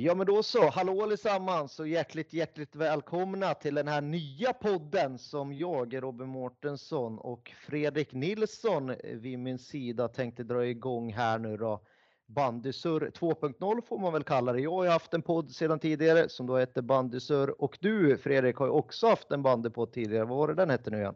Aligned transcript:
Ja 0.00 0.14
men 0.14 0.26
då 0.26 0.42
så, 0.42 0.70
hallå 0.70 1.02
allesammans 1.02 1.80
och 1.80 1.88
hjärtligt 1.88 2.32
hjärtligt 2.32 2.76
välkomna 2.76 3.54
till 3.54 3.74
den 3.74 3.88
här 3.88 4.00
nya 4.00 4.52
podden 4.52 5.18
som 5.18 5.52
jag, 5.52 6.02
Robin 6.02 6.28
Mårtensson 6.28 7.18
och 7.18 7.52
Fredrik 7.66 8.12
Nilsson 8.12 8.94
vid 9.04 9.38
min 9.38 9.58
sida 9.58 10.08
tänkte 10.08 10.42
dra 10.42 10.66
igång 10.66 11.12
här 11.12 11.38
nu 11.38 11.56
då. 11.56 11.80
Bandysur 12.26 13.10
2.0 13.18 13.82
får 13.88 13.98
man 13.98 14.12
väl 14.12 14.22
kalla 14.22 14.52
det. 14.52 14.60
Jag 14.60 14.70
har 14.70 14.84
ju 14.84 14.90
haft 14.90 15.14
en 15.14 15.22
podd 15.22 15.50
sedan 15.50 15.78
tidigare 15.78 16.28
som 16.28 16.46
då 16.46 16.56
hette 16.56 16.82
Bandysur 16.82 17.62
och 17.62 17.78
du 17.80 18.18
Fredrik 18.18 18.56
har 18.56 18.66
ju 18.66 18.72
också 18.72 19.08
haft 19.08 19.30
en 19.30 19.42
bandypodd 19.42 19.92
tidigare. 19.92 20.24
Vad 20.24 20.38
var 20.38 20.48
det 20.48 20.54
den 20.54 20.70
hette 20.70 20.90
nu 20.90 20.98
igen? 20.98 21.14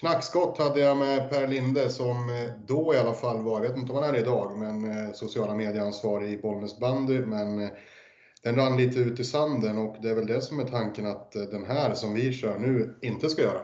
Knackskott 0.00 0.58
hade 0.58 0.80
jag 0.80 0.96
med 0.96 1.30
Per 1.30 1.48
Linde 1.48 1.90
som 1.90 2.30
eh, 2.30 2.52
då 2.66 2.94
i 2.94 2.98
alla 2.98 3.14
fall 3.14 3.42
var, 3.42 3.62
jag 3.62 3.68
vet 3.68 3.78
inte 3.78 3.92
om 3.92 4.02
han 4.02 4.14
är 4.14 4.18
idag, 4.18 4.58
men 4.58 4.90
eh, 4.90 5.12
sociala 5.12 5.54
medieansvarig 5.54 6.32
i 6.32 6.38
Bollnäs 6.42 6.78
bandy. 6.78 7.18
Men 7.18 7.62
eh, 7.62 7.70
den 8.42 8.56
rann 8.56 8.76
lite 8.76 8.98
ut 8.98 9.20
i 9.20 9.24
sanden 9.24 9.78
och 9.78 9.96
det 10.02 10.10
är 10.10 10.14
väl 10.14 10.26
det 10.26 10.40
som 10.40 10.60
är 10.60 10.64
tanken 10.64 11.06
att 11.06 11.36
eh, 11.36 11.42
den 11.42 11.64
här 11.64 11.94
som 11.94 12.14
vi 12.14 12.32
kör 12.32 12.58
nu 12.58 12.98
inte 13.02 13.30
ska 13.30 13.42
göra. 13.42 13.60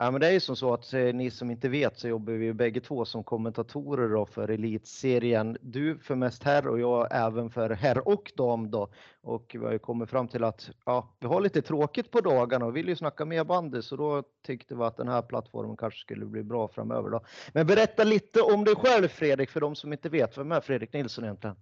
Ja, 0.00 0.10
men 0.10 0.20
det 0.20 0.26
är 0.26 0.32
ju 0.32 0.40
som 0.40 0.56
så 0.56 0.74
att 0.74 0.92
eh, 0.92 1.00
ni 1.00 1.30
som 1.30 1.50
inte 1.50 1.68
vet 1.68 1.98
så 1.98 2.08
jobbar 2.08 2.32
vi 2.32 2.44
ju 2.44 2.52
bägge 2.52 2.80
två 2.80 3.04
som 3.04 3.24
kommentatorer 3.24 4.08
då 4.08 4.26
för 4.26 4.48
elitserien. 4.48 5.56
Du 5.60 5.98
för 5.98 6.14
mest 6.14 6.42
herr 6.42 6.68
och 6.68 6.80
jag 6.80 7.08
även 7.10 7.50
för 7.50 7.70
herr 7.70 8.08
och 8.08 8.32
dam 8.36 8.70
då. 8.70 8.88
Och 9.20 9.50
vi 9.58 9.64
har 9.64 9.72
ju 9.72 9.78
kommit 9.78 10.10
fram 10.10 10.28
till 10.28 10.44
att 10.44 10.70
ja, 10.84 11.16
vi 11.20 11.26
har 11.26 11.40
lite 11.40 11.62
tråkigt 11.62 12.10
på 12.10 12.20
dagarna 12.20 12.66
och 12.66 12.76
vill 12.76 12.88
ju 12.88 12.96
snacka 12.96 13.24
mer 13.24 13.44
bandy 13.44 13.82
så 13.82 13.96
då 13.96 14.22
tyckte 14.46 14.74
vi 14.74 14.82
att 14.82 14.96
den 14.96 15.08
här 15.08 15.22
plattformen 15.22 15.76
kanske 15.76 16.00
skulle 16.00 16.26
bli 16.26 16.42
bra 16.42 16.68
framöver 16.68 17.10
då. 17.10 17.20
Men 17.52 17.66
berätta 17.66 18.04
lite 18.04 18.40
om 18.40 18.64
dig 18.64 18.74
själv 18.74 19.08
Fredrik 19.08 19.50
för 19.50 19.60
de 19.60 19.74
som 19.74 19.92
inte 19.92 20.08
vet. 20.08 20.38
Vem 20.38 20.52
är 20.52 20.60
Fredrik 20.60 20.92
Nilsson 20.92 21.24
egentligen? 21.24 21.56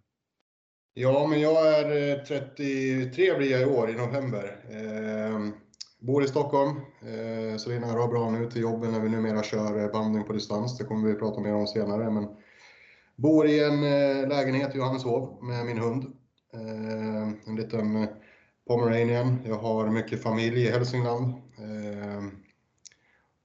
Ja, 0.98 1.26
men 1.26 1.40
jag 1.40 1.68
är 1.68 2.24
33 2.24 3.30
eh, 3.30 3.36
blir 3.36 3.50
jag 3.50 3.62
i 3.62 3.64
år 3.64 3.90
i 3.90 3.94
november. 3.94 4.64
Eh, 4.70 5.48
Bor 5.98 6.24
i 6.24 6.28
Stockholm, 6.28 6.70
eh, 7.00 7.56
så 7.56 7.70
det 7.70 7.76
är 7.76 7.80
nära 7.80 8.06
bra 8.06 8.30
nu 8.30 8.50
till 8.50 8.62
jobben 8.62 8.92
när 8.92 9.00
vi 9.00 9.08
numera 9.08 9.42
kör 9.42 9.84
eh, 9.84 9.92
bandning 9.92 10.24
på 10.24 10.32
distans. 10.32 10.78
Det 10.78 10.84
kommer 10.84 11.08
vi 11.08 11.14
prata 11.14 11.40
mer 11.40 11.54
om 11.54 11.66
senare. 11.66 12.10
Men 12.10 12.28
bor 13.16 13.46
i 13.46 13.64
en 13.64 13.84
eh, 13.84 14.28
lägenhet 14.28 14.74
i 14.74 14.78
Johanneshov 14.78 15.44
med 15.44 15.66
min 15.66 15.78
hund. 15.78 16.04
En 17.46 17.56
liten 17.56 18.08
pomeranian. 18.68 19.38
Jag 19.44 19.58
har 19.58 19.90
mycket 19.90 20.22
familj 20.22 20.62
i 20.62 20.70
Hälsingland. 20.70 21.34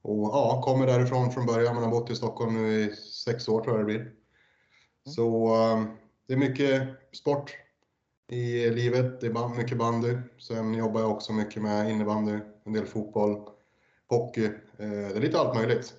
Och 0.02 0.28
ja, 0.32 0.62
kommer 0.64 0.86
därifrån 0.86 1.30
från 1.30 1.46
början 1.46 1.74
men 1.74 1.84
har 1.84 1.90
bott 1.90 2.10
i 2.10 2.16
Stockholm 2.16 2.54
nu 2.54 2.80
i 2.80 2.96
sex 2.96 3.48
år 3.48 3.60
tror 3.60 3.76
jag 3.76 3.80
det 3.80 3.92
blir. 3.92 4.00
Mm. 4.00 4.12
Så 5.04 5.56
det 6.26 6.32
är 6.32 6.38
mycket 6.38 6.88
sport 7.12 7.56
i 8.28 8.70
livet. 8.70 9.20
Det 9.20 9.26
är 9.26 9.56
mycket 9.56 9.78
bandy. 9.78 10.16
Sen 10.38 10.74
jobbar 10.74 11.00
jag 11.00 11.10
också 11.10 11.32
mycket 11.32 11.62
med 11.62 11.90
innebandy, 11.90 12.38
en 12.64 12.72
del 12.72 12.86
fotboll, 12.86 13.48
hockey. 14.08 14.44
Eh, 14.78 14.88
det 14.88 15.16
är 15.16 15.20
lite 15.20 15.38
allt 15.38 15.54
möjligt. 15.54 15.94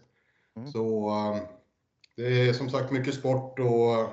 Mm. 0.56 0.72
Så 0.72 1.10
eh, 1.10 1.42
det 2.16 2.50
är 2.50 2.54
som 2.54 2.70
sagt 2.70 2.92
mycket 2.92 3.14
sport 3.14 3.60
och 3.60 4.10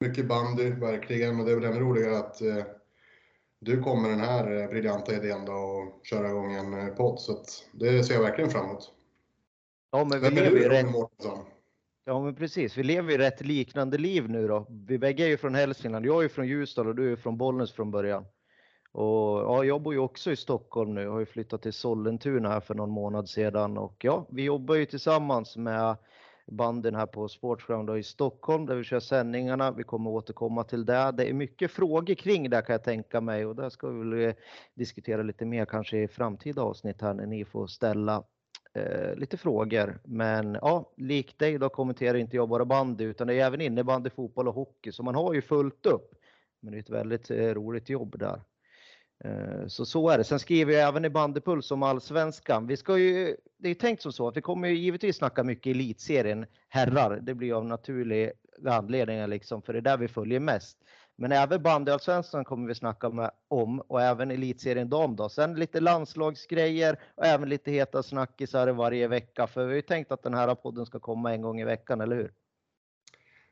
mycket 0.00 0.26
bandy, 0.26 0.70
verkligen. 0.70 1.40
Och 1.40 1.46
det 1.46 1.52
är 1.52 1.56
väl 1.56 1.64
ännu 1.64 1.80
roligare 1.80 2.18
att 2.18 2.40
eh, 2.40 2.64
du 3.58 3.82
kommer 3.82 4.02
med 4.02 4.10
den 4.10 4.20
här 4.20 4.68
briljanta 4.68 5.14
idén 5.14 5.44
då 5.44 5.52
och 5.52 6.06
köra 6.06 6.28
igång 6.28 6.54
en 6.54 6.94
podd. 6.94 7.20
Så 7.20 7.44
det 7.72 8.04
ser 8.04 8.14
jag 8.14 8.22
verkligen 8.22 8.50
fram 8.50 8.64
emot. 8.64 8.92
Ja, 9.90 10.04
men 10.04 10.20
vi 10.20 10.28
Vem 10.28 10.38
är 10.38 10.50
du, 10.50 10.68
Ronny 10.68 10.90
Mårtensson? 10.90 11.38
Ja 12.06 12.20
men 12.20 12.34
precis, 12.34 12.78
vi 12.78 12.82
lever 12.82 13.12
ju 13.12 13.18
rätt 13.18 13.46
liknande 13.46 13.98
liv 13.98 14.28
nu 14.30 14.48
då. 14.48 14.66
Vi 14.88 14.98
bägge 14.98 15.24
är 15.24 15.28
ju 15.28 15.36
från 15.36 15.54
Hälsingland. 15.54 16.06
Jag 16.06 16.24
är 16.24 16.28
från 16.28 16.48
Ljusdal 16.48 16.88
och 16.88 16.94
du 16.94 17.12
är 17.12 17.16
från 17.16 17.38
Bollnäs 17.38 17.72
från 17.72 17.90
början. 17.90 18.26
Och 18.92 19.40
ja, 19.40 19.64
jag 19.64 19.82
bor 19.82 19.94
ju 19.94 20.00
också 20.00 20.30
i 20.32 20.36
Stockholm 20.36 20.94
nu. 20.94 21.02
Jag 21.02 21.12
har 21.12 21.20
ju 21.20 21.26
flyttat 21.26 21.62
till 21.62 21.72
Sollentuna 21.72 22.48
här 22.48 22.60
för 22.60 22.74
någon 22.74 22.90
månad 22.90 23.28
sedan 23.28 23.78
och 23.78 23.96
ja, 23.98 24.26
vi 24.30 24.42
jobbar 24.44 24.74
ju 24.74 24.86
tillsammans 24.86 25.56
med 25.56 25.96
banden 26.46 26.94
här 26.94 27.06
på 27.06 27.28
Sportsground 27.28 27.98
i 27.98 28.02
Stockholm 28.02 28.66
där 28.66 28.74
vi 28.76 28.84
kör 28.84 29.00
sändningarna. 29.00 29.72
Vi 29.72 29.82
kommer 29.82 30.10
återkomma 30.10 30.64
till 30.64 30.84
det. 30.84 31.12
Det 31.12 31.30
är 31.30 31.32
mycket 31.32 31.70
frågor 31.70 32.14
kring 32.14 32.50
det 32.50 32.62
kan 32.62 32.72
jag 32.72 32.84
tänka 32.84 33.20
mig 33.20 33.46
och 33.46 33.56
det 33.56 33.70
ska 33.70 33.88
vi 33.88 33.98
väl 33.98 34.28
eh, 34.28 34.34
diskutera 34.74 35.22
lite 35.22 35.44
mer 35.44 35.64
kanske 35.64 35.98
i 35.98 36.08
framtida 36.08 36.62
avsnitt 36.62 37.02
här 37.02 37.14
när 37.14 37.26
ni 37.26 37.44
får 37.44 37.66
ställa 37.66 38.24
eh, 38.74 39.14
lite 39.14 39.36
frågor. 39.36 40.00
Men 40.04 40.54
ja, 40.54 40.92
likt 40.96 41.38
dig 41.38 41.58
då 41.58 41.68
kommenterar 41.68 42.18
inte 42.18 42.36
jag 42.36 42.48
bara 42.48 42.64
bandy 42.64 43.04
utan 43.04 43.26
det 43.26 43.34
är 43.34 43.46
även 43.46 43.60
innebandy, 43.60 44.10
fotboll 44.10 44.48
och 44.48 44.54
hockey. 44.54 44.92
Så 44.92 45.02
man 45.02 45.14
har 45.14 45.34
ju 45.34 45.42
fullt 45.42 45.86
upp. 45.86 46.14
Men 46.60 46.72
det 46.72 46.78
är 46.78 46.80
ett 46.80 46.90
väldigt 46.90 47.30
eh, 47.30 47.36
roligt 47.36 47.88
jobb 47.88 48.18
där. 48.18 48.40
Eh, 49.24 49.66
så 49.66 49.86
så 49.86 50.08
är 50.08 50.18
det. 50.18 50.24
Sen 50.24 50.38
skriver 50.38 50.72
jag 50.72 50.88
även 50.88 51.04
i 51.04 51.10
Bandypuls 51.10 51.70
om 51.70 51.82
allsvenskan. 51.82 52.66
Vi 52.66 52.76
ska 52.76 52.98
ju, 52.98 53.36
det 53.58 53.68
är 53.68 53.74
tänkt 53.74 54.02
som 54.02 54.12
så 54.12 54.28
att 54.28 54.36
vi 54.36 54.40
kommer 54.40 54.68
ju 54.68 54.74
givetvis 54.74 55.16
snacka 55.16 55.44
mycket 55.44 55.70
elitserien 55.70 56.46
herrar. 56.68 57.20
Det 57.22 57.34
blir 57.34 57.56
av 57.56 57.64
naturliga 57.64 58.32
anledningar 58.66 59.26
liksom, 59.26 59.62
för 59.62 59.72
det 59.72 59.78
är 59.78 59.80
där 59.80 59.96
vi 59.96 60.08
följer 60.08 60.40
mest. 60.40 60.78
Men 61.16 61.32
även 61.32 61.62
bandyallsvenskan 61.62 62.44
kommer 62.44 62.68
vi 62.68 62.74
snacka 62.74 63.10
med, 63.10 63.30
om 63.48 63.80
och 63.80 64.02
även 64.02 64.30
elitserien 64.30 64.90
dam 64.90 65.16
då. 65.16 65.28
Sen 65.28 65.54
lite 65.54 65.80
landslagsgrejer 65.80 67.00
och 67.14 67.26
även 67.26 67.48
lite 67.48 67.70
heta 67.70 68.02
snackisar 68.02 68.68
varje 68.68 69.08
vecka. 69.08 69.46
För 69.46 69.64
vi 69.64 69.70
har 69.70 69.76
ju 69.76 69.82
tänkt 69.82 70.12
att 70.12 70.22
den 70.22 70.34
här 70.34 70.54
podden 70.54 70.86
ska 70.86 71.00
komma 71.00 71.32
en 71.32 71.42
gång 71.42 71.60
i 71.60 71.64
veckan, 71.64 72.00
eller 72.00 72.16
hur? 72.16 72.32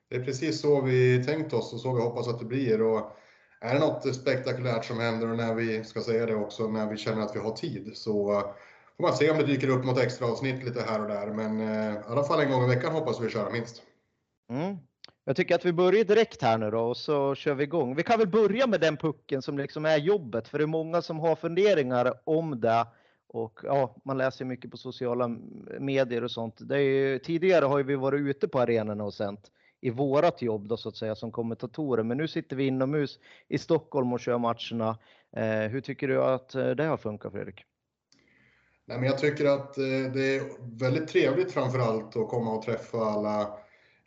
Det 0.08 0.16
är 0.16 0.24
precis 0.24 0.60
så 0.60 0.80
vi 0.80 1.24
tänkt 1.24 1.52
oss 1.52 1.72
och 1.72 1.80
så 1.80 1.94
vi 1.94 2.02
hoppas 2.02 2.28
att 2.28 2.38
det 2.38 2.44
blir. 2.44 2.82
Och 2.82 3.16
är 3.60 3.74
det 3.74 3.80
något 3.80 4.14
spektakulärt 4.14 4.84
som 4.84 5.00
händer 5.00 5.30
och 5.30 5.36
när 5.36 5.54
vi, 5.54 5.84
ska 5.84 6.00
säga 6.00 6.26
det 6.26 6.34
också, 6.34 6.68
när 6.68 6.90
vi 6.90 6.96
känner 6.96 7.22
att 7.22 7.36
vi 7.36 7.40
har 7.40 7.50
tid 7.56 7.90
så 7.94 8.42
får 8.96 9.02
man 9.02 9.12
se 9.12 9.30
om 9.30 9.38
det 9.38 9.46
dyker 9.46 9.68
upp 9.68 9.84
något 9.84 9.98
extra 9.98 10.26
avsnitt 10.26 10.64
lite 10.64 10.82
här 10.82 11.00
och 11.00 11.08
där. 11.08 11.26
Men 11.26 11.60
eh, 11.60 11.94
i 11.94 12.04
alla 12.06 12.24
fall 12.24 12.40
en 12.40 12.50
gång 12.50 12.64
i 12.64 12.74
veckan 12.74 12.92
hoppas 12.92 13.20
vi 13.20 13.30
köra 13.30 13.50
minst. 13.50 13.82
Mm. 14.50 14.76
Jag 15.24 15.36
tycker 15.36 15.54
att 15.54 15.64
vi 15.64 15.72
börjar 15.72 16.04
direkt 16.04 16.42
här 16.42 16.58
nu 16.58 16.70
då 16.70 16.80
och 16.80 16.96
så 16.96 17.34
kör 17.34 17.54
vi 17.54 17.64
igång. 17.64 17.94
Vi 17.94 18.02
kan 18.02 18.18
väl 18.18 18.28
börja 18.28 18.66
med 18.66 18.80
den 18.80 18.96
pucken 18.96 19.42
som 19.42 19.58
liksom 19.58 19.86
är 19.86 19.96
jobbet 19.96 20.48
för 20.48 20.58
det 20.58 20.64
är 20.64 20.66
många 20.66 21.02
som 21.02 21.20
har 21.20 21.36
funderingar 21.36 22.14
om 22.24 22.60
det. 22.60 22.86
Och 23.28 23.60
ja, 23.62 23.96
man 24.04 24.18
läser 24.18 24.44
mycket 24.44 24.70
på 24.70 24.76
sociala 24.76 25.28
medier 25.80 26.24
och 26.24 26.30
sånt. 26.30 26.54
Det 26.60 26.76
är 26.76 26.80
ju, 26.80 27.18
tidigare 27.18 27.64
har 27.64 27.82
vi 27.82 27.94
varit 27.94 28.20
ute 28.20 28.48
på 28.48 28.60
arenorna 28.60 29.04
och 29.04 29.14
sänt 29.14 29.50
i 29.80 29.90
vårat 29.90 30.42
jobb 30.42 30.68
då 30.68 30.76
så 30.76 30.88
att 30.88 30.96
säga 30.96 31.14
som 31.14 31.32
kommentatorer. 31.32 32.02
Men 32.02 32.16
nu 32.16 32.28
sitter 32.28 32.56
vi 32.56 32.66
inomhus 32.66 33.18
i 33.48 33.58
Stockholm 33.58 34.12
och 34.12 34.20
kör 34.20 34.38
matcherna. 34.38 34.98
Eh, 35.36 35.70
hur 35.70 35.80
tycker 35.80 36.08
du 36.08 36.24
att 36.24 36.54
eh, 36.54 36.70
det 36.70 36.84
har 36.84 36.96
funkat 36.96 37.32
Fredrik? 37.32 37.64
Nej, 38.84 38.98
men 38.98 39.08
jag 39.08 39.18
tycker 39.18 39.46
att 39.46 39.78
eh, 39.78 39.84
det 40.14 40.36
är 40.36 40.42
väldigt 40.78 41.08
trevligt 41.08 41.52
framförallt 41.52 42.16
att 42.16 42.28
komma 42.28 42.54
och 42.54 42.62
träffa 42.62 42.98
alla 42.98 43.58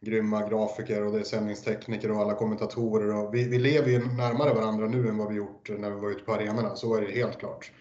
grymma 0.01 0.50
grafiker 0.50 1.06
och 1.06 1.11
det 1.11 1.19
är 1.19 1.23
sändningstekniker 1.23 2.11
och 2.11 2.22
alla 2.22 2.33
kommentatorer. 2.33 3.16
Och 3.16 3.35
vi, 3.35 3.47
vi 3.47 3.59
lever 3.59 3.89
ju 3.89 4.00
närmare 4.00 4.53
varandra 4.53 4.88
nu 4.88 5.07
än 5.07 5.17
vad 5.17 5.29
vi 5.29 5.35
gjort 5.35 5.69
när 5.79 5.89
vi 5.89 6.00
var 6.00 6.11
ute 6.11 6.23
på 6.23 6.33
arenorna, 6.33 6.75
så 6.75 6.95
är 6.95 7.01
det 7.01 7.11
helt 7.11 7.39
klart. 7.39 7.72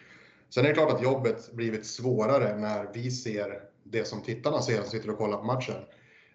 Sen 0.54 0.64
är 0.64 0.68
det 0.68 0.74
klart 0.74 0.92
att 0.92 1.02
jobbet 1.02 1.52
blivit 1.52 1.86
svårare 1.86 2.56
när 2.56 2.90
vi 2.94 3.10
ser 3.10 3.60
det 3.84 4.04
som 4.04 4.22
tittarna 4.22 4.62
ser 4.62 4.80
som 4.80 4.90
sitter 4.90 5.10
och 5.10 5.18
kollar 5.18 5.38
på 5.38 5.44
matchen. 5.44 5.76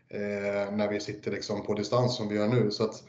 Eh, 0.10 0.72
när 0.72 0.90
vi 0.90 1.00
sitter 1.00 1.32
liksom 1.32 1.64
på 1.64 1.74
distans 1.74 2.18
som 2.18 2.30
vi 2.30 2.36
gör 2.36 2.48
nu. 2.48 2.72
Så 2.72 2.84
att 2.84 3.04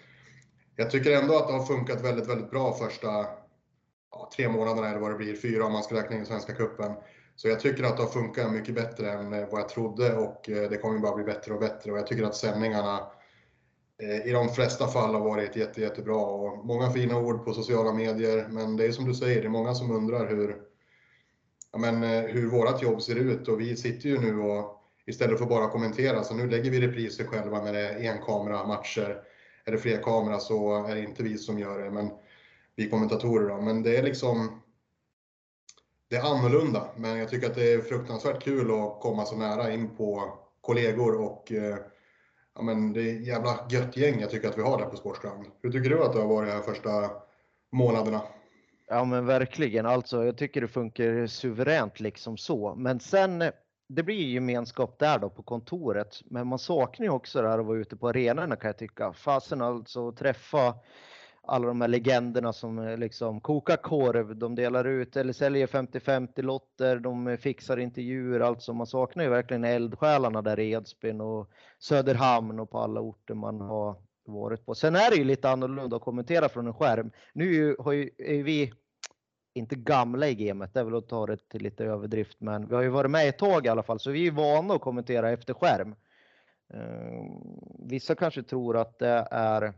jag 0.76 0.90
tycker 0.90 1.10
ändå 1.10 1.36
att 1.36 1.48
det 1.48 1.52
har 1.52 1.64
funkat 1.64 2.04
väldigt, 2.04 2.28
väldigt 2.28 2.50
bra 2.50 2.72
första 2.72 3.08
ja, 4.10 4.30
tre 4.36 4.48
månaderna 4.48 4.88
eller 4.88 5.00
vad 5.00 5.10
det 5.10 5.16
blir, 5.16 5.36
fyra 5.36 5.64
om 5.64 5.72
man 5.72 5.82
ska 5.82 5.94
räkna 5.94 6.16
in 6.16 6.26
Svenska 6.26 6.54
Cupen. 6.54 6.92
Så 7.40 7.48
jag 7.48 7.60
tycker 7.60 7.84
att 7.84 7.96
det 7.96 8.02
har 8.02 8.10
funkat 8.10 8.52
mycket 8.52 8.74
bättre 8.74 9.10
än 9.10 9.32
eh, 9.32 9.48
vad 9.50 9.60
jag 9.60 9.68
trodde 9.68 10.16
och 10.16 10.50
eh, 10.50 10.70
det 10.70 10.76
kommer 10.76 10.98
bara 10.98 11.14
bli 11.14 11.24
bättre 11.24 11.54
och 11.54 11.60
bättre. 11.60 11.92
Och 11.92 11.98
jag 11.98 12.06
tycker 12.06 12.24
att 12.24 12.36
sändningarna 12.36 13.06
eh, 14.02 14.26
i 14.26 14.30
de 14.32 14.48
flesta 14.48 14.86
fall 14.86 15.14
har 15.14 15.20
varit 15.20 15.56
jätte, 15.56 15.80
jättebra. 15.80 16.16
Och 16.16 16.66
många 16.66 16.90
fina 16.90 17.18
ord 17.18 17.44
på 17.44 17.52
sociala 17.52 17.92
medier, 17.92 18.48
men 18.50 18.76
det 18.76 18.86
är 18.86 18.92
som 18.92 19.04
du 19.04 19.14
säger, 19.14 19.40
det 19.40 19.46
är 19.46 19.50
många 19.50 19.74
som 19.74 19.90
undrar 19.90 20.28
hur, 20.28 20.56
ja 21.72 21.78
men, 21.78 22.02
hur 22.02 22.50
vårt 22.50 22.82
jobb 22.82 23.02
ser 23.02 23.16
ut. 23.16 23.48
Och 23.48 23.60
vi 23.60 23.76
sitter 23.76 24.08
ju 24.08 24.18
nu 24.18 24.40
och 24.40 24.82
istället 25.06 25.38
för 25.38 25.46
bara 25.46 25.70
kommentera, 25.70 26.24
så 26.24 26.34
nu 26.34 26.50
lägger 26.50 26.70
vi 26.70 26.80
repriser 26.80 27.24
själva 27.24 27.64
när 27.64 27.72
det 27.72 27.88
är 27.88 28.12
enkameramatcher. 28.12 29.22
Är 29.64 29.72
det 29.72 29.78
fler 29.78 30.02
kamera 30.02 30.38
så 30.38 30.86
är 30.86 30.94
det 30.94 31.02
inte 31.02 31.22
vi 31.22 31.38
som 31.38 31.58
gör 31.58 31.78
det, 31.84 31.90
men 31.90 32.10
vi 32.76 32.90
kommentatorer 32.90 33.48
då. 33.48 33.60
Men 33.60 33.82
det 33.82 33.96
är 33.96 34.02
liksom 34.02 34.60
det 36.10 36.16
är 36.16 36.22
annorlunda, 36.22 36.88
men 36.96 37.18
jag 37.18 37.28
tycker 37.28 37.46
att 37.46 37.54
det 37.54 37.72
är 37.72 37.80
fruktansvärt 37.80 38.42
kul 38.42 38.70
att 38.70 39.00
komma 39.00 39.24
så 39.24 39.36
nära 39.36 39.72
in 39.72 39.96
på 39.96 40.38
kollegor 40.60 41.20
och 41.20 41.52
eh, 41.52 41.76
ja, 42.54 42.62
men 42.62 42.92
det 42.92 43.02
är 43.02 43.16
ett 43.16 43.26
jävla 43.26 43.66
gött 43.70 43.96
gäng 43.96 44.20
jag 44.20 44.30
tycker 44.30 44.48
att 44.48 44.58
vi 44.58 44.62
har 44.62 44.78
där 44.78 44.86
på 44.86 44.96
Sportsground. 44.96 45.46
Hur 45.62 45.70
tycker 45.70 45.90
du 45.90 46.04
att 46.04 46.12
det 46.12 46.20
har 46.20 46.28
varit 46.28 46.48
de 46.48 46.54
här 46.54 46.62
första 46.62 47.10
månaderna? 47.72 48.22
Ja 48.88 49.04
men 49.04 49.26
verkligen, 49.26 49.86
alltså 49.86 50.24
jag 50.24 50.36
tycker 50.38 50.60
det 50.60 50.68
funkar 50.68 51.26
suveränt 51.26 52.00
liksom 52.00 52.36
så. 52.36 52.74
Men 52.74 53.00
sen, 53.00 53.42
eh, 53.42 53.50
det 53.88 54.02
blir 54.02 54.26
gemenskap 54.26 54.98
där 54.98 55.18
då 55.18 55.30
på 55.30 55.42
kontoret. 55.42 56.20
Men 56.24 56.46
man 56.46 56.58
saknar 56.58 57.06
ju 57.06 57.10
också 57.10 57.42
det 57.42 57.48
här 57.48 57.58
att 57.58 57.66
vara 57.66 57.78
ute 57.78 57.96
på 57.96 58.08
arenorna 58.08 58.56
kan 58.56 58.68
jag 58.68 58.78
tycka. 58.78 59.12
Fasen 59.12 59.62
alltså 59.62 60.12
träffa 60.12 60.74
alla 61.50 61.66
de 61.66 61.80
här 61.80 61.88
legenderna 61.88 62.52
som 62.52 62.78
eh, 62.78 62.98
liksom 62.98 63.40
kokar 63.40 63.76
korv, 63.76 64.36
de 64.36 64.54
delar 64.54 64.84
ut 64.84 65.16
eller 65.16 65.32
säljer 65.32 65.66
50-50 65.66 66.42
lotter, 66.42 66.98
de 66.98 67.26
eh, 67.26 67.36
fixar 67.36 67.76
intervjuer, 67.76 68.40
alltså 68.40 68.72
man 68.72 68.86
saknar 68.86 69.24
ju 69.24 69.30
verkligen 69.30 69.64
eldsjälarna 69.64 70.42
där 70.42 70.60
i 70.60 70.72
Edsbyn 70.72 71.20
och 71.20 71.50
Söderhamn 71.78 72.60
och 72.60 72.70
på 72.70 72.78
alla 72.78 73.00
orter 73.00 73.34
man 73.34 73.60
har 73.60 73.96
varit 74.24 74.66
på. 74.66 74.74
Sen 74.74 74.96
är 74.96 75.10
det 75.10 75.16
ju 75.16 75.24
lite 75.24 75.50
annorlunda 75.50 75.96
att 75.96 76.02
kommentera 76.02 76.48
från 76.48 76.66
en 76.66 76.74
skärm. 76.74 77.10
Nu 77.32 77.76
har 77.78 77.92
ju, 77.92 78.10
är 78.18 78.42
vi 78.42 78.72
inte 79.54 79.76
gamla 79.76 80.28
i 80.28 80.34
gamet, 80.34 80.74
det 80.74 80.80
är 80.80 80.84
väl 80.84 80.94
att 80.94 81.08
ta 81.08 81.26
det 81.26 81.48
till 81.48 81.62
lite 81.62 81.84
överdrift, 81.84 82.40
men 82.40 82.68
vi 82.68 82.74
har 82.74 82.82
ju 82.82 82.88
varit 82.88 83.10
med 83.10 83.28
ett 83.28 83.38
tag 83.38 83.66
i 83.66 83.68
alla 83.68 83.82
fall, 83.82 84.00
så 84.00 84.10
vi 84.10 84.26
är 84.26 84.30
vana 84.30 84.74
att 84.74 84.80
kommentera 84.80 85.30
efter 85.30 85.54
skärm. 85.54 85.94
Eh, 86.74 87.24
vissa 87.78 88.14
kanske 88.14 88.42
tror 88.42 88.76
att 88.76 88.98
det 88.98 89.28
är 89.30 89.74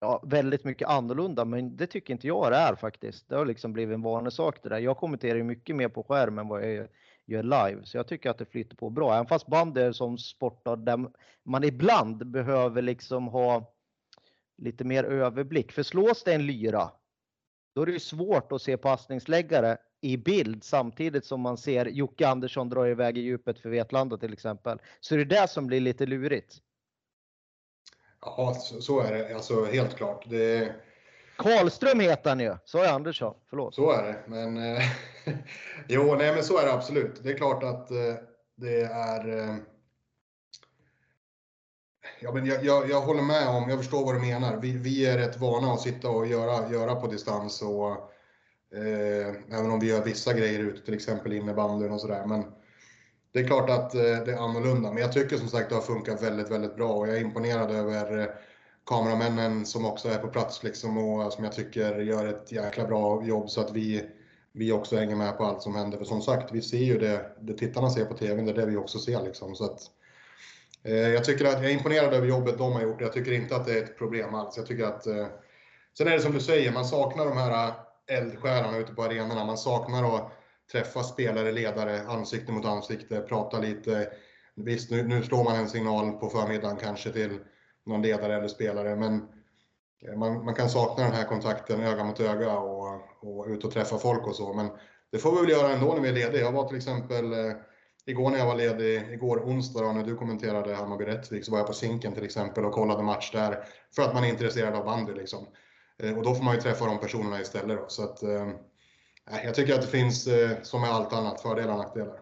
ja, 0.00 0.22
väldigt 0.26 0.64
mycket 0.64 0.88
annorlunda, 0.88 1.44
men 1.44 1.76
det 1.76 1.86
tycker 1.86 2.12
inte 2.12 2.26
jag 2.26 2.52
det 2.52 2.56
är 2.56 2.74
faktiskt. 2.74 3.28
Det 3.28 3.36
har 3.36 3.46
liksom 3.46 3.72
blivit 3.72 3.94
en 3.94 4.02
vanesak 4.02 4.62
det 4.62 4.68
där. 4.68 4.78
Jag 4.78 4.96
kommenterar 4.96 5.36
ju 5.36 5.42
mycket 5.42 5.76
mer 5.76 5.88
på 5.88 6.02
skärmen 6.02 6.38
än 6.38 6.48
vad 6.48 6.64
jag 6.64 6.88
gör 7.26 7.42
live, 7.42 7.80
så 7.84 7.96
jag 7.96 8.08
tycker 8.08 8.30
att 8.30 8.38
det 8.38 8.46
flyter 8.46 8.76
på 8.76 8.90
bra. 8.90 9.14
Även 9.14 9.26
fast 9.26 9.46
band 9.46 9.78
är 9.78 9.92
som 9.92 10.18
sportar 10.18 10.76
där 10.76 11.06
man 11.44 11.64
ibland 11.64 12.26
behöver 12.26 12.82
liksom 12.82 13.28
ha 13.28 13.72
lite 14.58 14.84
mer 14.84 15.04
överblick. 15.04 15.72
För 15.72 15.82
slås 15.82 16.24
det 16.24 16.34
en 16.34 16.46
lyra, 16.46 16.90
då 17.74 17.82
är 17.82 17.86
det 17.86 17.92
ju 17.92 18.00
svårt 18.00 18.52
att 18.52 18.62
se 18.62 18.76
passningsläggare 18.76 19.76
i 20.00 20.16
bild 20.16 20.64
samtidigt 20.64 21.24
som 21.24 21.40
man 21.40 21.56
ser 21.56 21.86
Jocke 21.86 22.28
Andersson 22.28 22.68
dra 22.68 22.88
iväg 22.88 23.18
i 23.18 23.20
djupet 23.20 23.58
för 23.58 23.68
Vetlanda 23.68 24.18
till 24.18 24.32
exempel. 24.32 24.78
Så 25.00 25.14
det 25.14 25.20
är 25.20 25.24
det 25.24 25.48
som 25.50 25.66
blir 25.66 25.80
lite 25.80 26.06
lurigt. 26.06 26.62
Ja, 28.26 28.54
så 28.80 29.00
är 29.00 29.12
det. 29.12 29.34
Alltså 29.34 29.64
helt 29.64 29.96
klart. 29.96 30.24
Det... 30.30 30.74
Karlström 31.36 32.00
heter 32.00 32.30
han 32.30 32.40
ju, 32.40 32.56
sa 32.64 32.84
jag 32.84 32.94
Andersson. 32.94 33.34
Förlåt. 33.50 33.74
Så 33.74 33.92
är 33.92 34.02
det. 34.02 34.18
Men 34.26 34.56
eh, 34.56 34.82
jo, 35.88 36.14
nej 36.18 36.34
men 36.34 36.44
så 36.44 36.58
är 36.58 36.66
det 36.66 36.72
absolut. 36.72 37.22
Det 37.22 37.30
är 37.30 37.36
klart 37.36 37.62
att 37.62 37.90
eh, 37.90 38.14
det 38.56 38.82
är 38.82 39.38
eh, 39.38 39.56
Ja, 42.20 42.32
men 42.32 42.46
jag, 42.46 42.64
jag, 42.64 42.90
jag, 42.90 43.00
håller 43.00 43.22
med 43.22 43.48
om, 43.48 43.70
jag 43.70 43.78
förstår 43.78 44.04
vad 44.04 44.14
du 44.14 44.20
menar. 44.20 44.56
Vi, 44.56 44.72
vi 44.72 45.06
är 45.06 45.18
rätt 45.18 45.40
vana 45.40 45.72
att 45.72 45.80
sitta 45.80 46.10
och 46.10 46.26
göra, 46.26 46.70
göra 46.70 46.94
på 46.94 47.06
distans 47.06 47.62
och 47.62 47.90
eh, 48.78 49.58
även 49.58 49.70
om 49.70 49.80
vi 49.80 49.86
gör 49.86 50.04
vissa 50.04 50.32
grejer 50.32 50.60
ute, 50.60 50.84
till 50.84 50.94
exempel 50.94 51.32
innebandyn 51.32 51.92
och 51.92 52.00
sådär. 52.00 52.26
Men 52.26 52.44
det 53.32 53.40
är 53.40 53.46
klart 53.46 53.70
att 53.70 53.94
eh, 53.94 54.00
det 54.00 54.32
är 54.32 54.36
annorlunda. 54.36 54.92
Men 54.92 55.02
jag 55.02 55.12
tycker 55.12 55.36
som 55.36 55.48
sagt 55.48 55.68
det 55.68 55.74
har 55.74 55.82
funkat 55.82 56.22
väldigt, 56.22 56.50
väldigt 56.50 56.76
bra 56.76 56.92
och 56.92 57.08
jag 57.08 57.16
är 57.16 57.20
imponerad 57.20 57.70
över 57.70 58.18
eh, 58.18 58.26
kameramännen 58.86 59.66
som 59.66 59.84
också 59.84 60.08
är 60.08 60.18
på 60.18 60.28
plats 60.28 60.62
liksom 60.62 60.98
och 60.98 61.22
eh, 61.22 61.30
som 61.30 61.44
jag 61.44 61.52
tycker 61.52 61.98
gör 61.98 62.26
ett 62.26 62.52
jäkla 62.52 62.86
bra 62.86 63.24
jobb 63.24 63.50
så 63.50 63.60
att 63.60 63.72
vi, 63.72 64.04
vi 64.52 64.72
också 64.72 64.96
hänger 64.96 65.16
med 65.16 65.38
på 65.38 65.44
allt 65.44 65.62
som 65.62 65.74
händer. 65.74 65.98
För 65.98 66.04
som 66.04 66.22
sagt, 66.22 66.52
vi 66.52 66.62
ser 66.62 66.78
ju 66.78 66.98
det, 66.98 67.36
det 67.40 67.54
tittarna 67.54 67.90
ser 67.90 68.04
på 68.04 68.14
TV, 68.14 68.42
det 68.42 68.50
är 68.50 68.54
det 68.54 68.66
vi 68.66 68.76
också 68.76 68.98
ser 68.98 69.22
liksom. 69.22 69.54
Så 69.54 69.64
att, 69.64 69.80
eh, 70.82 70.94
jag 71.08 71.24
tycker 71.24 71.44
att 71.44 71.52
jag 71.62 71.64
är 71.64 71.74
imponerad 71.74 72.14
över 72.14 72.26
jobbet 72.26 72.58
de 72.58 72.72
har 72.72 72.82
gjort. 72.82 73.00
Jag 73.00 73.12
tycker 73.12 73.32
inte 73.32 73.56
att 73.56 73.66
det 73.66 73.78
är 73.78 73.82
ett 73.82 73.98
problem 73.98 74.34
alls. 74.34 74.56
Jag 74.56 74.66
tycker 74.66 74.84
att, 74.84 75.06
eh, 75.06 75.26
sen 75.98 76.06
är 76.06 76.12
det 76.12 76.20
som 76.20 76.32
du 76.32 76.40
säger, 76.40 76.72
man 76.72 76.84
saknar 76.84 77.24
de 77.24 77.36
här 77.36 77.72
eldsjälarna 78.06 78.78
ute 78.78 78.94
på 78.94 79.02
arenorna. 79.02 79.44
Man 79.44 79.58
saknar 79.58 80.16
att 80.16 80.32
träffa 80.72 81.02
spelare, 81.02 81.52
ledare, 81.52 82.02
ansikte 82.06 82.52
mot 82.52 82.64
ansikte, 82.64 83.20
prata 83.20 83.58
lite. 83.58 84.08
Visst, 84.54 84.90
nu, 84.90 85.02
nu 85.02 85.22
slår 85.22 85.44
man 85.44 85.56
en 85.56 85.68
signal 85.68 86.12
på 86.12 86.28
förmiddagen 86.28 86.76
kanske 86.76 87.12
till 87.12 87.38
någon 87.86 88.02
ledare 88.02 88.36
eller 88.36 88.48
spelare, 88.48 88.96
men 88.96 89.28
eh, 90.06 90.16
man, 90.16 90.44
man 90.44 90.54
kan 90.54 90.70
sakna 90.70 91.04
den 91.04 91.12
här 91.12 91.24
kontakten 91.24 91.80
öga 91.80 92.04
mot 92.04 92.20
öga 92.20 92.58
och, 92.58 93.00
och 93.20 93.46
ut 93.46 93.64
och 93.64 93.72
träffa 93.72 93.98
folk 93.98 94.26
och 94.26 94.36
så. 94.36 94.52
Men 94.54 94.70
det 95.12 95.18
får 95.18 95.34
vi 95.34 95.40
väl 95.40 95.50
göra 95.50 95.72
ändå 95.72 95.94
när 95.94 96.00
vi 96.00 96.08
är 96.08 96.12
lediga. 96.12 96.40
Jag 96.40 96.52
var 96.52 96.68
till 96.68 96.76
exempel 96.76 97.32
eh, 97.32 97.56
Igår 98.08 98.30
när 98.30 98.38
jag 98.38 98.46
var 98.46 98.56
ledig, 98.56 99.12
igår 99.12 99.40
onsdag 99.44 99.80
då, 99.80 99.92
när 99.92 100.04
du 100.04 100.16
kommenterade 100.16 100.74
Hammarby-Rättvik, 100.74 101.44
så 101.44 101.50
var 101.52 101.58
jag 101.58 101.66
på 101.66 101.72
Zinken 101.72 102.12
till 102.12 102.24
exempel 102.24 102.64
och 102.64 102.72
kollade 102.72 103.02
match 103.02 103.32
där. 103.32 103.64
För 103.96 104.02
att 104.02 104.14
man 104.14 104.24
är 104.24 104.28
intresserad 104.28 104.74
av 104.74 104.84
bandy 104.84 105.12
liksom. 105.12 105.46
Eh, 106.02 106.18
och 106.18 106.24
då 106.24 106.34
får 106.34 106.44
man 106.44 106.54
ju 106.54 106.60
träffa 106.60 106.86
de 106.86 106.98
personerna 106.98 107.40
istället. 107.40 107.78
Då. 107.78 107.84
Så 107.88 108.02
att, 108.02 108.22
eh, 108.22 108.48
jag 109.44 109.54
tycker 109.54 109.74
att 109.74 109.82
det 109.82 109.86
finns, 109.86 110.26
eh, 110.26 110.62
som 110.62 110.80
med 110.80 110.90
allt 110.90 111.12
annat, 111.12 111.40
fördelar 111.40 111.72
och 111.72 111.78
nackdelar. 111.78 112.20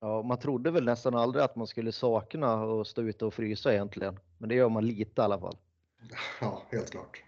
Ja, 0.00 0.22
man 0.22 0.38
trodde 0.38 0.70
väl 0.70 0.84
nästan 0.84 1.14
aldrig 1.14 1.44
att 1.44 1.56
man 1.56 1.66
skulle 1.66 1.92
sakna 1.92 2.80
att 2.80 2.86
stå 2.86 3.02
ute 3.02 3.24
och 3.24 3.34
frysa 3.34 3.72
egentligen. 3.72 4.18
Men 4.38 4.48
det 4.48 4.54
gör 4.54 4.68
man 4.68 4.86
lite 4.86 5.22
i 5.22 5.24
alla 5.24 5.40
fall. 5.40 5.56
Ja, 6.40 6.62
helt 6.70 6.90
klart. 6.90 7.22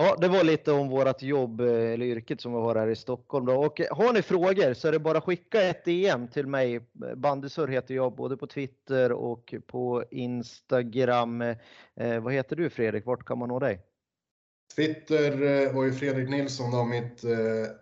Ja, 0.00 0.16
det 0.20 0.28
var 0.28 0.44
lite 0.44 0.72
om 0.72 0.88
vårt 0.88 1.22
jobb 1.22 1.60
eller 1.60 2.06
yrket 2.06 2.40
som 2.40 2.52
vi 2.52 2.58
har 2.58 2.74
här 2.74 2.88
i 2.88 2.96
Stockholm. 2.96 3.46
Då. 3.46 3.66
Och 3.66 3.80
har 3.90 4.12
ni 4.12 4.22
frågor 4.22 4.74
så 4.74 4.88
är 4.88 4.92
det 4.92 4.98
bara 4.98 5.18
att 5.18 5.24
skicka 5.24 5.62
ett 5.62 5.84
DM 5.84 6.28
till 6.28 6.46
mig. 6.46 6.80
Bandysur 7.16 7.68
heter 7.68 7.94
jag 7.94 8.14
både 8.14 8.36
på 8.36 8.46
Twitter 8.46 9.12
och 9.12 9.54
på 9.66 10.04
Instagram. 10.10 11.42
Eh, 11.94 12.20
vad 12.20 12.32
heter 12.32 12.56
du 12.56 12.70
Fredrik? 12.70 13.06
Vart 13.06 13.24
kan 13.24 13.38
man 13.38 13.48
nå 13.48 13.58
dig? 13.58 13.80
Twitter 14.74 15.42
eh, 15.42 15.72
var 15.72 15.84
ju 15.84 15.92
Fredrik 15.92 16.28
Nilsson 16.28 16.70
då, 16.70 16.84
mitt 16.84 17.24
eh, 17.24 17.30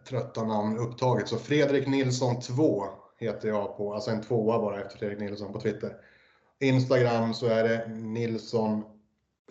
trötta 0.08 0.44
namn 0.44 0.78
upptaget. 0.78 1.28
Så 1.28 1.36
Fredrik 1.36 1.86
Nilsson 1.88 2.40
2 2.40 2.84
heter 3.18 3.48
jag 3.48 3.76
på, 3.76 3.94
alltså 3.94 4.10
en 4.10 4.22
tvåa 4.22 4.58
bara 4.58 4.80
efter 4.80 4.98
Fredrik 4.98 5.20
Nilsson 5.20 5.52
på 5.52 5.60
Twitter. 5.60 5.96
Instagram 6.60 7.34
så 7.34 7.46
är 7.46 7.68
det 7.68 7.88
Nilsson 7.88 8.84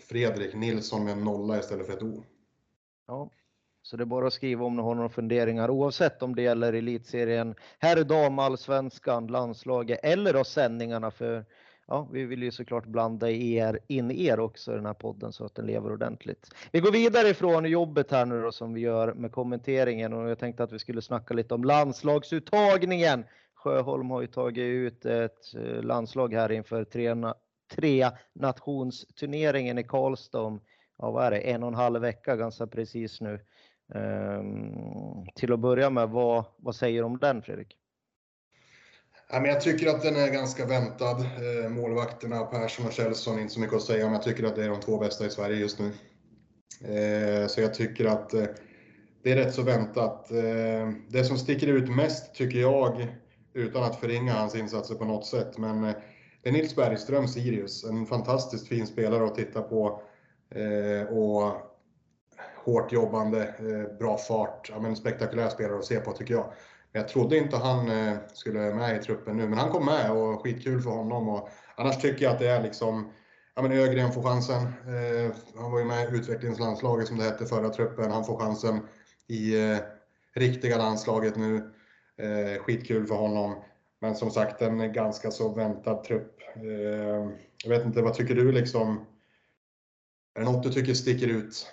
Fredrik 0.01 0.55
Nilsson 0.55 1.03
med 1.03 1.11
en 1.11 1.23
nolla 1.23 1.59
istället 1.59 1.85
för 1.87 1.93
ett 1.93 2.03
O. 2.03 2.23
Ja, 3.07 3.29
så 3.81 3.97
det 3.97 4.03
är 4.03 4.05
bara 4.05 4.27
att 4.27 4.33
skriva 4.33 4.65
om 4.65 4.75
ni 4.75 4.81
har 4.81 4.95
några 4.95 5.09
funderingar 5.09 5.69
oavsett 5.69 6.23
om 6.23 6.35
det 6.35 6.41
gäller 6.41 6.73
elitserien, 6.73 7.55
herr 7.79 8.03
dam, 8.03 8.39
allsvenskan, 8.39 9.27
landslaget 9.27 9.99
eller 10.03 10.33
då 10.33 10.43
sändningarna 10.43 11.11
för 11.11 11.45
ja, 11.87 12.07
vi 12.11 12.25
vill 12.25 12.43
ju 12.43 12.51
såklart 12.51 12.85
blanda 12.85 13.29
er, 13.29 13.79
in 13.87 14.11
er 14.11 14.39
också 14.39 14.71
i 14.71 14.75
den 14.75 14.85
här 14.85 14.93
podden 14.93 15.33
så 15.33 15.45
att 15.45 15.55
den 15.55 15.65
lever 15.65 15.91
ordentligt. 15.91 16.49
Vi 16.71 16.79
går 16.79 16.91
vidare 16.91 17.29
ifrån 17.29 17.65
jobbet 17.65 18.11
här 18.11 18.25
nu 18.25 18.41
då 18.41 18.51
som 18.51 18.73
vi 18.73 18.81
gör 18.81 19.13
med 19.13 19.31
kommenteringen 19.31 20.13
och 20.13 20.29
jag 20.29 20.39
tänkte 20.39 20.63
att 20.63 20.71
vi 20.71 20.79
skulle 20.79 21.01
snacka 21.01 21.33
lite 21.33 21.53
om 21.53 21.63
landslagsuttagningen. 21.63 23.23
Sjöholm 23.53 24.09
har 24.09 24.21
ju 24.21 24.27
tagit 24.27 24.63
ut 24.63 25.05
ett 25.05 25.55
eh, 25.55 25.83
landslag 25.83 26.33
här 26.33 26.51
inför 26.51 26.83
tre, 26.83 27.15
tre 27.75 28.11
nationsturneringen 28.33 29.77
i 29.77 29.83
Karlstad 29.83 30.41
om, 30.41 30.61
ja 30.97 31.11
vad 31.11 31.25
är 31.25 31.31
det, 31.31 31.39
en 31.39 31.63
och 31.63 31.69
en 31.69 31.75
halv 31.75 32.01
vecka 32.01 32.35
ganska 32.35 32.67
precis 32.67 33.21
nu. 33.21 33.39
Ehm, 33.93 35.25
till 35.35 35.53
att 35.53 35.59
börja 35.59 35.89
med, 35.89 36.09
vad, 36.09 36.45
vad 36.57 36.75
säger 36.75 36.99
du 36.99 37.05
om 37.05 37.17
den 37.17 37.41
Fredrik? 37.41 37.77
Jag 39.29 39.61
tycker 39.61 39.87
att 39.87 40.01
den 40.01 40.15
är 40.15 40.29
ganska 40.29 40.65
väntad. 40.65 41.19
Eh, 41.19 41.69
målvakterna 41.69 42.45
Persson 42.45 42.85
och 42.85 42.91
Kjellson, 42.91 43.39
inte 43.39 43.53
så 43.53 43.59
mycket 43.59 43.75
att 43.75 43.83
säga 43.83 44.05
om. 44.05 44.13
Jag 44.13 44.23
tycker 44.23 44.43
att 44.43 44.55
det 44.55 44.63
är 44.63 44.69
de 44.69 44.79
två 44.79 44.97
bästa 44.97 45.25
i 45.25 45.29
Sverige 45.29 45.57
just 45.57 45.79
nu. 45.79 45.91
Eh, 46.81 47.47
så 47.47 47.61
jag 47.61 47.73
tycker 47.73 48.05
att 48.05 48.33
eh, 48.33 48.45
det 49.23 49.31
är 49.31 49.35
rätt 49.35 49.53
så 49.53 49.61
väntat. 49.61 50.29
Det 51.09 51.23
som 51.23 51.37
sticker 51.37 51.67
ut 51.67 51.89
mest 51.89 52.35
tycker 52.35 52.59
jag, 52.59 53.07
utan 53.53 53.83
att 53.83 53.99
förringa 53.99 54.33
hans 54.33 54.55
insatser 54.55 54.95
på 54.95 55.05
något 55.05 55.25
sätt, 55.25 55.57
men 55.57 55.81
det 55.81 56.49
är 56.49 56.51
Nils 56.51 56.75
Bergström, 56.75 57.27
Sirius. 57.27 57.83
En 57.83 58.05
fantastiskt 58.05 58.67
fin 58.67 58.87
spelare 58.87 59.25
att 59.25 59.35
titta 59.35 59.61
på. 59.61 60.01
Och 61.09 61.51
hårt 62.65 62.91
jobbande, 62.91 63.53
bra 63.99 64.17
fart. 64.17 64.69
Ja, 64.73 64.79
men 64.79 64.95
spektakulär 64.95 65.49
spelare 65.49 65.77
att 65.77 65.85
se 65.85 65.99
på 65.99 66.11
tycker 66.11 66.33
jag. 66.33 66.53
Jag 66.95 67.07
trodde 67.07 67.37
inte 67.37 67.57
han 67.57 67.89
eh, 67.89 68.17
skulle 68.33 68.73
med 68.73 68.97
i 68.97 69.03
truppen 69.03 69.37
nu, 69.37 69.49
men 69.49 69.57
han 69.57 69.71
kom 69.71 69.85
med 69.85 70.11
och 70.11 70.41
skitkul 70.41 70.81
för 70.81 70.89
honom. 70.89 71.29
Och 71.29 71.49
annars 71.75 72.01
tycker 72.01 72.23
jag 72.23 72.33
att 72.33 72.39
det 72.39 72.47
är 72.47 72.63
liksom, 72.63 73.11
ja 73.55 73.61
men 73.61 73.71
Ögren 73.71 74.11
får 74.11 74.23
chansen. 74.23 74.61
Eh, 74.63 75.35
han 75.55 75.71
var 75.71 75.79
ju 75.79 75.85
med 75.85 76.13
i 76.13 76.17
utvecklingslandslaget 76.17 77.07
som 77.07 77.17
det 77.17 77.23
hette 77.23 77.45
förra 77.45 77.69
truppen. 77.69 78.11
Han 78.11 78.25
får 78.25 78.39
chansen 78.39 78.79
i 79.27 79.69
eh, 79.71 79.77
riktiga 80.35 80.77
landslaget 80.77 81.35
nu. 81.35 81.71
skitkul 82.59 83.07
för 83.07 83.15
honom. 83.15 83.55
Men 84.01 84.15
som 84.15 84.31
sagt, 84.31 84.61
en 84.61 84.93
ganska 84.93 85.31
så 85.31 85.53
väntad 85.53 86.03
trupp. 86.03 86.39
jag 87.63 87.69
vet 87.69 87.85
inte, 87.85 88.01
vad 88.01 88.13
tycker 88.13 88.35
du 88.35 88.51
liksom? 88.51 89.05
Är 90.35 90.39
det 90.39 90.45
något 90.45 90.63
du 90.63 90.69
tycker 90.69 90.93
sticker 90.93 91.27
ut? 91.27 91.67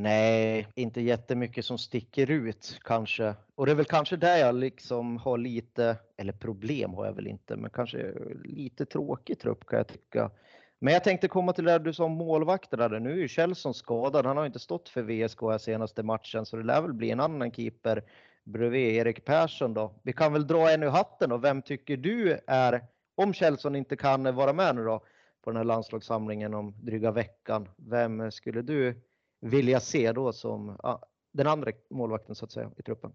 Nej, 0.00 0.68
inte 0.74 1.00
jättemycket 1.00 1.64
som 1.64 1.78
sticker 1.78 2.30
ut 2.30 2.80
kanske. 2.84 3.34
Och 3.54 3.66
det 3.66 3.72
är 3.72 3.76
väl 3.76 3.84
kanske 3.84 4.16
där 4.16 4.36
jag 4.36 4.54
liksom 4.54 5.16
har 5.16 5.38
lite, 5.38 5.96
eller 6.16 6.32
problem 6.32 6.94
har 6.94 7.06
jag 7.06 7.12
väl 7.12 7.26
inte, 7.26 7.56
men 7.56 7.70
kanske 7.70 8.12
lite 8.44 8.86
tråkig 8.86 9.38
trupp 9.38 9.66
kan 9.66 9.76
jag 9.76 9.88
tycka. 9.88 10.30
Men 10.78 10.94
jag 10.94 11.04
tänkte 11.04 11.28
komma 11.28 11.52
till 11.52 11.64
det 11.64 11.78
du 11.78 11.92
sa 11.92 12.04
om 12.04 12.12
målvakterna. 12.12 12.88
Nu 12.88 13.12
är 13.12 13.16
ju 13.16 13.28
Kjellson 13.28 13.74
skadad. 13.74 14.26
Han 14.26 14.36
har 14.36 14.46
inte 14.46 14.58
stått 14.58 14.88
för 14.88 15.02
VSK 15.02 15.40
här 15.42 15.58
senaste 15.58 16.02
matchen, 16.02 16.46
så 16.46 16.56
det 16.56 16.64
lär 16.64 16.82
väl 16.82 16.92
bli 16.92 17.10
en 17.10 17.20
annan 17.20 17.52
keeper 17.52 18.02
bredvid 18.44 18.96
Erik 18.96 19.24
Persson 19.24 19.74
då. 19.74 19.94
Vi 20.02 20.12
kan 20.12 20.32
väl 20.32 20.46
dra 20.46 20.70
en 20.70 20.82
ur 20.82 20.90
hatten 20.90 21.32
och 21.32 21.44
vem 21.44 21.62
tycker 21.62 21.96
du 21.96 22.38
är, 22.46 22.84
om 23.14 23.32
Kjellson 23.32 23.76
inte 23.76 23.96
kan 23.96 24.34
vara 24.34 24.52
med 24.52 24.76
nu 24.76 24.84
då, 24.84 25.04
på 25.44 25.50
den 25.50 25.56
här 25.56 25.64
landslagssamlingen 25.64 26.54
om 26.54 26.74
dryga 26.80 27.10
veckan. 27.10 27.68
Vem 27.76 28.30
skulle 28.30 28.62
du 28.62 29.00
vilja 29.40 29.80
se 29.80 30.12
då 30.12 30.32
som 30.32 30.76
ja, 30.82 31.02
den 31.32 31.46
andra 31.46 31.72
målvakten 31.90 32.34
så 32.34 32.44
att 32.44 32.52
säga 32.52 32.70
i 32.76 32.82
truppen? 32.82 33.12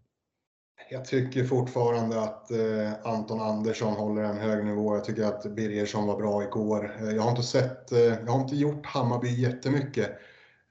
Jag 0.90 1.06
tycker 1.06 1.44
fortfarande 1.44 2.22
att 2.22 2.52
eh, 2.52 2.94
Anton 3.04 3.42
Andersson 3.42 3.94
håller 3.94 4.24
en 4.24 4.38
hög 4.38 4.66
nivå. 4.66 4.96
Jag 4.96 5.06
tycker 5.06 5.24
att 5.24 5.44
Birgersson 5.44 6.08
var 6.08 6.18
bra 6.18 6.44
igår. 6.44 6.98
Eh, 7.00 7.10
jag 7.10 7.22
har 7.22 7.30
inte 7.30 7.44
sett, 7.44 7.92
eh, 7.92 8.00
jag 8.00 8.28
har 8.28 8.42
inte 8.42 8.56
gjort 8.56 8.86
Hammarby 8.86 9.42
jättemycket. 9.42 10.12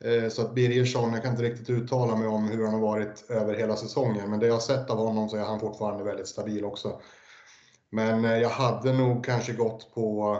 Eh, 0.04 0.28
så 0.28 0.42
att 0.42 0.54
Birgersson, 0.54 1.12
jag 1.12 1.22
kan 1.22 1.30
inte 1.30 1.42
riktigt 1.42 1.70
uttala 1.70 2.16
mig 2.16 2.28
om 2.28 2.48
hur 2.48 2.64
han 2.64 2.74
har 2.74 2.80
varit 2.80 3.30
över 3.30 3.54
hela 3.54 3.76
säsongen. 3.76 4.30
Men 4.30 4.40
det 4.40 4.46
jag 4.46 4.54
har 4.54 4.60
sett 4.60 4.90
av 4.90 4.98
honom 4.98 5.28
så 5.28 5.36
är 5.36 5.44
han 5.44 5.60
fortfarande 5.60 6.04
väldigt 6.04 6.28
stabil 6.28 6.64
också. 6.64 7.00
Men 7.90 8.24
eh, 8.24 8.38
jag 8.38 8.48
hade 8.48 8.92
nog 8.92 9.24
kanske 9.24 9.52
gått 9.52 9.94
på 9.94 10.38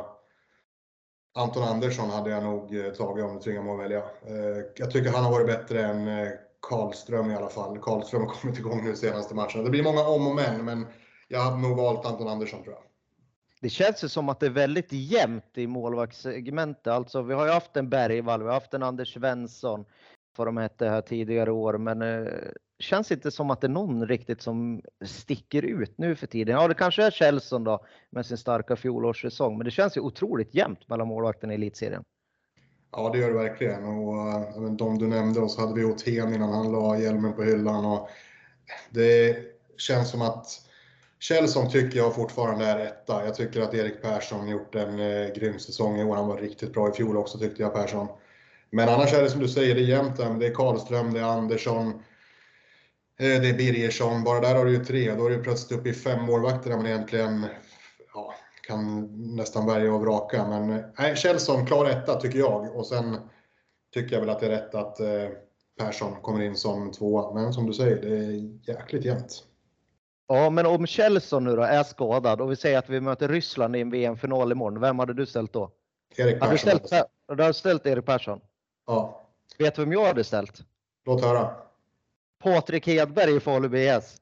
Anton 1.35 1.62
Andersson 1.62 2.11
hade 2.11 2.31
jag 2.31 2.43
nog 2.43 2.77
eh, 2.77 2.93
tagit 2.93 3.25
om 3.25 3.35
du 3.35 3.41
tvingar 3.41 3.62
mig 3.62 3.73
att 3.73 3.81
välja. 3.81 3.99
Eh, 3.99 4.65
jag 4.77 4.91
tycker 4.91 5.11
han 5.11 5.25
har 5.25 5.31
varit 5.31 5.47
bättre 5.47 5.83
än 5.83 6.09
eh, 6.09 6.29
Karlström 6.61 7.31
i 7.31 7.35
alla 7.35 7.49
fall. 7.49 7.79
Karlström 7.79 8.23
har 8.23 8.29
kommit 8.29 8.59
igång 8.59 8.85
nu 8.85 8.97
senaste 8.97 9.35
matcherna. 9.35 9.62
Det 9.62 9.71
blir 9.71 9.83
många 9.83 10.03
om 10.03 10.27
och 10.27 10.35
men, 10.35 10.65
men 10.65 10.87
jag 11.29 11.41
hade 11.41 11.57
nog 11.57 11.77
valt 11.77 12.07
Anton 12.07 12.29
Andersson 12.29 12.62
tror 12.62 12.75
jag. 12.75 12.83
Det 13.61 13.69
känns 13.69 14.05
ju 14.05 14.09
som 14.09 14.29
att 14.29 14.41
det 14.41 14.47
är 14.47 14.51
väldigt 14.51 14.93
jämnt 14.93 15.45
i 15.55 15.67
målvaktssegmentet. 15.67 16.87
Alltså, 16.87 17.23
vi 17.23 17.35
har 17.35 17.47
ju 17.47 17.53
haft 17.53 17.77
en 17.77 17.91
Bergvall, 17.91 18.41
vi 18.43 18.47
har 18.47 18.55
haft 18.55 18.75
en 18.75 18.83
Anders 18.83 19.15
Svensson, 19.15 19.85
vad 20.37 20.47
de 20.47 20.57
hette 20.57 20.89
här 20.89 21.01
tidigare 21.01 21.53
år, 21.53 21.79
men 21.79 22.29
känns 22.83 23.12
inte 23.12 23.31
som 23.31 23.51
att 23.51 23.61
det 23.61 23.67
är 23.67 23.69
någon 23.69 24.09
riktigt 24.09 24.43
som 24.43 24.83
sticker 25.05 25.62
ut 25.62 25.99
nu 25.99 26.17
för 26.17 26.27
tiden. 26.27 26.55
Ja, 26.55 26.69
det 26.69 26.75
kanske 26.75 27.05
är 27.05 27.11
Kjellson 27.11 27.65
då 27.65 27.85
med 28.11 28.27
sin 28.27 28.39
starka 28.39 28.77
fjolårssäsong, 28.77 29.59
men 29.59 29.65
det 29.65 29.71
känns 29.71 29.97
ju 29.97 30.01
otroligt 30.01 30.55
jämnt 30.55 30.89
mellan 30.89 31.09
målvakterna 31.09 31.53
i 31.53 31.57
elitserien. 31.57 32.05
Ja, 32.93 33.11
det 33.12 33.19
gör 33.19 33.29
det 33.29 33.39
verkligen. 33.39 33.85
Och 33.85 34.77
de 34.77 34.99
du 34.99 35.07
nämnde, 35.07 35.41
och 35.41 35.51
så 35.51 35.61
hade 35.61 35.75
vi 35.75 35.85
Othén 35.85 36.35
innan 36.35 36.53
han 36.53 36.73
la 36.73 36.99
hjälmen 36.99 37.33
på 37.33 37.43
hyllan. 37.43 37.85
Och 37.85 38.09
det 38.91 39.37
känns 39.77 40.11
som 40.11 40.23
att 40.23 40.47
Kjellson 41.21 41.71
tycker 41.71 41.99
jag 41.99 42.15
fortfarande 42.15 42.65
är 42.65 42.87
etta. 42.87 43.25
Jag 43.25 43.35
tycker 43.35 43.61
att 43.61 43.75
Erik 43.75 44.03
Persson 44.03 44.49
gjort 44.49 44.75
en 44.75 45.01
eh, 45.01 45.33
grym 45.35 45.59
säsong 45.59 46.01
i 46.01 46.05
år. 46.05 46.17
Han 46.17 46.29
var 46.29 46.39
riktigt 46.39 46.73
bra 46.73 46.89
i 46.89 46.93
fjol 46.93 47.17
också 47.17 47.39
tyckte 47.39 47.62
jag 47.62 47.75
Persson. 47.75 48.09
Men 48.71 48.89
annars 48.89 49.15
är 49.15 49.23
det 49.23 49.31
som 49.31 49.41
du 49.41 49.49
säger, 49.49 49.75
det 49.75 49.81
är 49.81 49.85
jämnt 49.85 50.17
Det 50.17 50.47
är 50.47 50.55
Karlström, 50.55 51.12
det 51.12 51.21
är 51.21 51.25
Andersson, 51.25 52.03
det 53.19 53.49
är 53.49 53.54
Birgersson. 53.54 54.25
Bara 54.25 54.40
där 54.40 54.54
har 54.54 54.64
du 54.64 54.73
ju 54.73 54.85
tre. 54.85 55.14
Då 55.14 55.26
är 55.26 55.31
du 55.31 55.42
plötsligt 55.42 55.81
uppe 55.81 55.88
i 55.88 55.92
fem 55.92 56.23
målvakter 56.23 56.71
där 56.71 56.76
man 56.76 56.87
egentligen 56.87 57.47
ja, 58.14 58.35
kan 58.66 59.09
nästan 59.37 59.66
välja 59.66 59.95
och 59.95 60.00
vraka. 60.00 60.49
Men 60.49 60.71
eh, 60.71 60.85
nej, 60.99 61.16
Kjellson 61.16 61.66
klar 61.66 61.87
etta 61.87 62.21
tycker 62.21 62.38
jag. 62.38 62.76
Och 62.76 62.87
sen 62.87 63.16
tycker 63.95 64.14
jag 64.14 64.21
väl 64.21 64.31
att 64.31 64.40
det 64.40 64.47
är 64.47 64.50
rätt 64.50 64.75
att 64.75 65.00
eh, 65.00 65.28
Persson 65.78 66.21
kommer 66.23 66.42
in 66.42 66.57
som 66.57 66.92
tvåa. 66.92 67.35
Men 67.35 67.52
som 67.52 67.66
du 67.66 67.73
säger, 67.73 68.02
det 68.02 68.16
är 68.16 68.78
jäkligt 68.78 69.04
jämnt. 69.04 69.45
Ja, 70.28 70.50
men 70.50 70.66
om 70.66 70.87
Kjellson 70.87 71.45
nu 71.45 71.57
då 71.57 71.62
är 71.62 71.83
skadad 71.83 72.40
och 72.40 72.50
vi 72.50 72.57
säger 72.57 72.78
att 72.78 72.88
vi 72.88 73.00
möter 73.00 73.28
Ryssland 73.28 73.76
i 73.76 73.81
en 73.81 73.90
VM-final 73.90 74.52
imorgon. 74.52 74.81
Vem 74.81 74.99
hade 74.99 75.14
du 75.14 75.26
ställt 75.26 75.52
då? 75.52 75.71
Erik 76.16 76.40
Persson. 76.40 76.49
Hade 76.49 76.54
du 76.54 76.59
ställt, 76.59 77.09
du 77.28 77.42
hade 77.42 77.54
ställt 77.54 77.87
Erik 77.87 78.07
Persson? 78.07 78.40
Ja. 78.87 79.21
Vet 79.59 79.75
du 79.75 79.83
vem 79.83 79.92
jag 79.92 80.04
hade 80.04 80.25
ställt? 80.25 80.62
Låt 81.07 81.25
höra. 81.25 81.54
Patrik 82.42 82.87
Hedberg 82.87 83.37
i 83.37 83.40
Falu 83.40 83.68
BS. 83.68 84.16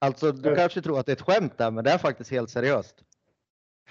Alltså, 0.00 0.32
du 0.32 0.56
kanske 0.56 0.82
tror 0.82 1.00
att 1.00 1.06
det 1.06 1.12
är 1.12 1.16
ett 1.16 1.22
skämt 1.22 1.58
där, 1.58 1.70
men 1.70 1.84
det 1.84 1.90
är 1.90 1.98
faktiskt 1.98 2.30
helt 2.30 2.50
seriöst. 2.50 3.02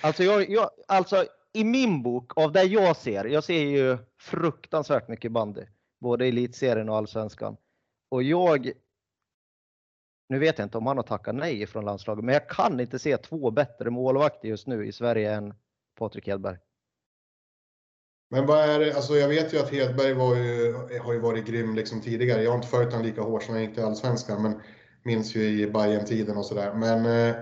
Alltså, 0.02 0.24
jag, 0.24 0.50
jag, 0.50 0.70
alltså 0.88 1.26
i 1.54 1.64
min 1.64 2.04
bok, 2.04 2.38
av 2.38 2.52
det 2.52 2.64
jag 2.64 2.96
ser, 2.96 3.26
jag 3.26 3.44
ser 3.44 3.64
ju 3.64 3.98
fruktansvärt 4.20 5.08
mycket 5.08 5.32
bandy. 5.32 5.66
Både 6.00 6.26
elitserien 6.26 6.90
och 6.90 6.98
allsvenskan. 6.98 7.58
Och 8.10 8.24
jag 8.24 8.72
nu 10.30 10.40
vet 10.40 10.58
jag 10.58 10.66
inte 10.66 10.78
om 10.78 10.88
han 10.88 10.98
har 10.98 11.04
tackat 11.04 11.36
nej 11.36 11.68
från 11.68 11.86
landslaget, 11.86 12.26
men 12.26 12.34
jag 12.34 12.50
kan 12.50 12.80
inte 12.80 13.00
se 13.00 13.18
två 13.18 13.52
bättre 13.52 13.90
målvakter 13.90 14.48
just 14.48 14.68
nu 14.68 14.86
i 14.86 14.92
Sverige 14.92 15.34
än 15.34 15.54
Patrik 16.00 16.28
Hedberg. 16.28 16.58
Men 18.30 18.46
vad 18.46 18.70
är 18.70 18.80
det, 18.80 18.94
alltså 18.94 19.16
jag 19.16 19.28
vet 19.28 19.54
ju 19.54 19.60
att 19.60 19.72
Hedberg 19.72 20.14
var 20.14 20.36
ju, 20.36 20.74
har 21.04 21.14
ju 21.14 21.20
varit 21.20 21.46
grym 21.46 21.76
liksom 21.76 22.02
tidigare. 22.02 22.44
Jag 22.44 22.52
har 22.52 22.56
inte 22.56 22.68
följt 22.68 22.92
honom 22.92 23.06
lika 23.06 23.22
hårt 23.22 23.44
som 23.44 23.54
han 23.54 23.64
gick 23.64 23.74
till 23.74 23.84
Allsvenskan, 23.84 24.42
men 24.42 24.62
minns 25.04 25.36
ju 25.36 25.44
i 25.44 25.68
bayern 25.68 26.06
tiden 26.06 26.38
och 26.38 26.46
sådär. 26.46 26.74
Men 26.74 27.06
eh, 27.06 27.36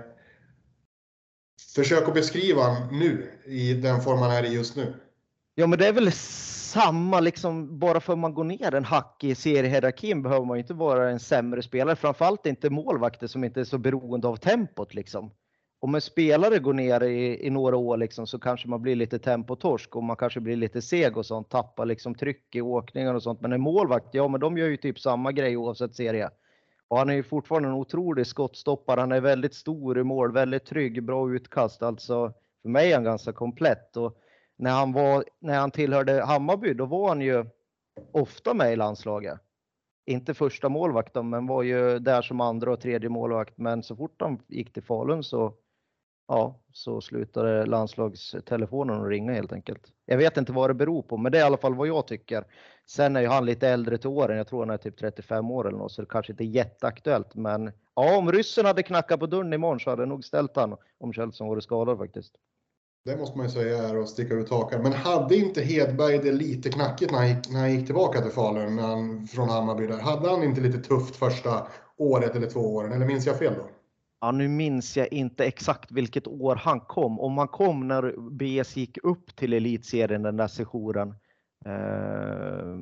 försök 1.74 2.08
att 2.08 2.14
beskriva 2.14 2.62
honom 2.62 2.98
nu 2.98 3.30
i 3.44 3.74
den 3.74 4.00
form 4.00 4.18
han 4.18 4.30
är 4.30 4.42
i 4.42 4.54
just 4.54 4.76
nu. 4.76 4.94
Ja, 5.54 5.66
men 5.66 5.78
det 5.78 5.86
är 5.86 5.92
väl 5.92 6.12
samma, 6.12 7.20
liksom, 7.20 7.78
bara 7.78 8.00
för 8.00 8.12
att 8.12 8.18
man 8.18 8.34
går 8.34 8.44
ner 8.44 8.74
en 8.74 8.84
hack 8.84 9.24
i 9.24 9.34
seriehierarkin 9.34 10.22
behöver 10.22 10.46
man 10.46 10.56
ju 10.56 10.62
inte 10.62 10.74
vara 10.74 11.10
en 11.10 11.20
sämre 11.20 11.62
spelare. 11.62 11.96
Framförallt 11.96 12.46
inte 12.46 12.70
målvakter 12.70 13.26
som 13.26 13.44
inte 13.44 13.60
är 13.60 13.64
så 13.64 13.78
beroende 13.78 14.28
av 14.28 14.36
tempot. 14.36 14.94
Liksom. 14.94 15.30
Om 15.86 15.94
en 15.94 16.00
spelare 16.00 16.58
går 16.58 16.72
ner 16.72 17.02
i, 17.02 17.46
i 17.46 17.50
några 17.50 17.76
år 17.76 17.96
liksom, 17.96 18.26
så 18.26 18.38
kanske 18.38 18.68
man 18.68 18.82
blir 18.82 18.96
lite 18.96 19.18
tempotorsk 19.18 19.96
och 19.96 20.02
man 20.02 20.16
kanske 20.16 20.40
blir 20.40 20.56
lite 20.56 20.82
seg 20.82 21.16
och 21.16 21.26
sånt, 21.26 21.50
tappar 21.50 21.86
liksom 21.86 22.14
tryck 22.14 22.54
i 22.54 22.60
åkningar 22.60 23.14
och 23.14 23.22
sånt. 23.22 23.40
Men 23.40 23.52
en 23.52 23.60
målvakt, 23.60 24.14
ja 24.14 24.28
men 24.28 24.40
de 24.40 24.58
gör 24.58 24.68
ju 24.68 24.76
typ 24.76 24.98
samma 24.98 25.32
grej 25.32 25.56
oavsett 25.56 25.94
serie. 25.94 26.30
Och 26.88 26.98
han 26.98 27.10
är 27.10 27.14
ju 27.14 27.22
fortfarande 27.22 27.68
en 27.68 27.74
otrolig 27.74 28.26
skottstoppare. 28.26 29.00
Han 29.00 29.12
är 29.12 29.20
väldigt 29.20 29.54
stor 29.54 29.98
i 29.98 30.02
mål, 30.02 30.32
väldigt 30.32 30.66
trygg, 30.66 31.02
bra 31.02 31.34
utkast. 31.34 31.82
Alltså 31.82 32.32
för 32.62 32.68
mig 32.68 32.90
är 32.90 32.94
han 32.94 33.04
ganska 33.04 33.32
komplett. 33.32 33.96
Och 33.96 34.16
när 34.56 34.70
han, 34.70 34.92
var, 34.92 35.24
när 35.40 35.58
han 35.58 35.70
tillhörde 35.70 36.24
Hammarby, 36.24 36.74
då 36.74 36.86
var 36.86 37.08
han 37.08 37.20
ju 37.20 37.44
ofta 38.12 38.54
med 38.54 38.72
i 38.72 38.76
landslaget. 38.76 39.38
Inte 40.06 40.34
första 40.34 40.68
målvakten, 40.68 41.28
men 41.28 41.46
var 41.46 41.62
ju 41.62 41.98
där 41.98 42.22
som 42.22 42.40
andra 42.40 42.72
och 42.72 42.80
tredje 42.80 43.08
målvakt. 43.08 43.58
Men 43.58 43.82
så 43.82 43.96
fort 43.96 44.22
han 44.22 44.38
gick 44.48 44.72
till 44.72 44.82
Falun 44.82 45.24
så, 45.24 45.54
ja, 46.28 46.60
så 46.72 47.00
slutade 47.00 47.66
landslagstelefonen 47.66 49.00
att 49.02 49.08
ringa 49.08 49.32
helt 49.32 49.52
enkelt. 49.52 49.82
Jag 50.06 50.18
vet 50.18 50.36
inte 50.36 50.52
vad 50.52 50.70
det 50.70 50.74
beror 50.74 51.02
på, 51.02 51.16
men 51.16 51.32
det 51.32 51.38
är 51.38 51.42
i 51.42 51.44
alla 51.44 51.56
fall 51.56 51.74
vad 51.74 51.88
jag 51.88 52.06
tycker. 52.06 52.44
Sen 52.86 53.16
är 53.16 53.20
ju 53.20 53.26
han 53.26 53.46
lite 53.46 53.68
äldre 53.68 53.98
till 53.98 54.10
åren. 54.10 54.36
Jag 54.36 54.48
tror 54.48 54.60
han 54.60 54.70
är 54.70 54.76
typ 54.76 54.98
35 54.98 55.50
år 55.50 55.68
eller 55.68 55.78
något, 55.78 55.92
så 55.92 56.02
det 56.02 56.08
kanske 56.10 56.32
inte 56.32 56.44
är 56.44 56.46
jätteaktuellt. 56.46 57.34
Men 57.34 57.72
ja, 57.94 58.16
om 58.16 58.32
ryssen 58.32 58.66
hade 58.66 58.82
knackat 58.82 59.20
på 59.20 59.26
dörren 59.26 59.52
imorgon 59.52 59.80
så 59.80 59.90
hade 59.90 60.02
jag 60.02 60.08
nog 60.08 60.24
ställt 60.24 60.56
han 60.56 60.76
om 60.98 61.12
Kjellson 61.12 61.48
varit 61.48 61.64
skadad 61.64 61.98
faktiskt. 61.98 62.34
Det 63.04 63.16
måste 63.16 63.38
man 63.38 63.46
ju 63.46 63.52
säga 63.52 63.88
är 63.88 63.96
att 63.96 64.08
sticka 64.08 64.34
ut 64.34 64.50
hakan. 64.50 64.82
Men 64.82 64.92
hade 64.92 65.36
inte 65.36 65.62
Hedberg 65.62 66.18
det 66.18 66.32
lite 66.32 66.70
knackigt 66.70 67.12
när 67.12 67.18
han 67.18 67.28
gick, 67.28 67.50
när 67.50 67.60
han 67.60 67.72
gick 67.72 67.86
tillbaka 67.86 68.20
till 68.20 68.30
Falun 68.30 68.78
han, 68.78 69.26
från 69.26 69.48
Hammarby? 69.48 69.86
Där? 69.86 69.98
Hade 69.98 70.30
han 70.30 70.42
inte 70.42 70.60
lite 70.60 70.78
tufft 70.78 71.16
första 71.16 71.66
året 71.96 72.36
eller 72.36 72.50
två 72.50 72.60
åren? 72.60 72.92
Eller 72.92 73.06
minns 73.06 73.26
jag 73.26 73.38
fel 73.38 73.54
då? 73.56 73.68
Ja, 74.26 74.32
nu 74.32 74.48
minns 74.48 74.96
jag 74.96 75.12
inte 75.12 75.44
exakt 75.44 75.92
vilket 75.92 76.26
år 76.26 76.56
han 76.56 76.80
kom. 76.80 77.20
Om 77.20 77.38
han 77.38 77.48
kom 77.48 77.88
när 77.88 78.30
BS 78.30 78.76
gick 78.76 78.98
upp 79.04 79.36
till 79.36 79.52
elitserien 79.52 80.22
den 80.22 80.36
där 80.36 80.46
sessionen. 80.46 81.14
Uh, 81.66 82.80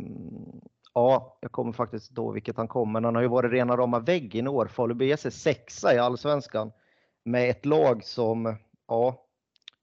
ja, 0.94 1.38
jag 1.40 1.52
kommer 1.52 1.72
faktiskt 1.72 2.10
då 2.10 2.32
vilket 2.32 2.56
han 2.56 2.68
kom, 2.68 2.92
men 2.92 3.04
han 3.04 3.14
har 3.14 3.22
ju 3.22 3.28
varit 3.28 3.52
rena 3.52 3.76
rama 3.76 3.98
väggen 3.98 4.46
i 4.46 4.48
år. 4.48 4.66
Falu 4.66 4.94
BS 4.94 5.26
är 5.26 5.30
sexa 5.30 5.94
i 5.94 5.98
allsvenskan 5.98 6.72
med 7.24 7.50
ett 7.50 7.66
lag 7.66 8.04
som, 8.04 8.56
ja, 8.88 9.26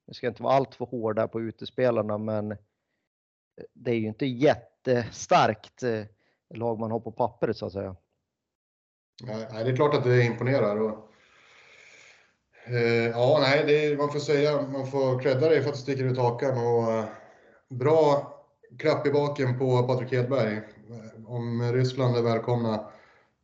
nu 0.07 0.13
ska 0.13 0.27
jag 0.27 0.31
inte 0.31 0.43
vara 0.43 0.53
alltför 0.53 0.85
hård 0.85 1.15
där 1.15 1.27
på 1.27 1.41
utespelarna, 1.41 2.17
men 2.17 2.57
det 3.73 3.91
är 3.91 3.95
ju 3.95 4.07
inte 4.07 4.25
jättestarkt 4.25 5.83
eh, 5.83 6.05
lag 6.53 6.79
man 6.79 6.91
har 6.91 6.99
på 6.99 7.11
pappret 7.11 7.57
så 7.57 7.65
att 7.65 7.73
säga. 7.73 7.95
Nej, 9.23 9.63
det 9.63 9.71
är 9.71 9.75
klart 9.75 9.95
att 9.95 10.03
det 10.03 10.23
imponerar. 10.23 10.81
Och, 10.81 11.10
Eh, 12.65 13.09
ja, 13.09 13.37
nej, 13.41 13.63
det, 13.67 13.97
man 13.97 14.11
får 14.11 14.19
säga, 14.19 14.61
man 14.61 14.87
får 14.87 15.19
credda 15.19 15.49
dig 15.49 15.61
för 15.61 15.69
att 15.69 15.75
du 15.75 15.81
sticker 15.81 16.03
ut 16.03 16.17
hakan 16.17 16.57
och 16.57 16.91
eh, 16.91 17.05
bra 17.69 18.33
klapp 18.79 19.07
i 19.07 19.11
baken 19.11 19.59
på 19.59 19.83
Patrik 19.83 20.11
Hedberg. 20.11 20.53
Eh, 20.55 21.25
om 21.25 21.73
Ryssland 21.73 22.17
är 22.17 22.21
välkomna 22.21 22.91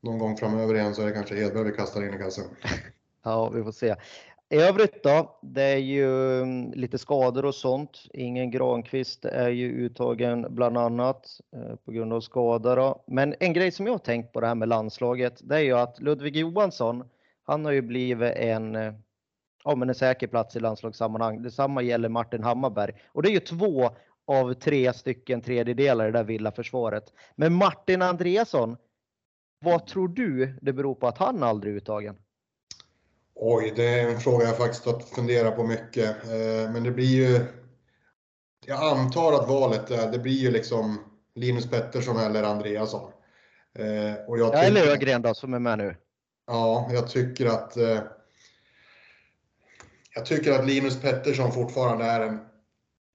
någon 0.02 0.20
gång 0.20 0.38
framöver 0.38 0.76
igen 0.76 0.96
så 0.96 1.02
är 1.02 1.06
det 1.06 1.12
kanske 1.12 1.36
Hedberg 1.36 1.64
vi 1.64 1.72
kastar 1.72 2.04
in 2.04 2.14
i 2.14 2.18
kassen. 2.18 2.46
Ja, 3.24 3.50
vi 3.50 3.64
får 3.64 3.72
se. 3.72 3.96
I 4.50 4.56
övrigt 4.56 5.04
då, 5.04 5.40
det 5.42 5.62
är 5.64 5.78
ju 5.78 6.42
mm, 6.42 6.72
lite 6.72 6.98
skador 6.98 7.46
och 7.46 7.56
sånt. 7.56 8.04
Ingen 8.14 8.52
Granqvist 8.52 9.26
är 9.26 9.50
ju 9.50 9.72
uttagen 9.72 10.48
bland 10.50 10.78
annat 10.78 11.26
eh, 11.56 11.76
på 11.86 11.92
grund 11.92 12.14
av 12.14 12.22
skada. 12.22 12.76
Då. 12.76 13.04
Men 13.08 13.36
en 13.40 13.54
grej 13.54 13.72
som 13.72 13.86
jag 13.86 13.94
har 13.94 14.00
tänkt 14.00 14.34
på 14.34 14.42
det 14.42 14.48
här 14.48 14.56
med 14.56 14.68
landslaget, 14.68 15.40
det 15.44 15.56
är 15.56 15.60
ju 15.60 15.74
att 15.74 16.00
Ludvig 16.00 16.36
Johansson, 16.36 17.04
han 17.44 17.66
har 17.66 17.72
ju 17.72 17.82
blivit 17.82 18.36
en, 18.36 18.76
ja, 19.68 19.76
men 19.76 19.90
en 19.90 19.96
säker 19.96 20.28
plats 20.28 20.56
i 20.56 20.60
landslagssammanhang. 20.60 21.42
Detsamma 21.42 21.82
gäller 21.82 22.10
Martin 22.10 22.44
Hammarberg. 22.44 22.94
Och 23.12 23.24
det 23.24 23.30
är 23.30 23.34
ju 23.34 23.40
två 23.40 23.90
av 24.28 24.54
tre 24.54 24.94
stycken 24.94 25.42
tredjedelar 25.42 26.08
i 26.08 26.12
det 26.12 26.18
där 26.18 26.24
villa 26.24 26.52
försvaret. 26.52 27.04
Men 27.36 27.54
Martin 27.54 28.02
Andreasson, 28.02 28.78
vad 29.60 29.88
tror 29.88 30.08
du 30.08 30.58
det 30.62 30.74
beror 30.74 30.96
på 30.96 31.08
att 31.08 31.18
han 31.18 31.44
aldrig 31.44 31.74
är 31.74 31.78
uttagen? 31.78 32.18
Oj, 33.36 33.74
det 33.76 34.00
är 34.00 34.10
en 34.10 34.20
fråga 34.20 34.46
jag 34.46 34.58
faktiskt 34.58 34.86
har 34.86 35.00
funderat 35.00 35.56
på 35.56 35.64
mycket. 35.64 36.24
Eh, 36.24 36.72
men 36.74 36.84
det 36.84 36.92
blir 36.92 37.06
ju... 37.06 37.46
jag 38.66 38.84
antar 38.84 39.34
att 39.34 39.50
valet 39.50 39.92
är, 39.92 40.12
det 40.12 40.20
blir 40.20 40.38
ju 40.38 40.52
liksom 40.52 41.00
Linus 41.36 41.70
Pettersson 41.70 42.18
eller 42.18 42.44
Andreasson. 42.44 43.12
Eh, 43.80 44.26
och 44.28 44.40
jag 44.40 44.54
ja, 44.54 44.58
eller 44.58 44.88
Ögren 44.88 45.22
då, 45.22 45.34
som 45.34 45.54
är 45.54 45.60
med 45.60 45.78
nu. 45.78 45.96
Ja, 46.48 46.90
jag 46.92 47.08
tycker 47.10 47.46
att 47.46 47.78
eh, 47.78 48.00
jag 50.18 50.26
tycker 50.26 50.52
att 50.52 50.66
Linus 50.66 51.02
Pettersson 51.02 51.52
fortfarande 51.52 52.06
är 52.06 52.20
en 52.20 52.40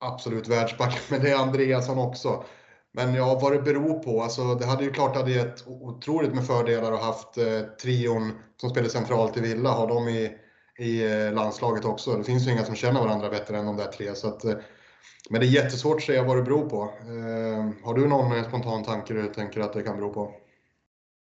absolut 0.00 0.48
världsback, 0.48 1.00
men 1.10 1.20
det 1.20 1.30
är 1.30 1.36
Andreasson 1.36 1.98
också. 1.98 2.44
Men 2.92 3.14
ja, 3.14 3.38
vad 3.42 3.52
det 3.52 3.62
beror 3.62 3.98
på. 3.98 4.22
Alltså, 4.22 4.54
det 4.54 4.66
hade 4.66 4.84
ju 4.84 4.92
klart 4.92 5.16
hade 5.16 5.30
gett 5.30 5.66
otroligt 5.66 6.34
med 6.34 6.46
fördelar 6.46 6.92
att 6.92 7.02
haft 7.02 7.38
eh, 7.38 7.60
trion 7.82 8.32
som 8.60 8.70
spelar 8.70 8.88
centralt 8.88 9.36
i 9.36 9.40
Villa, 9.40 9.70
ha 9.70 9.86
dem 9.86 10.08
i, 10.08 10.30
i 10.78 11.12
eh, 11.12 11.32
landslaget 11.32 11.84
också. 11.84 12.16
Det 12.16 12.24
finns 12.24 12.46
ju 12.46 12.52
inga 12.52 12.64
som 12.64 12.74
känner 12.74 13.00
varandra 13.00 13.30
bättre 13.30 13.58
än 13.58 13.66
de 13.66 13.76
där 13.76 13.86
tre. 13.86 14.14
Så 14.14 14.28
att, 14.28 14.44
eh, 14.44 14.54
men 15.30 15.40
det 15.40 15.46
är 15.46 15.50
jättesvårt 15.50 15.96
att 15.96 16.02
säga 16.02 16.22
vad 16.22 16.36
det 16.36 16.42
beror 16.42 16.68
på. 16.68 16.82
Eh, 16.82 17.86
har 17.86 17.94
du 17.94 18.08
någon 18.08 18.36
eh, 18.36 18.48
spontan 18.48 18.84
tanke 18.84 19.14
du 19.14 19.26
tänker 19.26 19.60
att 19.60 19.72
det 19.72 19.82
kan 19.82 19.96
bero 19.96 20.12
på? 20.12 20.34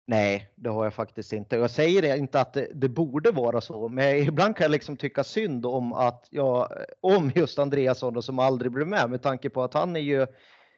Nej, 0.07 0.51
det 0.55 0.71
har 0.71 0.85
jag 0.85 0.95
faktiskt 0.95 1.33
inte. 1.33 1.57
Jag 1.57 1.71
säger 1.71 2.17
inte 2.17 2.41
att 2.41 2.53
det, 2.53 2.69
det, 2.75 2.89
borde 2.89 3.31
vara 3.31 3.61
så, 3.61 3.89
men 3.89 4.17
ibland 4.17 4.57
kan 4.57 4.65
jag 4.65 4.71
liksom 4.71 4.97
tycka 4.97 5.25
synd 5.25 5.67
om 5.67 5.93
att 5.93 6.27
jag, 6.31 6.69
om 7.01 7.33
just 7.35 7.59
Andreasson 7.59 8.23
som 8.23 8.39
aldrig 8.39 8.73
blev 8.73 8.87
med 8.87 9.11
med 9.11 9.23
tanke 9.23 9.51
på 9.51 9.63
att 9.63 9.75
han 9.75 9.97
är 9.97 10.01
ju, 10.01 10.27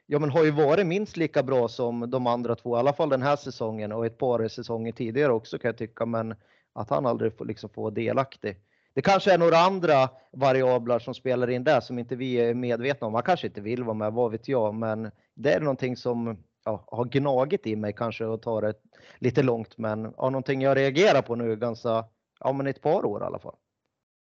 ja 0.05 0.19
men 0.19 0.29
har 0.29 0.43
ju 0.43 0.51
varit 0.51 0.87
minst 0.87 1.17
lika 1.17 1.43
bra 1.43 1.67
som 1.67 2.09
de 2.09 2.27
andra 2.27 2.55
två, 2.55 2.75
i 2.75 2.79
alla 2.79 2.93
fall 2.93 3.09
den 3.09 3.21
här 3.21 3.35
säsongen 3.35 3.91
och 3.91 4.05
ett 4.05 4.17
par 4.17 4.47
säsonger 4.47 4.91
tidigare 4.91 5.33
också 5.33 5.57
kan 5.57 5.69
jag 5.69 5.77
tycka, 5.77 6.05
men 6.05 6.35
att 6.73 6.89
han 6.89 7.05
aldrig 7.05 7.37
får 7.37 7.45
liksom 7.45 7.69
få 7.69 7.89
delaktig. 7.89 8.57
Det 8.93 9.01
kanske 9.01 9.33
är 9.33 9.37
några 9.37 9.57
andra 9.57 10.09
variabler 10.31 10.99
som 10.99 11.13
spelar 11.13 11.49
in 11.49 11.63
där 11.63 11.79
som 11.79 11.99
inte 11.99 12.15
vi 12.15 12.35
är 12.35 12.53
medvetna 12.53 13.07
om. 13.07 13.13
Han 13.13 13.23
kanske 13.23 13.47
inte 13.47 13.61
vill 13.61 13.83
vara 13.83 13.93
med, 13.93 14.13
vad 14.13 14.31
vet 14.31 14.47
jag, 14.47 14.73
men 14.73 15.11
det 15.35 15.53
är 15.53 15.59
någonting 15.59 15.97
som 15.97 16.37
ja, 16.63 16.83
har 16.87 17.05
gnagit 17.05 17.67
i 17.67 17.75
mig 17.75 17.93
kanske 17.93 18.25
och 18.25 18.41
tar 18.41 18.61
det 18.61 18.73
lite 19.17 19.43
långt, 19.43 19.77
men 19.77 20.13
ja, 20.17 20.29
någonting 20.29 20.61
jag 20.61 20.77
reagerar 20.77 21.21
på 21.21 21.35
nu 21.35 21.55
ganska, 21.55 22.05
ja 22.39 22.53
men 22.53 22.67
ett 22.67 22.81
par 22.81 23.05
år 23.05 23.21
i 23.21 23.25
alla 23.25 23.39
fall. 23.39 23.55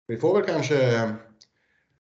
Vi 0.06 0.16
får 0.16 0.34
väl 0.34 0.46
kanske 0.46 0.96
eh, 0.96 1.10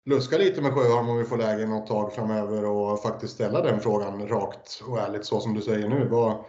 luska 0.06 0.38
lite 0.38 0.62
med 0.62 0.74
Sjöholm 0.74 1.10
om 1.10 1.18
vi 1.18 1.24
får 1.24 1.38
läge 1.38 1.66
något 1.66 1.88
tag 1.88 2.14
framöver 2.14 2.66
och 2.66 3.02
faktiskt 3.02 3.34
ställa 3.34 3.62
den 3.62 3.80
frågan 3.80 4.28
rakt 4.28 4.84
och 4.88 5.00
ärligt 5.00 5.26
så 5.26 5.40
som 5.40 5.54
du 5.54 5.62
säger 5.62 5.90
nu. 5.90 6.08
Vad, 6.08 6.46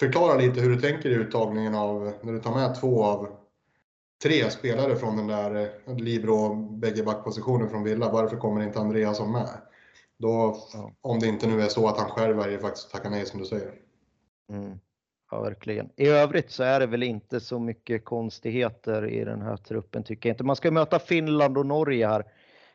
förklara 0.00 0.34
lite 0.34 0.60
hur 0.60 0.70
du 0.70 0.80
tänker 0.80 1.10
i 1.10 1.14
uttagningen 1.14 1.74
av, 1.74 2.12
när 2.22 2.32
du 2.32 2.40
tar 2.40 2.54
med 2.54 2.80
två 2.80 3.04
av 3.04 3.28
tre 4.22 4.50
spelare 4.50 4.96
från 4.96 5.16
den 5.16 5.26
där 5.26 5.70
eh, 5.86 5.96
Libro, 5.96 6.54
bägge 6.54 7.02
backpositioner 7.02 7.66
från 7.66 7.82
Villa. 7.82 8.12
Varför 8.12 8.36
kommer 8.36 8.62
inte 8.62 8.78
Andreasson 8.78 9.32
med? 9.32 9.48
Då, 10.20 10.56
ja. 10.72 10.92
Om 11.00 11.18
det 11.18 11.26
inte 11.26 11.46
nu 11.46 11.60
är 11.62 11.68
så 11.68 11.88
att 11.88 11.98
han 11.98 12.10
själv 12.10 12.36
väljer 12.36 12.58
faktiskt 12.58 12.86
att 12.86 12.92
tacka 12.92 13.10
nej 13.10 13.26
som 13.26 13.40
du 13.40 13.46
säger. 13.46 13.72
Mm. 14.52 14.78
Ja, 15.30 15.40
verkligen. 15.40 15.90
I 15.96 16.06
övrigt 16.08 16.50
så 16.50 16.62
är 16.62 16.80
det 16.80 16.86
väl 16.86 17.02
inte 17.02 17.40
så 17.40 17.58
mycket 17.58 18.04
konstigheter 18.04 19.06
i 19.06 19.24
den 19.24 19.42
här 19.42 19.56
truppen 19.56 20.04
tycker 20.04 20.28
jag 20.28 20.34
inte. 20.34 20.44
Man 20.44 20.56
ska 20.56 20.70
möta 20.70 20.98
Finland 20.98 21.58
och 21.58 21.66
Norge 21.66 22.06
här. 22.06 22.20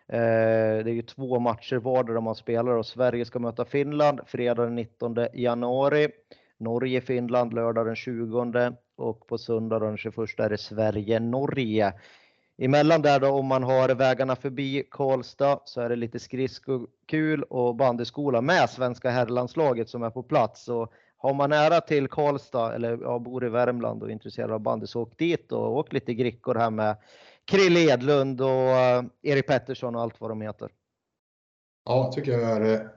Eh, 0.08 0.84
det 0.84 0.92
är 0.92 0.94
ju 0.94 1.02
två 1.02 1.40
matcher 1.40 1.76
vardera 1.76 2.22
man 2.22 2.36
spelar 2.36 2.72
och 2.72 2.86
Sverige 2.86 3.26
ska 3.26 3.40
möta 3.40 3.66
Finland 3.66 4.20
fredag 4.28 4.64
den 4.64 4.76
19 4.76 5.16
januari. 5.34 6.10
Norge-Finland 6.58 7.54
lördag 7.54 7.86
den 7.86 7.96
20 7.96 8.76
och 8.98 9.28
på 9.28 9.38
söndag 9.38 9.80
den 9.80 9.98
21 9.98 10.18
är 10.18 10.50
det 10.50 10.58
Sverige-Norge. 10.58 11.94
Emellan 12.58 13.02
där 13.02 13.20
då 13.20 13.28
om 13.28 13.46
man 13.46 13.64
har 13.64 13.90
vägarna 13.90 14.36
förbi 14.36 14.88
Karlstad 14.92 15.60
så 15.66 15.82
är 15.82 15.90
det 15.90 15.96
lite 15.96 16.20
skridskokul 16.20 17.44
och 17.44 17.76
bandyskola 17.76 18.42
med 18.42 18.70
svenska 18.70 19.10
herrlandslaget 19.10 19.90
som 19.90 20.04
är 20.04 20.10
på 20.10 20.24
plats. 20.24 20.64
Så 20.64 20.90
har 21.18 21.34
man 21.34 21.50
nära 21.50 21.82
till 21.82 22.08
Karlstad 22.08 22.76
eller 22.76 22.98
ja, 23.02 23.20
bor 23.20 23.46
i 23.46 23.50
Värmland 23.50 24.04
och 24.04 24.10
är 24.10 24.14
intresserad 24.14 24.52
av 24.52 24.60
bandy 24.60 24.88
så 24.88 25.02
åk 25.02 25.18
dit 25.18 25.52
och 25.52 25.78
åk 25.78 25.94
lite 25.94 26.14
grickor 26.14 26.56
här 26.56 26.70
med 26.70 26.98
Krill 27.46 27.78
Edlund 27.78 28.42
och 28.42 28.48
uh, 28.48 29.04
Erik 29.22 29.48
Pettersson 29.48 29.96
och 29.96 30.02
allt 30.02 30.22
vad 30.22 30.32
de 30.32 30.42
heter. 30.42 30.72
Ja, 31.86 32.12
tycker 32.16 32.32
jag 32.32 32.42
är 32.42 32.74
eh, 32.74 32.88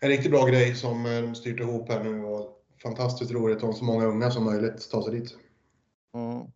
en 0.00 0.08
riktigt 0.08 0.30
bra 0.30 0.46
grej 0.46 0.74
som 0.74 1.04
de 1.04 1.34
styrt 1.34 1.60
ihop 1.60 1.88
här 1.88 2.04
nu 2.04 2.24
och 2.24 2.64
fantastiskt 2.82 3.32
roligt 3.32 3.62
om 3.62 3.72
så 3.72 3.84
många 3.84 4.06
unga 4.06 4.30
som 4.30 4.44
möjligt 4.44 4.90
tar 4.90 5.02
sig 5.02 5.20
dit. 5.20 5.36
Mm, 6.14 6.46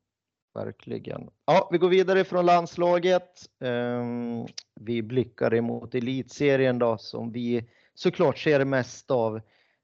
verkligen. 0.54 1.30
Ja, 1.46 1.68
vi 1.72 1.78
går 1.78 1.88
vidare 1.88 2.24
från 2.24 2.46
landslaget. 2.46 3.30
Ehm, 3.60 4.46
vi 4.80 5.02
blickar 5.02 5.54
emot 5.54 5.94
elitserien 5.94 6.78
då 6.78 6.98
som 6.98 7.32
vi 7.32 7.68
såklart 7.94 8.38
ser 8.38 8.64
mest 8.64 9.10
av. 9.10 9.40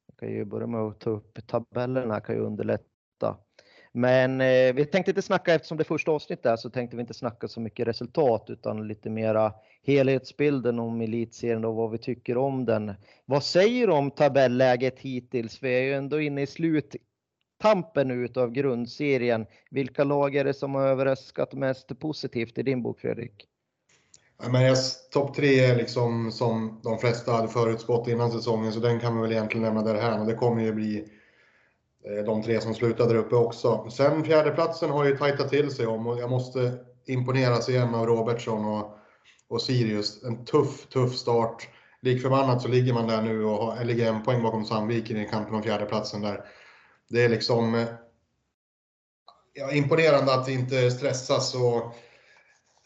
Jag 0.06 0.16
kan 0.16 0.28
ju 0.28 0.44
börja 0.44 0.66
med 0.66 0.80
att 0.80 1.00
ta 1.00 1.10
upp 1.10 1.38
tabellerna, 1.46 2.20
kan 2.20 2.34
ju 2.34 2.40
underlätta. 2.40 3.36
Men 3.92 4.40
eh, 4.40 4.74
vi 4.74 4.84
tänkte 4.84 5.10
inte 5.10 5.22
snacka, 5.22 5.54
eftersom 5.54 5.78
det 5.78 5.84
första 5.84 6.10
avsnittet 6.10 6.46
är, 6.46 6.56
så 6.56 6.70
tänkte 6.70 6.96
vi 6.96 7.00
inte 7.00 7.14
snacka 7.14 7.48
så 7.48 7.60
mycket 7.60 7.88
resultat 7.88 8.44
utan 8.48 8.88
lite 8.88 9.10
mera 9.10 9.52
helhetsbilden 9.82 10.78
om 10.78 11.00
elitserien 11.00 11.64
och 11.64 11.74
vad 11.74 11.90
vi 11.90 11.98
tycker 11.98 12.36
om 12.36 12.64
den. 12.64 12.94
Vad 13.24 13.44
säger 13.44 13.86
du 13.86 13.92
om 13.92 14.10
tabelläget 14.10 14.98
hittills? 14.98 15.62
Vi 15.62 15.78
är 15.78 15.82
ju 15.82 15.94
ändå 15.94 16.20
inne 16.20 16.42
i 16.42 16.46
slut 16.46 16.96
tampen 17.58 18.10
ut 18.10 18.30
utav 18.30 18.50
grundserien. 18.50 19.46
Vilka 19.70 20.04
lag 20.04 20.36
är 20.36 20.44
det 20.44 20.54
som 20.54 20.74
har 20.74 20.82
överraskat 20.82 21.54
mest 21.54 21.98
positivt 21.98 22.58
i 22.58 22.62
din 22.62 22.82
bok 22.82 23.00
Fredrik? 23.00 23.48
Ja, 24.42 24.74
topp 25.12 25.34
tre 25.34 25.60
är 25.60 25.76
liksom 25.76 26.32
som 26.32 26.80
de 26.82 26.98
flesta 26.98 27.32
hade 27.32 27.48
förutspått 27.48 28.08
innan 28.08 28.30
säsongen 28.30 28.72
så 28.72 28.80
den 28.80 29.00
kan 29.00 29.12
man 29.12 29.22
väl 29.22 29.32
egentligen 29.32 29.64
lämna 29.64 29.82
därhän 29.82 30.20
och 30.20 30.26
det 30.26 30.34
kommer 30.34 30.62
ju 30.62 30.72
bli 30.72 31.04
eh, 32.04 32.24
de 32.24 32.42
tre 32.42 32.60
som 32.60 32.74
slutade 32.74 33.12
där 33.12 33.20
uppe 33.20 33.36
också. 33.36 33.90
Sen 33.90 34.24
fjärdeplatsen 34.24 34.90
har 34.90 35.04
ju 35.04 35.16
tajtat 35.16 35.50
till 35.50 35.70
sig 35.70 35.86
om 35.86 36.06
och 36.06 36.18
jag 36.18 36.30
måste 36.30 36.72
imponeras 37.06 37.68
igen 37.68 37.94
av 37.94 38.06
Robertsson 38.06 38.64
och, 38.64 38.98
och 39.48 39.62
Sirius. 39.62 40.24
En 40.24 40.44
tuff, 40.44 40.86
tuff 40.86 41.14
start. 41.14 41.68
Lik 42.00 42.22
förbannat 42.22 42.62
så 42.62 42.68
ligger 42.68 42.92
man 42.92 43.08
där 43.08 43.22
nu 43.22 43.44
och 43.44 43.64
har, 43.64 43.84
ligger 43.84 44.12
en 44.12 44.22
poäng 44.22 44.42
bakom 44.42 44.64
Sandviken 44.64 45.16
i 45.16 45.28
kampen 45.28 45.54
om 45.54 45.62
fjärdeplatsen 45.62 46.22
där. 46.22 46.44
Det 47.08 47.24
är 47.24 47.28
liksom 47.28 47.86
ja, 49.52 49.72
imponerande 49.72 50.34
att 50.34 50.46
det 50.46 50.52
inte 50.52 50.90
stressas 50.90 51.54
och 51.54 51.76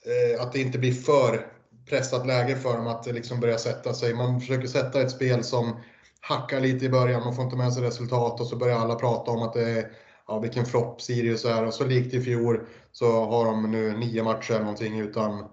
eh, 0.06 0.42
att 0.42 0.52
det 0.52 0.60
inte 0.60 0.78
blir 0.78 0.92
för 0.92 1.46
pressat 1.88 2.26
läge 2.26 2.56
för 2.56 2.76
dem 2.76 2.86
att 2.86 3.06
liksom 3.06 3.40
börja 3.40 3.58
sätta 3.58 3.94
sig. 3.94 4.14
Man 4.14 4.40
försöker 4.40 4.68
sätta 4.68 5.02
ett 5.02 5.10
spel 5.10 5.44
som 5.44 5.80
hackar 6.20 6.60
lite 6.60 6.84
i 6.84 6.88
början, 6.88 7.24
man 7.24 7.34
får 7.34 7.44
inte 7.44 7.56
med 7.56 7.72
sig 7.72 7.82
resultat 7.82 8.40
och 8.40 8.46
så 8.46 8.56
börjar 8.56 8.78
alla 8.78 8.94
prata 8.94 9.30
om 9.30 9.42
att 9.42 9.52
det 9.52 9.70
är 9.70 9.92
ja, 10.28 10.38
vilken 10.38 10.66
flopp 10.66 11.02
Sirius 11.02 11.44
är 11.44 11.66
och 11.66 11.74
så 11.74 11.84
likt 11.84 12.14
i 12.14 12.20
fjol 12.20 12.66
så 12.92 13.24
har 13.24 13.44
de 13.44 13.70
nu 13.70 13.96
nio 13.96 14.22
matcher 14.22 14.50
eller 14.50 14.60
någonting 14.60 15.00
utan, 15.00 15.44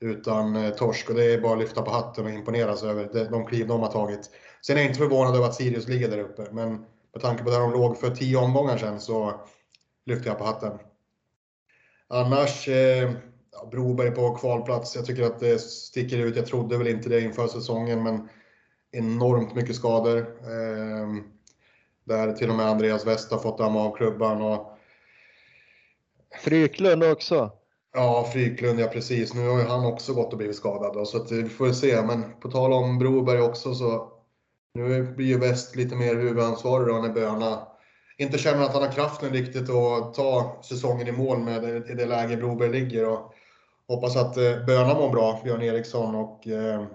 utan 0.00 0.56
eh, 0.56 0.70
torsk 0.70 1.08
och 1.08 1.14
det 1.14 1.24
är 1.24 1.40
bara 1.40 1.52
att 1.52 1.58
lyfta 1.58 1.82
på 1.82 1.90
hatten 1.90 2.24
och 2.24 2.30
imponeras 2.30 2.82
över 2.82 3.30
de 3.30 3.46
kliv 3.46 3.66
de 3.66 3.80
har 3.80 3.92
tagit. 3.92 4.30
Sen 4.66 4.76
är 4.76 4.80
jag 4.80 4.90
inte 4.90 4.98
förvånad 4.98 5.36
över 5.36 5.46
att 5.46 5.54
Sirius 5.54 5.88
ligger 5.88 6.08
där 6.10 6.18
uppe, 6.18 6.46
men 6.52 6.84
med 7.12 7.22
tanke 7.22 7.44
på 7.44 7.50
där 7.50 7.60
de 7.60 7.72
låg 7.72 7.98
för 7.98 8.10
tio 8.10 8.36
omgångar 8.36 8.78
sedan 8.78 9.00
så 9.00 9.40
lyfter 10.06 10.30
jag 10.30 10.38
på 10.38 10.44
hatten. 10.44 10.78
Annars, 12.08 12.68
eh, 12.68 13.12
ja, 13.52 13.68
Broberg 13.70 14.10
på 14.10 14.34
kvalplats. 14.34 14.96
Jag 14.96 15.06
tycker 15.06 15.22
att 15.22 15.40
det 15.40 15.58
sticker 15.58 16.18
ut. 16.18 16.36
Jag 16.36 16.46
trodde 16.46 16.78
väl 16.78 16.88
inte 16.88 17.08
det 17.08 17.20
inför 17.20 17.46
säsongen, 17.46 18.02
men 18.02 18.28
enormt 18.92 19.54
mycket 19.54 19.76
skador. 19.76 20.18
Eh, 20.42 21.08
där 22.04 22.32
till 22.32 22.50
och 22.50 22.56
med 22.56 22.66
Andreas 22.66 23.06
West 23.06 23.30
har 23.30 23.38
fått 23.38 23.58
damma 23.58 23.80
av 23.80 23.96
klubban. 23.96 24.42
Och... 24.42 24.78
Fryklund 26.44 27.04
också. 27.04 27.52
Ja, 27.92 28.30
Fryklund, 28.32 28.80
ja 28.80 28.86
precis. 28.86 29.34
Nu 29.34 29.48
har 29.48 29.58
ju 29.58 29.64
han 29.64 29.86
också 29.86 30.14
gått 30.14 30.32
och 30.32 30.38
blivit 30.38 30.56
skadad. 30.56 30.94
Då, 30.94 31.04
så 31.04 31.16
att 31.16 31.32
vi 31.32 31.48
får 31.48 31.72
se. 31.72 32.02
Men 32.02 32.24
på 32.40 32.50
tal 32.50 32.72
om 32.72 32.98
Broberg 32.98 33.40
också 33.40 33.74
så 33.74 34.12
nu 34.74 35.02
blir 35.02 35.26
ju 35.26 35.38
West 35.38 35.76
lite 35.76 35.96
mer 35.96 36.14
huvudansvarig 36.14 36.88
då 36.88 36.94
när 36.94 37.08
Böna 37.08 37.66
inte 38.18 38.38
känner 38.38 38.62
att 38.62 38.72
han 38.72 38.82
har 38.82 38.92
kraften 38.92 39.30
riktigt 39.30 39.70
att 39.70 40.14
ta 40.14 40.60
säsongen 40.64 41.08
i 41.08 41.12
mål 41.12 41.38
med 41.38 41.62
det, 41.62 41.90
i 41.90 41.94
det 41.94 42.06
läge 42.06 42.36
Broberg 42.36 42.70
ligger. 42.70 43.08
Och 43.08 43.34
hoppas 43.88 44.16
att 44.16 44.36
eh, 44.36 44.64
Böna 44.66 44.94
mår 44.94 45.10
bra, 45.10 45.40
Björn 45.44 45.62
Eriksson. 45.62 46.14
Och, 46.14 46.46
eh, 46.46 46.86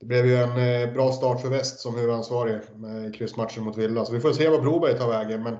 det 0.00 0.06
blev 0.06 0.26
ju 0.26 0.36
en 0.36 0.58
eh, 0.58 0.92
bra 0.92 1.12
start 1.12 1.40
för 1.40 1.48
Väst 1.48 1.80
som 1.80 1.94
huvudansvarig 1.94 2.60
med 2.74 3.14
kryssmatchen 3.14 3.64
mot 3.64 3.76
Villa. 3.76 4.04
Så 4.04 4.12
vi 4.12 4.20
får 4.20 4.32
se 4.32 4.48
vad 4.48 4.62
Broberg 4.62 4.98
tar 4.98 5.08
vägen. 5.08 5.42
Men 5.42 5.56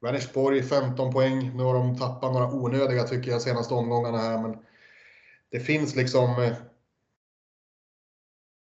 Vänersborg 0.00 0.62
15 0.62 1.12
poäng. 1.12 1.56
Nu 1.56 1.62
har 1.62 1.74
de 1.74 1.98
tappat 1.98 2.32
några 2.32 2.52
onödiga 2.52 3.02
tycker 3.02 3.30
jag 3.30 3.42
senaste 3.42 3.74
omgångarna 3.74 4.18
här. 4.18 4.38
Men 4.42 4.56
det 5.50 5.60
finns 5.60 5.96
liksom 5.96 6.42
eh, 6.42 6.52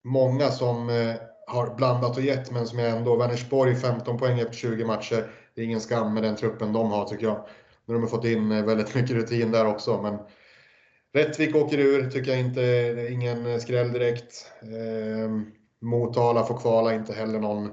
många 0.04 0.52
som 0.52 0.90
eh, 0.90 1.16
har 1.50 1.76
blandat 1.76 2.18
och 2.18 2.24
gett 2.24 2.52
men 2.52 2.68
som 2.68 2.80
jag 2.80 2.98
ändå, 2.98 3.16
Vänersborg 3.16 3.76
15 3.76 4.18
poäng 4.18 4.40
efter 4.40 4.54
20 4.54 4.86
matcher. 4.86 5.32
Det 5.56 5.62
är 5.62 5.66
ingen 5.66 5.82
skam 5.82 6.14
med 6.14 6.24
den 6.24 6.36
truppen 6.36 6.74
de 6.74 6.92
har 6.92 7.06
tycker 7.06 7.26
jag. 7.26 7.46
Nu 7.86 7.94
har 7.94 8.02
de 8.02 8.10
fått 8.10 8.26
in 8.26 8.52
eh, 8.52 8.66
väldigt 8.66 8.96
mycket 8.96 9.16
rutin 9.16 9.52
där 9.52 9.66
också 9.66 10.02
men 10.02 10.18
Rättvik 11.14 11.56
åker 11.56 11.78
ur, 11.78 12.10
tycker 12.10 12.32
jag 12.32 12.40
inte, 12.40 13.08
ingen 13.12 13.46
eh, 13.46 13.58
skräll 13.58 13.94
direkt. 13.94 14.52
Eh, 14.62 15.32
Motala 15.82 16.46
får 16.46 16.58
kvala, 16.58 16.94
inte 16.94 17.14
heller 17.14 17.40
någon, 17.40 17.72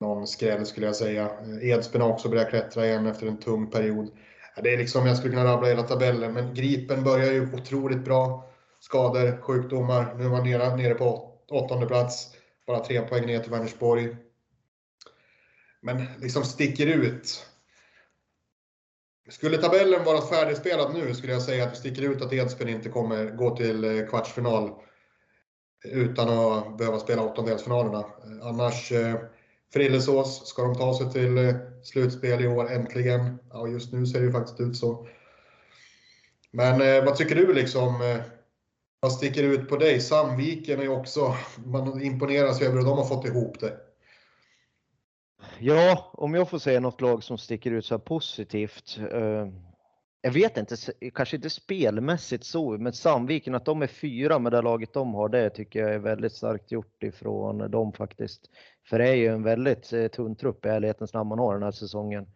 någon 0.00 0.26
skräll 0.26 0.66
skulle 0.66 0.86
jag 0.86 0.96
säga. 0.96 1.24
Eh, 1.24 1.68
Edsbyn 1.70 2.02
har 2.02 2.08
också 2.08 2.28
börjat 2.28 2.50
klättra 2.50 2.86
igen 2.86 3.06
efter 3.06 3.26
en 3.26 3.36
tung 3.36 3.70
period. 3.70 4.10
Det 4.62 4.74
är 4.74 4.78
liksom, 4.78 5.06
jag 5.06 5.16
skulle 5.16 5.34
kunna 5.34 5.52
rabbla 5.52 5.68
hela 5.68 5.82
tabellen, 5.82 6.32
men 6.32 6.54
Gripen 6.54 7.04
börjar 7.04 7.32
ju 7.32 7.54
otroligt 7.54 8.04
bra. 8.04 8.44
Skador, 8.80 9.40
sjukdomar. 9.40 10.14
Nu 10.18 10.24
är 10.24 10.28
man 10.28 10.44
nere, 10.44 10.76
nere 10.76 10.94
på 10.94 11.32
åttonde 11.50 11.86
plats. 11.86 12.37
Bara 12.68 12.84
tre 12.84 13.00
poäng 13.00 13.26
ner 13.26 13.40
till 13.40 13.50
Vänersborg. 13.50 14.16
Men 15.80 16.04
liksom 16.20 16.44
sticker 16.44 16.86
ut. 16.86 17.46
Skulle 19.28 19.58
tabellen 19.58 20.04
vara 20.04 20.20
färdigspelad 20.20 20.94
nu 20.94 21.14
skulle 21.14 21.32
jag 21.32 21.42
säga 21.42 21.64
att 21.64 21.70
det 21.70 21.76
sticker 21.76 22.02
ut 22.02 22.22
att 22.22 22.32
Edsbyn 22.32 22.68
inte 22.68 22.88
kommer 22.88 23.30
gå 23.30 23.56
till 23.56 23.84
eh, 23.84 24.06
kvartsfinal 24.06 24.70
utan 25.84 26.28
att 26.28 26.78
behöva 26.78 26.98
spela 26.98 27.22
åttondelsfinalerna. 27.22 28.04
Annars 28.42 28.92
eh, 28.92 29.16
Frillesås, 29.72 30.48
ska 30.48 30.62
de 30.62 30.74
ta 30.74 30.98
sig 30.98 31.12
till 31.12 31.38
eh, 31.38 31.54
slutspel 31.82 32.44
i 32.44 32.48
år 32.48 32.72
äntligen? 32.72 33.38
Ja, 33.50 33.68
just 33.68 33.92
nu 33.92 34.06
ser 34.06 34.18
det 34.18 34.26
ju 34.26 34.32
faktiskt 34.32 34.60
ut 34.60 34.76
så. 34.76 35.08
Men 36.50 37.04
vad 37.04 37.16
tycker 37.16 37.34
du 37.34 37.54
liksom? 37.54 38.20
Vad 39.00 39.12
sticker 39.12 39.42
ut 39.42 39.68
på 39.68 39.76
dig? 39.76 40.00
Sandviken 40.00 40.80
är 40.80 40.88
också, 40.88 41.34
man 41.66 42.02
imponeras 42.02 42.62
över 42.62 42.76
hur 42.76 42.84
de 42.84 42.98
har 42.98 43.04
fått 43.04 43.26
ihop 43.26 43.60
det. 43.60 43.76
Ja, 45.58 46.10
om 46.12 46.34
jag 46.34 46.50
får 46.50 46.58
säga 46.58 46.80
något 46.80 47.00
lag 47.00 47.24
som 47.24 47.38
sticker 47.38 47.70
ut 47.70 47.84
så 47.84 47.94
här 47.94 47.98
positivt. 47.98 48.98
Eh, 49.12 49.46
jag 50.20 50.32
vet 50.32 50.56
inte, 50.56 50.76
kanske 51.14 51.36
inte 51.36 51.50
spelmässigt 51.50 52.44
så, 52.44 52.70
men 52.78 52.92
Sandviken 52.92 53.54
att 53.54 53.64
de 53.64 53.82
är 53.82 53.86
fyra 53.86 54.38
med 54.38 54.52
det 54.52 54.62
laget 54.62 54.92
de 54.92 55.14
har, 55.14 55.28
det 55.28 55.50
tycker 55.50 55.80
jag 55.80 55.94
är 55.94 55.98
väldigt 55.98 56.32
starkt 56.32 56.72
gjort 56.72 57.02
ifrån 57.02 57.70
dem 57.70 57.92
faktiskt. 57.92 58.50
För 58.88 58.98
det 58.98 59.08
är 59.08 59.14
ju 59.14 59.26
en 59.26 59.42
väldigt 59.42 59.92
eh, 59.92 60.06
tunn 60.08 60.36
trupp 60.36 60.66
i 60.66 60.68
ärlighetens 60.68 61.14
namn 61.14 61.28
man 61.28 61.38
har 61.38 61.54
den 61.54 61.62
här 61.62 61.70
säsongen. 61.70 62.26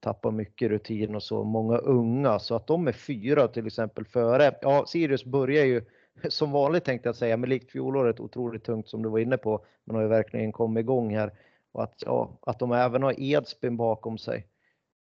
Tappar 0.00 0.30
mycket 0.30 0.68
rutin 0.68 1.14
och 1.14 1.22
så, 1.22 1.44
många 1.44 1.78
unga, 1.78 2.38
så 2.38 2.54
att 2.54 2.66
de 2.66 2.88
är 2.88 2.92
fyra 2.92 3.48
till 3.48 3.66
exempel 3.66 4.04
före. 4.04 4.54
Ja, 4.62 4.84
Sirius 4.86 5.24
börjar 5.24 5.64
ju 5.64 5.84
som 6.28 6.52
vanligt 6.52 6.84
tänkte 6.84 7.08
jag 7.08 7.16
säga, 7.16 7.36
men 7.36 7.50
likt 7.50 7.70
fjolåret 7.70 8.20
otroligt 8.20 8.64
tungt 8.64 8.88
som 8.88 9.02
du 9.02 9.08
var 9.08 9.18
inne 9.18 9.36
på. 9.36 9.64
Man 9.84 9.96
har 9.96 10.02
ju 10.02 10.08
verkligen 10.08 10.52
kommit 10.52 10.80
igång 10.80 11.14
här 11.14 11.32
och 11.72 11.82
att, 11.82 12.02
ja, 12.06 12.38
att 12.42 12.58
de 12.58 12.72
även 12.72 13.02
har 13.02 13.20
Edsbyn 13.20 13.76
bakom 13.76 14.18
sig. 14.18 14.46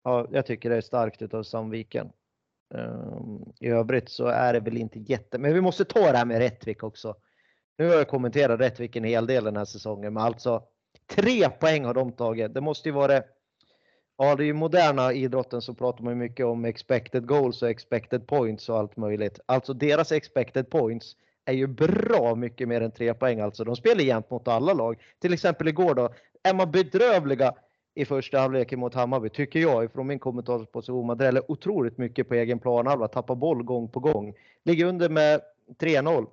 Ja, 0.04 0.26
jag 0.30 0.46
tycker 0.46 0.70
det 0.70 0.76
är 0.76 0.80
starkt 0.80 1.22
utav 1.22 1.42
Sandviken. 1.42 2.12
Um, 2.74 3.52
I 3.60 3.68
övrigt 3.68 4.08
så 4.08 4.26
är 4.26 4.52
det 4.52 4.60
väl 4.60 4.76
inte 4.76 4.98
jätte, 4.98 5.38
men 5.38 5.54
vi 5.54 5.60
måste 5.60 5.84
ta 5.84 6.12
det 6.12 6.18
här 6.18 6.24
med 6.24 6.38
Rättvik 6.38 6.82
också. 6.82 7.14
Nu 7.78 7.88
har 7.88 7.94
jag 7.94 8.08
kommenterat 8.08 8.60
Rättvik 8.60 8.96
en 8.96 9.04
hel 9.04 9.26
del 9.26 9.44
den 9.44 9.56
här 9.56 9.64
säsongen, 9.64 10.14
men 10.14 10.22
alltså 10.22 10.62
tre 11.06 11.50
poäng 11.50 11.84
har 11.84 11.94
de 11.94 12.12
tagit. 12.12 12.54
Det 12.54 12.60
måste 12.60 12.88
ju 12.88 12.92
vara 12.92 13.22
Ja, 14.16 14.36
det 14.36 14.42
är 14.42 14.46
ju 14.46 14.52
moderna 14.52 15.12
idrotten 15.12 15.62
så 15.62 15.74
pratar 15.74 16.04
man 16.04 16.18
mycket 16.18 16.46
om 16.46 16.64
expected 16.64 17.26
goals 17.26 17.62
och 17.62 17.70
expected 17.70 18.26
points 18.26 18.68
och 18.68 18.78
allt 18.78 18.96
möjligt. 18.96 19.40
Alltså 19.46 19.72
deras 19.72 20.12
expected 20.12 20.70
points 20.70 21.16
är 21.44 21.52
ju 21.52 21.66
bra 21.66 22.34
mycket 22.34 22.68
mer 22.68 22.80
än 22.80 22.90
tre 22.90 23.14
poäng 23.14 23.40
alltså. 23.40 23.64
De 23.64 23.76
spelar 23.76 24.00
jämt 24.00 24.30
mot 24.30 24.48
alla 24.48 24.72
lag. 24.72 25.02
Till 25.18 25.32
exempel 25.32 25.68
igår 25.68 25.94
då, 25.94 26.08
är 26.42 26.54
man 26.54 26.70
bedrövliga 26.70 27.54
i 27.94 28.04
första 28.04 28.38
halvleken 28.38 28.80
mot 28.80 28.94
Hammarby, 28.94 29.28
tycker 29.28 29.60
jag, 29.60 29.92
från 29.92 30.06
min 30.06 30.18
kommentarsposition. 30.18 31.06
Man 31.06 31.18
dräller 31.18 31.50
otroligt 31.50 31.98
mycket 31.98 32.28
på 32.28 32.34
egen 32.34 32.58
planhalva, 32.58 33.08
tappar 33.08 33.34
boll 33.34 33.62
gång 33.62 33.88
på 33.88 34.00
gång. 34.00 34.34
Ligger 34.64 34.84
under 34.86 35.08
med 35.08 35.40
3-0. 35.78 36.26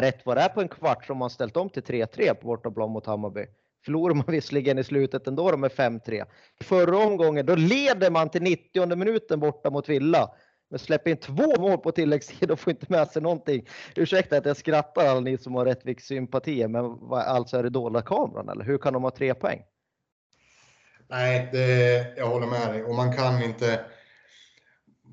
Rätt 0.00 0.26
vad 0.26 0.36
det 0.36 0.40
är 0.40 0.48
på 0.48 0.60
en 0.60 0.68
kvart 0.68 1.06
som 1.06 1.18
man 1.18 1.30
ställt 1.30 1.56
om 1.56 1.70
till 1.70 1.82
3-3 1.82 2.34
på 2.34 2.46
bortaplan 2.46 2.90
mot 2.90 3.06
Hammarby. 3.06 3.46
Förlorar 3.86 4.14
man 4.14 4.24
visserligen 4.28 4.78
i 4.78 4.84
slutet 4.84 5.26
ändå 5.26 5.56
med 5.56 5.70
5-3. 5.70 6.24
Förra 6.60 6.98
omgången, 6.98 7.46
då 7.46 7.54
leder 7.54 8.10
man 8.10 8.28
till 8.28 8.42
90 8.42 8.96
minuten 8.96 9.40
borta 9.40 9.70
mot 9.70 9.88
Villa. 9.88 10.30
Men 10.70 10.78
släpper 10.78 11.10
in 11.10 11.16
två 11.16 11.60
mål 11.60 11.78
på 11.78 11.92
tilläggstid 11.92 12.50
och 12.50 12.60
får 12.60 12.70
inte 12.70 12.86
med 12.88 13.08
sig 13.08 13.22
någonting. 13.22 13.68
Ursäkta 13.96 14.36
att 14.36 14.46
jag 14.46 14.56
skrattar 14.56 15.06
alla 15.06 15.20
ni 15.20 15.38
som 15.38 15.54
har 15.54 15.64
Rättviks 15.64 16.06
sympatier, 16.06 16.68
men 16.68 16.84
vad, 16.84 17.22
alltså 17.22 17.56
är 17.56 17.62
det 17.62 17.70
dolda 17.70 18.02
kameran 18.02 18.48
eller 18.48 18.64
hur 18.64 18.78
kan 18.78 18.92
de 18.92 19.02
ha 19.02 19.10
tre 19.10 19.34
poäng? 19.34 19.62
Nej, 21.08 21.48
det, 21.52 22.14
jag 22.16 22.26
håller 22.26 22.46
med 22.46 22.68
dig. 22.68 22.84
Och 22.84 22.94
man 22.94 23.16
kan 23.16 23.42
inte... 23.42 23.80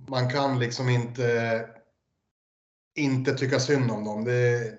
Man 0.07 0.29
kan 0.29 0.59
liksom 0.59 0.89
inte 0.89 1.67
inte 2.95 3.33
tycka 3.33 3.59
synd 3.59 3.91
om 3.91 4.05
dem. 4.05 4.23
Det, 4.23 4.73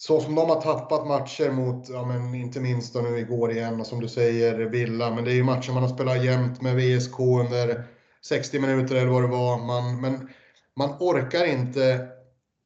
så 0.00 0.20
som 0.20 0.34
de 0.34 0.48
har 0.48 0.60
tappat 0.60 1.06
matcher 1.06 1.50
mot, 1.50 1.88
ja 1.88 2.04
men 2.04 2.34
inte 2.34 2.60
minst 2.60 2.94
då 2.94 3.00
nu 3.00 3.18
igår 3.18 3.52
igen 3.52 3.80
och 3.80 3.86
som 3.86 4.00
du 4.00 4.08
säger, 4.08 4.54
Villa. 4.54 5.10
Men 5.10 5.24
det 5.24 5.30
är 5.30 5.34
ju 5.34 5.44
matcher 5.44 5.72
man 5.72 5.82
har 5.82 5.90
spelat 5.90 6.24
jämt 6.24 6.62
med 6.62 6.76
VSK 6.76 7.20
under 7.20 7.84
60 8.22 8.58
minuter 8.58 8.96
eller 8.96 9.10
vad 9.10 9.22
det 9.22 9.28
var. 9.28 9.58
Man, 9.58 10.00
men 10.00 10.28
man 10.76 10.90
orkar 11.00 11.44
inte. 11.44 12.08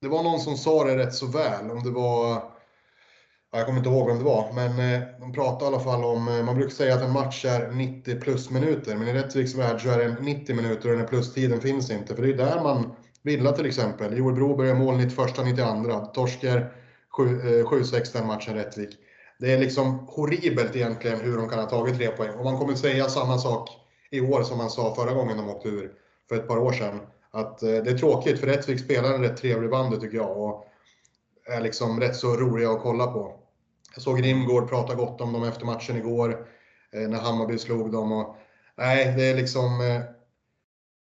Det 0.00 0.08
var 0.08 0.22
någon 0.22 0.40
som 0.40 0.56
sa 0.56 0.84
det 0.84 0.96
rätt 0.96 1.14
så 1.14 1.26
väl, 1.26 1.70
om 1.70 1.82
det 1.82 1.90
var 1.90 2.42
jag 3.52 3.66
kommer 3.66 3.78
inte 3.78 3.90
ihåg 3.90 4.08
vem 4.08 4.18
det 4.18 4.24
var, 4.24 4.52
men 4.52 4.94
eh, 4.94 5.00
de 5.20 5.32
pratade 5.32 5.64
i 5.64 5.68
alla 5.74 5.84
fall 5.84 6.04
om, 6.04 6.28
eh, 6.28 6.44
man 6.44 6.54
brukar 6.54 6.70
säga 6.70 6.94
att 6.94 7.02
en 7.02 7.12
match 7.12 7.44
är 7.44 7.70
90 7.70 8.20
plus 8.20 8.50
minuter, 8.50 8.96
men 8.96 9.08
i 9.08 9.12
Rättviks 9.12 9.54
värld 9.54 9.82
så 9.82 9.88
är 9.88 9.98
det 9.98 10.16
90 10.20 10.56
minuter 10.56 10.90
och 10.90 10.96
den 10.96 11.06
plustiden 11.06 11.60
finns 11.60 11.90
inte. 11.90 12.14
För 12.14 12.22
det 12.22 12.28
är 12.28 12.36
där 12.36 12.62
man, 12.62 12.92
Villa 13.22 13.52
till 13.52 13.66
exempel, 13.66 14.18
Joel 14.18 14.34
Broberg 14.34 14.68
gör 14.68 14.74
mål 14.74 14.96
91, 14.96 15.18
92, 15.44 16.06
torsker 16.14 16.72
7-6 17.12 18.12
den 18.12 18.22
eh, 18.22 18.28
matchen 18.28 18.54
Rättvik. 18.54 18.96
Det 19.38 19.52
är 19.52 19.58
liksom 19.58 20.06
horribelt 20.08 20.76
egentligen 20.76 21.20
hur 21.20 21.36
de 21.36 21.48
kan 21.48 21.58
ha 21.58 21.66
tagit 21.66 21.96
tre 21.96 22.08
poäng. 22.08 22.34
Och 22.34 22.44
man 22.44 22.58
kommer 22.58 22.74
säga 22.74 23.08
samma 23.08 23.38
sak 23.38 23.70
i 24.10 24.20
år 24.20 24.42
som 24.42 24.58
man 24.58 24.70
sa 24.70 24.94
förra 24.94 25.14
gången 25.14 25.36
de 25.36 25.48
åkte 25.48 25.68
ur, 25.68 25.92
för 26.28 26.36
ett 26.36 26.48
par 26.48 26.58
år 26.58 26.72
sedan. 26.72 27.00
Att 27.30 27.62
eh, 27.62 27.68
det 27.68 27.90
är 27.90 27.98
tråkigt, 27.98 28.40
för 28.40 28.46
Rättvik 28.46 28.80
spelar 28.80 29.14
en 29.14 29.22
rätt 29.22 29.36
trevlig 29.36 29.70
bandy 29.70 29.96
tycker 29.96 30.16
jag. 30.16 30.38
Och 30.38 30.64
är 31.46 31.60
liksom 31.60 32.00
rätt 32.00 32.16
så 32.16 32.36
roliga 32.36 32.70
att 32.70 32.82
kolla 32.82 33.06
på. 33.06 33.38
Jag 33.94 34.02
såg 34.02 34.24
Rimgård 34.24 34.68
prata 34.68 34.94
gott 34.94 35.20
om 35.20 35.32
dem 35.32 35.44
efter 35.44 35.66
matchen 35.66 35.96
igår, 35.96 36.46
eh, 36.92 37.08
när 37.08 37.18
Hammarby 37.18 37.58
slog 37.58 37.92
dem. 37.92 38.12
Och, 38.12 38.36
nej, 38.76 39.14
det 39.16 39.24
är 39.24 39.34
liksom... 39.34 39.80
Eh, 39.80 40.21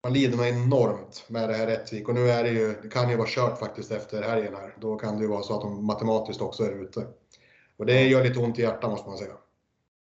man 0.02 0.12
lider 0.12 0.36
nog 0.36 0.46
enormt 0.46 1.24
med 1.28 1.48
det 1.48 1.54
här 1.54 1.66
Rättvik 1.66 2.08
och 2.08 2.14
nu 2.14 2.30
är 2.30 2.44
det 2.44 2.50
ju, 2.50 2.74
det 2.82 2.88
kan 2.88 3.10
ju 3.10 3.16
vara 3.16 3.28
kört 3.28 3.58
faktiskt 3.58 3.92
efter 3.92 4.22
helgen 4.22 4.54
här. 4.54 4.76
Då 4.80 4.96
kan 4.96 5.16
det 5.16 5.22
ju 5.22 5.28
vara 5.28 5.42
så 5.42 5.54
att 5.54 5.60
de 5.60 5.86
matematiskt 5.86 6.42
också 6.42 6.62
är 6.62 6.82
ute. 6.82 7.06
Och 7.76 7.86
det 7.86 8.02
gör 8.02 8.24
lite 8.24 8.38
ont 8.38 8.58
i 8.58 8.62
hjärtat 8.62 8.90
måste 8.90 9.08
man 9.08 9.18
säga. 9.18 9.34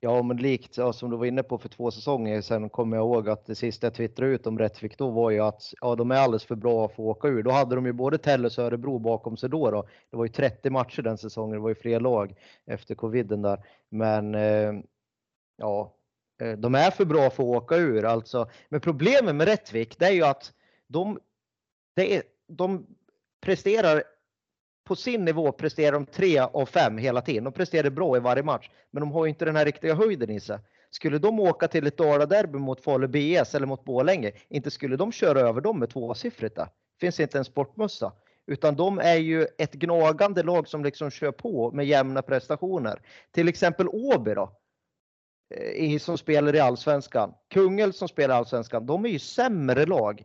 Ja, 0.01 0.23
men 0.23 0.37
likt 0.37 0.77
ja, 0.77 0.93
som 0.93 1.11
du 1.11 1.17
var 1.17 1.27
inne 1.27 1.43
på 1.43 1.59
för 1.59 1.69
två 1.69 1.91
säsonger 1.91 2.41
sedan 2.41 2.71
kommer 2.71 2.97
jag 2.97 3.05
ihåg 3.05 3.29
att 3.29 3.47
det 3.47 3.55
sista 3.55 3.87
jag 3.87 3.95
twittrade 3.95 4.33
ut 4.33 4.47
om 4.47 4.59
Rättvik 4.59 4.99
då 4.99 5.11
var 5.11 5.31
ju 5.31 5.41
att 5.41 5.63
ja, 5.81 5.97
de 5.97 6.11
är 6.11 6.17
alldeles 6.17 6.45
för 6.45 6.55
bra 6.55 6.85
att 6.85 6.95
få 6.95 7.03
åka 7.03 7.29
ur. 7.29 7.43
Då 7.43 7.51
hade 7.51 7.75
de 7.75 7.87
ju 7.87 7.93
både 7.93 8.19
Tellus 8.19 8.59
och 8.59 8.65
Örebro 8.65 8.99
bakom 8.99 9.37
sig 9.37 9.49
då, 9.49 9.71
då. 9.71 9.89
Det 10.11 10.17
var 10.17 10.25
ju 10.25 10.33
30 10.33 10.71
matcher 10.71 11.03
den 11.03 11.19
säsongen. 11.19 11.53
Det 11.53 11.63
var 11.63 11.69
ju 11.69 11.75
fler 11.75 12.01
lag 12.01 12.35
efter 12.67 12.95
coviden 12.95 13.43
där. 13.43 13.65
Men 13.89 14.35
eh, 14.35 14.73
ja, 15.57 15.95
Eh, 16.43 16.59
de 16.59 16.75
är 16.75 16.91
för 16.91 17.05
bra 17.05 17.31
för 17.31 17.43
att 17.43 17.63
åka 17.63 17.77
ur 17.77 18.05
alltså. 18.05 18.51
Men 18.69 18.81
problemet 18.81 19.35
med 19.35 19.49
Rättvik, 19.49 19.99
det 19.99 20.07
är 20.07 20.13
ju 20.13 20.25
att 20.25 20.53
de, 20.89 21.19
det 21.97 22.17
är, 22.17 22.23
de 22.49 22.87
presterar 23.41 24.03
på 24.85 24.97
sin 24.97 25.25
nivå 25.25 25.53
presterar 25.53 25.93
de 25.93 26.07
3 26.07 26.39
av 26.39 26.67
5 26.67 26.99
hela 26.99 27.21
tiden. 27.21 27.45
De 27.45 27.53
presterar 27.53 27.91
bra 27.91 28.17
i 28.17 28.21
varje 28.21 28.43
match, 28.43 28.71
men 28.91 29.01
de 29.01 29.13
har 29.13 29.27
inte 29.27 29.45
den 29.45 29.57
här 29.57 29.65
riktiga 29.65 29.95
höjden 29.95 30.31
i 30.31 30.41
sig. 30.41 30.59
Skulle 30.91 31.19
de 31.19 31.41
åka 31.41 31.69
till 31.69 31.87
ett 31.87 31.97
Dala-derby 31.97 32.59
mot 32.59 32.85
Falu 32.85 33.09
BS 33.09 33.55
eller 33.55 33.67
mot 33.67 33.85
Borlänge, 33.85 34.33
inte 34.49 34.71
skulle 34.71 34.97
de 34.97 35.13
köra 35.13 35.41
över 35.41 35.61
dem 35.61 35.79
med 35.79 35.91
tvåsiffrigt 35.91 36.57
där. 36.57 36.69
Finns 37.01 37.21
inte 37.21 37.39
en 37.39 37.45
sportmössa. 37.45 38.13
Utan 38.47 38.77
de 38.77 38.99
är 38.99 39.17
ju 39.17 39.47
ett 39.59 39.73
gnagande 39.73 40.43
lag 40.43 40.69
som 40.69 40.85
liksom 40.85 41.11
kör 41.11 41.33
på 41.33 41.71
med 41.71 41.87
jämna 41.87 42.23
prestationer. 42.23 43.01
Till 43.31 43.49
exempel 43.49 43.89
Åby 43.89 44.35
då. 44.35 44.62
Som 46.01 46.19
spelar 46.19 46.55
i 46.55 46.61
Allsvenskan. 46.61 47.35
Kungälv 47.51 47.93
som 47.93 48.09
spelar 48.09 48.35
i 48.35 48.39
Allsvenskan. 48.39 48.87
De 48.87 49.05
är 49.05 49.09
ju 49.09 49.19
sämre 49.19 49.87
lag 49.87 50.25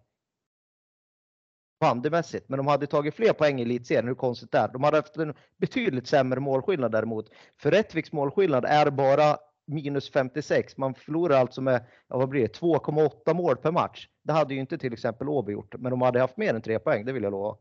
bandymässigt, 1.79 2.49
men 2.49 2.57
de 2.57 2.67
hade 2.67 2.87
tagit 2.87 3.15
fler 3.15 3.33
poäng 3.33 3.59
i 3.59 3.61
elitserien. 3.61 4.07
Hur 4.07 4.15
konstigt 4.15 4.51
det 4.51 4.57
är. 4.57 4.67
De 4.67 4.83
hade 4.83 4.97
haft 4.97 5.17
en 5.17 5.33
betydligt 5.57 6.07
sämre 6.07 6.39
målskillnad 6.39 6.91
däremot. 6.91 7.29
För 7.61 7.71
Rättviks 7.71 8.11
målskillnad 8.11 8.65
är 8.65 8.91
bara 8.91 9.37
minus 9.67 10.11
56. 10.11 10.77
Man 10.77 10.95
förlorar 10.95 11.37
alltså 11.37 11.61
med, 11.61 11.85
ja, 12.07 12.17
vad 12.17 12.29
blir 12.29 12.41
det, 12.41 12.59
2,8 12.59 13.33
mål 13.33 13.57
per 13.57 13.71
match. 13.71 14.07
Det 14.23 14.33
hade 14.33 14.53
ju 14.53 14.59
inte 14.59 14.77
till 14.77 14.93
exempel 14.93 15.29
Åby 15.29 15.53
gjort, 15.53 15.75
men 15.77 15.91
de 15.91 16.01
hade 16.01 16.19
haft 16.19 16.37
mer 16.37 16.53
än 16.53 16.61
tre 16.61 16.79
poäng, 16.79 17.05
det 17.05 17.13
vill 17.13 17.23
jag 17.23 17.31
lova. 17.31 17.57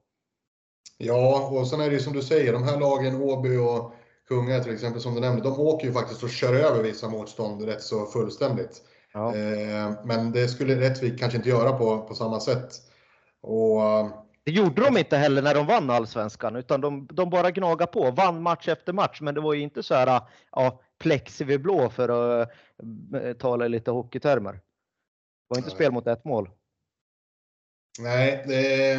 Ja, 0.98 1.48
och 1.52 1.66
sen 1.66 1.80
är 1.80 1.86
det 1.86 1.94
ju 1.94 2.00
som 2.00 2.12
du 2.12 2.22
säger, 2.22 2.52
de 2.52 2.62
här 2.62 2.80
lagen, 2.80 3.22
Åby 3.22 3.56
och 3.56 3.94
Kungälv 4.28 4.62
till 4.62 4.74
exempel, 4.74 5.02
som 5.02 5.14
du 5.14 5.20
nämnde, 5.20 5.42
de 5.42 5.60
åker 5.60 5.86
ju 5.86 5.92
faktiskt 5.92 6.22
och 6.22 6.30
kör 6.30 6.54
över 6.54 6.82
vissa 6.82 7.08
motstånd 7.08 7.64
rätt 7.64 7.82
så 7.82 8.06
fullständigt. 8.06 8.82
Ja. 9.12 9.36
Eh, 9.36 9.92
men 10.04 10.32
det 10.32 10.48
skulle 10.48 10.80
Rättvik 10.80 11.18
kanske 11.18 11.36
inte 11.36 11.48
göra 11.48 11.72
på, 11.72 12.02
på 12.02 12.14
samma 12.14 12.40
sätt. 12.40 12.72
Och 13.40 13.80
Det 14.44 14.50
gjorde 14.50 14.82
de 14.82 14.98
inte 14.98 15.16
heller 15.16 15.42
när 15.42 15.54
de 15.54 15.66
vann 15.66 15.90
allsvenskan, 15.90 16.56
utan 16.56 16.80
de, 16.80 17.08
de 17.12 17.30
bara 17.30 17.50
gnagade 17.50 17.92
på. 17.92 18.10
Vann 18.10 18.42
match 18.42 18.68
efter 18.68 18.92
match, 18.92 19.20
men 19.20 19.34
det 19.34 19.40
var 19.40 19.54
ju 19.54 19.60
inte 19.60 19.82
så 19.82 19.94
här, 19.94 20.20
ja, 20.50 20.80
plexi 20.98 21.44
vid 21.44 21.62
blå 21.62 21.90
för 21.90 22.08
att 22.08 22.50
uh, 23.14 23.32
tala 23.32 23.68
lite 23.68 23.90
hockeytermer. 23.90 24.52
Det 24.52 24.60
var 25.48 25.56
inte 25.56 25.68
Nej. 25.68 25.76
spel 25.76 25.92
mot 25.92 26.06
ett 26.06 26.24
mål. 26.24 26.50
Nej, 27.98 28.44
det, 28.46 28.98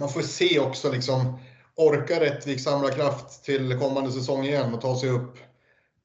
man 0.00 0.08
får 0.08 0.20
se 0.20 0.60
också 0.60 0.92
liksom, 0.92 1.38
orkar 1.76 2.20
Rättvik 2.20 2.60
samla 2.60 2.90
kraft 2.90 3.44
till 3.44 3.78
kommande 3.78 4.12
säsong 4.12 4.44
igen 4.44 4.74
och 4.74 4.80
ta 4.80 4.98
sig 4.98 5.10
upp 5.10 5.36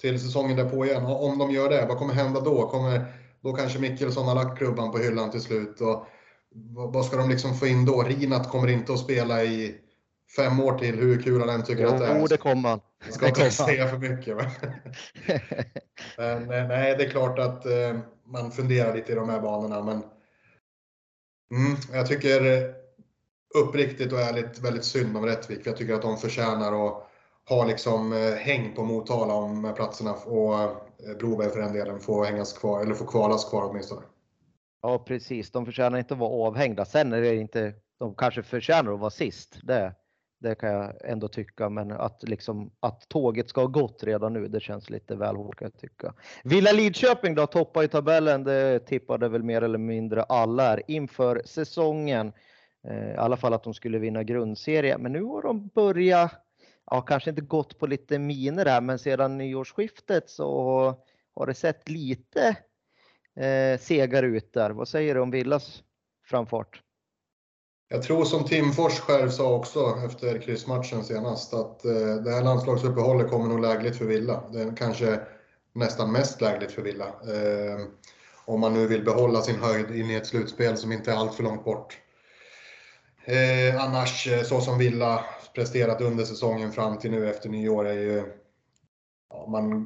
till 0.01 0.19
säsongen 0.19 0.57
därpå 0.57 0.85
igen? 0.85 1.05
Om 1.05 1.37
de 1.37 1.51
gör 1.51 1.69
det, 1.69 1.85
vad 1.85 1.97
kommer 1.97 2.13
hända 2.13 2.39
då? 2.39 2.67
Kommer 2.67 3.05
då 3.41 3.53
kanske 3.53 3.79
Mickelsson 3.79 4.27
har 4.27 4.35
lagt 4.35 4.57
klubban 4.57 4.91
på 4.91 4.97
hyllan 4.97 5.31
till 5.31 5.41
slut? 5.41 5.81
Och 5.81 6.07
vad 6.93 7.05
ska 7.05 7.17
de 7.17 7.29
liksom 7.29 7.55
få 7.55 7.67
in 7.67 7.85
då? 7.85 8.03
Rinat 8.03 8.49
kommer 8.49 8.67
inte 8.67 8.93
att 8.93 8.99
spela 8.99 9.43
i 9.43 9.75
fem 10.35 10.59
år 10.59 10.77
till, 10.77 10.95
hur 10.95 11.21
kul 11.21 11.39
han 11.39 11.49
än 11.49 11.63
tycker 11.63 11.83
jo, 11.83 11.89
att 11.89 11.99
det 11.99 12.07
är. 12.07 12.19
Jo, 12.19 12.27
det 12.27 12.37
kommer 12.37 12.69
han. 12.69 12.79
Jag 13.05 13.13
ska 13.13 13.27
inte 13.27 13.51
säga 13.51 13.87
för 13.87 13.97
mycket. 13.97 14.37
Men, 14.37 14.47
men 16.47 16.51
eh, 16.51 16.67
nej, 16.67 16.95
det 16.97 17.05
är 17.05 17.09
klart 17.09 17.39
att 17.39 17.65
eh, 17.65 17.99
man 18.25 18.51
funderar 18.51 18.95
lite 18.95 19.11
i 19.11 19.15
de 19.15 19.29
här 19.29 19.39
banorna. 19.39 19.83
Men 19.83 20.03
mm, 21.51 21.77
jag 21.93 22.07
tycker 22.07 22.41
uppriktigt 23.53 24.13
och 24.13 24.19
ärligt 24.19 24.59
väldigt 24.59 24.83
synd 24.83 25.17
om 25.17 25.25
Rättvik. 25.25 25.61
Jag 25.63 25.77
tycker 25.77 25.93
att 25.93 26.01
de 26.01 26.17
förtjänar 26.17 26.87
att 26.87 27.07
ha 27.49 27.65
liksom 27.65 28.13
eh, 28.13 28.33
häng 28.33 28.73
på 28.75 28.83
Motala 28.83 29.33
om 29.33 29.73
platserna 29.75 30.13
och 30.13 30.61
eh, 30.61 31.17
Broberg 31.19 31.49
för 31.49 31.59
den 31.59 31.73
delen 31.73 31.99
får 31.99 32.25
hängas 32.25 32.53
kvar, 32.53 32.81
eller 32.81 32.93
får 32.93 33.05
kvalas 33.05 33.49
kvar 33.49 33.69
åtminstone. 33.69 34.01
Ja 34.81 34.99
precis, 34.99 35.51
de 35.51 35.65
förtjänar 35.65 35.97
inte 35.97 36.13
att 36.13 36.19
vara 36.19 36.47
avhängda. 36.47 36.85
Sen 36.85 37.13
är 37.13 37.21
det 37.21 37.35
inte, 37.35 37.73
de 37.99 38.15
kanske 38.15 38.43
förtjänar 38.43 38.93
att 38.93 38.99
vara 38.99 39.09
sist. 39.09 39.59
Det, 39.63 39.95
det 40.39 40.55
kan 40.55 40.69
jag 40.69 40.93
ändå 41.03 41.27
tycka, 41.27 41.69
men 41.69 41.91
att, 41.91 42.23
liksom, 42.23 42.71
att 42.79 43.09
tåget 43.09 43.49
ska 43.49 43.61
ha 43.61 43.67
gått 43.67 44.03
redan 44.03 44.33
nu, 44.33 44.47
det 44.47 44.59
känns 44.59 44.89
lite 44.89 45.15
väl 45.15 45.35
hårt 45.35 45.55
kan 45.55 45.71
jag 45.73 45.81
tycka. 45.81 46.13
Villa 46.43 46.71
Lidköping 46.71 47.35
då 47.35 47.47
toppar 47.47 47.83
i 47.83 47.87
tabellen, 47.87 48.43
det 48.43 48.79
tippade 48.79 49.29
väl 49.29 49.43
mer 49.43 49.61
eller 49.61 49.77
mindre 49.77 50.23
alla 50.23 50.63
här 50.63 50.83
inför 50.87 51.41
säsongen. 51.45 52.33
Eh, 52.87 53.11
I 53.11 53.17
alla 53.17 53.37
fall 53.37 53.53
att 53.53 53.63
de 53.63 53.73
skulle 53.73 53.99
vinna 53.99 54.23
grundserien, 54.23 55.01
men 55.01 55.11
nu 55.11 55.23
har 55.23 55.41
de 55.41 55.67
börjat, 55.67 56.31
ja 56.91 57.01
kanske 57.01 57.29
inte 57.29 57.41
gått 57.41 57.79
på 57.79 57.87
lite 57.87 58.19
miner 58.19 58.65
här, 58.65 58.81
men 58.81 58.99
sedan 58.99 59.37
nyårsskiftet 59.37 60.29
så 60.29 60.95
har 61.35 61.47
det 61.47 61.53
sett 61.53 61.89
lite 61.89 62.57
eh, 63.35 63.79
segare 63.79 64.25
ut 64.25 64.53
där. 64.53 64.69
Vad 64.69 64.87
säger 64.87 65.15
du 65.15 65.21
om 65.21 65.31
Villas 65.31 65.83
framfart? 66.25 66.81
Jag 67.89 68.03
tror 68.03 68.25
som 68.25 68.43
Tim 68.43 68.71
Fors 68.71 68.99
själv 68.99 69.29
sa 69.29 69.55
också 69.55 69.97
efter 70.05 70.41
kryssmatchen 70.41 71.03
senast 71.03 71.53
att 71.53 71.85
eh, 71.85 72.15
det 72.23 72.31
här 72.31 72.43
landslagsuppehållet 72.43 73.29
kommer 73.29 73.47
nog 73.47 73.59
lägligt 73.61 73.97
för 73.97 74.05
Villa. 74.05 74.43
Det 74.53 74.61
är 74.61 74.75
kanske 74.75 75.19
nästan 75.73 76.11
mest 76.11 76.41
lägligt 76.41 76.71
för 76.71 76.81
Villa. 76.81 77.05
Eh, 77.05 77.85
om 78.45 78.59
man 78.59 78.73
nu 78.73 78.87
vill 78.87 79.05
behålla 79.05 79.41
sin 79.41 79.59
höjd 79.59 79.91
in 79.91 80.09
i 80.09 80.15
ett 80.15 80.27
slutspel 80.27 80.77
som 80.77 80.91
inte 80.91 81.11
är 81.11 81.15
allt 81.15 81.33
för 81.33 81.43
långt 81.43 81.65
bort. 81.65 81.97
Eh, 83.25 83.83
annars, 83.83 84.27
eh, 84.27 84.43
så 84.43 84.61
som 84.61 84.77
Villa 84.77 85.25
presterat 85.55 86.01
under 86.01 86.25
säsongen 86.25 86.71
fram 86.71 86.97
till 86.97 87.11
nu 87.11 87.29
efter 87.29 87.49
nyår 87.49 87.87
är 87.87 87.93
ju... 87.93 88.23
Ja, 89.29 89.47
man, 89.47 89.85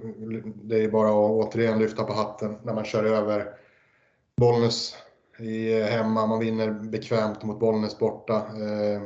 det 0.63 0.83
är 0.83 0.89
bara 0.89 1.09
att 1.09 1.31
återigen 1.31 1.79
lyfta 1.79 2.03
på 2.03 2.13
hatten 2.13 2.57
när 2.63 2.73
man 2.73 2.85
kör 2.85 3.03
över 3.03 3.49
Bollnäs 4.37 4.95
i 5.39 5.79
eh, 5.79 5.85
hemma. 5.85 6.25
Man 6.25 6.39
vinner 6.39 6.71
bekvämt 6.71 7.43
mot 7.43 7.59
Bollnäs 7.59 7.99
borta. 7.99 8.35
Eh, 8.35 9.01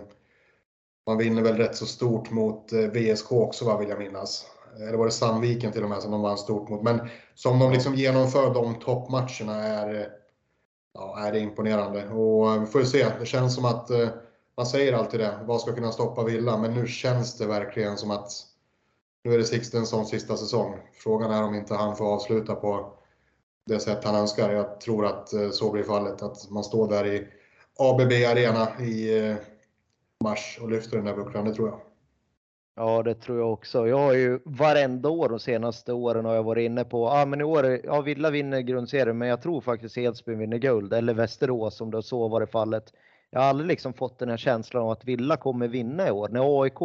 man 1.07 1.17
vinner 1.17 1.41
väl 1.41 1.57
rätt 1.57 1.75
så 1.75 1.85
stort 1.85 2.31
mot 2.31 2.73
eh, 2.73 2.79
VSK 2.79 3.31
också 3.31 3.65
vad 3.65 3.79
vill 3.79 3.89
jag 3.89 3.99
minnas. 3.99 4.45
Eller 4.77 4.97
var 4.97 5.05
det 5.05 5.11
Sandviken 5.11 5.71
till 5.71 5.83
och 5.83 5.89
med 5.89 6.01
som 6.01 6.11
de 6.11 6.21
vann 6.21 6.37
stort 6.37 6.69
mot. 6.69 6.83
Men 6.83 7.09
som 7.35 7.59
de 7.59 7.71
liksom 7.71 7.95
genomför 7.95 8.53
de 8.53 8.75
toppmatcherna 8.75 9.63
är, 9.63 10.09
ja, 10.93 11.19
är 11.19 11.35
imponerande. 11.35 12.09
Och 12.09 12.53
eh, 12.53 12.59
vi 12.59 12.65
får 12.65 12.81
ju 12.81 12.87
se, 12.87 13.09
det 13.19 13.25
känns 13.25 13.55
som 13.55 13.65
att 13.65 13.89
eh, 13.89 14.09
man 14.57 14.65
säger 14.65 14.93
alltid 14.93 15.19
det, 15.19 15.39
vad 15.45 15.61
ska 15.61 15.75
kunna 15.75 15.91
stoppa 15.91 16.23
Villa? 16.23 16.57
Men 16.57 16.73
nu 16.73 16.87
känns 16.87 17.37
det 17.37 17.45
verkligen 17.45 17.97
som 17.97 18.11
att 18.11 18.31
nu 19.23 19.33
är 19.33 19.37
det 19.37 19.43
Sixtenssons 19.43 20.09
sista 20.09 20.37
säsong. 20.37 20.75
Frågan 20.93 21.31
är 21.31 21.43
om 21.43 21.55
inte 21.55 21.75
han 21.75 21.95
får 21.95 22.05
avsluta 22.05 22.55
på 22.55 22.93
det 23.65 23.79
sätt 23.79 24.03
han 24.03 24.15
önskar. 24.15 24.53
Jag 24.53 24.81
tror 24.81 25.05
att 25.05 25.33
eh, 25.33 25.49
så 25.49 25.71
blir 25.71 25.83
fallet. 25.83 26.21
Att 26.21 26.49
man 26.49 26.63
står 26.63 26.89
där 26.89 27.05
i 27.05 27.27
ABB 27.79 28.11
Arena 28.11 28.79
i 28.79 29.35
mars 30.23 30.59
och 30.61 30.69
lyfter 30.69 30.97
den 30.97 31.05
där 31.05 31.15
bucklan, 31.15 31.45
det 31.45 31.53
tror 31.53 31.69
jag. 31.69 31.88
Ja, 32.79 33.03
det 33.03 33.15
tror 33.15 33.39
jag 33.39 33.53
också. 33.53 33.87
Jag 33.87 33.97
har 33.97 34.13
ju 34.13 34.39
varenda 34.45 35.09
år 35.09 35.29
de 35.29 35.39
senaste 35.39 35.93
åren 35.93 36.25
har 36.25 36.35
jag 36.35 36.43
varit 36.43 36.65
inne 36.65 36.83
på, 36.83 37.05
ja 37.05 37.21
ah, 37.21 37.25
men 37.25 37.41
i 37.41 37.43
år, 37.43 37.79
ja 37.83 38.01
Villa 38.01 38.29
vinner 38.29 38.61
grundserien, 38.61 39.17
men 39.17 39.27
jag 39.27 39.41
tror 39.41 39.61
faktiskt 39.61 39.97
Edsbyn 39.97 40.39
vinner 40.39 40.57
guld, 40.57 40.93
eller 40.93 41.13
Västerås 41.13 41.81
om 41.81 41.91
det 41.91 42.03
så 42.03 42.27
varit 42.27 42.51
fallet. 42.51 42.93
Jag 43.29 43.39
har 43.39 43.47
aldrig 43.47 43.67
liksom 43.67 43.93
fått 43.93 44.19
den 44.19 44.29
här 44.29 44.37
känslan 44.37 44.83
av 44.83 44.89
att 44.89 45.05
Villa 45.05 45.37
kommer 45.37 45.67
vinna 45.67 46.07
i 46.07 46.11
år. 46.11 46.29
När 46.29 46.61
AIK, 46.63 46.79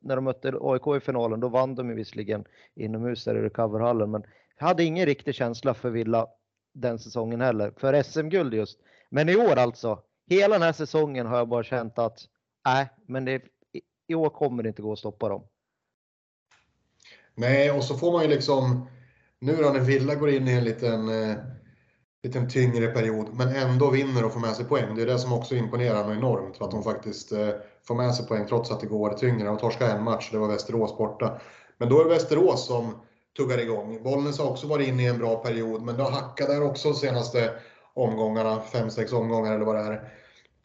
när 0.00 0.16
de 0.16 0.24
mötte 0.24 0.52
AIK 0.60 0.96
i 0.96 1.00
finalen, 1.00 1.40
då 1.40 1.48
vann 1.48 1.74
de 1.74 1.88
ju 1.88 1.94
visserligen 1.94 2.44
inomhus 2.74 3.24
där 3.24 3.34
i 3.34 3.42
recoverhallen, 3.42 4.10
men 4.10 4.22
jag 4.58 4.66
hade 4.66 4.84
ingen 4.84 5.06
riktig 5.06 5.34
känsla 5.34 5.74
för 5.74 5.90
Villa 5.90 6.26
den 6.74 6.98
säsongen 6.98 7.40
heller, 7.40 7.72
för 7.76 8.02
SM-guld 8.02 8.54
just. 8.54 8.78
Men 9.10 9.28
i 9.28 9.36
år 9.36 9.58
alltså, 9.58 9.98
hela 10.30 10.54
den 10.54 10.62
här 10.62 10.72
säsongen 10.72 11.26
har 11.26 11.36
jag 11.36 11.48
bara 11.48 11.62
känt 11.62 11.98
att 11.98 12.18
nej, 12.64 12.88
men 13.06 13.24
det, 13.24 13.42
i 14.08 14.14
år 14.14 14.30
kommer 14.30 14.62
det 14.62 14.68
inte 14.68 14.82
gå 14.82 14.92
att 14.92 14.98
stoppa 14.98 15.28
dem. 15.28 15.42
Nej, 17.34 17.70
och 17.70 17.84
så 17.84 17.94
får 17.94 18.12
man 18.12 18.22
ju 18.22 18.28
liksom, 18.28 18.88
nu 19.38 19.56
då 19.56 19.70
när 19.70 19.80
Villa 19.80 20.14
går 20.14 20.30
in 20.30 20.48
i 20.48 20.52
en 20.52 20.64
liten, 20.64 21.08
eh, 21.08 21.36
liten 22.22 22.48
tyngre 22.48 22.86
period, 22.86 23.28
men 23.32 23.48
ändå 23.48 23.90
vinner 23.90 24.24
och 24.24 24.32
får 24.32 24.40
med 24.40 24.56
sig 24.56 24.64
poäng. 24.64 24.94
Det 24.94 25.02
är 25.02 25.06
det 25.06 25.18
som 25.18 25.32
också 25.32 25.54
imponerar 25.54 26.06
mig 26.06 26.16
enormt, 26.16 26.56
för 26.56 26.64
att 26.64 26.70
de 26.70 26.82
faktiskt 26.82 27.32
eh, 27.32 27.50
får 27.84 27.94
med 27.94 28.14
sig 28.14 28.26
poäng 28.26 28.46
trots 28.46 28.70
att 28.70 28.80
det 28.80 28.86
går 28.86 29.10
tyngre. 29.10 29.50
Och 29.50 29.58
torskade 29.58 29.92
en 29.92 30.04
match, 30.04 30.28
det 30.32 30.38
var 30.38 30.48
Västerås 30.48 30.96
borta. 30.96 31.40
Men 31.78 31.88
då 31.88 32.00
är 32.00 32.04
det 32.04 32.10
Västerås 32.10 32.66
som 32.66 32.94
tuggar 33.36 33.58
igång. 33.58 34.02
Bollnäs 34.02 34.38
har 34.38 34.50
också 34.50 34.66
varit 34.66 34.88
inne 34.88 35.02
i 35.02 35.06
en 35.06 35.18
bra 35.18 35.36
period, 35.36 35.82
men 35.82 35.96
det 35.96 36.02
har 36.02 36.10
hackat 36.10 36.48
där 36.48 36.62
också 36.62 36.88
de 36.88 36.94
senaste 36.94 37.52
omgångarna, 37.94 38.62
5-6 38.72 39.14
omgångar 39.14 39.54
eller 39.54 39.64
vad 39.64 39.74
det 39.74 39.82
är. 39.82 40.12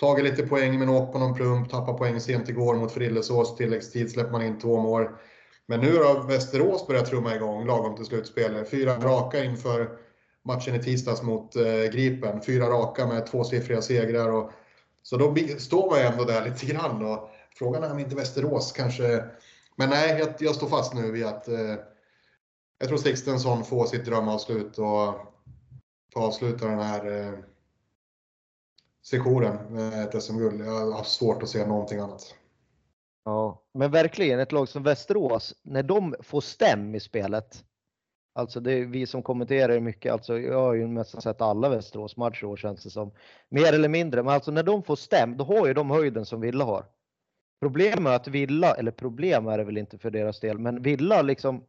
Tagit 0.04 0.26
lite 0.26 0.48
poäng 0.48 0.80
men 0.80 0.89
åkt 0.89 1.13
på 1.13 1.20
någon 1.20 1.34
plump, 1.34 1.70
tappat 1.70 1.98
poäng 1.98 2.20
sent 2.20 2.50
igår 2.50 2.76
mot 2.76 2.92
Frillesås. 2.92 3.56
Tilläggstid 3.56 4.12
släpper 4.12 4.32
man 4.32 4.42
in 4.42 4.60
två 4.60 4.80
mål. 4.80 5.08
Men 5.66 5.80
nu 5.80 5.98
har 5.98 6.28
Västerås 6.28 6.88
börjat 6.88 7.06
trumma 7.06 7.36
igång 7.36 7.66
lagom 7.66 7.96
till 7.96 8.06
slutspel. 8.06 8.66
Fyra 8.66 8.96
raka 8.96 9.44
inför 9.44 9.98
matchen 10.46 10.76
i 10.76 10.84
tisdags 10.84 11.22
mot 11.22 11.56
eh, 11.56 11.92
Gripen. 11.92 12.42
Fyra 12.42 12.70
raka 12.70 13.08
med 13.08 13.26
tvåsiffriga 13.26 13.82
segrar. 13.82 14.30
Och, 14.30 14.52
så 15.04 15.18
då 15.18 15.36
står 15.58 15.89
man 15.89 16.00
ju 16.00 16.06
ändå 16.06 16.24
där 16.24 16.46
lite 16.50 16.66
grann. 16.66 17.06
Och 17.06 17.30
frågan 17.56 17.84
är 17.84 17.92
om 17.92 18.00
inte 18.00 18.16
Västerås 18.16 18.72
kanske... 18.72 19.24
Men 19.76 19.89
nej, 19.89 20.20
jag, 20.20 20.30
jag 20.39 20.56
står 20.56 20.68
fast 20.68 20.94
nu 20.94 21.12
vid 21.12 21.26
att 21.26 21.48
eh, 21.48 21.76
jag 22.80 22.88
tror 22.88 22.98
Sixtensson 22.98 23.66
får 23.66 23.86
sitt 23.86 24.06
drömavslut 24.06 24.78
och 24.78 25.16
får 26.13 26.22
avsluta 26.22 26.68
den 26.68 26.80
här 26.80 27.22
eh, 27.22 27.34
sessionen 29.04 29.74
med 29.74 29.94
eh, 29.94 30.04
ett 30.04 30.24
SM-guld. 30.24 30.62
Jag 30.62 30.92
har 30.92 31.04
svårt 31.04 31.44
att 31.44 31.50
se 31.50 31.68
någonting 31.68 32.00
annat. 32.00 32.36
Ja, 33.26 33.63
men 33.74 33.92
verkligen 33.92 34.39
ett 34.39 34.52
lag 34.52 34.70
som 34.70 34.84
Västerås, 34.84 35.54
när 35.62 35.84
de 35.84 36.16
får 36.20 36.42
stäm 36.42 36.96
i 36.96 37.00
spelet. 37.00 37.66
Alltså 38.36 38.60
det 38.60 38.74
är 38.74 38.86
vi 38.86 39.06
som 39.06 39.24
kommenterar 39.24 39.80
mycket, 39.80 40.13
alltså 40.13 40.39
jag 40.39 40.60
har 40.60 40.74
ju 40.74 40.88
nästan 40.88 41.22
sett 41.22 41.42
alla 41.42 41.70
Västerås 41.70 42.18
matcher 42.18 42.46
år 42.46 42.58
känns 42.58 42.84
det 42.84 42.89
som. 42.89 43.12
Mer 43.50 43.74
eller 43.74 43.89
mindre, 43.89 44.24
men 44.24 44.34
alltså 44.34 44.52
när 44.52 44.63
de 44.63 44.84
får 44.84 44.96
stäm, 44.96 45.38
då 45.38 45.44
har 45.44 45.68
ju 45.68 45.74
de 45.74 45.92
höjden 45.92 46.26
som 46.26 46.42
Villa 46.42 46.66
har. 46.66 46.86
Problemet 47.62 48.12
är 48.12 48.16
att 48.16 48.28
Villa, 48.28 48.76
eller 48.76 48.92
problem 48.92 49.48
är 49.48 49.58
det 49.58 49.63
väl 49.63 49.78
inte 49.78 49.98
för 49.98 50.12
deras 50.12 50.39
del, 50.39 50.60
men 50.60 50.82
Villa 50.82 51.22
liksom 51.22 51.63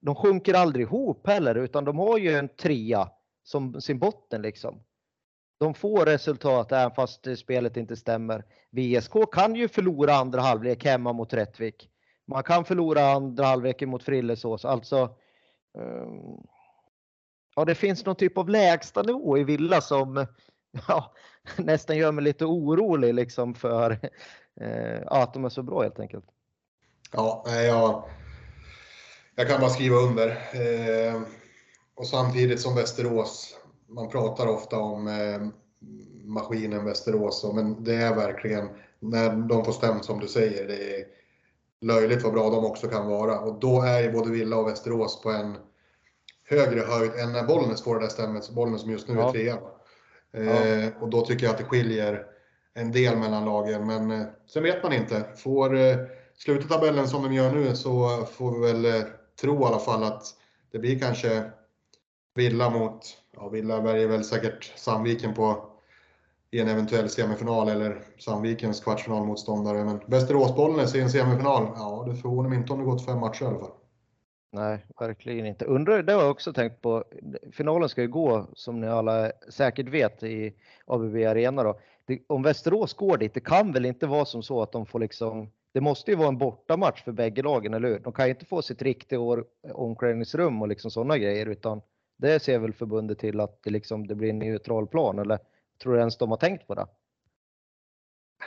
de 0.00 0.14
sjunker 0.14 0.54
aldrig 0.54 0.86
ihop 0.86 1.26
heller 1.26 1.54
utan 1.54 1.84
de 1.84 1.98
har 1.98 2.18
ju 2.18 2.34
en 2.34 2.48
trea 2.48 3.10
som 3.42 3.80
sin 3.80 3.98
botten 3.98 4.42
liksom. 4.42 4.82
De 5.58 5.74
får 5.74 6.06
resultat 6.06 6.72
även 6.72 6.90
fast 6.90 7.38
spelet 7.38 7.76
inte 7.76 7.96
stämmer. 7.96 8.44
VSK 8.70 9.12
kan 9.32 9.54
ju 9.54 9.68
förlora 9.68 10.14
andra 10.14 10.40
halvlek 10.40 10.84
hemma 10.84 11.12
mot 11.12 11.32
Rättvik. 11.32 11.90
Man 12.26 12.42
kan 12.42 12.64
förlora 12.64 13.10
andra 13.10 13.44
halvlek 13.44 13.82
mot 13.82 14.02
Frillesås. 14.02 14.64
Alltså, 14.64 15.16
um, 15.78 16.46
ja, 17.56 17.64
det 17.64 17.74
finns 17.74 18.04
någon 18.04 18.16
typ 18.16 18.38
av 18.38 18.48
lägsta 18.48 19.02
nivå 19.02 19.38
i 19.38 19.44
Villa 19.44 19.80
som 19.80 20.26
ja, 20.88 21.12
nästan 21.56 21.96
gör 21.96 22.12
mig 22.12 22.24
lite 22.24 22.44
orolig 22.44 23.14
liksom 23.14 23.54
för 23.54 23.90
uh, 24.60 25.02
att 25.06 25.34
de 25.34 25.44
är 25.44 25.48
så 25.48 25.62
bra 25.62 25.82
helt 25.82 26.00
enkelt. 26.00 26.24
Ja, 27.12 27.44
jag, 27.46 28.04
jag 29.34 29.48
kan 29.48 29.60
bara 29.60 29.70
skriva 29.70 29.96
under. 29.96 30.28
Eh, 30.28 31.20
och 31.94 32.06
samtidigt 32.06 32.60
som 32.60 32.74
Västerås, 32.74 33.56
man 33.88 34.08
pratar 34.08 34.46
ofta 34.46 34.78
om 34.78 35.08
eh, 35.08 35.48
maskinen 36.24 36.84
Västerås. 36.84 37.50
Men 37.54 37.84
det 37.84 37.94
är 37.94 38.14
verkligen, 38.14 38.68
när 38.98 39.36
de 39.48 39.64
får 39.64 39.72
stämt 39.72 40.04
som 40.04 40.20
du 40.20 40.28
säger, 40.28 40.66
det 40.66 40.96
är 40.96 41.04
löjligt 41.80 42.22
vad 42.22 42.32
bra 42.32 42.50
de 42.50 42.64
också 42.64 42.88
kan 42.88 43.06
vara. 43.06 43.40
Och 43.40 43.60
då 43.60 43.82
är 43.82 44.00
ju 44.00 44.12
både 44.12 44.30
Villa 44.30 44.56
och 44.56 44.68
Västerås 44.68 45.22
på 45.22 45.30
en 45.30 45.56
högre 46.44 46.80
höjd 46.80 47.10
än 47.14 47.32
när 47.32 47.46
Bollnäs 47.46 47.82
får 47.82 47.94
det 47.94 48.00
där 48.00 48.08
stämmet. 48.08 48.50
Bollnäs 48.50 48.80
som 48.80 48.90
just 48.90 49.08
nu 49.08 49.14
ja. 49.14 49.28
är 49.28 49.32
trea. 49.32 49.58
Ja. 50.30 50.40
Eh, 50.40 50.88
och 51.00 51.08
då 51.08 51.26
tycker 51.26 51.44
jag 51.44 51.52
att 51.52 51.58
det 51.58 51.64
skiljer 51.64 52.26
en 52.74 52.92
del 52.92 53.16
mellan 53.16 53.44
lagen. 53.44 53.86
Men 53.86 54.10
eh, 54.10 54.26
sen 54.46 54.62
vet 54.62 54.82
man 54.82 54.92
inte. 54.92 55.24
Får 55.36 55.76
eh, 55.76 55.96
sluta 56.36 56.68
tabellen 56.68 57.08
som 57.08 57.22
de 57.22 57.32
gör 57.32 57.52
nu 57.52 57.76
så 57.76 58.26
får 58.32 58.52
vi 58.52 58.72
väl 58.72 58.84
eh, 58.84 59.06
tro 59.40 59.62
i 59.62 59.64
alla 59.64 59.78
fall 59.78 60.04
att 60.04 60.22
det 60.72 60.78
blir 60.78 60.98
kanske 60.98 61.50
Villa 62.34 62.70
mot, 62.70 63.18
ja 63.40 63.48
Villa 63.48 63.80
väljer 63.80 64.08
väl 64.08 64.24
säkert 64.24 64.72
Sandviken 64.76 65.34
på 65.34 65.64
i 66.50 66.60
en 66.60 66.68
eventuell 66.68 67.08
semifinal 67.08 67.68
eller 67.68 67.98
Sandvikens 68.18 68.80
kvartsfinalmotståndare. 68.80 69.84
Men 69.84 70.00
Västerås-Bollnäs 70.06 70.96
i 70.96 71.00
en 71.00 71.10
semifinal, 71.10 71.68
ja 71.76 72.04
det 72.08 72.16
förvånar 72.16 72.48
mig 72.48 72.58
inte 72.58 72.72
om 72.72 72.78
det 72.78 72.84
gått 72.84 73.04
fem 73.04 73.20
matcher 73.20 73.42
i 73.42 73.46
alla 73.46 73.58
fall. 73.58 73.70
Nej, 74.52 74.84
verkligen 75.00 75.46
inte. 75.46 75.64
Undrar, 75.64 76.02
det 76.02 76.12
har 76.12 76.22
jag 76.22 76.30
också 76.30 76.52
tänkt 76.52 76.80
på. 76.80 77.04
Finalen 77.52 77.88
ska 77.88 78.02
ju 78.02 78.08
gå, 78.08 78.46
som 78.54 78.80
ni 78.80 78.88
alla 78.88 79.32
säkert 79.48 79.88
vet, 79.88 80.22
i 80.22 80.54
ABB 80.86 81.16
Arena 81.16 81.62
då. 81.62 81.80
Det, 82.04 82.18
om 82.26 82.42
Västerås 82.42 82.94
går 82.94 83.16
dit, 83.16 83.34
det 83.34 83.40
kan 83.40 83.72
väl 83.72 83.86
inte 83.86 84.06
vara 84.06 84.24
som 84.24 84.42
så 84.42 84.62
att 84.62 84.72
de 84.72 84.86
får 84.86 84.98
liksom 84.98 85.50
det 85.72 85.80
måste 85.80 86.10
ju 86.10 86.16
vara 86.16 86.28
en 86.28 86.38
bortamatch 86.38 87.02
för 87.04 87.12
bägge 87.12 87.42
lagen, 87.42 87.74
eller 87.74 87.88
hur? 87.88 87.98
De 87.98 88.12
kan 88.12 88.26
ju 88.26 88.30
inte 88.30 88.44
få 88.44 88.62
sitt 88.62 88.82
riktiga 88.82 89.20
omklädningsrum 89.72 90.62
och 90.62 90.68
liksom 90.68 90.90
sådana 90.90 91.18
grejer, 91.18 91.46
utan 91.46 91.80
det 92.18 92.42
ser 92.42 92.58
väl 92.58 92.72
förbundet 92.72 93.18
till 93.18 93.40
att 93.40 93.62
det, 93.62 93.70
liksom, 93.70 94.06
det 94.06 94.14
blir 94.14 94.30
en 94.30 94.38
neutral 94.38 94.86
plan, 94.86 95.18
eller 95.18 95.38
tror 95.82 95.92
du 95.92 95.98
ens 95.98 96.18
de 96.18 96.30
har 96.30 96.36
tänkt 96.36 96.66
på 96.66 96.74
det? 96.74 96.86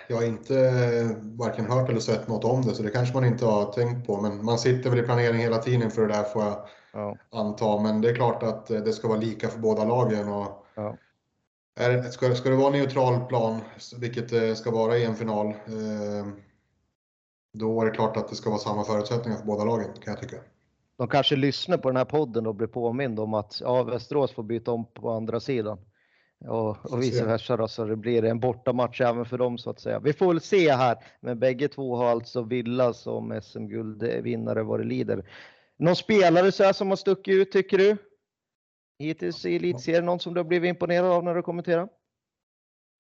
Jag 0.08 0.16
har 0.16 0.24
inte 0.24 1.16
varken 1.22 1.66
hört 1.66 1.90
eller 1.90 2.00
sett 2.00 2.28
något 2.28 2.44
om 2.44 2.62
det, 2.62 2.76
så 2.76 2.84
det 2.84 2.90
kanske 2.90 3.14
man 3.14 3.26
inte 3.26 3.46
har 3.46 3.72
tänkt 3.72 4.08
på. 4.08 4.22
Men 4.22 4.46
man 4.46 4.60
sitter 4.60 4.90
väl 4.90 5.00
i 5.00 5.04
planering 5.04 5.40
hela 5.40 5.58
tiden 5.58 5.92
för 5.92 6.02
det 6.02 6.14
där 6.14 6.24
får 6.24 6.44
jag 6.44 6.68
ja. 6.94 7.18
anta. 7.32 7.82
Men 7.82 8.02
det 8.02 8.10
är 8.10 8.16
klart 8.16 8.44
att 8.44 8.68
det 8.68 8.94
ska 8.94 9.08
vara 9.08 9.20
lika 9.20 9.48
för 9.48 9.60
båda 9.60 9.86
lagen. 9.86 10.28
Och 10.28 10.66
ja. 10.76 10.98
är, 11.80 12.02
ska, 12.04 12.36
ska 12.36 12.50
det 12.50 12.56
vara 12.56 12.70
neutral 12.70 13.26
plan, 13.26 13.60
vilket 14.00 14.30
det 14.30 14.56
ska 14.56 14.72
vara 14.72 14.98
i 14.98 15.06
en 15.06 15.16
final, 15.16 15.48
eh, 15.48 16.28
då 17.54 17.82
är 17.82 17.86
det 17.86 17.92
klart 17.92 18.18
att 18.18 18.30
det 18.30 18.36
ska 18.36 18.50
vara 18.50 18.60
samma 18.60 18.84
förutsättningar 18.84 19.38
för 19.38 19.46
båda 19.46 19.64
lagen 19.64 19.94
kan 20.04 20.14
jag 20.14 20.22
tycka. 20.22 20.38
De 21.02 21.08
kanske 21.08 21.36
lyssnar 21.36 21.78
på 21.78 21.90
den 21.90 21.98
här 21.98 22.06
podden 22.06 22.48
och 22.48 22.56
blir 22.56 22.68
påmind 22.68 23.20
om 23.20 23.34
att 23.34 23.62
ja, 23.62 23.84
Västerås 23.84 24.32
får 24.32 24.44
byta 24.44 24.72
om 24.72 24.86
på 24.94 25.10
andra 25.10 25.40
sidan. 25.40 25.78
Och, 26.48 26.92
och 26.92 27.02
vice 27.02 27.26
versa 27.26 27.58
då, 27.58 27.68
så 27.68 27.86
det 27.86 27.96
blir 27.96 28.24
en 28.24 28.40
bortamatch 28.40 29.02
även 29.02 29.26
för 29.26 29.38
dem 29.38 29.58
så 29.58 29.70
att 29.70 29.80
säga. 29.80 30.00
Vi 30.00 30.14
får 30.14 30.28
väl 30.28 30.42
se 30.42 30.72
här, 30.72 30.98
men 31.22 31.40
bägge 31.40 31.68
två 31.68 31.96
har 31.96 32.06
alltså 32.06 32.44
Villa 32.44 32.94
som 32.94 33.42
SM-guldvinnare 33.42 34.64
vad 34.64 34.80
det 34.80 34.84
lider. 34.84 35.30
Någon 35.80 35.96
spelare 35.96 36.52
så 36.52 36.64
här 36.64 36.74
som 36.74 36.90
har 36.90 36.96
stuckit 36.96 37.34
ut 37.34 37.52
tycker 37.52 37.78
du? 37.78 37.98
Hittills 39.00 39.46
i 39.46 39.56
elitserien, 39.56 40.06
någon 40.06 40.20
som 40.20 40.34
du 40.34 40.40
har 40.40 40.46
blivit 40.46 40.70
imponerad 40.70 41.12
av 41.12 41.24
när 41.24 41.36
du 41.36 41.42
kommenterar? 41.42 41.90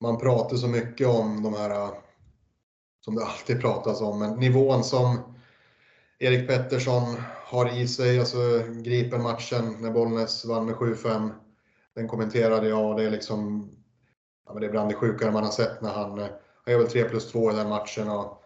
Man 0.04 0.18
pratar 0.18 0.56
så 0.56 0.68
mycket 0.68 1.08
om 1.08 1.44
de 1.44 1.54
här 1.54 1.92
som 3.06 3.16
det 3.16 3.26
alltid 3.26 3.62
pratas 3.62 4.02
om, 4.02 4.20
men 4.20 4.40
nivån 4.40 4.84
som 4.84 5.20
Erik 6.24 6.48
Pettersson 6.48 7.04
har 7.46 7.78
i 7.78 7.88
sig, 7.88 8.20
alltså 8.20 8.38
Gripen-matchen 8.84 9.78
när 9.80 9.92
Bollnäs 9.92 10.46
vann 10.46 10.66
med 10.66 10.76
7-5. 10.76 11.30
Den 11.96 12.08
kommenterade 12.08 12.70
jag 12.70 12.90
och 12.90 12.96
det 12.96 13.04
är 13.04 13.10
liksom, 13.10 13.70
ja, 14.46 14.54
men 14.54 14.62
det 14.62 14.68
är 14.68 14.72
bland 14.72 14.90
det 14.90 14.96
sjukare 14.96 15.32
man 15.32 15.44
har 15.44 15.52
sett 15.52 15.82
när 15.82 15.90
han, 15.90 16.20
han 16.20 16.30
gör 16.68 16.78
väl 16.78 16.88
3 16.88 17.04
plus 17.04 17.32
2 17.32 17.52
i 17.52 17.56
den 17.56 17.70
matchen. 17.70 18.10
Och, 18.10 18.44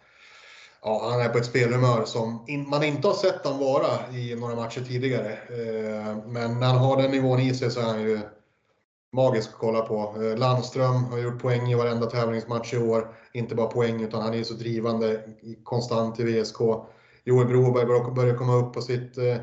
ja, 0.82 1.08
han 1.10 1.20
är 1.20 1.28
på 1.28 1.38
ett 1.38 1.46
spelhumör 1.46 2.04
som 2.04 2.44
in, 2.48 2.68
man 2.68 2.82
inte 2.82 3.08
har 3.08 3.14
sett 3.14 3.44
honom 3.44 3.60
vara 3.60 4.16
i 4.16 4.34
några 4.34 4.56
matcher 4.56 4.80
tidigare. 4.80 5.32
Eh, 5.32 6.16
men 6.26 6.60
när 6.60 6.66
han 6.66 6.78
har 6.78 7.02
den 7.02 7.10
nivån 7.10 7.40
i 7.40 7.54
sig 7.54 7.70
så 7.70 7.80
är 7.80 7.84
han 7.84 8.02
ju 8.02 8.20
magisk 9.12 9.48
att 9.48 9.58
kolla 9.58 9.80
på. 9.80 10.22
Eh, 10.22 10.38
Landström 10.38 11.04
har 11.04 11.18
gjort 11.18 11.42
poäng 11.42 11.72
i 11.72 11.74
varenda 11.74 12.06
tävlingsmatch 12.06 12.74
i 12.74 12.78
år. 12.78 13.14
Inte 13.32 13.54
bara 13.54 13.66
poäng, 13.66 14.02
utan 14.02 14.22
han 14.22 14.32
är 14.32 14.38
ju 14.38 14.44
så 14.44 14.54
drivande 14.54 15.20
konstant 15.64 16.20
i 16.20 16.24
VSK. 16.24 16.60
Joel 17.26 17.46
Broberg 17.46 18.14
börjar 18.14 18.36
komma 18.36 18.56
upp 18.56 18.72
på 18.74 18.82
sitt, 18.82 19.18
eh, 19.18 19.36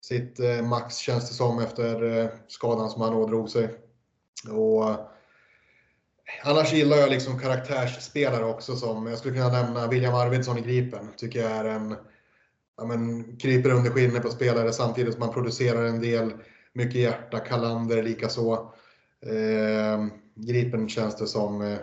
sitt 0.00 0.40
eh, 0.40 0.62
max, 0.62 0.96
känns 0.96 1.28
det 1.28 1.34
som, 1.34 1.58
efter 1.58 2.18
eh, 2.18 2.28
skadan 2.48 2.90
som 2.90 3.02
han 3.02 3.14
ådrog 3.14 3.48
sig. 3.48 3.68
Och, 4.50 4.84
annars 6.44 6.72
gillar 6.72 6.96
jag 6.96 7.10
liksom 7.10 7.38
karaktärsspelare 7.38 8.44
också, 8.44 8.76
som 8.76 9.06
jag 9.06 9.18
skulle 9.18 9.34
kunna 9.34 9.62
nämna 9.62 9.86
William 9.86 10.14
Arvidsson 10.14 10.58
i 10.58 10.60
Gripen. 10.60 11.08
Tycker 11.16 11.40
jag 11.40 11.50
är 11.50 11.64
en, 11.64 11.96
ja 12.76 12.84
men, 12.84 13.36
kryper 13.36 13.70
under 13.70 13.90
skinnet 13.90 14.22
på 14.22 14.30
spelare 14.30 14.72
samtidigt 14.72 15.12
som 15.12 15.20
man 15.20 15.34
producerar 15.34 15.84
en 15.84 16.00
del 16.00 16.32
mycket 16.72 17.00
hjärta, 17.00 17.38
Kalander 17.38 18.02
likaså. 18.02 18.72
Eh, 19.26 20.06
Gripen 20.34 20.88
känns 20.88 21.16
det 21.16 21.26
som, 21.26 21.62
eh, 21.62 21.78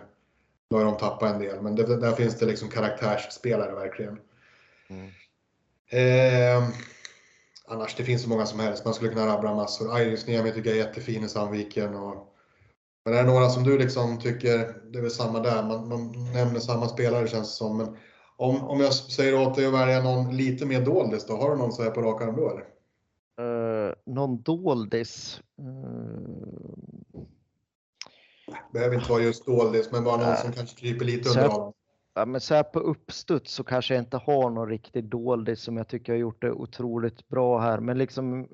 då 0.69 0.77
har 0.77 0.85
de 0.85 0.97
tappat 0.97 1.33
en 1.33 1.41
del, 1.41 1.61
men 1.61 1.75
det, 1.75 1.97
där 1.97 2.11
finns 2.11 2.39
det 2.39 2.45
liksom 2.45 2.69
karaktärsspelare 2.69 3.75
verkligen. 3.75 4.19
Mm. 4.89 5.07
Eh, 5.89 6.69
annars, 7.67 7.95
det 7.95 8.03
finns 8.03 8.23
så 8.23 8.29
många 8.29 8.45
som 8.45 8.59
helst. 8.59 8.85
Man 8.85 8.93
skulle 8.93 9.11
kunna 9.11 9.27
rabbla 9.27 9.55
massor. 9.55 9.99
Iris 9.99 10.27
Niemi 10.27 10.51
tycker 10.51 10.69
jag 10.69 10.79
är 10.79 10.85
jättefin 10.85 11.23
i 11.23 11.29
Sandviken. 11.29 11.95
Och, 11.95 12.33
men 13.05 13.13
är 13.13 13.23
det 13.23 13.31
några 13.31 13.49
som 13.49 13.63
du 13.63 13.77
liksom 13.77 14.19
tycker, 14.19 14.81
det 14.91 14.97
är 14.99 15.01
väl 15.01 15.11
samma 15.11 15.39
där, 15.39 15.63
man, 15.63 15.87
man 15.89 16.31
nämner 16.33 16.59
samma 16.59 16.87
spelare 16.87 17.27
känns 17.27 17.49
det 17.49 17.55
som. 17.55 17.77
Men 17.77 17.97
om, 18.35 18.63
om 18.63 18.79
jag 18.79 18.93
säger 18.93 19.47
åt 19.47 19.55
dig 19.55 19.65
att 19.65 19.73
välja 19.73 20.03
någon 20.03 20.37
lite 20.37 20.65
mer 20.65 20.85
doldis 20.85 21.25
då, 21.25 21.37
har 21.37 21.51
du 21.51 21.57
någon 21.57 21.71
så 21.71 21.83
här 21.83 21.91
på 21.91 22.01
rak 22.01 22.21
arm 22.21 22.35
då 22.35 22.49
eller? 22.49 22.63
Uh, 23.39 23.93
någon 24.05 24.41
doldis? 24.41 25.41
Uh... 25.59 25.67
Behöver 28.73 28.95
inte 28.95 29.11
vara 29.11 29.21
just 29.21 29.45
doldis, 29.45 29.91
men 29.91 30.03
bara 30.03 30.17
någon 30.17 30.29
uh, 30.29 30.35
som 30.35 30.53
kanske 30.53 30.79
kryper 30.79 31.05
lite 31.05 31.29
under 31.29 31.47
radarn. 31.47 31.73
Ja, 32.17 32.25
men 32.25 32.41
så 32.41 32.55
här 32.55 32.63
på 32.63 32.79
uppstuds 32.79 33.53
så 33.53 33.63
kanske 33.63 33.93
jag 33.93 34.01
inte 34.01 34.17
har 34.17 34.49
någon 34.49 34.69
riktig 34.69 35.03
doldis 35.03 35.61
som 35.61 35.77
jag 35.77 35.87
tycker 35.87 36.13
har 36.13 36.19
gjort 36.19 36.41
det 36.41 36.51
otroligt 36.51 37.27
bra 37.27 37.59
här. 37.59 37.79
Men 37.79 37.97
liksom, 37.97 38.47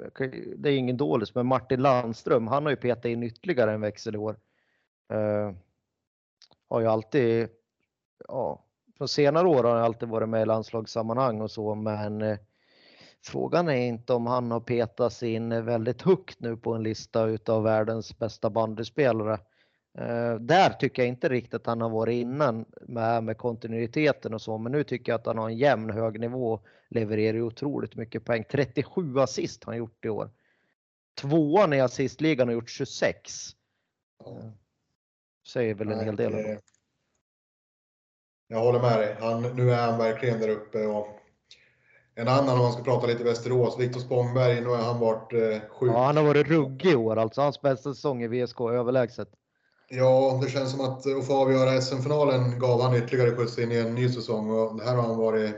det 0.57 0.69
är 0.69 0.77
ingen 0.77 0.97
doldis, 0.97 1.35
men 1.35 1.45
Martin 1.45 1.81
Landström, 1.81 2.47
han 2.47 2.63
har 2.63 2.69
ju 2.69 2.75
petat 2.75 3.05
in 3.05 3.23
ytterligare 3.23 3.73
en 3.73 3.81
växel 3.81 4.15
i 4.15 4.17
år. 4.17 4.39
Uh, 5.13 5.51
har 6.69 6.79
ju 6.79 6.87
alltid, 6.87 7.49
ja, 8.27 8.65
från 8.97 9.07
senare 9.07 9.47
år 9.47 9.63
har 9.63 9.75
han 9.75 9.83
alltid 9.83 10.09
varit 10.09 10.29
med 10.29 10.41
i 10.41 10.45
landslagssammanhang 10.45 11.41
och 11.41 11.51
så, 11.51 11.75
men 11.75 12.21
eh, 12.21 12.37
Frågan 13.25 13.69
är 13.69 13.87
inte 13.87 14.13
om 14.13 14.27
han 14.27 14.51
har 14.51 14.59
petats 14.59 15.23
in 15.23 15.65
väldigt 15.65 16.01
högt 16.01 16.39
nu 16.39 16.57
på 16.57 16.73
en 16.73 16.83
lista 16.83 17.25
utav 17.25 17.63
världens 17.63 18.19
bästa 18.19 18.49
bandyspelare. 18.49 19.39
Eh, 19.97 20.35
där 20.35 20.69
tycker 20.69 21.01
jag 21.01 21.09
inte 21.09 21.29
riktigt 21.29 21.53
att 21.53 21.65
han 21.65 21.81
har 21.81 21.89
varit 21.89 22.13
innan 22.13 22.65
med, 22.81 23.23
med 23.23 23.37
kontinuiteten 23.37 24.33
och 24.33 24.41
så, 24.41 24.57
men 24.57 24.71
nu 24.71 24.83
tycker 24.83 25.11
jag 25.11 25.19
att 25.19 25.25
han 25.25 25.37
har 25.37 25.49
en 25.49 25.57
jämn 25.57 25.89
hög 25.89 26.19
nivå, 26.19 26.59
levererar 26.89 27.41
otroligt 27.41 27.95
mycket 27.95 28.25
poäng. 28.25 28.43
37 28.51 29.19
assist 29.19 29.63
har 29.63 29.73
han 29.73 29.77
gjort 29.77 30.05
i 30.05 30.09
år. 30.09 30.29
Tvåan 31.21 31.73
i 31.73 31.81
assistligan 31.81 32.47
har 32.47 32.53
gjort 32.53 32.69
26. 32.69 33.49
Eh, 34.25 34.49
säger 35.47 35.75
väl 35.75 35.91
en 35.91 36.05
hel 36.05 36.15
del. 36.15 36.57
Jag 38.47 38.59
håller 38.59 38.81
med 38.81 38.99
dig. 38.99 39.15
Han, 39.19 39.41
nu 39.41 39.71
är 39.71 39.85
han 39.85 39.97
verkligen 39.97 40.39
där 40.39 40.49
uppe 40.49 40.85
och 40.85 41.19
en 42.15 42.27
annan 42.27 42.49
om 42.49 42.59
man 42.59 42.73
ska 42.73 42.83
prata 42.83 43.07
lite 43.07 43.23
Västerås, 43.23 43.79
Viktor 43.79 43.99
Spångberg, 43.99 44.61
nu 44.61 44.67
har 44.67 44.77
han 44.77 44.99
varit 44.99 45.33
eh, 45.33 45.69
sjuk. 45.69 45.91
Ja, 45.91 46.05
han 46.05 46.17
har 46.17 46.23
varit 46.23 46.47
ruggig 46.47 46.91
i 46.91 46.95
år 46.95 47.15
alltså. 47.15 47.41
Hans 47.41 47.61
bästa 47.61 47.93
säsong 47.93 48.23
i 48.23 48.27
VSK 48.27 48.61
överlägset. 48.61 49.29
Ja, 49.89 50.39
det 50.43 50.49
känns 50.49 50.71
som 50.71 50.81
att 50.81 51.07
att 51.07 51.27
få 51.27 51.33
avgöra 51.33 51.81
SM-finalen 51.81 52.59
gav 52.59 52.81
han 52.81 52.95
ytterligare 52.95 53.35
skjuts 53.35 53.59
in 53.59 53.71
i 53.71 53.77
en 53.77 53.95
ny 53.95 54.09
säsong 54.09 54.49
och 54.49 54.77
det 54.77 54.83
här 54.83 54.95
har 54.95 55.03
han 55.03 55.17
varit. 55.17 55.55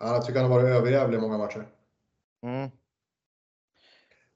Jag 0.00 0.26
tycker 0.26 0.40
han 0.40 0.50
har 0.50 0.58
varit 0.58 0.76
överjävlig 0.76 1.18
i 1.18 1.20
många 1.20 1.38
matcher. 1.38 1.68
Mm. 2.42 2.70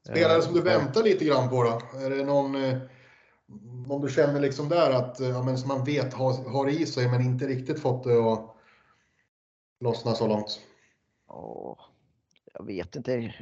Spelare 0.05 0.42
som 0.42 0.55
du 0.55 0.59
eh, 0.59 0.64
väntar 0.64 1.03
lite 1.03 1.24
grann 1.24 1.49
på 1.49 1.62
då? 1.62 1.99
Är 1.99 2.11
det 2.11 2.24
någon, 2.24 2.55
eh, 2.55 2.78
någon 3.86 4.01
du 4.01 4.09
känner 4.09 4.40
liksom 4.40 4.68
där 4.68 4.90
att, 4.90 5.20
ja, 5.20 5.42
men 5.42 5.59
som 5.59 5.68
man 5.68 5.84
vet 5.84 6.14
har, 6.14 6.51
har 6.51 6.68
i 6.68 6.86
sig 6.86 7.09
men 7.09 7.22
inte 7.22 7.47
riktigt 7.47 7.80
fått 7.80 8.05
det 8.05 8.32
att 8.32 8.57
lossna 9.80 10.14
så 10.14 10.26
långt? 10.26 10.61
Åh, 11.28 11.78
jag 12.55 12.66
vet 12.66 12.97
inte. 12.97 13.34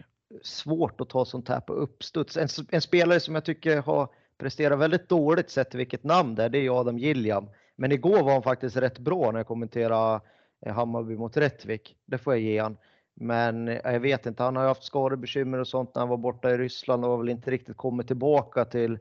Svårt 0.43 1.01
att 1.01 1.09
ta 1.09 1.25
sånt 1.25 1.49
här 1.49 1.61
på 1.61 1.73
uppstuds. 1.73 2.37
En, 2.37 2.49
en 2.69 2.83
spelare 2.83 3.21
som 3.21 3.35
jag 3.35 3.45
tycker 3.45 3.77
har 3.77 4.09
presterar 4.41 4.77
väldigt 4.77 5.09
dåligt 5.09 5.51
sett 5.51 5.75
vilket 5.75 6.05
namn 6.05 6.35
det 6.35 6.45
är, 6.45 6.49
det 6.49 6.59
är 6.59 6.81
Adam 6.81 6.99
Gilliam. 6.99 7.51
Men 7.77 7.93
igår 7.93 8.23
var 8.23 8.33
han 8.33 8.43
faktiskt 8.43 8.77
rätt 8.77 8.99
bra 8.99 9.31
när 9.31 9.39
jag 9.39 9.47
kommenterade 9.47 10.21
eh, 10.67 10.75
Hammarby 10.75 11.17
mot 11.17 11.37
Rättvik. 11.37 11.97
Det 12.07 12.19
får 12.19 12.35
jag 12.35 12.41
ge 12.43 12.59
han. 12.59 12.77
Men 13.15 13.69
eh, 13.69 13.93
jag 13.93 14.01
vet 14.01 14.27
inte, 14.27 14.43
han 14.43 14.57
har 14.57 14.63
ju 14.63 14.69
haft 14.69 14.85
skadebekymmer 14.85 15.59
och 15.59 15.69
sånt 15.69 15.95
när 15.95 16.03
han 16.03 16.09
var 16.09 16.17
borta 16.17 16.51
i 16.51 16.59
Ryssland 16.59 17.05
och 17.05 17.11
har 17.11 17.19
väl 17.19 17.29
inte 17.29 17.51
riktigt 17.51 17.77
kommit 17.77 18.07
tillbaka 18.07 18.65
till 18.65 18.99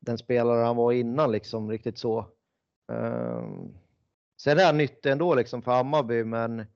den 0.00 0.18
spelare 0.18 0.64
han 0.64 0.76
var 0.76 0.92
innan 0.92 1.32
liksom 1.32 1.70
riktigt 1.70 1.98
så. 1.98 2.26
Um, 2.92 3.74
sen 4.40 4.58
är 4.58 4.66
han 4.66 4.78
nyttig 4.78 5.10
ändå 5.10 5.34
liksom 5.34 5.62
för 5.62 5.72
Hammarby 5.72 6.24
men 6.24 6.66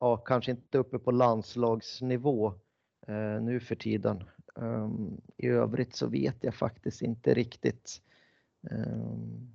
ja, 0.00 0.16
kanske 0.16 0.50
inte 0.50 0.78
uppe 0.78 0.98
på 0.98 1.10
landslagsnivå 1.10 2.46
eh, 3.06 3.42
nu 3.42 3.60
för 3.60 3.74
tiden. 3.74 4.24
Um, 4.54 5.20
I 5.36 5.46
övrigt 5.46 5.96
så 5.96 6.06
vet 6.06 6.36
jag 6.40 6.54
faktiskt 6.54 7.02
inte 7.02 7.34
riktigt 7.34 8.00
um, 8.70 9.52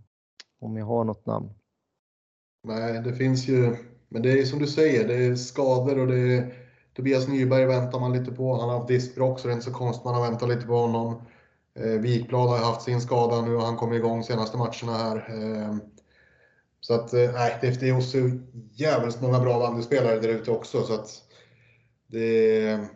om 0.60 0.78
jag 0.78 0.86
har 0.86 1.04
något 1.04 1.26
namn. 1.26 1.50
Nej, 2.64 3.02
det 3.02 3.14
finns 3.14 3.47
ju, 3.47 3.76
men 4.08 4.22
det 4.22 4.39
är 4.39 4.45
som 4.45 4.60
du 4.60 4.68
säger, 4.68 5.08
det 5.08 5.16
är 5.16 5.36
skador 5.36 6.00
och 6.00 6.08
det 6.08 6.18
är 6.18 6.54
Tobias 6.95 7.28
Nyberg 7.28 7.66
väntar 7.66 8.00
man 8.00 8.14
lite 8.14 8.32
på. 8.32 8.56
Han 8.56 8.70
har 8.70 8.78
haft 8.78 8.88
diskbråck 8.88 9.39
så 9.39 9.47
det 9.47 9.52
är 9.52 9.56
inte 9.56 9.66
så 9.66 9.74
konstigt 9.74 10.06
man 10.06 10.14
har 10.14 10.30
väntat 10.30 10.50
lite 10.50 10.66
på 10.66 10.74
honom. 10.74 11.22
Eh, 11.76 11.91
Wikblad 11.91 12.50
har 12.50 12.58
haft 12.58 12.82
sin 12.82 13.02
skada 13.02 13.41
nu 13.41 13.56
och 13.56 13.62
han 13.62 13.78
kom 13.78 13.93
igång 13.93 14.24
senaste 14.24 14.58
matcherna 14.58 14.97
här. 14.97 15.16
Eh, 15.16 15.76
så 16.80 16.93
att, 16.93 17.14
eh, 17.14 17.32
det 17.62 17.82
är 17.82 17.97
också 17.97 18.18
jävligt 18.72 19.22
många 19.22 19.39
bra 19.39 19.60
bandyspelare 19.60 20.20
där 20.20 20.30
ute 20.30 20.52
också. 20.52 20.84
Så 20.84 20.93
att 20.93 21.24
det 22.08 22.68
är 22.68 22.88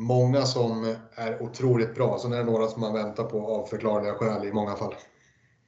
många 0.00 0.42
som 0.42 0.96
är 1.14 1.42
otroligt 1.42 1.94
bra. 1.94 2.18
Sen 2.18 2.32
är 2.32 2.38
det 2.38 2.44
några 2.44 2.66
som 2.66 2.80
man 2.80 2.92
väntar 2.92 3.24
på 3.24 3.46
av 3.46 3.66
förklarliga 3.66 4.14
skäl 4.14 4.46
i 4.46 4.52
många 4.52 4.76
fall. 4.76 4.94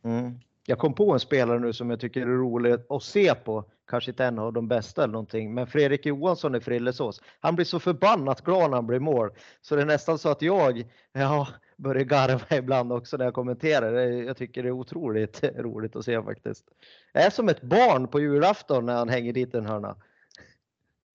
Mm. 0.04 0.38
Jag 0.66 0.78
kom 0.78 0.94
på 0.94 1.12
en 1.12 1.20
spelare 1.20 1.58
nu 1.58 1.72
som 1.72 1.90
jag 1.90 2.00
tycker 2.00 2.20
är 2.20 2.26
rolig 2.26 2.76
att 2.88 3.02
se 3.02 3.34
på. 3.34 3.64
Kanske 3.86 4.10
inte 4.10 4.24
en 4.24 4.38
av 4.38 4.52
de 4.52 4.68
bästa 4.68 5.02
eller 5.02 5.12
någonting, 5.12 5.54
men 5.54 5.66
Fredrik 5.66 6.06
Johansson 6.06 6.54
i 6.54 6.60
Frillesås. 6.60 7.20
Han 7.40 7.54
blir 7.54 7.64
så 7.64 7.80
förbannat 7.80 8.40
glad 8.40 8.70
när 8.70 8.76
han 8.76 8.86
blir 8.86 8.98
mål. 8.98 9.30
Så 9.60 9.76
det 9.76 9.82
är 9.82 9.86
nästan 9.86 10.18
så 10.18 10.28
att 10.28 10.42
jag 10.42 10.84
ja, 11.12 11.48
börjar 11.76 12.04
garva 12.04 12.56
ibland 12.56 12.92
också 12.92 13.16
när 13.16 13.24
jag 13.24 13.34
kommenterar. 13.34 13.92
Jag 14.00 14.36
tycker 14.36 14.62
det 14.62 14.68
är 14.68 14.72
otroligt 14.72 15.44
roligt 15.56 15.96
att 15.96 16.04
se 16.04 16.22
faktiskt. 16.22 16.64
Det 17.12 17.18
är 17.18 17.30
som 17.30 17.48
ett 17.48 17.62
barn 17.62 18.08
på 18.08 18.20
julafton 18.20 18.86
när 18.86 18.94
han 18.94 19.08
hänger 19.08 19.32
dit 19.32 19.54
en 19.54 19.66
hörna. 19.66 19.96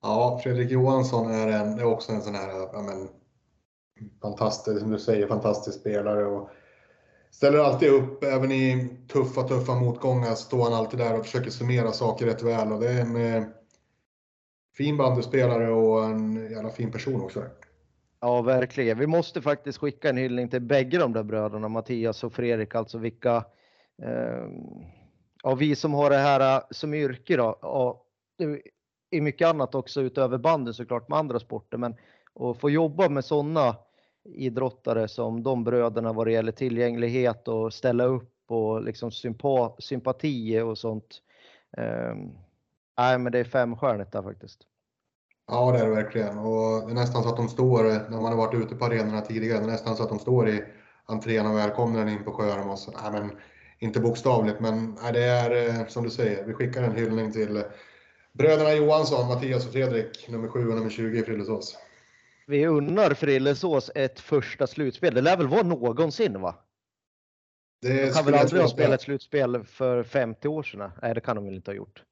Ja, 0.02 0.39
Fredrik 0.43 0.72
Johansson 0.72 1.32
är, 1.32 1.48
en, 1.48 1.80
är 1.80 1.84
också 1.84 2.12
en 2.12 2.22
sån 2.22 2.36
här 2.36 2.50
ja, 2.74 2.82
men, 2.82 3.08
fantastisk, 4.22 4.80
som 4.80 4.91
du 4.91 5.00
säger, 5.00 5.28
fantastisk 5.28 5.80
spelare. 5.80 6.26
Och 6.26 6.50
ställer 7.32 7.60
alltid 7.60 7.89
upp, 7.89 8.24
även 8.24 8.52
i 8.52 8.89
tuffa, 9.08 9.43
tuffa 9.43 9.76
motgångar 9.76 10.36
står 10.36 10.64
han 10.64 10.74
alltid 10.74 11.00
där 11.00 11.20
och 11.20 11.26
försöker 11.26 11.50
summera 11.50 11.91
saker 11.91 12.26
rätt 12.26 12.43
väl. 12.43 12.72
Och 12.72 12.80
det 12.80 12.89
är 12.89 13.02
en 13.02 13.16
eh, 13.16 13.43
fin 14.78 14.98
bandyspelare 14.98 15.70
och 15.70 16.04
en 16.04 16.52
jävla 16.52 16.70
fin 16.70 16.91
person 16.91 17.22
också. 17.22 17.43
Ja, 18.20 18.41
verkligen. 18.41 19.00
Vi 19.00 19.08
måste 19.08 19.41
faktiskt 19.41 19.78
skicka 19.78 20.10
en 20.10 20.18
hyllning 20.18 20.50
till 20.50 20.62
bägge 20.62 20.98
de 20.98 21.14
där 21.14 21.24
bröderna, 21.24 21.68
Mattias 21.68 22.24
och 22.24 22.34
Fredrik, 22.34 22.76
alltså 22.76 22.98
vilka 22.98 23.36
eh, 24.04 24.48
ja, 25.43 25.56
vi 25.56 25.76
som 25.76 25.93
har 25.93 26.10
det 26.10 26.18
här 26.18 26.56
eh, 26.56 26.64
som 26.72 26.93
yrke 26.93 27.38
då, 27.38 27.50
och 27.50 28.04
i 29.10 29.22
mycket 29.22 29.47
annat 29.47 29.76
också 29.76 30.01
utöver 30.01 30.38
banden 30.38 30.74
såklart 30.74 31.10
med 31.10 31.20
andra 31.20 31.39
sporter, 31.39 31.78
men 31.78 31.95
att 32.39 32.58
få 32.58 32.70
jobba 32.70 33.10
med 33.10 33.26
sådana 33.26 33.76
idrottare 34.24 35.08
som 35.08 35.43
de 35.43 35.64
bröderna 35.64 36.14
vad 36.14 36.28
det 36.28 36.32
gäller 36.32 36.51
tillgänglighet 36.51 37.47
och 37.47 37.74
ställa 37.74 38.03
upp 38.03 38.34
och 38.47 38.82
liksom 38.82 39.12
sympa, 39.12 39.76
sympati 39.80 40.60
och 40.62 40.78
sånt. 40.78 41.22
Um, 41.78 42.32
nej, 42.97 43.18
men 43.18 43.32
det 43.32 43.39
är 43.39 43.43
femstjärnigt 43.43 44.12
där 44.12 44.24
faktiskt. 44.24 44.62
Ja, 45.47 45.72
det 45.72 45.80
är 45.80 45.86
det 45.86 45.95
verkligen. 45.95 46.38
Och 46.38 46.88
det 46.88 46.91
är 46.91 46.95
nästan 46.95 47.24
så 47.24 47.30
att 47.30 47.38
de 47.38 47.47
står, 47.47 47.84
när 47.84 48.22
man 48.22 48.32
har 48.32 48.36
varit 48.36 48.64
ute 48.64 48.76
på 48.76 48.86
arenorna 48.86 49.22
tidigare, 49.22 49.60
det 49.60 49.66
är 49.66 49.72
nästan 49.72 49.95
så 49.95 50.03
att 50.03 50.10
de 50.10 50.20
står 50.20 50.49
i 50.49 50.64
entrén 51.05 51.47
och 51.47 51.58
välkomnar 51.58 52.01
en 52.01 52.10
in 52.10 52.24
på 52.24 52.32
Sjörum. 52.32 52.70
Och 52.70 52.80
så, 52.80 52.91
nej, 52.91 53.12
men, 53.12 53.32
inte 53.80 53.99
bokstavligt, 53.99 54.60
men 54.60 54.97
nej, 55.03 55.14
det 55.14 55.24
är 55.24 55.80
eh, 55.80 55.88
som 55.88 56.03
du 56.03 56.10
säger, 56.10 56.45
vi 56.45 56.53
skickar 56.53 56.84
en 56.84 56.95
hyllning 56.95 57.32
till 57.32 57.64
bröderna 58.38 58.73
Johansson, 58.73 59.27
Mattias 59.27 59.65
och 59.65 59.71
Fredrik, 59.73 60.27
nummer 60.29 60.47
7 60.47 60.69
och 60.69 60.75
nummer 60.75 60.89
20 60.89 61.19
i 61.19 61.23
Frillesås 61.23 61.77
vi 62.47 62.65
unnar 62.65 63.13
Frillesås 63.13 63.91
ett 63.95 64.19
första 64.19 64.67
slutspel. 64.67 65.13
Det 65.13 65.21
lär 65.21 65.38
väl 65.38 65.47
vara 65.47 65.63
någonsin 65.63 66.41
va? 66.41 66.55
Det 67.81 68.05
de 68.05 68.11
kan 68.11 68.25
väl 68.25 68.33
aldrig 68.33 68.61
ha 68.61 68.69
spelat 68.69 69.01
slutspel 69.01 69.63
för 69.63 70.03
50 70.03 70.47
år 70.47 70.63
sedan? 70.63 70.91
Nej, 71.01 71.13
det 71.13 71.21
kan 71.21 71.35
de 71.35 71.45
väl 71.45 71.55
inte 71.55 71.71
ha 71.71 71.75
gjort. 71.75 72.03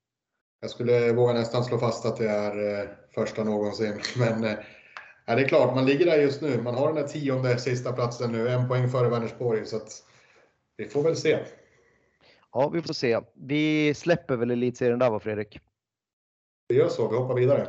Jag 0.61 0.69
skulle 0.69 1.13
våga 1.13 1.33
nästan 1.33 1.63
slå 1.63 1.77
fast 1.77 2.05
att 2.05 2.17
det 2.17 2.29
är 2.29 2.81
eh, 2.81 2.89
första 3.15 3.43
någonsin. 3.43 3.93
Men 4.17 4.43
eh, 4.43 4.57
ja, 5.25 5.35
det 5.35 5.41
är 5.41 5.47
klart, 5.47 5.75
man 5.75 5.85
ligger 5.85 6.05
där 6.05 6.17
just 6.17 6.41
nu. 6.41 6.61
Man 6.61 6.75
har 6.75 6.87
den 6.87 6.95
där 6.95 7.07
tionde 7.07 7.57
sista 7.59 7.93
platsen 7.93 8.31
nu, 8.31 8.49
en 8.49 8.67
poäng 8.67 8.89
före 8.89 9.09
Vänersborg. 9.09 9.65
Så 9.65 9.77
att 9.77 9.89
vi 10.77 10.85
får 10.85 11.03
väl 11.03 11.15
se. 11.15 11.39
Ja, 12.53 12.69
vi 12.69 12.81
får 12.81 12.93
se. 12.93 13.19
Vi 13.33 13.93
släpper 13.93 14.35
väl 14.35 14.51
elitserien 14.51 14.99
där 14.99 15.09
va, 15.09 15.19
Fredrik? 15.19 15.59
Vi 16.67 16.75
gör 16.75 16.89
så, 16.89 17.07
vi 17.07 17.17
hoppar 17.17 17.35
vidare. 17.35 17.67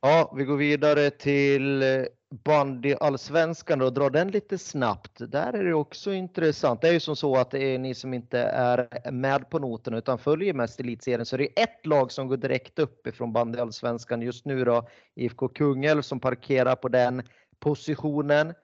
Ja, 0.00 0.34
vi 0.36 0.44
går 0.44 0.56
vidare 0.56 1.10
till 1.10 1.82
eh, 1.82 2.04
bandyallsvenskan 2.44 3.82
och 3.82 3.92
drar 3.92 4.10
den 4.10 4.30
lite 4.30 4.58
snabbt. 4.58 5.12
Där 5.18 5.52
är 5.52 5.64
det 5.64 5.74
också 5.74 6.12
intressant. 6.12 6.80
Det 6.80 6.88
är 6.88 6.92
ju 6.92 7.00
som 7.00 7.16
så 7.16 7.36
att 7.36 7.50
det 7.50 7.58
är 7.58 7.78
ni 7.78 7.94
som 7.94 8.14
inte 8.14 8.38
är 8.38 9.10
med 9.10 9.50
på 9.50 9.58
noten 9.58 9.94
utan 9.94 10.18
följer 10.18 10.54
mest 10.54 10.80
elitserien 10.80 11.26
så 11.26 11.36
det 11.36 11.60
är 11.60 11.62
ett 11.62 11.86
lag 11.86 12.12
som 12.12 12.28
går 12.28 12.36
direkt 12.36 12.78
upp 12.78 13.06
ifrån 13.06 13.32
bandyallsvenskan 13.32 14.22
just 14.22 14.44
nu 14.44 14.64
då. 14.64 14.88
IFK 15.14 15.48
Kungälv 15.48 16.02
som 16.02 16.20
parkerar 16.20 16.76
på 16.76 16.88
den 16.88 17.22
positionen. 17.58 18.54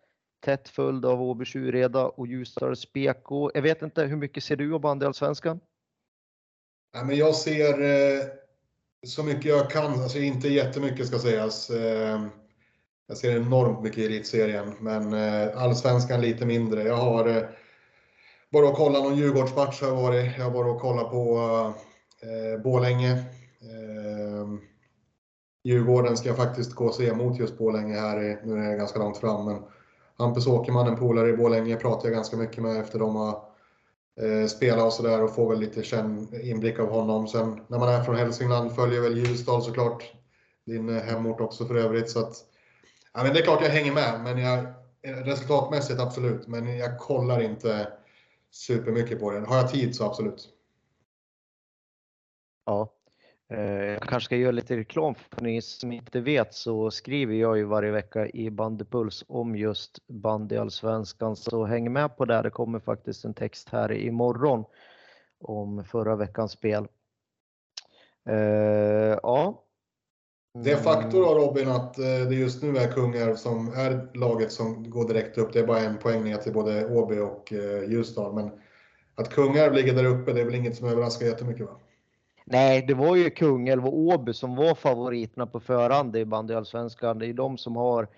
Tätt 0.44 0.68
följd 0.68 1.06
av 1.06 1.22
Åby 1.22 1.44
Tjureda 1.44 2.06
och 2.06 2.26
Ljusdals 2.26 2.92
BK. 2.92 3.50
Jag 3.54 3.62
vet 3.62 3.82
inte, 3.82 4.02
hur 4.02 4.16
mycket 4.16 4.44
ser 4.44 4.56
du 4.56 4.74
av 4.74 4.80
bandyallsvenskan? 4.80 5.60
Ja, 6.92 7.04
men 7.04 7.16
jag 7.16 7.34
ser 7.34 7.82
eh 7.82 8.45
så 9.06 9.22
mycket 9.22 9.44
jag 9.44 9.70
kan, 9.70 10.02
alltså 10.02 10.18
inte 10.18 10.48
jättemycket 10.48 11.06
ska 11.06 11.18
sägas. 11.18 11.70
Eh, 11.70 12.26
jag 13.08 13.16
ser 13.16 13.36
enormt 13.36 13.82
mycket 13.82 13.98
i 13.98 14.06
elitserien, 14.06 14.74
men 14.80 15.12
eh, 15.12 15.62
allsvenskan 15.62 16.20
lite 16.20 16.46
mindre. 16.46 16.82
Jag 16.82 16.96
har 16.96 17.28
eh, 17.28 17.42
bara 18.52 18.68
att 18.68 18.76
kolla 18.76 18.98
någon 18.98 19.16
Djurgårdsmatch 19.16 19.82
har 19.82 19.88
jag 19.88 19.96
varit. 19.96 20.38
Jag 20.38 20.44
har 20.44 20.50
bara 20.50 20.72
att 20.72 20.80
kolla 20.80 21.04
på 21.04 21.38
eh, 22.22 22.62
Bålänge. 22.62 23.12
Eh, 23.12 24.46
Djurgården 25.64 26.16
ska 26.16 26.28
jag 26.28 26.36
faktiskt 26.36 26.74
gå 26.74 26.86
och 26.86 26.94
se 26.94 27.12
mot 27.12 27.38
just 27.38 27.58
Bålänge 27.58 27.94
här, 27.94 28.40
nu 28.44 28.58
är 28.58 28.68
jag 28.68 28.78
ganska 28.78 28.98
långt 28.98 29.18
fram. 29.18 29.44
Men 29.44 29.62
Hampus 30.18 30.46
Åkerman, 30.46 30.86
en 30.86 30.96
polare 30.96 31.30
i 31.30 31.36
Bålänge, 31.36 31.76
pratar 31.76 32.08
jag 32.08 32.14
ganska 32.14 32.36
mycket 32.36 32.62
med 32.62 32.80
efter 32.80 32.98
de 32.98 33.16
har 33.16 33.45
eh, 34.20 34.46
spela 34.46 34.84
och 34.84 34.92
sådär 34.92 35.22
och 35.22 35.34
få 35.34 35.48
väl 35.48 35.60
lite 35.60 35.82
känn, 35.82 36.28
inblick 36.42 36.78
av 36.78 36.88
honom. 36.88 37.28
Sen 37.28 37.60
när 37.68 37.78
man 37.78 37.88
är 37.88 38.02
från 38.02 38.16
Hälsingland 38.16 38.74
följer 38.74 39.00
väl 39.00 39.18
Ljusdal 39.18 39.62
såklart. 39.62 40.12
Din 40.66 40.88
eh, 40.88 41.02
hemort 41.02 41.40
också 41.40 41.66
för 41.66 41.74
övrigt. 41.74 42.10
Så 42.10 42.18
att, 42.18 42.34
ja, 43.14 43.22
men 43.22 43.34
det 43.34 43.40
är 43.40 43.44
klart 43.44 43.62
jag 43.62 43.70
hänger 43.70 43.92
med, 43.92 44.20
men 44.24 44.38
jag, 44.38 44.58
eh, 45.02 45.24
resultatmässigt 45.24 46.00
absolut. 46.00 46.46
Men 46.46 46.78
jag 46.78 46.98
kollar 46.98 47.40
inte 47.40 47.92
supermycket 48.50 49.20
på 49.20 49.30
det. 49.30 49.40
Har 49.40 49.56
jag 49.56 49.70
tid 49.70 49.96
så 49.96 50.04
absolut. 50.04 50.48
Ja, 52.64 52.95
jag 53.48 54.02
kanske 54.02 54.24
ska 54.24 54.36
göra 54.36 54.52
lite 54.52 54.76
reklam 54.76 55.14
för 55.14 55.42
ni 55.42 55.62
som 55.62 55.92
inte 55.92 56.20
vet 56.20 56.54
så 56.54 56.90
skriver 56.90 57.34
jag 57.34 57.56
ju 57.56 57.64
varje 57.64 57.90
vecka 57.90 58.28
i 58.28 58.50
Bandypuls 58.50 59.24
om 59.28 59.56
just 59.56 59.98
bandyallsvenskan 60.08 61.36
så 61.36 61.64
häng 61.64 61.92
med 61.92 62.16
på 62.16 62.24
det. 62.24 62.42
Det 62.42 62.50
kommer 62.50 62.78
faktiskt 62.78 63.24
en 63.24 63.34
text 63.34 63.68
här 63.68 63.92
imorgon 63.92 64.64
om 65.40 65.84
förra 65.84 66.16
veckans 66.16 66.52
spel. 66.52 66.86
Uh, 68.28 69.18
ja. 69.22 69.62
Det 70.64 70.72
är 70.72 70.76
faktor 70.76 71.20
då 71.20 71.34
Robin 71.34 71.68
att 71.68 71.98
eh, 71.98 72.04
det 72.04 72.34
just 72.34 72.62
nu 72.62 72.76
är 72.76 72.92
Kungälv 72.92 73.34
som 73.34 73.68
är 73.68 74.16
laget 74.18 74.52
som 74.52 74.90
går 74.90 75.08
direkt 75.08 75.38
upp. 75.38 75.52
Det 75.52 75.58
är 75.58 75.66
bara 75.66 75.80
en 75.80 75.98
poäng 75.98 76.24
ner 76.24 76.36
till 76.36 76.52
både 76.52 76.86
Åby 76.86 77.18
och 77.18 77.52
Ljusdal. 77.88 78.34
Men 78.34 78.50
att 79.14 79.30
Kungälv 79.30 79.74
ligger 79.74 79.94
där 79.94 80.04
uppe, 80.04 80.32
det 80.32 80.40
är 80.40 80.44
väl 80.44 80.54
inget 80.54 80.76
som 80.76 80.88
överraskar 80.88 81.26
jättemycket 81.26 81.66
va? 81.66 81.80
Nej, 82.48 82.84
det 82.88 82.94
var 82.94 83.16
ju 83.16 83.30
Kungälv 83.30 83.86
och 83.86 83.98
Åby 83.98 84.32
som 84.32 84.56
var 84.56 84.74
favoriterna 84.74 85.46
på 85.46 85.60
förhand 85.60 86.16
i 86.16 86.24
bandyallsvenskan. 86.24 87.18
Det 87.18 87.26
är 87.26 87.32
de 87.32 87.58
som 87.58 87.76
har 87.76 88.08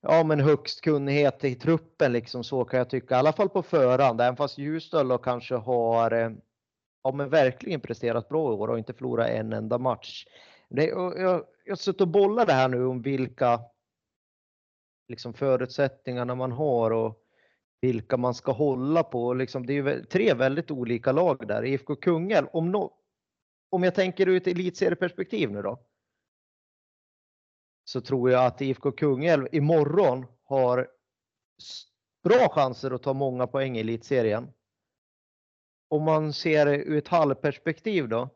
ja, 0.00 0.24
men 0.24 0.40
högst 0.40 0.80
kunnighet 0.80 1.44
i 1.44 1.54
truppen 1.54 2.12
liksom 2.12 2.44
så 2.44 2.64
kan 2.64 2.78
jag 2.78 2.90
tycka. 2.90 3.14
I 3.14 3.18
alla 3.18 3.32
fall 3.32 3.48
på 3.48 3.62
förhand, 3.62 4.20
även 4.20 4.36
fast 4.36 4.58
Ljusdal 4.58 5.18
kanske 5.18 5.54
har 5.54 6.12
eh, 6.12 6.30
ja, 7.02 7.12
men 7.12 7.28
verkligen 7.28 7.80
presterat 7.80 8.28
bra 8.28 8.52
i 8.52 8.56
år 8.56 8.68
och 8.68 8.78
inte 8.78 8.92
förlorat 8.92 9.28
en 9.28 9.52
enda 9.52 9.78
match. 9.78 10.26
Det, 10.68 10.86
jag, 10.86 11.44
jag, 11.64 11.78
suttit 11.78 12.00
och 12.00 12.08
bollat 12.08 12.46
det 12.46 12.52
här 12.52 12.68
nu 12.68 12.86
om 12.86 13.02
vilka 13.02 13.60
liksom 15.08 15.34
förutsättningarna 15.34 16.34
man 16.34 16.52
har 16.52 16.90
och 16.90 17.18
vilka 17.80 18.16
man 18.16 18.34
ska 18.34 18.52
hålla 18.52 19.02
på. 19.02 19.34
Liksom, 19.34 19.66
det 19.66 19.72
är 19.72 19.74
ju 19.74 20.04
tre 20.04 20.34
väldigt 20.34 20.70
olika 20.70 21.12
lag 21.12 21.48
där. 21.48 21.64
IFK 21.64 21.96
Kungälv, 21.96 22.46
om, 22.52 22.72
no, 22.72 23.01
om 23.72 23.82
jag 23.82 23.94
tänker 23.94 24.26
ut 24.26 24.46
elitserieperspektiv 24.46 25.50
nu 25.50 25.62
då. 25.62 25.78
Så 27.84 28.00
tror 28.00 28.30
jag 28.30 28.46
att 28.46 28.60
IFK 28.60 28.92
Kungälv 28.92 29.48
imorgon 29.52 30.26
har 30.44 30.88
bra 32.24 32.48
chanser 32.48 32.90
att 32.90 33.02
ta 33.02 33.12
många 33.12 33.46
poäng 33.46 33.76
i 33.76 33.80
elitserien. 33.80 34.52
Om 35.88 36.02
man 36.02 36.32
ser 36.32 36.66
ur 36.66 36.96
ett 36.96 37.08
hallperspektiv 37.08 38.08
då, 38.08 38.28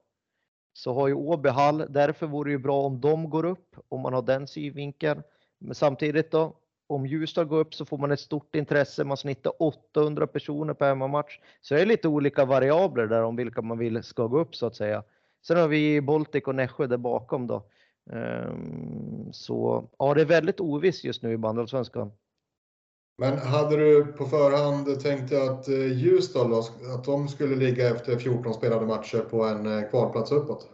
så 0.73 0.93
har 0.93 1.09
ju 1.09 1.15
Åby 1.15 1.49
hall, 1.49 1.87
därför 1.89 2.27
vore 2.27 2.49
det 2.49 2.53
ju 2.53 2.59
bra 2.59 2.83
om 2.83 3.01
de 3.01 3.31
går 3.31 3.45
upp, 3.45 3.77
om 3.89 4.01
man 4.01 4.13
har 4.13 4.23
den 4.23 4.47
synvinkeln. 4.47 5.23
Men 5.59 5.75
samtidigt 5.75 6.31
då, 6.31 6.57
om 6.87 7.07
Ljusdal 7.07 7.45
går 7.45 7.59
upp 7.59 7.75
så 7.75 7.85
får 7.85 7.99
man 7.99 8.13
ett 8.13 8.21
stort 8.21 8.55
intresse, 8.55 9.05
man 9.05 9.17
snittar 9.17 9.63
800 9.63 10.27
personer 10.27 10.75
per 10.75 10.89
hemmamatch. 10.89 11.41
Så 11.61 11.75
det 11.75 11.81
är 11.81 11.87
lite 11.87 12.09
olika 12.09 12.45
variabler 12.45 13.07
där 13.07 13.23
om 13.23 13.37
vilka 13.37 13.63
man 13.63 13.79
vill 13.79 14.03
ska 14.03 14.27
gå 14.27 14.39
upp 14.39 14.57
så 14.57 14.67
att 14.67 14.77
säga. 14.77 15.05
Sen 15.47 15.57
har 15.57 15.69
vi 15.69 16.01
Baltic 16.01 16.45
och 16.45 16.55
Nässjö 16.55 16.87
där 16.87 16.97
bakom 16.97 17.47
då. 17.47 17.63
Ehm, 18.13 19.33
så 19.33 19.89
ja, 19.99 20.15
det 20.15 20.21
är 20.21 20.25
väldigt 20.25 20.61
ovisst 20.61 21.05
just 21.05 21.23
nu 21.23 21.33
i 21.33 21.37
bandallsvenskan. 21.37 22.13
Men 23.19 23.39
hade 23.39 23.77
du 23.77 24.05
på 24.05 24.25
förhand 24.25 25.01
tänkt 25.01 25.31
dig 25.31 25.49
att 25.49 25.69
eh, 25.69 25.93
Ljusdal 25.93 26.53
att 26.95 27.05
de 27.05 27.29
skulle 27.29 27.57
ligga 27.57 27.91
efter 27.91 28.17
14 28.17 28.55
spelade 28.55 28.87
matcher 28.87 29.19
på 29.19 29.45
en 29.45 29.79
eh, 29.79 29.91
kvalplats 29.91 30.33
uppåt? 30.33 30.69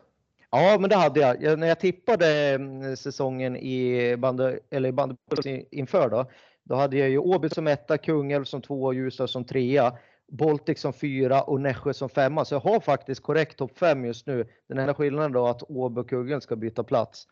Ja, 0.51 0.77
men 0.81 0.91
det 0.91 0.97
hade 0.97 1.21
jag. 1.21 1.59
När 1.59 1.67
jag 1.67 1.81
tippade 1.81 2.55
mm, 2.55 2.97
säsongen 2.97 3.57
i 3.57 4.17
bandy, 4.17 4.59
eller 4.71 4.93
bandy 4.93 5.65
inför 5.71 6.09
då, 6.09 6.31
då 6.65 6.75
hade 6.75 6.97
jag 6.97 7.11
ju 7.11 7.19
Åby 7.19 7.49
som 7.49 7.67
etta, 7.67 7.99
Kungälv 7.99 8.45
som 8.45 8.63
tvåa 8.63 8.87
och 8.87 8.95
Ljusdal 8.95 9.29
som 9.29 9.45
trea. 9.45 9.93
Baltic 10.33 10.81
som 10.81 10.93
fyra 10.93 11.43
och 11.43 11.61
Nässjö 11.61 11.93
som 11.95 12.09
femma. 12.09 12.45
Så 12.45 12.55
jag 12.55 12.61
har 12.61 12.81
faktiskt 12.81 13.23
korrekt 13.23 13.59
topp 13.59 13.79
fem 13.79 14.05
just 14.05 14.27
nu. 14.27 14.49
Den 14.69 14.79
enda 14.79 14.95
skillnaden 14.95 15.33
då 15.33 15.47
är 15.47 15.51
att 15.51 15.71
Åby 15.71 16.01
och 16.01 16.09
Kungälv 16.09 16.41
ska 16.41 16.57
byta 16.57 16.85
plats. 16.85 17.29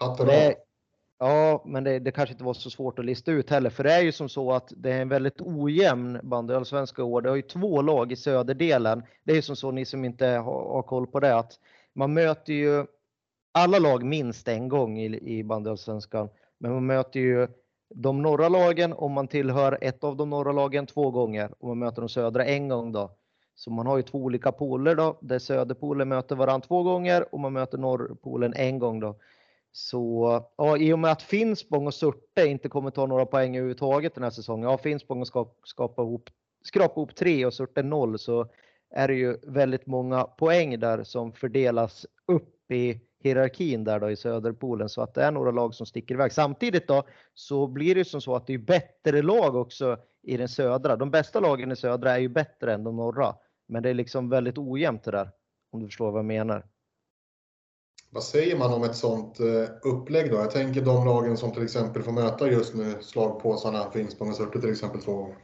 Av. 0.00 0.30
Ja, 1.18 1.62
men 1.66 1.84
det, 1.84 1.98
det, 1.98 2.10
kanske 2.12 2.32
inte 2.32 2.44
var 2.44 2.54
så 2.54 2.70
svårt 2.70 2.98
att 2.98 3.04
lista 3.04 3.32
ut 3.32 3.50
heller, 3.50 3.70
för 3.70 3.84
det 3.84 3.92
är 3.92 4.00
ju 4.00 4.12
som 4.12 4.28
så 4.28 4.52
att 4.52 4.72
det 4.76 4.92
är 4.92 5.02
en 5.02 5.08
väldigt 5.08 5.40
ojämn 5.40 6.20
bandyallsvenska 6.22 7.04
år. 7.04 7.22
Det 7.22 7.28
har 7.28 7.36
ju 7.36 7.42
två 7.42 7.82
lag 7.82 8.12
i 8.12 8.16
söderdelen. 8.16 9.02
Det 9.24 9.32
är 9.32 9.36
ju 9.36 9.42
som 9.42 9.56
så, 9.56 9.70
ni 9.70 9.84
som 9.84 10.04
inte 10.04 10.26
har, 10.26 10.74
har 10.74 10.82
koll 10.82 11.06
på 11.06 11.20
det, 11.20 11.36
att 11.36 11.52
man 11.94 12.14
möter 12.14 12.52
ju 12.52 12.86
alla 13.52 13.78
lag 13.78 14.04
minst 14.04 14.48
en 14.48 14.68
gång 14.68 14.98
i, 14.98 15.38
i 15.38 15.44
bandyallsvenskan, 15.44 16.28
men 16.58 16.72
man 16.72 16.86
möter 16.86 17.20
ju 17.20 17.48
de 17.94 18.22
norra 18.22 18.48
lagen 18.48 18.92
om 18.92 19.12
man 19.12 19.28
tillhör 19.28 19.78
ett 19.80 20.04
av 20.04 20.16
de 20.16 20.30
norra 20.30 20.52
lagen 20.52 20.86
två 20.86 21.10
gånger 21.10 21.54
och 21.58 21.68
man 21.68 21.78
möter 21.78 22.02
de 22.02 22.08
södra 22.08 22.44
en 22.44 22.68
gång 22.68 22.92
då. 22.92 23.10
Så 23.54 23.70
man 23.70 23.86
har 23.86 23.96
ju 23.96 24.02
två 24.02 24.18
olika 24.18 24.52
poler 24.52 24.94
då, 24.94 25.18
där 25.20 25.38
söderpolen 25.38 26.08
möter 26.08 26.36
varandra 26.36 26.66
två 26.66 26.82
gånger 26.82 27.34
och 27.34 27.40
man 27.40 27.52
möter 27.52 27.78
norrpolen 27.78 28.54
en 28.56 28.78
gång 28.78 29.00
då. 29.00 29.16
Så 29.72 30.42
ja, 30.56 30.76
i 30.76 30.92
och 30.92 30.98
med 30.98 31.12
att 31.12 31.22
Finspång 31.22 31.86
och 31.86 31.94
Surte 31.94 32.46
inte 32.46 32.68
kommer 32.68 32.90
ta 32.90 33.06
några 33.06 33.26
poäng 33.26 33.56
överhuvudtaget 33.56 34.14
den 34.14 34.24
här 34.24 34.30
säsongen. 34.30 34.70
Ja, 34.70 34.78
Finspång 34.78 35.26
ska 35.26 35.48
skapa 35.64 36.02
ihop, 36.02 36.30
skrapa 36.64 37.00
ihop 37.00 37.14
tre 37.14 37.46
och 37.46 37.54
Surte 37.54 37.82
noll 37.82 38.18
så 38.18 38.46
är 38.90 39.08
det 39.08 39.14
ju 39.14 39.36
väldigt 39.42 39.86
många 39.86 40.24
poäng 40.24 40.80
där 40.80 41.04
som 41.04 41.32
fördelas 41.32 42.06
upp 42.26 42.70
i 42.72 43.00
hierarkin 43.22 43.84
där 43.84 44.00
då 44.00 44.10
i 44.10 44.16
Söderpolen 44.16 44.88
så 44.88 45.02
att 45.02 45.14
det 45.14 45.22
är 45.22 45.30
några 45.30 45.50
lag 45.50 45.74
som 45.74 45.86
sticker 45.86 46.14
iväg. 46.14 46.32
Samtidigt 46.32 46.88
då 46.88 47.02
så 47.34 47.66
blir 47.66 47.94
det 47.94 48.04
som 48.04 48.20
så 48.20 48.36
att 48.36 48.46
det 48.46 48.54
är 48.54 48.58
bättre 48.58 49.22
lag 49.22 49.56
också 49.56 49.98
i 50.22 50.36
den 50.36 50.48
södra. 50.48 50.96
De 50.96 51.10
bästa 51.10 51.40
lagen 51.40 51.72
i 51.72 51.76
södra 51.76 52.12
är 52.12 52.18
ju 52.18 52.28
bättre 52.28 52.74
än 52.74 52.84
de 52.84 52.96
norra, 52.96 53.34
men 53.68 53.82
det 53.82 53.90
är 53.90 53.94
liksom 53.94 54.28
väldigt 54.28 54.58
ojämnt 54.58 55.04
det 55.04 55.10
där 55.10 55.30
om 55.72 55.80
du 55.80 55.86
förstår 55.86 56.10
vad 56.10 56.18
jag 56.18 56.24
menar. 56.24 56.66
Vad 58.10 58.24
säger 58.24 58.58
man 58.58 58.72
om 58.72 58.84
ett 58.84 58.96
sånt 58.96 59.40
eh, 59.40 59.68
upplägg 59.82 60.30
då? 60.30 60.36
Jag 60.36 60.50
tänker 60.50 60.80
de 60.80 61.06
lagen 61.06 61.36
som 61.36 61.52
till 61.52 61.62
exempel 61.62 62.02
får 62.02 62.12
möta 62.12 62.50
just 62.50 62.74
nu 62.74 62.94
slagpåsarna 63.00 63.90
Finspång 63.90 64.28
och 64.28 64.36
Surte 64.36 64.60
till 64.60 64.70
exempel 64.70 65.00
två 65.02 65.12
gånger. 65.12 65.36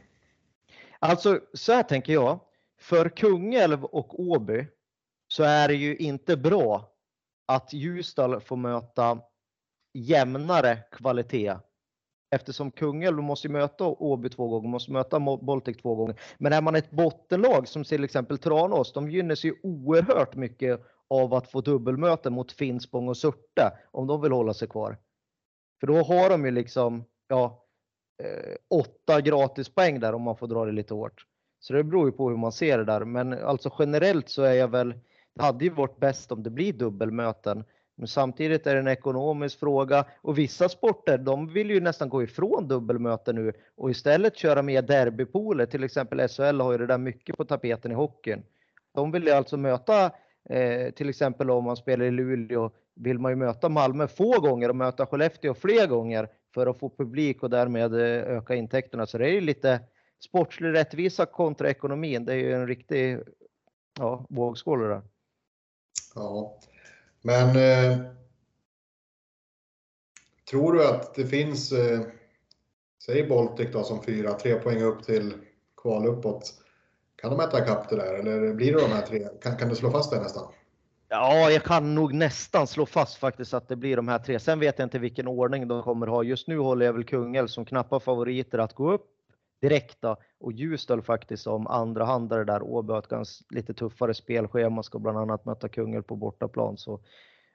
Alltså 0.99 1.39
så 1.53 1.73
här 1.73 1.83
tänker 1.83 2.13
jag. 2.13 2.39
För 2.79 3.09
Kungälv 3.09 3.85
och 3.85 4.19
Åby 4.19 4.67
så 5.27 5.43
är 5.43 5.67
det 5.67 5.73
ju 5.73 5.97
inte 5.97 6.37
bra 6.37 6.91
att 7.49 7.73
Ljusdal 7.73 8.41
får 8.41 8.55
möta 8.55 9.21
jämnare 9.93 10.77
kvalitet. 10.91 11.55
Eftersom 12.35 12.71
Kungälv 12.71 13.17
måste 13.17 13.49
möta 13.49 13.85
Åby 13.85 14.29
två 14.29 14.47
gånger, 14.47 14.69
måste 14.69 14.91
möta 14.91 15.19
Baltic 15.19 15.77
två 15.77 15.95
gånger. 15.95 16.19
Men 16.37 16.53
är 16.53 16.61
man 16.61 16.75
ett 16.75 16.91
bottenlag 16.91 17.67
som 17.67 17.83
till 17.83 18.03
exempel 18.03 18.37
Tranås, 18.37 18.93
de 18.93 19.09
gynnas 19.09 19.43
ju 19.43 19.55
oerhört 19.63 20.35
mycket 20.35 20.81
av 21.07 21.33
att 21.33 21.51
få 21.51 21.61
dubbelmöte 21.61 22.29
mot 22.29 22.51
Finspång 22.51 23.07
och 23.07 23.17
Surte 23.17 23.71
om 23.91 24.07
de 24.07 24.21
vill 24.21 24.31
hålla 24.31 24.53
sig 24.53 24.67
kvar. 24.67 24.97
För 25.79 25.87
då 25.87 25.95
har 25.95 26.29
de 26.29 26.45
ju 26.45 26.51
liksom, 26.51 27.03
ja, 27.27 27.65
eh, 28.23 28.55
åtta 28.79 29.21
gratispoäng 29.21 29.99
där 29.99 30.13
om 30.13 30.21
man 30.21 30.37
får 30.37 30.47
dra 30.47 30.65
det 30.65 30.71
lite 30.71 30.93
hårt. 30.93 31.25
Så 31.59 31.73
det 31.73 31.83
beror 31.83 32.05
ju 32.05 32.11
på 32.11 32.29
hur 32.29 32.37
man 32.37 32.51
ser 32.51 32.77
det 32.77 32.85
där. 32.85 33.05
Men 33.05 33.33
alltså 33.33 33.73
generellt 33.79 34.29
så 34.29 34.43
är 34.43 34.53
jag 34.53 34.67
väl, 34.67 34.93
det 35.39 35.45
hade 35.45 35.65
ju 35.65 35.71
varit 35.71 35.99
bäst 35.99 36.31
om 36.31 36.43
det 36.43 36.49
blir 36.49 36.73
dubbelmöten. 36.73 37.63
Men 37.95 38.07
samtidigt 38.07 38.67
är 38.67 38.73
det 38.73 38.79
en 38.79 38.87
ekonomisk 38.87 39.59
fråga 39.59 40.05
och 40.21 40.37
vissa 40.37 40.69
sporter 40.69 41.17
de 41.17 41.53
vill 41.53 41.69
ju 41.69 41.79
nästan 41.79 42.09
gå 42.09 42.23
ifrån 42.23 42.67
dubbelmöten 42.67 43.35
nu 43.35 43.53
och 43.75 43.91
istället 43.91 44.37
köra 44.37 44.61
mer 44.61 44.81
derbypooler. 44.81 45.65
Till 45.65 45.83
exempel 45.83 46.27
SHL 46.27 46.61
har 46.61 46.71
ju 46.71 46.77
det 46.77 46.87
där 46.87 46.97
mycket 46.97 47.37
på 47.37 47.45
tapeten 47.45 47.91
i 47.91 47.95
hockeyn. 47.95 48.43
De 48.95 49.11
vill 49.11 49.23
ju 49.23 49.31
alltså 49.31 49.57
möta 49.57 50.11
Eh, 50.49 50.91
till 50.91 51.09
exempel 51.09 51.49
om 51.49 51.63
man 51.63 51.77
spelar 51.77 52.05
i 52.05 52.11
Luleå 52.11 52.71
vill 52.95 53.19
man 53.19 53.31
ju 53.31 53.35
möta 53.35 53.69
Malmö 53.69 54.07
få 54.07 54.39
gånger 54.39 54.69
och 54.69 54.75
möta 54.75 55.05
Skellefteå 55.05 55.53
fler 55.53 55.87
gånger 55.87 56.29
för 56.53 56.67
att 56.67 56.79
få 56.79 56.89
publik 56.89 57.43
och 57.43 57.49
därmed 57.49 57.93
eh, 57.93 58.37
öka 58.37 58.55
intäkterna. 58.55 59.05
Så 59.05 59.17
det 59.17 59.25
är 59.25 59.33
ju 59.33 59.41
lite 59.41 59.79
sportslig 60.19 60.73
rättvisa 60.73 61.25
kontra 61.25 61.69
ekonomin. 61.69 62.25
Det 62.25 62.33
är 62.33 62.37
ju 62.37 62.53
en 62.53 62.67
riktig 62.67 63.19
ja, 63.99 64.25
vågskål 64.29 64.79
det 64.79 64.87
där. 64.87 65.01
Ja, 66.19 66.59
men 67.21 67.47
eh, 67.49 67.97
tror 70.49 70.73
du 70.73 70.87
att 70.87 71.15
det 71.15 71.25
finns, 71.25 71.71
eh, 71.71 71.99
säg 73.05 73.27
Baltic 73.27 73.69
då 73.73 73.83
som 73.83 74.03
fyra, 74.03 74.33
tre 74.33 74.55
poäng 74.55 74.81
upp 74.81 75.03
till 75.03 75.33
kval 75.77 76.07
uppåt. 76.07 76.53
Kan 77.15 77.31
de 77.31 77.39
äta 77.39 77.63
ikapp 77.63 77.89
det 77.89 77.95
där 77.95 78.13
eller 78.13 78.53
blir 78.53 78.73
det 78.73 78.81
de 78.81 78.91
här 78.91 79.01
tre? 79.01 79.27
Kan, 79.41 79.57
kan 79.57 79.69
du 79.69 79.75
slå 79.75 79.91
fast 79.91 80.11
det 80.11 80.21
nästan? 80.21 80.53
Ja, 81.09 81.51
jag 81.51 81.63
kan 81.63 81.95
nog 81.95 82.13
nästan 82.13 82.67
slå 82.67 82.85
fast 82.85 83.17
faktiskt 83.17 83.53
att 83.53 83.67
det 83.67 83.75
blir 83.75 83.95
de 83.95 84.07
här 84.07 84.19
tre. 84.19 84.39
Sen 84.39 84.59
vet 84.59 84.79
jag 84.79 84.85
inte 84.85 84.99
vilken 84.99 85.27
ordning 85.27 85.67
de 85.67 85.83
kommer 85.83 86.07
ha. 86.07 86.23
Just 86.23 86.47
nu 86.47 86.59
håller 86.59 86.85
jag 86.85 86.93
väl 86.93 87.03
Kungälv 87.03 87.47
som 87.47 87.65
knappa 87.65 87.99
favoriter 87.99 88.57
att 88.57 88.73
gå 88.73 88.91
upp 88.91 89.18
direkt 89.61 90.01
då. 90.01 90.17
och 90.39 90.51
Ljusdal 90.51 91.01
faktiskt 91.01 91.43
som 91.43 91.67
andrahandare 91.67 92.43
där. 92.43 92.63
Åby 92.63 92.91
har 92.93 92.99
ett 92.99 93.07
ganska 93.07 93.45
lite 93.55 93.73
tuffare 93.73 94.13
spelschema, 94.13 94.83
ska 94.83 94.99
bland 94.99 95.17
annat 95.17 95.45
möta 95.45 95.69
Kungälv 95.69 96.03
på 96.03 96.15
bortaplan. 96.15 96.77
Så. 96.77 96.99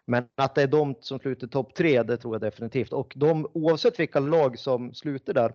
Men 0.07 0.29
att 0.35 0.55
det 0.55 0.63
är 0.63 0.67
de 0.67 0.95
som 1.01 1.19
slutar 1.19 1.47
topp 1.47 1.75
tre, 1.75 2.03
det 2.03 2.17
tror 2.17 2.35
jag 2.35 2.41
definitivt. 2.41 2.93
Och 2.93 3.13
de, 3.17 3.47
oavsett 3.53 4.01
vilka 4.01 4.21
lag 4.21 4.59
som 4.59 4.95
slutar 4.95 5.35
där 5.35 5.53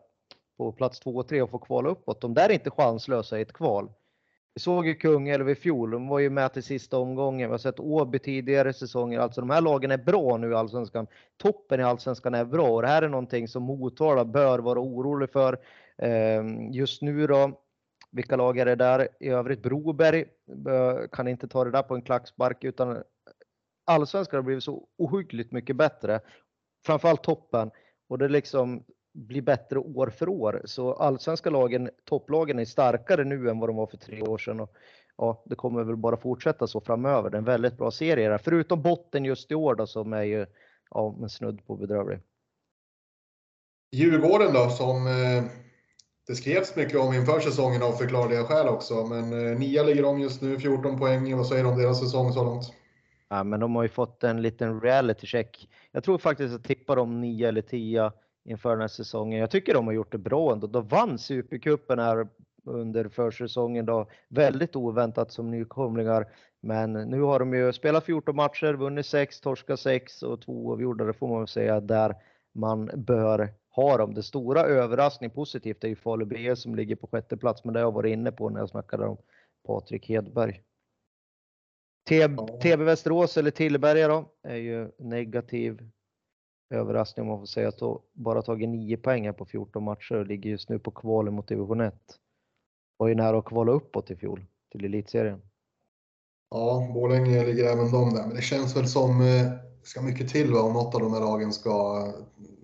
på 0.57 0.71
plats 0.71 0.99
två 0.99 1.15
och 1.15 1.27
tre 1.27 1.41
och 1.41 1.49
får 1.49 1.59
kvala 1.59 1.89
uppåt, 1.89 2.21
de 2.21 2.33
där 2.33 2.49
är 2.49 2.53
inte 2.53 2.69
chanslösa 2.69 3.39
i 3.39 3.41
ett 3.41 3.53
kval. 3.53 3.89
Vi 4.53 4.61
såg 4.61 4.87
ju 4.87 4.95
Kungälv 4.95 5.49
i 5.49 5.55
fjol, 5.55 5.91
de 5.91 6.07
var 6.07 6.19
ju 6.19 6.29
med 6.29 6.53
till 6.53 6.63
sista 6.63 6.97
omgången. 6.97 7.49
Vi 7.49 7.51
har 7.51 7.57
sett 7.57 7.79
Åby 7.79 8.19
tidigare 8.19 8.73
säsonger. 8.73 9.19
Alltså 9.19 9.41
de 9.41 9.49
här 9.49 9.61
lagen 9.61 9.91
är 9.91 9.97
bra 9.97 10.37
nu 10.37 10.51
i 10.51 10.55
Allsvenskan. 10.55 11.07
Toppen 11.37 11.79
i 11.79 11.83
Allsvenskan 11.83 12.33
är 12.33 12.45
bra 12.45 12.67
och 12.69 12.81
det 12.81 12.87
här 12.87 13.01
är 13.01 13.09
någonting 13.09 13.47
som 13.47 13.63
Motala 13.63 14.25
bör 14.25 14.59
vara 14.59 14.79
orolig 14.79 15.31
för. 15.31 15.57
Ehm, 16.01 16.71
just 16.71 17.01
nu 17.01 17.27
då, 17.27 17.61
vilka 18.11 18.35
lag 18.35 18.57
är 18.57 18.65
det 18.65 18.75
där? 18.75 19.07
I 19.19 19.29
övrigt 19.29 19.61
Broberg 19.61 20.19
eh, 20.67 21.07
kan 21.11 21.27
inte 21.27 21.47
ta 21.47 21.63
det 21.63 21.71
där 21.71 21.83
på 21.83 21.95
en 21.95 22.01
klackspark 22.01 22.63
utan 22.63 22.95
eh, 22.95 23.01
Allsvenskan 23.85 24.37
har 24.37 24.43
blivit 24.43 24.63
så 24.63 24.87
ohyggligt 24.97 25.51
mycket 25.51 25.75
bättre. 25.75 26.19
Framförallt 26.85 27.23
toppen. 27.23 27.71
Och 28.09 28.17
det 28.17 28.27
liksom 28.27 28.83
blir 29.13 29.41
bättre 29.41 29.79
år 29.79 30.09
för 30.09 30.29
år. 30.29 30.61
Så 30.65 30.93
allsvenska 30.93 31.49
lagen, 31.49 31.89
topplagen 32.05 32.59
är 32.59 32.65
starkare 32.65 33.23
nu 33.23 33.49
än 33.49 33.59
vad 33.59 33.69
de 33.69 33.75
var 33.75 33.87
för 33.87 33.97
tre 33.97 34.21
år 34.21 34.37
sedan. 34.37 34.59
Och, 34.59 34.73
ja, 35.17 35.43
det 35.45 35.55
kommer 35.55 35.83
väl 35.83 35.95
bara 35.95 36.17
fortsätta 36.17 36.67
så 36.67 36.81
framöver. 36.81 37.29
Det 37.29 37.35
är 37.35 37.39
en 37.39 37.45
väldigt 37.45 37.77
bra 37.77 37.91
serie 37.91 38.29
där. 38.29 38.37
Förutom 38.37 38.81
botten 38.81 39.25
just 39.25 39.51
i 39.51 39.55
år 39.55 39.75
då 39.75 39.87
som 39.87 40.13
är 40.13 40.23
ju 40.23 40.45
ja, 40.89 41.15
en 41.21 41.29
snudd 41.29 41.65
på 41.65 41.75
bedrövlig. 41.75 42.19
Djurgården 43.91 44.53
då 44.53 44.69
som 44.69 45.07
eh, 45.07 45.43
det 46.29 46.35
skrevs 46.35 46.75
mycket 46.75 46.99
om 46.99 47.13
inför 47.13 47.39
säsongen 47.39 47.83
av 47.83 47.91
förklarliga 47.91 48.43
skäl 48.43 48.67
också. 48.67 49.05
Men 49.05 49.47
eh, 49.47 49.59
nia 49.59 49.83
ligger 49.83 50.03
de 50.03 50.19
just 50.19 50.41
nu, 50.41 50.59
14 50.59 50.99
poäng. 50.99 51.37
Vad 51.37 51.47
säger 51.47 51.63
du 51.63 51.69
om 51.69 51.77
deras 51.77 51.99
säsong 51.99 52.33
så 52.33 52.43
långt? 52.43 52.73
Ja, 53.29 53.43
men 53.43 53.59
de 53.59 53.75
har 53.75 53.83
ju 53.83 53.89
fått 53.89 54.23
en 54.23 54.41
liten 54.41 54.81
reality 54.81 55.27
check. 55.27 55.69
Jag 55.91 56.03
tror 56.03 56.17
faktiskt 56.17 56.55
att 56.55 56.63
tippar 56.63 56.95
dem 56.95 57.21
nia 57.21 57.47
eller 57.47 57.61
tia 57.61 58.11
inför 58.45 58.69
den 58.69 58.81
här 58.81 58.87
säsongen. 58.87 59.39
Jag 59.39 59.51
tycker 59.51 59.73
de 59.73 59.87
har 59.87 59.93
gjort 59.93 60.11
det 60.11 60.17
bra 60.17 60.53
ändå. 60.53 60.67
De 60.67 60.87
vann 60.87 61.17
Supercupen 61.17 61.99
här 61.99 62.27
under 62.65 63.09
försäsongen 63.09 63.85
då, 63.85 64.07
väldigt 64.27 64.75
oväntat 64.75 65.31
som 65.31 65.51
nykomlingar. 65.51 66.27
Men 66.61 66.93
nu 66.93 67.21
har 67.21 67.39
de 67.39 67.53
ju 67.53 67.73
spelat 67.73 68.05
14 68.05 68.35
matcher, 68.35 68.73
vunnit 68.73 69.05
6, 69.05 69.41
torskat 69.41 69.79
6 69.79 70.23
och 70.23 70.41
två 70.41 70.73
avgjorda. 70.73 71.05
Det 71.05 71.13
får 71.13 71.27
man 71.27 71.39
väl 71.39 71.47
säga 71.47 71.79
där 71.79 72.15
man 72.53 72.89
bör 72.93 73.53
har 73.69 73.97
de. 73.97 74.13
Det 74.13 74.23
stora 74.23 74.61
överraskning 74.61 75.29
positivt 75.29 75.83
är 75.83 75.87
ju 75.87 75.95
Falu 75.95 76.25
BS 76.25 76.61
som 76.61 76.75
ligger 76.75 76.95
på 76.95 77.07
sjätte 77.07 77.37
plats, 77.37 77.63
men 77.63 77.73
det 77.73 77.79
har 77.79 77.85
jag 77.85 77.91
varit 77.91 78.13
inne 78.13 78.31
på 78.31 78.49
när 78.49 78.59
jag 78.59 78.69
snackade 78.69 79.07
om 79.07 79.17
Patrik 79.67 80.09
Hedberg. 80.09 80.63
TB 82.61 82.83
Västerås 82.83 83.37
eller 83.37 83.51
Tillberga 83.51 84.07
då 84.07 84.31
är 84.43 84.55
ju 84.55 84.91
negativ 84.97 85.89
överraskning 86.69 87.21
om 87.21 87.27
man 87.27 87.39
får 87.39 87.45
säga 87.45 87.67
att 87.67 87.79
bara 88.13 88.41
tagit 88.41 88.69
9 88.69 88.97
poäng 88.97 89.33
på 89.33 89.45
14 89.45 89.83
matcher 89.83 90.15
och 90.15 90.25
ligger 90.25 90.49
just 90.49 90.69
nu 90.69 90.79
på 90.79 90.91
kvalet 90.91 91.33
mot 91.33 91.47
division 91.47 91.81
1. 91.81 91.95
Var 92.97 93.07
ju 93.07 93.15
nära 93.15 93.37
att 93.37 93.45
kvala 93.45 93.71
uppåt 93.71 94.11
i 94.11 94.15
fjol 94.15 94.45
till 94.71 94.85
elitserien. 94.85 95.41
Ja, 96.49 96.91
Borlänge 96.93 97.45
ligger 97.45 97.63
även 97.63 97.91
de 97.91 98.13
där, 98.13 98.27
men 98.27 98.35
det 98.35 98.41
känns 98.41 98.77
väl 98.77 98.87
som 98.87 99.21
eh, 99.21 99.68
ska 99.89 100.01
mycket 100.01 100.29
till 100.29 100.53
va, 100.53 100.61
om 100.61 100.73
något 100.73 100.95
av 100.95 101.01
de 101.01 101.13
här 101.13 101.19
lagen 101.19 101.53
ska 101.53 102.07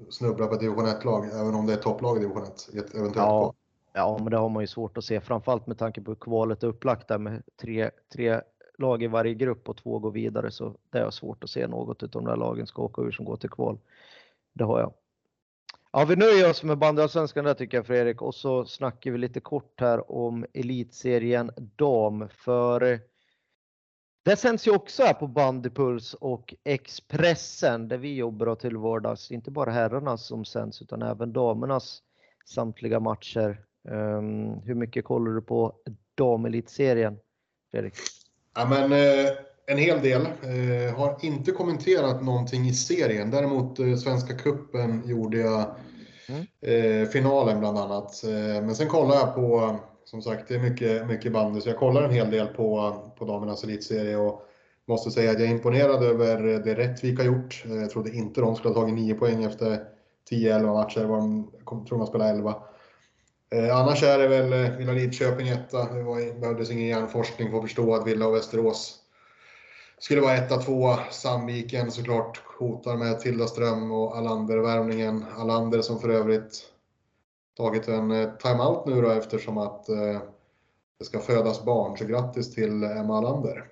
snubbla 0.09 0.47
på 0.47 0.53
ett 0.53 0.59
division 0.59 0.85
1-lag, 0.85 1.25
även 1.25 1.55
om 1.55 1.65
det 1.65 1.73
är 1.73 1.77
topplag 1.77 2.17
i 2.17 2.19
division 2.19 2.43
1 2.43 2.69
eventuellt 2.73 3.15
ja. 3.15 3.53
Ja, 3.93 4.17
men 4.21 4.31
det 4.31 4.37
har 4.37 4.49
man 4.49 4.63
ju 4.63 4.67
svårt 4.67 4.97
att 4.97 5.03
se, 5.03 5.21
framförallt 5.21 5.67
med 5.67 5.77
tanke 5.77 6.01
på 6.01 6.11
hur 6.11 6.15
kvalet 6.15 6.63
är 6.63 6.67
upplagt 6.67 7.07
där 7.07 7.17
med 7.17 7.43
tre, 7.61 7.91
tre 8.13 8.41
lag 8.77 9.03
i 9.03 9.07
varje 9.07 9.33
grupp 9.33 9.69
och 9.69 9.77
två 9.77 9.99
går 9.99 10.11
vidare 10.11 10.51
så 10.51 10.75
det 10.89 10.99
är 10.99 11.09
svårt 11.09 11.43
att 11.43 11.49
se 11.49 11.67
något 11.67 12.03
av 12.03 12.09
de 12.09 12.25
där 12.25 12.35
lagen 12.35 12.67
ska 12.67 12.81
åka 12.81 13.01
ur 13.01 13.11
som 13.11 13.25
går 13.25 13.37
till 13.37 13.49
kval. 13.49 13.79
Det 14.53 14.63
har 14.63 14.79
jag. 14.79 14.93
Ja, 15.91 16.05
vi 16.05 16.15
nöjer 16.15 16.49
oss 16.49 16.63
med 16.63 16.77
bandyallsvenskan 16.77 17.45
där 17.45 17.53
tycker 17.53 17.77
jag 17.77 17.85
Fredrik 17.85 18.21
och 18.21 18.35
så 18.35 18.65
snackar 18.65 19.11
vi 19.11 19.17
lite 19.17 19.39
kort 19.39 19.81
här 19.81 20.11
om 20.11 20.45
elitserien 20.53 21.51
dam 21.75 22.27
för 22.29 22.99
det 24.25 24.35
sänds 24.35 24.67
ju 24.67 24.71
också 24.71 25.03
här 25.03 25.13
på 25.13 25.27
Bandypuls 25.27 26.13
och 26.13 26.53
Expressen 26.63 27.87
där 27.87 27.97
vi 27.97 28.15
jobbar 28.15 28.55
till 28.55 28.77
vardags. 28.77 29.31
Inte 29.31 29.51
bara 29.51 29.71
herrarnas 29.71 30.25
som 30.25 30.45
sänds 30.45 30.81
utan 30.81 31.01
även 31.01 31.33
damernas 31.33 32.01
samtliga 32.45 32.99
matcher. 32.99 33.61
Um, 33.89 34.61
hur 34.63 34.75
mycket 34.75 35.05
kollar 35.05 35.31
du 35.31 35.41
på 35.41 35.73
damelitserien 36.15 37.17
Fredrik? 37.71 37.93
Ja, 38.55 38.65
men, 38.69 38.91
eh, 38.91 39.31
en 39.67 39.77
hel 39.77 40.01
del. 40.01 40.21
Eh, 40.21 40.97
har 40.97 41.17
inte 41.21 41.51
kommenterat 41.51 42.23
någonting 42.23 42.67
i 42.67 42.73
serien. 42.73 43.31
Däremot 43.31 43.79
eh, 43.79 43.95
Svenska 43.95 44.33
Kuppen 44.33 45.03
gjorde 45.05 45.37
jag 45.37 45.75
mm. 46.29 46.45
eh, 46.61 47.07
finalen 47.09 47.59
bland 47.59 47.77
annat. 47.77 48.23
Eh, 48.23 48.31
men 48.63 48.75
sen 48.75 48.87
kollar 48.87 49.15
jag 49.15 49.35
på, 49.35 49.75
som 50.05 50.21
sagt, 50.21 50.47
det 50.47 50.55
är 50.55 50.59
mycket, 50.59 51.07
mycket 51.07 51.33
bandy, 51.33 51.61
så 51.61 51.69
jag 51.69 51.77
kollar 51.77 52.03
en 52.03 52.11
hel 52.11 52.31
del 52.31 52.47
på, 52.47 52.95
på 53.17 53.25
damernas 53.25 53.63
elitserie 53.63 54.17
och 54.17 54.41
måste 54.87 55.11
säga 55.11 55.31
att 55.31 55.39
jag 55.39 55.47
är 55.47 55.51
imponerad 55.51 56.03
över 56.03 56.59
det 56.59 56.75
Rättvik 56.75 57.17
har 57.19 57.25
gjort. 57.25 57.63
Eh, 57.65 57.75
jag 57.75 57.89
trodde 57.89 58.15
inte 58.15 58.41
de 58.41 58.55
skulle 58.55 58.73
ha 58.73 58.81
tagit 58.81 58.95
9 58.95 59.15
poäng 59.15 59.43
efter 59.43 59.83
10-11 60.31 60.73
matcher. 60.73 60.99
Jag 60.99 61.87
tror 61.87 61.97
de 61.97 62.07
spelade 62.07 62.29
11. 62.29 62.55
Eh, 63.49 63.77
annars 63.77 64.03
är 64.03 64.19
det 64.19 64.27
väl 64.27 64.53
eh, 64.53 64.77
Villa 64.77 64.91
Lidköping 64.91 65.47
etta. 65.47 65.93
Det 65.93 66.03
var, 66.03 66.39
behövdes 66.39 66.71
ingen 66.71 66.87
hjärnforskning 66.87 67.51
för 67.51 67.57
att 67.57 67.63
förstå 67.63 67.95
att 67.95 68.07
Villa 68.07 68.27
och 68.27 68.35
Västerås 68.35 68.99
skulle 69.99 70.21
vara 70.21 70.35
etta, 70.35 70.57
tvåa. 70.57 70.99
Sandviken 71.11 71.91
såklart 71.91 72.41
hotar 72.59 72.95
med 72.95 73.19
Tilda 73.19 73.47
Ström 73.47 73.91
och 73.91 74.17
Alander-värvningen. 74.17 75.25
Alander 75.37 75.81
som 75.81 75.99
för 75.99 76.09
övrigt 76.09 76.74
tagit 77.57 77.87
en 77.87 78.11
eh, 78.11 78.29
timeout 78.29 78.85
nu 78.85 79.01
då 79.01 79.09
eftersom 79.09 79.57
att 79.57 79.89
eh, 79.89 80.19
det 80.99 81.05
ska 81.05 81.19
födas 81.19 81.63
barn. 81.63 81.97
Så 81.97 82.05
grattis 82.05 82.53
till 82.53 82.83
Emma 82.83 83.17
Alander. 83.17 83.65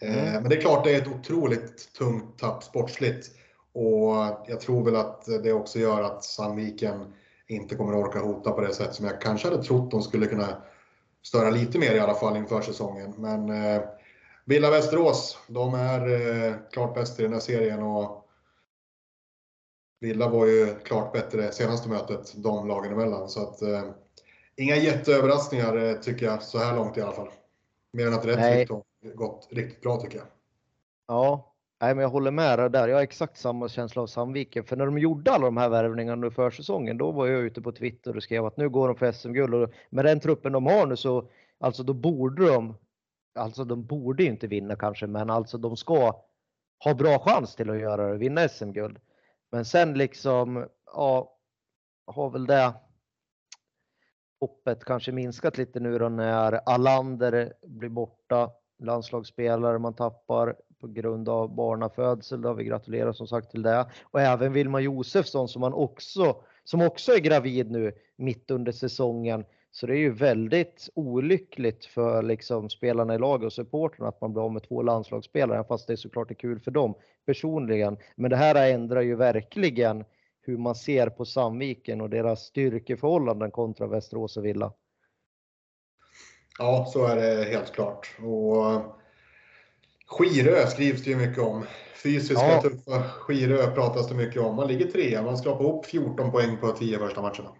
Eh, 0.00 0.28
mm. 0.28 0.42
Men 0.42 0.50
det 0.50 0.56
är 0.56 0.60
klart 0.60 0.84
det 0.84 0.94
är 0.94 1.02
ett 1.02 1.08
otroligt 1.08 1.92
tungt 1.92 2.38
tapp 2.38 2.64
sportsligt. 2.64 3.30
Och 3.72 4.14
jag 4.46 4.60
tror 4.60 4.84
väl 4.84 4.96
att 4.96 5.24
det 5.42 5.52
också 5.52 5.78
gör 5.78 6.02
att 6.02 6.24
Sandviken 6.24 7.14
inte 7.46 7.74
kommer 7.74 7.96
orka 7.96 8.18
hota 8.18 8.50
på 8.50 8.60
det 8.60 8.74
sätt 8.74 8.94
som 8.94 9.06
jag 9.06 9.20
kanske 9.20 9.48
hade 9.48 9.62
trott 9.62 9.90
de 9.90 10.02
skulle 10.02 10.26
kunna 10.26 10.62
störa 11.22 11.50
lite 11.50 11.78
mer 11.78 11.94
i 11.94 12.00
alla 12.00 12.14
fall 12.14 12.36
inför 12.36 12.60
säsongen. 12.60 13.14
Men 13.16 13.52
Villa 14.44 14.70
Västerås, 14.70 15.38
de 15.48 15.74
är 15.74 16.70
klart 16.72 16.94
bäst 16.94 17.20
i 17.20 17.22
den 17.22 17.32
här 17.32 17.40
serien 17.40 17.82
och 17.82 18.23
Villa 20.00 20.28
var 20.28 20.46
ju 20.46 20.74
klart 20.74 21.12
bättre 21.12 21.52
senaste 21.52 21.88
mötet 21.88 22.32
de 22.36 22.68
lagen 22.68 22.92
emellan. 22.92 23.28
Så 23.28 23.42
att, 23.42 23.62
eh, 23.62 23.82
inga 24.56 24.76
jätteöverraskningar 24.76 25.76
eh, 25.76 25.94
tycker 25.94 26.26
jag 26.26 26.42
så 26.42 26.58
här 26.58 26.76
långt 26.76 26.96
i 26.96 27.00
alla 27.00 27.12
fall. 27.12 27.30
Mer 27.92 28.06
än 28.06 28.14
att 28.14 28.26
Rättvik 28.26 28.70
har 28.70 29.14
gått 29.14 29.48
riktigt 29.50 29.80
bra 29.80 30.00
tycker 30.00 30.18
jag. 30.18 30.26
Ja, 31.06 31.54
Nej, 31.84 31.94
men 31.94 32.02
jag 32.02 32.10
håller 32.10 32.30
med 32.30 32.58
dig 32.58 32.70
där. 32.70 32.88
Jag 32.88 32.96
har 32.96 33.02
exakt 33.02 33.38
samma 33.38 33.68
känsla 33.68 34.02
av 34.02 34.06
Sandviken. 34.06 34.64
För 34.64 34.76
när 34.76 34.86
de 34.86 34.98
gjorde 34.98 35.32
alla 35.32 35.44
de 35.44 35.56
här 35.56 35.68
värvningarna 35.68 36.16
nu 36.16 36.30
för 36.30 36.50
säsongen, 36.50 36.98
då 36.98 37.12
var 37.12 37.26
jag 37.26 37.40
ute 37.40 37.62
på 37.62 37.72
Twitter 37.72 38.16
och 38.16 38.22
skrev 38.22 38.46
att 38.46 38.56
nu 38.56 38.68
går 38.68 38.88
de 38.88 38.96
för 38.96 39.12
SM-guld. 39.12 39.72
Med 39.90 40.04
den 40.04 40.20
truppen 40.20 40.52
de 40.52 40.66
har 40.66 40.86
nu 40.86 40.96
så, 40.96 41.28
alltså 41.60 41.82
då 41.82 41.92
borde 41.92 42.46
de, 42.46 42.74
alltså 43.34 43.64
de 43.64 43.86
borde 43.86 44.24
inte 44.24 44.46
vinna 44.46 44.76
kanske, 44.76 45.06
men 45.06 45.30
alltså 45.30 45.58
de 45.58 45.76
ska 45.76 46.22
ha 46.84 46.94
bra 46.94 47.18
chans 47.18 47.54
till 47.54 47.70
att 47.70 47.80
göra 47.80 48.08
det, 48.08 48.18
vinna 48.18 48.48
SM-guld. 48.48 48.98
Men 49.54 49.64
sen 49.64 49.94
liksom, 49.94 50.66
ja, 50.86 51.36
har 52.06 52.30
väl 52.30 52.46
det 52.46 52.74
hoppet 54.40 54.84
kanske 54.84 55.12
minskat 55.12 55.58
lite 55.58 55.80
nu 55.80 55.98
då 55.98 56.08
när 56.08 56.68
Alander 56.68 57.52
blir 57.62 57.88
borta, 57.88 58.50
landslagsspelare 58.78 59.78
man 59.78 59.94
tappar, 59.94 60.56
på 60.80 60.86
grund 60.86 61.28
av 61.28 61.54
barnafödsel. 61.54 62.42
Då. 62.42 62.52
Vi 62.52 62.64
gratulerar 62.64 63.12
som 63.12 63.26
sagt 63.26 63.50
till 63.50 63.62
det. 63.62 63.86
Och 64.02 64.20
även 64.20 64.52
Vilma 64.52 64.80
Josefsson 64.80 65.48
som, 65.48 65.60
man 65.60 65.72
också, 65.72 66.42
som 66.64 66.82
också 66.82 67.12
är 67.12 67.20
gravid 67.20 67.70
nu 67.70 67.92
mitt 68.16 68.50
under 68.50 68.72
säsongen. 68.72 69.44
Så 69.76 69.86
det 69.86 69.92
är 69.92 69.98
ju 69.98 70.12
väldigt 70.12 70.88
olyckligt 70.94 71.84
för 71.84 72.22
liksom 72.22 72.70
spelarna 72.70 73.14
i 73.14 73.18
laget 73.18 73.46
och 73.46 73.52
supporterna 73.52 74.08
att 74.08 74.20
man 74.20 74.32
blir 74.32 74.42
av 74.42 74.52
med 74.52 74.62
två 74.62 74.82
landslagsspelare, 74.82 75.64
fast 75.64 75.86
det 75.86 75.96
såklart 75.96 76.30
är 76.30 76.34
kul 76.34 76.60
för 76.60 76.70
dem 76.70 76.94
personligen. 77.26 77.96
Men 78.16 78.30
det 78.30 78.36
här 78.36 78.70
ändrar 78.70 79.00
ju 79.00 79.16
verkligen 79.16 80.04
hur 80.42 80.58
man 80.58 80.74
ser 80.74 81.06
på 81.06 81.24
Sandviken 81.24 82.00
och 82.00 82.10
deras 82.10 82.40
styrkeförhållanden 82.40 83.50
kontra 83.50 83.86
Västerås 83.86 84.36
och 84.36 84.44
Villa. 84.44 84.72
Ja, 86.58 86.86
så 86.92 87.06
är 87.06 87.16
det 87.16 87.44
helt 87.44 87.72
klart. 87.72 88.16
Och 88.18 88.82
Skirö 90.06 90.66
skrivs 90.66 91.04
det 91.04 91.10
ju 91.10 91.16
mycket 91.16 91.42
om. 91.42 91.64
Fysiska, 92.02 92.46
ja. 92.48 92.62
tuffa 92.62 93.02
Skirö 93.02 93.74
pratas 93.74 94.08
det 94.08 94.14
mycket 94.14 94.42
om. 94.42 94.56
Man 94.56 94.68
ligger 94.68 94.86
trea, 94.86 95.22
man 95.22 95.38
skrapar 95.38 95.64
ihop 95.64 95.86
14 95.86 96.30
poäng 96.30 96.56
på 96.56 96.70
10 96.70 96.98
första 96.98 97.22
matcherna. 97.22 97.50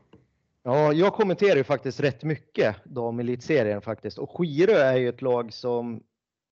Ja, 0.67 0.93
jag 0.93 1.13
kommenterar 1.13 1.57
ju 1.57 1.65
faktiskt 1.65 2.01
rätt 2.01 2.25
mycket 2.25 2.77
damelitserien 2.85 3.83
faktiskt 3.83 4.19
och 4.19 4.31
Skirö 4.31 4.77
är 4.79 4.97
ju 4.97 5.09
ett 5.09 5.23
lag 5.23 5.53
som 5.53 6.03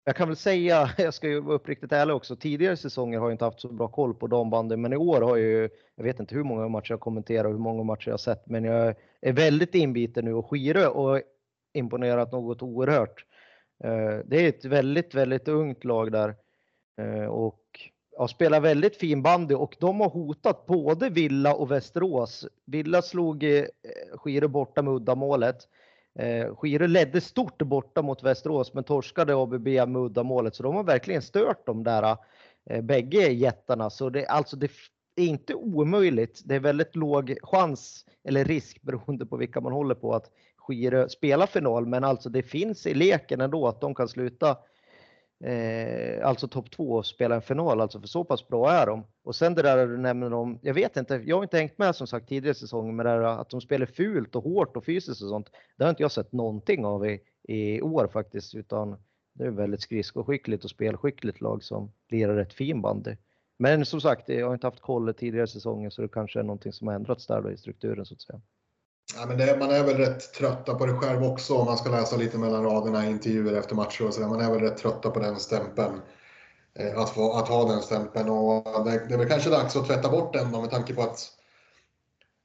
jag 0.03 0.15
kan 0.15 0.27
väl 0.27 0.37
säga, 0.37 0.89
jag 0.97 1.13
ska 1.13 1.27
ju 1.27 1.39
vara 1.39 1.55
uppriktigt 1.55 1.91
ärlig 1.91 2.15
också, 2.15 2.35
tidigare 2.35 2.77
säsonger 2.77 3.19
har 3.19 3.25
jag 3.25 3.33
inte 3.33 3.45
haft 3.45 3.59
så 3.59 3.67
bra 3.67 3.87
koll 3.87 4.13
på 4.13 4.27
dambandy, 4.27 4.75
men 4.75 4.93
i 4.93 4.97
år 4.97 5.21
har 5.21 5.37
jag 5.37 5.47
ju, 5.47 5.69
jag 5.95 6.03
vet 6.03 6.19
inte 6.19 6.35
hur 6.35 6.43
många 6.43 6.67
matcher 6.67 6.91
jag 6.91 6.99
kommenterar 6.99 7.45
och 7.45 7.51
hur 7.51 7.59
många 7.59 7.83
matcher 7.83 8.09
jag 8.09 8.19
sett, 8.19 8.47
men 8.47 8.63
jag 8.63 8.95
är 9.21 9.33
väldigt 9.33 9.75
inbiten 9.75 10.25
nu 10.25 10.33
och 10.33 10.49
Skirö 10.49 10.87
och 10.87 11.21
imponerat 11.73 12.31
något 12.31 12.61
oerhört. 12.61 13.25
Eh, 13.83 14.19
det 14.25 14.45
är 14.45 14.49
ett 14.49 14.65
väldigt, 14.65 15.15
väldigt 15.15 15.47
ungt 15.47 15.83
lag 15.83 16.11
där 16.11 16.35
eh, 17.01 17.25
och 17.25 17.61
ja, 18.21 18.27
spelar 18.27 18.59
väldigt 18.59 18.95
fin 18.95 19.21
bandy 19.21 19.55
och 19.55 19.77
de 19.79 19.99
har 19.99 20.09
hotat 20.09 20.65
både 20.65 21.09
Villa 21.09 21.53
och 21.53 21.71
Västerås. 21.71 22.47
Villa 22.65 23.01
slog 23.01 23.43
eh, 23.43 23.65
Skire 24.15 24.47
borta 24.47 24.81
med 24.81 24.93
uddamålet. 24.93 25.57
Eh, 26.19 26.55
Skire 26.55 26.87
ledde 26.87 27.21
stort 27.21 27.61
borta 27.61 28.01
mot 28.01 28.23
Västerås 28.23 28.73
men 28.73 28.83
torskade 28.83 29.35
ABB 29.35 29.67
med 29.67 29.97
uddamålet 29.97 30.55
så 30.55 30.63
de 30.63 30.75
har 30.75 30.83
verkligen 30.83 31.21
stört 31.21 31.65
de 31.65 31.83
där 31.83 32.17
eh, 32.69 32.81
bägge 32.81 33.31
jättarna. 33.31 33.89
Så 33.89 34.09
det, 34.09 34.27
alltså 34.27 34.55
det 34.55 34.71
är 35.15 35.25
inte 35.25 35.53
omöjligt. 35.53 36.41
Det 36.45 36.55
är 36.55 36.59
väldigt 36.59 36.95
låg 36.95 37.37
chans 37.43 38.05
eller 38.23 38.45
risk 38.45 38.81
beroende 38.81 39.25
på 39.25 39.37
vilka 39.37 39.61
man 39.61 39.73
håller 39.73 39.95
på 39.95 40.13
att 40.13 40.31
Skirö 40.57 41.09
spelar 41.09 41.47
final, 41.47 41.85
men 41.85 42.03
alltså 42.03 42.29
det 42.29 42.43
finns 42.43 42.87
i 42.87 42.93
leken 42.93 43.41
ändå 43.41 43.67
att 43.67 43.81
de 43.81 43.95
kan 43.95 44.07
sluta 44.07 44.57
eh, 45.43 46.27
alltså 46.27 46.47
topp 46.47 46.71
två 46.71 46.91
och 46.91 47.05
spela 47.05 47.35
en 47.35 47.41
final, 47.41 47.81
alltså 47.81 47.99
för 47.99 48.07
så 48.07 48.23
pass 48.23 48.47
bra 48.47 48.71
är 48.71 48.85
de. 48.85 49.05
Och 49.23 49.35
sen 49.35 49.55
det 49.55 49.61
där 49.61 49.87
du 49.87 49.97
nämner 49.97 50.33
om, 50.33 50.59
jag 50.61 50.73
vet 50.73 50.97
inte, 50.97 51.21
jag 51.25 51.35
har 51.35 51.43
inte 51.43 51.57
hängt 51.57 51.77
med 51.77 51.95
som 51.95 52.07
sagt 52.07 52.29
tidigare 52.29 52.55
säsonger 52.55 52.93
med 52.93 53.05
det 53.05 53.11
där 53.11 53.21
att 53.21 53.49
de 53.49 53.61
spelar 53.61 53.85
fult 53.85 54.35
och 54.35 54.43
hårt 54.43 54.77
och 54.77 54.85
fysiskt 54.85 55.21
och 55.21 55.29
sånt. 55.29 55.49
Det 55.77 55.83
har 55.83 55.89
inte 55.89 56.03
jag 56.03 56.11
sett 56.11 56.31
någonting 56.31 56.85
av 56.85 57.05
i, 57.05 57.19
i 57.43 57.81
år 57.81 58.07
faktiskt, 58.13 58.55
utan 58.55 58.97
det 59.33 59.45
är 59.45 59.51
väldigt 59.51 59.81
skridskoskickligt 59.81 60.63
och 60.63 60.69
spelskickligt 60.69 61.41
lag 61.41 61.63
som 61.63 61.91
lirar 62.09 62.35
rätt 62.35 62.53
fin 62.53 62.81
bandy. 62.81 63.15
Men 63.59 63.85
som 63.85 64.01
sagt, 64.01 64.29
jag 64.29 64.47
har 64.47 64.53
inte 64.53 64.67
haft 64.67 64.81
koll 64.81 65.13
tidigare 65.13 65.47
säsonger 65.47 65.89
så 65.89 66.01
det 66.01 66.07
kanske 66.07 66.39
är 66.39 66.43
någonting 66.43 66.73
som 66.73 66.87
har 66.87 66.95
ändrats 66.95 67.27
där 67.27 67.41
då 67.41 67.51
i 67.51 67.57
strukturen 67.57 68.05
så 68.05 68.13
att 68.13 68.21
säga. 68.21 68.41
Ja, 69.15 69.25
men 69.25 69.37
det, 69.37 69.57
man 69.59 69.71
är 69.71 69.83
väl 69.83 69.97
rätt 69.97 70.33
trötta 70.33 70.75
på 70.75 70.85
det 70.85 70.93
själv 70.93 71.23
också 71.23 71.55
om 71.55 71.65
man 71.65 71.77
ska 71.77 71.89
läsa 71.89 72.17
lite 72.17 72.37
mellan 72.37 72.63
raderna 72.63 73.05
i 73.05 73.09
intervjuer 73.09 73.53
efter 73.53 73.75
matcher 73.75 74.07
och 74.07 74.13
sådär. 74.13 74.27
Man 74.27 74.41
är 74.41 74.51
väl 74.51 74.59
rätt 74.59 74.77
trötta 74.77 75.09
på 75.09 75.19
den 75.19 75.39
stämpeln. 75.39 76.01
Eh, 76.75 76.99
att, 76.99 77.09
få, 77.09 77.33
att 77.33 77.47
ha 77.47 77.69
den 77.69 77.81
stämpeln 77.81 78.29
och 78.29 78.85
det, 78.85 79.05
det 79.07 79.13
är 79.13 79.17
väl 79.17 79.29
kanske 79.29 79.49
dags 79.49 79.75
att 79.75 79.87
tvätta 79.87 80.09
bort 80.09 80.33
den 80.33 80.51
då 80.51 80.61
med 80.61 80.69
tanke 80.69 80.93
på 80.93 81.01
att 81.01 81.31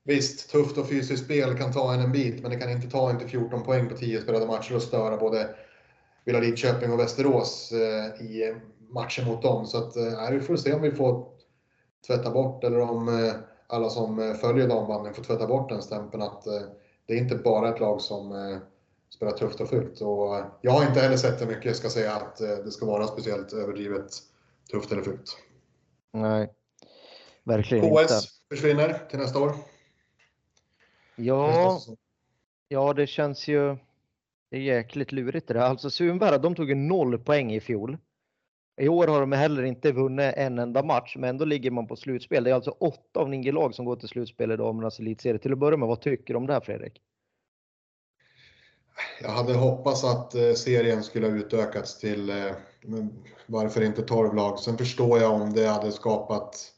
Visst, 0.07 0.51
tufft 0.51 0.79
och 0.79 0.89
fysiskt 0.89 1.25
spel 1.25 1.59
kan 1.59 1.73
ta 1.73 1.95
en 1.95 2.01
en 2.01 2.13
bit, 2.13 2.43
men 2.43 2.51
det 2.51 2.57
kan 2.57 2.71
inte 2.71 2.91
ta 2.91 3.11
inte 3.11 3.29
14 3.29 3.63
poäng 3.63 3.89
på 3.89 3.97
10 3.97 4.21
spelade 4.21 4.47
matcher 4.47 4.75
och 4.75 4.83
störa 4.83 5.17
både 5.17 5.49
Villa 6.25 6.41
Lidköping 6.41 6.93
och 6.93 6.99
Västerås 6.99 7.73
eh, 7.73 8.27
i 8.27 8.55
matchen 8.89 9.25
mot 9.25 9.43
dem. 9.43 9.67
Så 9.67 9.79
att, 9.79 9.97
eh, 9.97 10.31
vi 10.31 10.41
får 10.41 10.57
se 10.57 10.73
om 10.73 10.83
vi 10.83 10.91
får 10.93 11.27
tvätta 12.07 12.31
bort, 12.31 12.65
eller 12.65 12.81
om 12.81 13.09
eh, 13.09 13.35
alla 13.67 13.91
som 13.91 14.37
följer 14.41 14.69
dambandyn 14.69 15.15
får 15.15 15.23
tvätta 15.23 15.47
bort 15.47 15.69
den 15.69 15.83
stämpeln 15.83 16.23
att 16.23 16.45
det 17.07 17.13
är 17.13 17.19
inte 17.19 17.37
bara 17.37 17.69
ett 17.69 17.81
lag 17.81 18.01
som 18.01 18.61
spelar 19.09 19.33
tufft 19.33 19.61
och 19.61 19.69
fult. 19.69 20.01
Och 20.01 20.41
jag 20.61 20.73
har 20.73 20.87
inte 20.87 21.01
heller 21.01 21.17
sett 21.17 21.39
det 21.39 21.47
mycket, 21.47 21.65
jag 21.65 21.77
ska 21.77 21.91
säga 21.91 22.15
att 22.15 22.37
det 22.37 22.71
ska 22.71 22.87
vara 22.87 23.07
speciellt 23.07 23.53
överdrivet 23.53 24.11
tufft 24.71 24.93
eller 24.93 25.03
fult. 25.03 25.37
Nej, 26.13 26.53
verkligen 27.45 27.85
KS 27.85 28.01
inte. 28.01 28.15
försvinner 28.51 29.01
till 29.11 29.19
nästa 29.19 29.41
år. 29.41 29.53
Ja, 31.17 31.81
ja 32.69 32.93
det 32.93 33.07
känns 33.07 33.49
ju 33.49 33.77
det 34.51 34.57
är 34.57 34.61
jäkligt 34.61 35.13
lurigt 35.13 35.49
det 35.49 35.55
där. 35.55 35.61
Alltså 35.61 35.91
Sundberg, 35.91 36.39
de 36.39 36.55
tog 36.55 36.69
ju 36.69 36.75
noll 36.75 37.19
poäng 37.19 37.53
i 37.53 37.61
fjol. 37.61 37.99
I 38.77 38.89
år 38.89 39.07
har 39.07 39.21
de 39.21 39.33
heller 39.33 39.63
inte 39.63 39.93
vunnit 39.93 40.35
en 40.37 40.59
enda 40.59 40.83
match, 40.83 41.17
men 41.19 41.31
ändå 41.31 41.45
ligger 41.45 41.71
man 41.71 41.87
på 41.87 41.97
slutspel. 41.97 42.45
Det 42.45 42.51
är 42.51 42.55
alltså 42.55 42.71
åtta 42.71 43.21
av 43.21 43.29
nio 43.29 43.53
lag 43.53 43.75
som 43.75 43.85
går 43.85 43.97
till 43.97 44.09
slutspel 44.09 44.53
i 44.53 44.57
damernas 44.57 44.99
elitserie. 44.99 45.39
Till 45.39 45.53
att 45.53 45.59
börja 45.59 45.77
med, 45.77 45.89
vad 45.89 46.01
tycker 46.01 46.35
du 46.35 46.39
om 46.39 46.47
det 46.47 46.53
här 46.53 46.61
Fredrik? 46.61 47.01
Jag 49.23 49.31
hade 49.31 49.55
hoppats 49.55 50.05
att 50.05 50.35
eh, 50.35 50.53
serien 50.53 51.03
skulle 51.03 51.27
ha 51.27 51.35
utökats 51.35 51.99
till, 51.99 52.31
eh, 52.31 52.53
varför 53.47 53.83
inte 53.83 54.03
12 54.03 54.35
lag? 54.35 54.59
Sen 54.59 54.79
förstår 54.79 55.19
jag 55.19 55.33
om 55.33 55.53
det 55.53 55.67
hade 55.67 55.93
skapat 55.93 56.73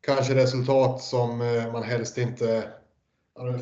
kanske 0.00 0.34
resultat 0.34 1.00
som 1.00 1.40
eh, 1.40 1.72
man 1.72 1.82
helst 1.82 2.18
inte 2.18 2.68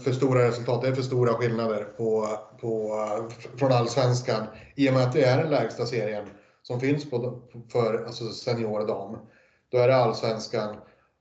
för 0.04 0.12
stora 0.12 0.48
resultat. 0.48 0.82
Det 0.82 0.88
är 0.88 0.94
för 0.94 1.02
stora 1.02 1.34
skillnader 1.34 1.84
på, 1.84 2.28
på, 2.60 2.98
från 3.56 3.72
allsvenskan 3.72 4.46
i 4.74 4.88
och 4.88 4.92
med 4.94 5.02
att 5.02 5.12
det 5.12 5.24
är 5.24 5.38
den 5.38 5.50
lägsta 5.50 5.86
serien 5.86 6.24
som 6.66 6.80
finns 6.80 7.10
på, 7.10 7.40
för 7.72 8.04
alltså 8.04 8.28
senior 8.28 8.86
dam. 8.86 9.18
Då 9.68 9.78
är 9.78 9.88
det 9.88 9.96
allsvenskan 9.96 10.76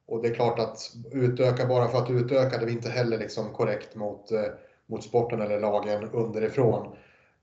och 0.05 0.21
det 0.21 0.27
är 0.27 0.33
klart 0.33 0.59
att 0.59 0.91
utöka 1.11 1.65
bara 1.65 1.87
för 1.87 1.97
att 1.97 2.09
utöka 2.09 2.57
det 2.57 2.65
är 2.65 2.69
inte 2.69 2.89
heller 2.89 3.17
liksom 3.17 3.53
korrekt 3.53 3.95
mot, 3.95 4.31
eh, 4.31 4.45
mot 4.85 5.03
sporten 5.03 5.41
eller 5.41 5.59
lagen 5.59 6.09
underifrån. 6.09 6.95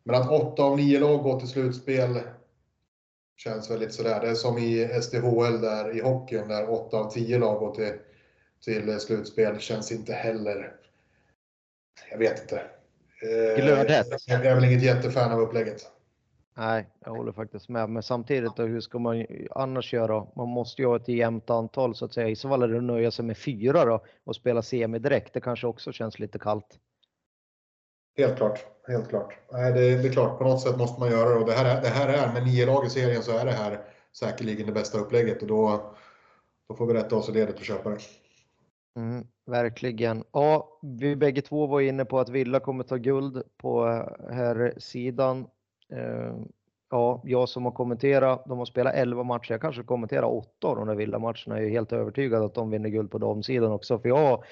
Men 0.04 0.14
att 0.14 0.30
åtta 0.30 0.62
av 0.62 0.76
nio 0.76 1.00
lag 1.00 1.22
går 1.22 1.40
till 1.40 1.48
slutspel 1.48 2.20
känns 3.36 3.70
väldigt 3.70 3.94
sådär. 3.94 4.20
Det 4.20 4.28
är 4.28 4.34
som 4.34 4.58
i 4.58 4.88
SDHL 5.02 5.60
där 5.60 5.96
i 5.96 6.00
hockeyn 6.00 6.48
där 6.48 6.70
åtta 6.70 6.96
av 6.96 7.10
tio 7.10 7.38
lag 7.38 7.58
går 7.58 7.74
till, 7.74 7.92
till 8.64 9.00
slutspel 9.00 9.58
känns 9.58 9.92
inte 9.92 10.12
heller 10.12 10.76
jag 12.10 12.18
vet 12.18 12.40
inte. 12.40 12.62
Glödhett. 13.56 14.06
Jag 14.26 14.46
är 14.46 14.54
väl 14.54 14.64
inget 14.64 14.82
jättefan 14.82 15.32
av 15.32 15.40
upplägget. 15.40 15.86
Nej, 16.60 16.86
jag 17.04 17.10
håller 17.10 17.32
faktiskt 17.32 17.68
med. 17.68 17.90
Men 17.90 18.02
samtidigt, 18.02 18.56
då, 18.56 18.62
hur 18.62 18.80
ska 18.80 18.98
man 18.98 19.26
annars 19.50 19.92
göra? 19.92 20.26
Man 20.36 20.48
måste 20.48 20.82
ju 20.82 20.88
ha 20.88 20.96
ett 20.96 21.08
jämnt 21.08 21.50
antal 21.50 21.94
så 21.94 22.04
att 22.04 22.12
säga. 22.12 22.28
I 22.28 22.36
så 22.36 22.48
fall 22.48 22.62
är 22.62 22.68
det 22.68 22.76
att 22.76 22.82
nöja 22.82 23.10
sig 23.10 23.24
med 23.24 23.38
fyra 23.38 23.84
då 23.84 24.04
och 24.24 24.36
spela 24.36 24.62
semi 24.62 24.98
direkt. 24.98 25.34
Det 25.34 25.40
kanske 25.40 25.66
också 25.66 25.92
känns 25.92 26.18
lite 26.18 26.38
kallt. 26.38 26.78
Helt 28.18 28.36
klart, 28.36 28.66
helt 28.88 29.08
klart. 29.08 29.38
Nej, 29.52 29.72
det, 29.72 30.02
det 30.02 30.08
är 30.08 30.12
klart, 30.12 30.38
på 30.38 30.44
något 30.44 30.60
sätt 30.60 30.78
måste 30.78 31.00
man 31.00 31.10
göra 31.10 31.28
det. 31.28 31.34
Och 31.34 31.46
det 31.46 31.52
här 31.52 31.76
är, 31.76 31.82
det 31.82 31.88
här 31.88 32.08
är 32.08 32.32
med 32.32 32.44
nio 32.44 32.66
lag 32.66 32.86
i 32.86 32.90
serien 32.90 33.22
så 33.22 33.38
är 33.38 33.44
det 33.44 33.52
här 33.52 33.80
säkerligen 34.12 34.66
det 34.66 34.72
bästa 34.72 34.98
upplägget 34.98 35.42
och 35.42 35.48
då, 35.48 35.94
då 36.68 36.74
får 36.74 36.86
vi 36.86 36.94
rätta 36.94 37.16
oss 37.16 37.28
i 37.28 37.32
ledet 37.32 37.58
och 37.58 37.64
köpa 37.64 37.90
det. 37.90 37.98
Mm, 38.96 39.26
verkligen. 39.46 40.24
Ja, 40.32 40.80
vi 40.82 41.16
bägge 41.16 41.42
två 41.42 41.66
var 41.66 41.80
inne 41.80 42.04
på 42.04 42.20
att 42.20 42.28
Villa 42.28 42.60
kommer 42.60 42.84
ta 42.84 42.96
guld 42.96 43.42
på 43.56 43.86
eh, 43.86 44.34
här 44.34 44.74
sidan. 44.78 45.46
Eh, 45.92 46.34
ja, 46.90 47.22
jag 47.24 47.48
som 47.48 47.64
har 47.64 47.72
kommenterat, 47.72 48.44
de 48.46 48.58
har 48.58 48.64
spelat 48.64 48.94
11 48.94 49.22
matcher, 49.22 49.52
jag 49.52 49.60
kanske 49.60 49.82
kommenterar 49.82 50.24
8 50.24 50.68
av 50.68 50.76
de 50.76 50.86
där 50.86 50.94
vilda 50.94 51.18
matcherna, 51.18 51.56
Jag 51.58 51.64
är 51.64 51.70
helt 51.70 51.92
övertygad 51.92 52.42
att 52.42 52.54
de 52.54 52.70
vinner 52.70 52.88
guld 52.88 53.10
på 53.10 53.18
damsidan 53.18 53.72
också, 53.72 53.98
för 53.98 54.08
jag 54.08 54.44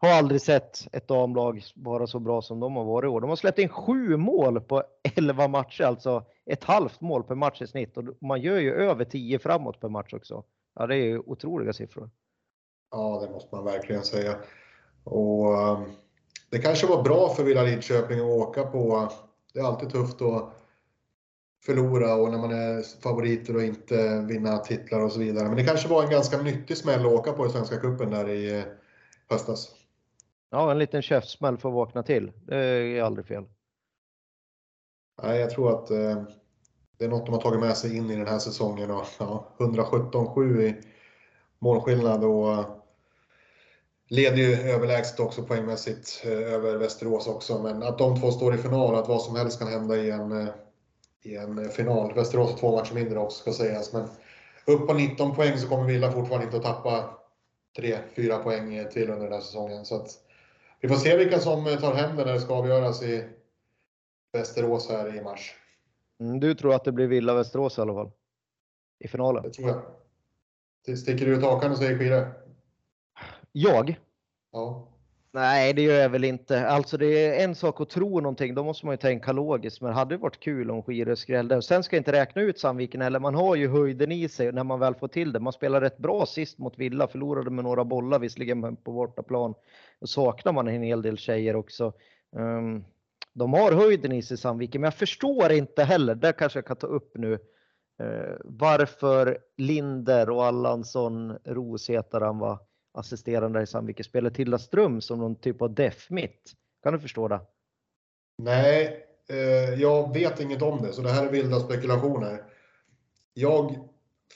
har 0.00 0.18
aldrig 0.18 0.40
sett 0.40 0.88
ett 0.92 1.08
damlag 1.08 1.62
vara 1.74 2.06
så 2.06 2.18
bra 2.18 2.42
som 2.42 2.60
de 2.60 2.76
har 2.76 2.84
varit 2.84 3.06
i 3.06 3.08
år. 3.08 3.20
De 3.20 3.30
har 3.30 3.36
släppt 3.36 3.58
in 3.58 3.68
7 3.68 4.16
mål 4.16 4.60
på 4.60 4.82
11 5.16 5.48
matcher, 5.48 5.84
alltså 5.84 6.24
ett 6.46 6.64
halvt 6.64 7.00
mål 7.00 7.22
per 7.22 7.34
match 7.34 7.62
i 7.62 7.66
snitt 7.66 7.96
och 7.96 8.04
man 8.20 8.40
gör 8.40 8.58
ju 8.58 8.74
över 8.74 9.04
10 9.04 9.38
framåt 9.38 9.80
per 9.80 9.88
match 9.88 10.14
också. 10.14 10.44
Ja, 10.74 10.86
det 10.86 10.96
är 10.96 11.04
ju 11.04 11.18
otroliga 11.18 11.72
siffror. 11.72 12.10
Ja, 12.90 13.20
det 13.26 13.32
måste 13.32 13.54
man 13.54 13.64
verkligen 13.64 14.02
säga. 14.02 14.34
Och 15.04 15.54
eh, 15.54 15.80
det 16.50 16.58
kanske 16.58 16.86
var 16.86 17.02
bra 17.02 17.28
för 17.28 17.44
Villa 17.44 17.62
Lidköping 17.62 18.18
att 18.18 18.26
åka 18.26 18.62
på. 18.62 19.08
Det 19.52 19.60
är 19.60 19.64
alltid 19.64 19.90
tufft 19.90 20.22
att 20.22 20.63
förlora 21.66 22.14
och 22.14 22.30
när 22.30 22.38
man 22.38 22.52
är 22.52 23.00
favoriter 23.02 23.56
och 23.56 23.62
inte 23.62 24.20
vinna 24.28 24.58
titlar 24.58 25.00
och 25.00 25.12
så 25.12 25.18
vidare. 25.18 25.48
Men 25.48 25.56
det 25.56 25.64
kanske 25.64 25.88
var 25.88 26.02
en 26.02 26.10
ganska 26.10 26.42
nyttig 26.42 26.76
smäll 26.76 27.06
att 27.06 27.12
åka 27.12 27.32
på 27.32 27.46
i 27.46 27.50
Svenska 27.50 27.76
Cupen 27.76 28.10
där 28.10 28.28
i 28.28 28.58
eh, 28.58 28.64
höstas. 29.28 29.70
Ja, 30.50 30.70
en 30.70 30.78
liten 30.78 31.02
käftsmäll 31.02 31.58
för 31.58 31.68
att 31.68 31.74
vakna 31.74 32.02
till. 32.02 32.32
Det 32.46 32.56
är 32.56 33.02
aldrig 33.02 33.26
fel. 33.26 33.44
Nej, 35.22 35.40
jag 35.40 35.50
tror 35.50 35.70
att 35.70 35.90
eh, 35.90 36.22
det 36.98 37.04
är 37.04 37.08
något 37.08 37.26
de 37.26 37.32
har 37.32 37.40
tagit 37.40 37.60
med 37.60 37.76
sig 37.76 37.96
in 37.96 38.10
i 38.10 38.16
den 38.16 38.26
här 38.26 38.38
säsongen 38.38 38.90
och 38.90 39.06
ja, 39.18 39.54
117-7 39.58 40.62
i 40.62 40.76
målskillnad 41.58 42.24
och 42.24 42.64
leder 44.08 44.36
ju 44.36 44.54
överlägset 44.54 45.20
också 45.20 45.42
poängmässigt 45.42 46.22
eh, 46.24 46.54
över 46.54 46.76
Västerås 46.76 47.26
också. 47.26 47.62
Men 47.62 47.82
att 47.82 47.98
de 47.98 48.20
två 48.20 48.30
står 48.30 48.54
i 48.54 48.58
final, 48.58 48.94
att 48.94 49.08
vad 49.08 49.22
som 49.22 49.36
helst 49.36 49.58
kan 49.58 49.68
hända 49.68 49.96
i 49.96 50.10
en, 50.10 50.32
eh, 50.32 50.48
i 51.24 51.36
en 51.36 51.70
final. 51.70 52.14
Västerås 52.14 52.50
har 52.50 52.58
två 52.58 52.76
matcher 52.76 52.94
mindre 52.94 53.18
också 53.18 53.40
ska 53.40 53.52
sägas. 53.52 53.92
Men 53.92 54.08
upp 54.66 54.86
på 54.86 54.94
19 54.94 55.34
poäng 55.34 55.58
så 55.58 55.68
kommer 55.68 55.84
Villa 55.84 56.12
fortfarande 56.12 56.46
inte 56.46 56.56
att 56.56 56.62
tappa 56.62 57.18
3-4 57.78 58.42
poäng 58.42 58.88
till 58.92 59.10
under 59.10 59.24
den 59.24 59.32
här 59.32 59.40
säsongen. 59.40 59.84
Så 59.84 60.06
vi 60.80 60.88
får 60.88 60.96
se 60.96 61.16
vilka 61.16 61.38
som 61.38 61.64
tar 61.64 61.94
hem 61.94 62.16
det 62.16 62.24
när 62.24 62.32
det 62.32 62.40
ska 62.40 62.54
avgöras 62.54 63.02
i 63.02 63.28
Västerås 64.32 64.90
här 64.90 65.16
i 65.16 65.22
mars. 65.22 65.54
Mm, 66.20 66.40
du 66.40 66.54
tror 66.54 66.74
att 66.74 66.84
det 66.84 66.92
blir 66.92 67.06
Villa-Västerås 67.06 67.78
i 67.78 67.80
alla 67.80 67.94
fall? 67.94 68.10
I 68.98 69.08
finalen? 69.08 69.42
Det 69.42 69.50
tror 69.50 69.68
jag. 70.86 70.98
Sticker 70.98 71.26
du 71.26 71.36
ut 71.36 71.42
hakan 71.42 71.70
och 71.70 71.78
säger 71.78 71.98
skidor? 71.98 72.32
Jag? 73.52 74.00
Ja. 74.52 74.93
Nej, 75.34 75.72
det 75.72 75.82
gör 75.82 76.00
jag 76.00 76.08
väl 76.08 76.24
inte. 76.24 76.68
Alltså 76.68 76.96
det 76.96 77.06
är 77.06 77.44
en 77.44 77.54
sak 77.54 77.80
att 77.80 77.90
tro 77.90 78.20
någonting, 78.20 78.54
då 78.54 78.64
måste 78.64 78.86
man 78.86 78.92
ju 78.92 78.96
tänka 78.96 79.32
logiskt. 79.32 79.80
Men 79.80 79.90
det 79.90 79.94
hade 79.94 80.16
varit 80.16 80.40
kul 80.40 80.70
om 80.70 80.82
Skirö 80.82 81.16
skrällde. 81.16 81.62
Sen 81.62 81.82
ska 81.82 81.96
jag 81.96 82.00
inte 82.00 82.12
räkna 82.12 82.42
ut 82.42 82.58
Sandviken 82.58 83.00
heller. 83.00 83.20
Man 83.20 83.34
har 83.34 83.56
ju 83.56 83.68
höjden 83.68 84.12
i 84.12 84.28
sig 84.28 84.52
när 84.52 84.64
man 84.64 84.80
väl 84.80 84.94
får 84.94 85.08
till 85.08 85.32
det. 85.32 85.40
Man 85.40 85.52
spelar 85.52 85.80
rätt 85.80 85.98
bra 85.98 86.26
sist 86.26 86.58
mot 86.58 86.78
Villa, 86.78 87.08
förlorade 87.08 87.50
med 87.50 87.64
några 87.64 87.84
bollar 87.84 88.18
visserligen 88.18 88.76
på 88.76 88.92
bortaplan. 88.92 89.54
Då 90.00 90.06
saknar 90.06 90.52
man 90.52 90.68
en 90.68 90.82
hel 90.82 91.02
del 91.02 91.18
tjejer 91.18 91.56
också. 91.56 91.92
Um, 92.36 92.84
de 93.32 93.52
har 93.52 93.72
höjden 93.72 94.12
i 94.12 94.22
sig 94.22 94.36
Sandviken, 94.36 94.80
men 94.80 94.86
jag 94.86 94.94
förstår 94.94 95.52
inte 95.52 95.84
heller, 95.84 96.14
det 96.14 96.32
kanske 96.32 96.58
jag 96.58 96.66
kan 96.66 96.76
ta 96.76 96.86
upp 96.86 97.12
nu, 97.14 97.32
uh, 97.32 98.36
varför 98.44 99.38
Linder 99.56 100.30
och 100.30 100.44
Allansson, 100.44 101.38
Ros 101.44 101.90
heter 101.90 102.20
han 102.20 102.38
va, 102.38 102.60
assisterande 102.94 103.62
i 103.62 103.66
Sandviken 103.66 104.04
spelar 104.04 104.30
Tilda 104.30 104.58
Ström 104.58 105.00
som 105.00 105.18
någon 105.18 105.36
typ 105.36 105.62
av 105.62 105.74
def 105.74 106.10
mitt. 106.10 106.52
Kan 106.82 106.92
du 106.92 106.98
förstå 106.98 107.28
det? 107.28 107.40
Nej, 108.42 109.06
eh, 109.28 109.80
jag 109.80 110.14
vet 110.14 110.40
inget 110.40 110.62
om 110.62 110.82
det, 110.82 110.92
så 110.92 111.02
det 111.02 111.10
här 111.10 111.26
är 111.26 111.30
vilda 111.30 111.60
spekulationer. 111.60 112.42
Jag 113.34 113.88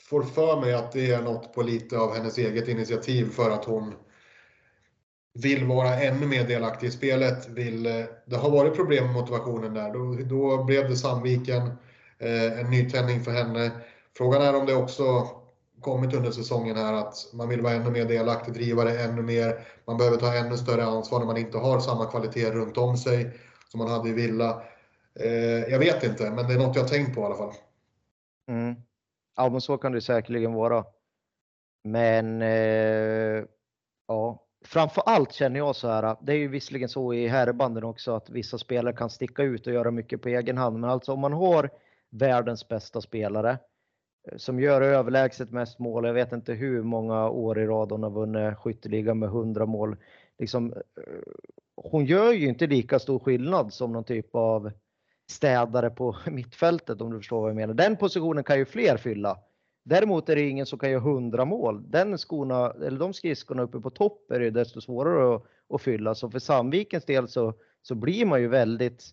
får 0.09 0.23
för 0.23 0.61
mig 0.61 0.73
att 0.73 0.91
det 0.91 1.11
är 1.11 1.21
något 1.21 1.53
på 1.53 1.61
lite 1.61 1.97
av 1.97 2.13
hennes 2.13 2.37
eget 2.37 2.67
initiativ 2.67 3.25
för 3.25 3.51
att 3.51 3.65
hon 3.65 3.93
vill 5.33 5.65
vara 5.65 5.95
ännu 5.95 6.25
mer 6.25 6.47
delaktig 6.47 6.87
i 6.87 6.91
spelet. 6.91 7.49
Vill, 7.49 7.85
eh, 7.85 8.05
det 8.25 8.35
har 8.35 8.49
varit 8.49 8.75
problem 8.75 9.05
med 9.05 9.13
motivationen 9.13 9.73
där. 9.73 9.93
Då, 9.93 10.15
då 10.35 10.63
blev 10.63 10.89
det 10.89 10.95
Sandviken, 10.95 11.61
eh, 12.17 12.59
en 12.59 12.69
nytändning 12.69 13.23
för 13.23 13.31
henne. 13.31 13.71
Frågan 14.17 14.41
är 14.41 14.55
om 14.55 14.65
det 14.65 14.75
också 14.75 15.27
kommit 15.81 16.13
under 16.13 16.31
säsongen 16.31 16.77
här 16.77 16.93
att 16.93 17.15
man 17.33 17.49
vill 17.49 17.61
vara 17.61 17.73
ännu 17.73 17.91
mer 17.91 18.05
delaktig, 18.05 18.53
driva 18.53 18.83
det 18.83 19.03
ännu 19.03 19.21
mer. 19.21 19.67
Man 19.85 19.97
behöver 19.97 20.17
ta 20.17 20.35
ännu 20.35 20.57
större 20.57 20.83
ansvar 20.83 21.19
när 21.19 21.25
man 21.25 21.37
inte 21.37 21.57
har 21.57 21.79
samma 21.79 22.05
kvalitet 22.05 22.51
runt 22.51 22.77
om 22.77 22.97
sig 22.97 23.31
som 23.71 23.77
man 23.77 23.87
hade 23.87 24.09
i 24.09 24.13
Villa. 24.13 24.63
Eh, 25.19 25.63
jag 25.71 25.79
vet 25.79 26.03
inte, 26.03 26.31
men 26.31 26.47
det 26.47 26.53
är 26.53 26.57
något 26.57 26.75
jag 26.75 26.83
har 26.83 26.89
tänkt 26.89 27.15
på 27.15 27.21
i 27.21 27.23
alla 27.23 27.35
fall. 27.35 27.53
Mm. 28.47 28.75
Ja, 29.35 29.49
men 29.49 29.61
så 29.61 29.77
kan 29.77 29.91
det 29.91 30.01
säkerligen 30.01 30.53
vara. 30.53 30.85
Men 31.83 32.41
eh, 32.41 33.43
ja, 34.07 34.43
framför 34.65 35.03
allt 35.05 35.33
känner 35.33 35.57
jag 35.57 35.75
så 35.75 35.87
här. 35.87 36.17
Det 36.21 36.31
är 36.31 36.37
ju 36.37 36.47
visserligen 36.47 36.89
så 36.89 37.13
i 37.13 37.27
herrbanden 37.27 37.83
också 37.83 38.15
att 38.15 38.29
vissa 38.29 38.57
spelare 38.57 38.95
kan 38.95 39.09
sticka 39.09 39.43
ut 39.43 39.67
och 39.67 39.73
göra 39.73 39.91
mycket 39.91 40.21
på 40.21 40.29
egen 40.29 40.57
hand. 40.57 40.79
Men 40.79 40.89
alltså 40.89 41.13
om 41.13 41.19
man 41.19 41.33
har 41.33 41.69
världens 42.09 42.67
bästa 42.67 43.01
spelare 43.01 43.57
som 44.37 44.59
gör 44.59 44.81
överlägset 44.81 45.51
mest 45.51 45.79
mål. 45.79 46.05
Jag 46.05 46.13
vet 46.13 46.31
inte 46.31 46.53
hur 46.53 46.83
många 46.83 47.29
år 47.29 47.59
i 47.59 47.65
rad 47.65 47.91
hon 47.91 48.03
har 48.03 48.09
vunnit 48.09 48.57
skytteligan 48.57 49.19
med 49.19 49.29
100 49.29 49.65
mål. 49.65 49.95
Liksom, 50.39 50.73
eh, 50.73 51.13
hon 51.75 52.05
gör 52.05 52.33
ju 52.33 52.47
inte 52.47 52.67
lika 52.67 52.99
stor 52.99 53.19
skillnad 53.19 53.73
som 53.73 53.91
någon 53.91 54.03
typ 54.03 54.35
av 54.35 54.71
städare 55.29 55.89
på 55.89 56.15
mittfältet 56.25 57.01
om 57.01 57.11
du 57.11 57.17
förstår 57.17 57.41
vad 57.41 57.49
jag 57.49 57.55
menar. 57.55 57.73
Den 57.73 57.97
positionen 57.97 58.43
kan 58.43 58.57
ju 58.57 58.65
fler 58.65 58.97
fylla. 58.97 59.39
Däremot 59.83 60.29
är 60.29 60.35
det 60.35 60.49
ingen 60.49 60.65
som 60.65 60.79
kan 60.79 60.91
göra 60.91 61.01
100 61.01 61.45
mål. 61.45 61.91
Den 61.91 62.17
skorna, 62.17 62.71
eller 62.71 62.99
de 62.99 63.13
skridskorna 63.13 63.63
uppe 63.63 63.79
på 63.79 63.89
topp 63.89 64.31
är 64.31 64.39
det 64.39 64.49
desto 64.49 64.81
svårare 64.81 65.35
att, 65.35 65.43
att 65.69 65.81
fylla. 65.81 66.15
Så 66.15 66.29
för 66.29 66.39
Sandvikens 66.39 67.05
del 67.05 67.27
så, 67.27 67.53
så 67.81 67.95
blir 67.95 68.25
man 68.25 68.41
ju 68.41 68.47
väldigt 68.47 69.03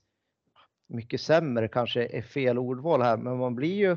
mycket 0.87 1.21
sämre, 1.21 1.69
kanske 1.69 2.07
är 2.07 2.23
fel 2.23 2.59
ordval 2.59 3.03
här, 3.03 3.17
men 3.17 3.39
man 3.39 3.55
blir 3.55 3.75
ju 3.75 3.97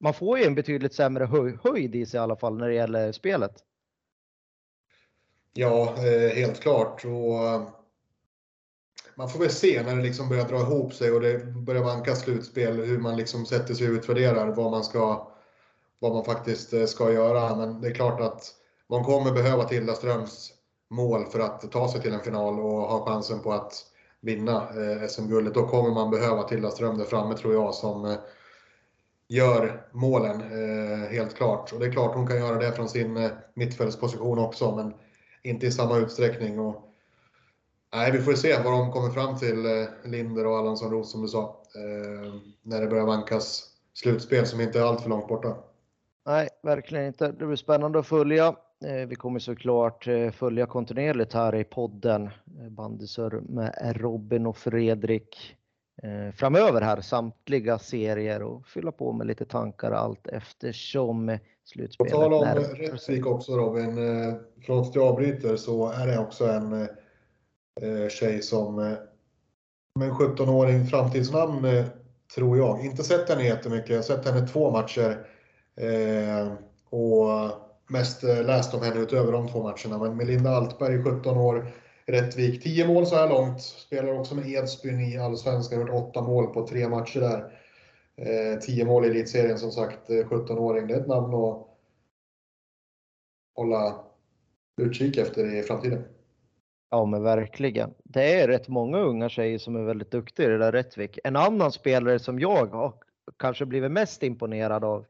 man 0.00 0.14
får 0.14 0.38
ju 0.38 0.44
en 0.44 0.54
betydligt 0.54 0.94
sämre 0.94 1.24
höjd 1.64 1.94
i 1.94 2.06
sig 2.06 2.18
i 2.18 2.20
alla 2.20 2.36
fall 2.36 2.58
när 2.58 2.68
det 2.68 2.74
gäller 2.74 3.12
spelet. 3.12 3.52
Ja, 5.52 5.94
eh, 5.98 6.34
helt 6.34 6.60
klart. 6.60 7.04
Och 7.04 7.44
eh, 7.44 7.62
man 9.14 9.28
får 9.28 9.38
väl 9.38 9.50
se 9.50 9.82
när 9.82 9.96
det 9.96 10.02
liksom 10.02 10.28
börjar 10.28 10.48
dra 10.48 10.60
ihop 10.60 10.94
sig 10.94 11.12
och 11.12 11.20
det 11.20 11.46
börjar 11.46 11.82
vanka 11.82 12.14
slutspel 12.14 12.76
hur 12.76 12.98
man 12.98 13.16
liksom 13.16 13.46
sätter 13.46 13.74
sig 13.74 13.88
och 13.88 13.94
utvärderar 13.94 14.46
vad 14.46 14.70
man, 14.70 14.84
ska, 14.84 15.32
vad 15.98 16.12
man 16.12 16.24
faktiskt 16.24 16.72
eh, 16.72 16.84
ska 16.84 17.12
göra. 17.12 17.56
Men 17.56 17.80
det 17.80 17.88
är 17.88 17.94
klart 17.94 18.20
att 18.20 18.54
man 18.88 19.04
kommer 19.04 19.32
behöva 19.32 19.64
Tilda 19.64 19.94
Ströms 19.94 20.52
mål 20.90 21.26
för 21.26 21.40
att 21.40 21.72
ta 21.72 21.92
sig 21.92 22.02
till 22.02 22.12
en 22.12 22.20
final 22.20 22.60
och 22.60 22.80
ha 22.80 23.04
chansen 23.06 23.40
på 23.40 23.52
att 23.52 23.72
vinna 24.20 24.68
SM-guldet. 25.08 25.54
Då 25.54 25.68
kommer 25.68 25.90
man 25.90 26.10
behöva 26.10 26.42
Tilda 26.42 26.70
Ström 26.70 26.98
där 26.98 27.04
framme 27.04 27.36
tror 27.36 27.54
jag 27.54 27.74
som 27.74 28.16
gör 29.28 29.86
målen 29.92 30.40
eh, 30.40 31.08
helt 31.08 31.34
klart. 31.34 31.72
Och 31.72 31.80
det 31.80 31.86
är 31.86 31.92
klart 31.92 32.14
hon 32.14 32.26
kan 32.26 32.36
göra 32.36 32.58
det 32.58 32.72
från 32.72 32.88
sin 32.88 33.16
eh, 33.16 33.30
mittfältsposition 33.54 34.38
också 34.38 34.76
men 34.76 34.94
inte 35.42 35.66
i 35.66 35.72
samma 35.72 35.96
utsträckning. 35.96 36.58
Och, 36.58 36.92
nej, 37.94 38.12
vi 38.12 38.18
får 38.18 38.32
se 38.32 38.62
vad 38.64 38.72
de 38.72 38.92
kommer 38.92 39.10
fram 39.10 39.38
till, 39.38 39.66
eh, 39.66 39.86
Linder 40.04 40.46
och 40.46 40.58
Allansson 40.58 40.90
Roos 40.90 41.10
som 41.10 41.22
du 41.22 41.28
sa, 41.28 41.62
eh, 41.74 42.34
när 42.62 42.80
det 42.80 42.86
börjar 42.86 43.06
vankas 43.06 43.70
slutspel 43.94 44.46
som 44.46 44.60
inte 44.60 44.78
är 44.78 44.82
allt 44.82 45.00
för 45.00 45.10
långt 45.10 45.28
borta. 45.28 45.56
Nej, 46.26 46.48
verkligen 46.62 47.06
inte. 47.06 47.32
Det 47.32 47.46
blir 47.46 47.56
spännande 47.56 47.98
att 47.98 48.06
följa. 48.06 48.46
Eh, 48.84 49.06
vi 49.08 49.14
kommer 49.14 49.38
såklart 49.38 50.08
följa 50.32 50.66
kontinuerligt 50.66 51.32
här 51.32 51.54
i 51.54 51.64
podden 51.64 52.30
Bandysör 52.70 53.40
med 53.48 53.96
Robin 53.96 54.46
och 54.46 54.56
Fredrik 54.56 55.56
framöver 56.34 56.80
här 56.80 57.00
samtliga 57.00 57.78
serier 57.78 58.42
och 58.42 58.66
fylla 58.66 58.92
på 58.92 59.12
med 59.12 59.26
lite 59.26 59.44
tankar 59.44 59.90
allt 59.90 60.26
eftersom 60.26 61.38
slutspelet. 61.64 62.12
På 62.12 62.18
tal 62.18 62.34
om 62.34 62.44
Rättvik 62.44 63.26
också 63.26 63.56
Robin, 63.56 63.88
eh, 63.88 64.34
förlåt 64.66 64.88
att 64.88 64.94
jag 64.94 65.04
avbryter, 65.04 65.56
så 65.56 65.90
är 65.90 66.06
det 66.06 66.18
också 66.18 66.46
en 66.46 66.72
eh, 67.82 68.08
tjej 68.08 68.42
som 68.42 68.78
eh, 68.78 68.92
med 69.98 70.08
en 70.08 70.14
17-åring 70.14 70.86
framtidsnamn 70.86 71.66
tror 72.34 72.58
jag. 72.58 72.84
Inte 72.84 73.04
sett 73.04 73.28
henne 73.28 73.44
jättemycket, 73.44 73.88
jag 73.88 73.96
har 73.96 74.02
sett 74.02 74.24
henne 74.24 74.46
två 74.46 74.70
matcher 74.70 75.26
och 76.90 77.28
mest 77.88 78.22
läst 78.22 78.74
om 78.74 78.82
henne 78.82 79.00
utöver 79.00 79.32
de 79.32 79.48
två 79.48 79.62
matcherna. 79.62 80.04
Men 80.04 80.16
Melinda 80.16 80.50
Altberg, 80.50 81.04
17 81.04 81.36
år, 81.36 81.66
Rättvik, 82.06 82.62
10 82.62 82.86
mål 82.86 83.06
så 83.06 83.16
här 83.16 83.28
långt. 83.28 83.62
Spelar 83.62 84.18
också 84.18 84.34
med 84.34 84.46
Edsbyn 84.48 85.00
i 85.00 85.18
Allsvenskan, 85.18 85.80
gjort 85.80 85.90
8 85.90 86.22
mål 86.22 86.46
på 86.46 86.66
tre 86.66 86.88
matcher 86.88 87.20
där. 87.20 87.52
Eh, 88.16 88.58
10 88.58 88.84
mål 88.84 89.04
i 89.04 89.08
elitserien 89.08 89.58
som 89.58 89.70
sagt, 89.70 90.10
eh, 90.10 90.24
17-åring. 90.26 90.86
Det 90.86 90.94
är 90.94 91.00
ett 91.00 91.06
namn 91.06 91.34
att 91.34 91.66
hålla 93.54 94.04
utkik 94.82 95.16
efter 95.16 95.54
i 95.54 95.62
framtiden. 95.62 96.04
Ja 96.90 97.04
men 97.04 97.22
verkligen. 97.22 97.94
Det 98.04 98.40
är 98.40 98.48
rätt 98.48 98.68
många 98.68 98.98
unga 98.98 99.28
tjejer 99.28 99.58
som 99.58 99.76
är 99.76 99.82
väldigt 99.82 100.10
duktiga 100.10 100.46
i 100.46 100.50
det 100.50 100.58
där 100.58 100.72
Rättvik. 100.72 101.18
En 101.24 101.36
annan 101.36 101.72
spelare 101.72 102.18
som 102.18 102.40
jag 102.40 102.66
har 102.66 102.94
kanske 103.36 103.66
blivit 103.66 103.92
mest 103.92 104.22
imponerad 104.22 104.84
av 104.84 105.06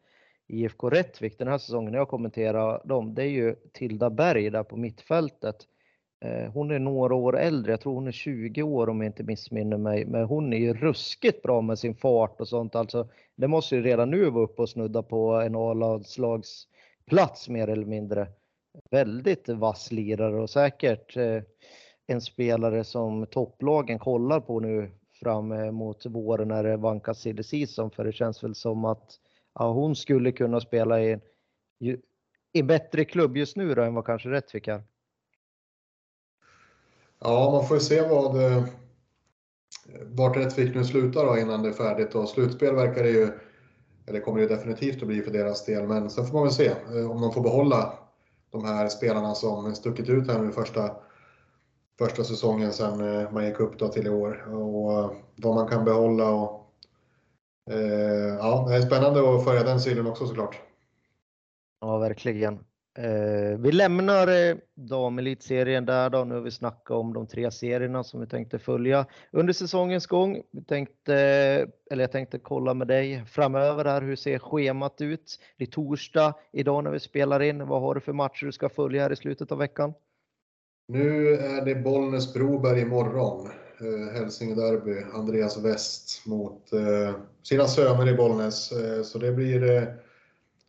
IFK 0.47 0.90
Rättvik 0.90 1.38
den 1.38 1.49
här 1.49 1.59
säsongen 1.59 1.92
när 1.92 1.99
jag 1.99 2.09
kommenterar 2.09 2.82
dem, 2.84 3.14
det 3.14 3.22
är 3.22 3.30
ju 3.30 3.55
Tilda 3.72 4.11
Berg 4.11 4.51
där 4.51 4.62
på 4.62 4.76
mittfältet. 4.76 5.57
Eh, 6.27 6.51
hon 6.53 6.70
är 6.70 6.79
några 6.79 7.14
år 7.14 7.39
äldre, 7.39 7.72
jag 7.72 7.81
tror 7.81 7.95
hon 7.95 8.07
är 8.07 8.12
20 8.12 8.62
år 8.62 8.89
om 8.89 9.01
jag 9.01 9.09
inte 9.09 9.22
missminner 9.22 9.77
mig, 9.77 10.05
men 10.07 10.24
hon 10.24 10.53
är 10.53 10.59
ju 10.59 10.74
ruskigt 10.74 11.43
bra 11.43 11.61
med 11.61 11.79
sin 11.79 11.95
fart 11.95 12.41
och 12.41 12.49
sånt. 12.49 12.74
Alltså, 12.74 13.09
det 13.37 13.49
måste 13.49 13.77
ju 13.77 13.83
redan 13.83 14.11
nu 14.11 14.31
vara 14.31 14.45
uppe 14.45 14.62
och 14.62 14.68
snudda 14.68 15.03
på 15.03 15.33
en 15.33 15.57
A-landslagsplats 15.57 17.49
mer 17.49 17.68
eller 17.68 17.85
mindre. 17.85 18.29
Väldigt 18.91 19.49
vass 19.49 19.93
lirare 19.93 20.43
och 20.43 20.51
säkert 20.51 21.16
eh, 21.16 21.43
en 22.07 22.20
spelare 22.20 22.85
som 22.85 23.27
topplagen 23.27 23.99
kollar 23.99 24.41
på 24.41 24.61
nu 24.61 24.91
fram 25.20 25.53
eh, 25.53 25.70
mot 25.70 26.07
våren 26.07 26.49
när 26.49 26.64
det 26.64 26.77
vankas 26.77 27.20
silly 27.20 27.43
season 27.43 27.91
för 27.91 28.05
det 28.05 28.12
känns 28.12 28.45
väl 28.45 28.55
som 28.55 28.85
att 28.85 29.12
ja, 29.55 29.72
hon 29.72 29.97
skulle 29.97 30.33
kunna 30.33 30.61
spela 30.61 31.01
i 31.01 31.18
en 32.53 32.66
bättre 32.66 33.05
klubb 33.05 33.37
just 33.37 33.57
nu 33.57 33.74
då 33.74 33.83
än 33.83 33.95
vad 33.95 34.07
kanske 34.07 34.29
Rättvik 34.29 34.68
är. 34.68 34.83
Ja, 37.18 37.50
man 37.52 37.68
får 37.68 37.76
ju 37.76 37.80
se 37.80 38.08
vad, 38.08 38.44
eh, 38.44 38.64
vart 40.02 40.36
Rättvik 40.36 40.74
nu 40.74 40.84
slutar 40.84 41.26
då 41.26 41.38
innan 41.38 41.62
det 41.62 41.68
är 41.68 41.72
färdigt. 41.72 42.14
Och 42.14 42.28
slutspel 42.28 42.74
verkar 42.74 43.02
det 43.02 43.10
ju, 43.10 43.32
eller 44.06 44.20
kommer 44.20 44.40
det 44.40 44.46
definitivt 44.46 45.02
att 45.02 45.08
bli 45.08 45.22
för 45.22 45.30
deras 45.30 45.64
del, 45.64 45.86
men 45.86 46.10
sen 46.10 46.26
får 46.26 46.34
man 46.34 46.42
väl 46.42 46.52
se 46.52 46.66
eh, 46.68 47.10
om 47.10 47.20
de 47.20 47.32
får 47.32 47.42
behålla 47.42 47.98
de 48.50 48.64
här 48.64 48.88
spelarna 48.88 49.34
som 49.34 49.74
stuckit 49.74 50.08
ut 50.08 50.28
här 50.28 50.42
nu 50.42 50.52
första, 50.52 50.96
första 51.98 52.24
säsongen 52.24 52.72
sen 52.72 53.00
eh, 53.00 53.32
man 53.32 53.46
gick 53.46 53.60
upp 53.60 53.78
då 53.78 53.88
till 53.88 54.06
i 54.06 54.10
år. 54.10 54.54
Och 54.54 55.14
vad 55.36 55.54
man 55.54 55.68
kan 55.68 55.84
behålla 55.84 56.30
och 56.30 56.62
ja, 58.38 58.66
det 58.68 58.76
är 58.76 58.80
spännande 58.80 59.36
att 59.36 59.44
följa 59.44 59.62
den 59.62 59.80
sidan 59.80 60.06
också 60.06 60.26
såklart. 60.26 60.56
Ja, 61.80 61.98
verkligen. 61.98 62.58
Eh, 62.99 63.59
vi 63.59 63.72
lämnar 63.72 64.28
eh, 64.28 64.57
damelitserien 64.74 65.86
där 65.86 66.11
då. 66.11 66.24
Nu 66.24 66.34
har 66.34 66.42
vi 66.42 66.51
snackat 66.51 66.90
om 66.90 67.12
de 67.12 67.26
tre 67.26 67.51
serierna 67.51 68.05
som 68.05 68.20
vi 68.20 68.26
tänkte 68.26 68.59
följa 68.59 69.07
under 69.30 69.53
säsongens 69.53 70.07
gång. 70.07 70.42
Vi 70.53 70.64
tänkte, 70.64 71.14
eller 71.90 72.03
jag 72.03 72.12
tänkte 72.12 72.38
kolla 72.38 72.74
med 72.74 72.88
dig 72.88 73.24
framöver 73.26 73.84
här. 73.84 74.03
Hur 74.03 74.16
ser 74.16 74.38
schemat 74.38 75.01
ut? 75.01 75.38
Det 75.59 75.64
är 75.64 75.68
torsdag 75.68 76.34
idag 76.53 76.84
när 76.84 76.90
vi 76.90 77.01
spelar 77.01 77.42
in. 77.42 77.66
Vad 77.66 77.80
har 77.80 77.94
du 77.94 78.01
för 78.01 78.12
matcher 78.12 78.47
du 78.47 78.53
ska 78.53 78.68
följa 78.68 79.03
här 79.03 79.12
i 79.12 79.16
slutet 79.16 79.53
av 79.53 79.59
veckan? 79.59 79.94
Nu 80.88 81.34
är 81.34 81.64
det 81.64 81.74
Bollnäs-Broberg 81.74 82.80
imorgon. 82.80 83.49
Eh, 83.80 84.14
Hälsingederby. 84.14 85.03
Andreas 85.12 85.64
West 85.64 86.26
mot 86.26 86.72
eh, 86.72 87.14
sina 87.42 87.64
söner 87.64 88.09
i 88.09 88.14
Bollnäs. 88.14 88.72
Eh, 88.72 89.03
så 89.03 89.18
det 89.18 89.32
blir 89.32 89.76
eh, 89.76 89.82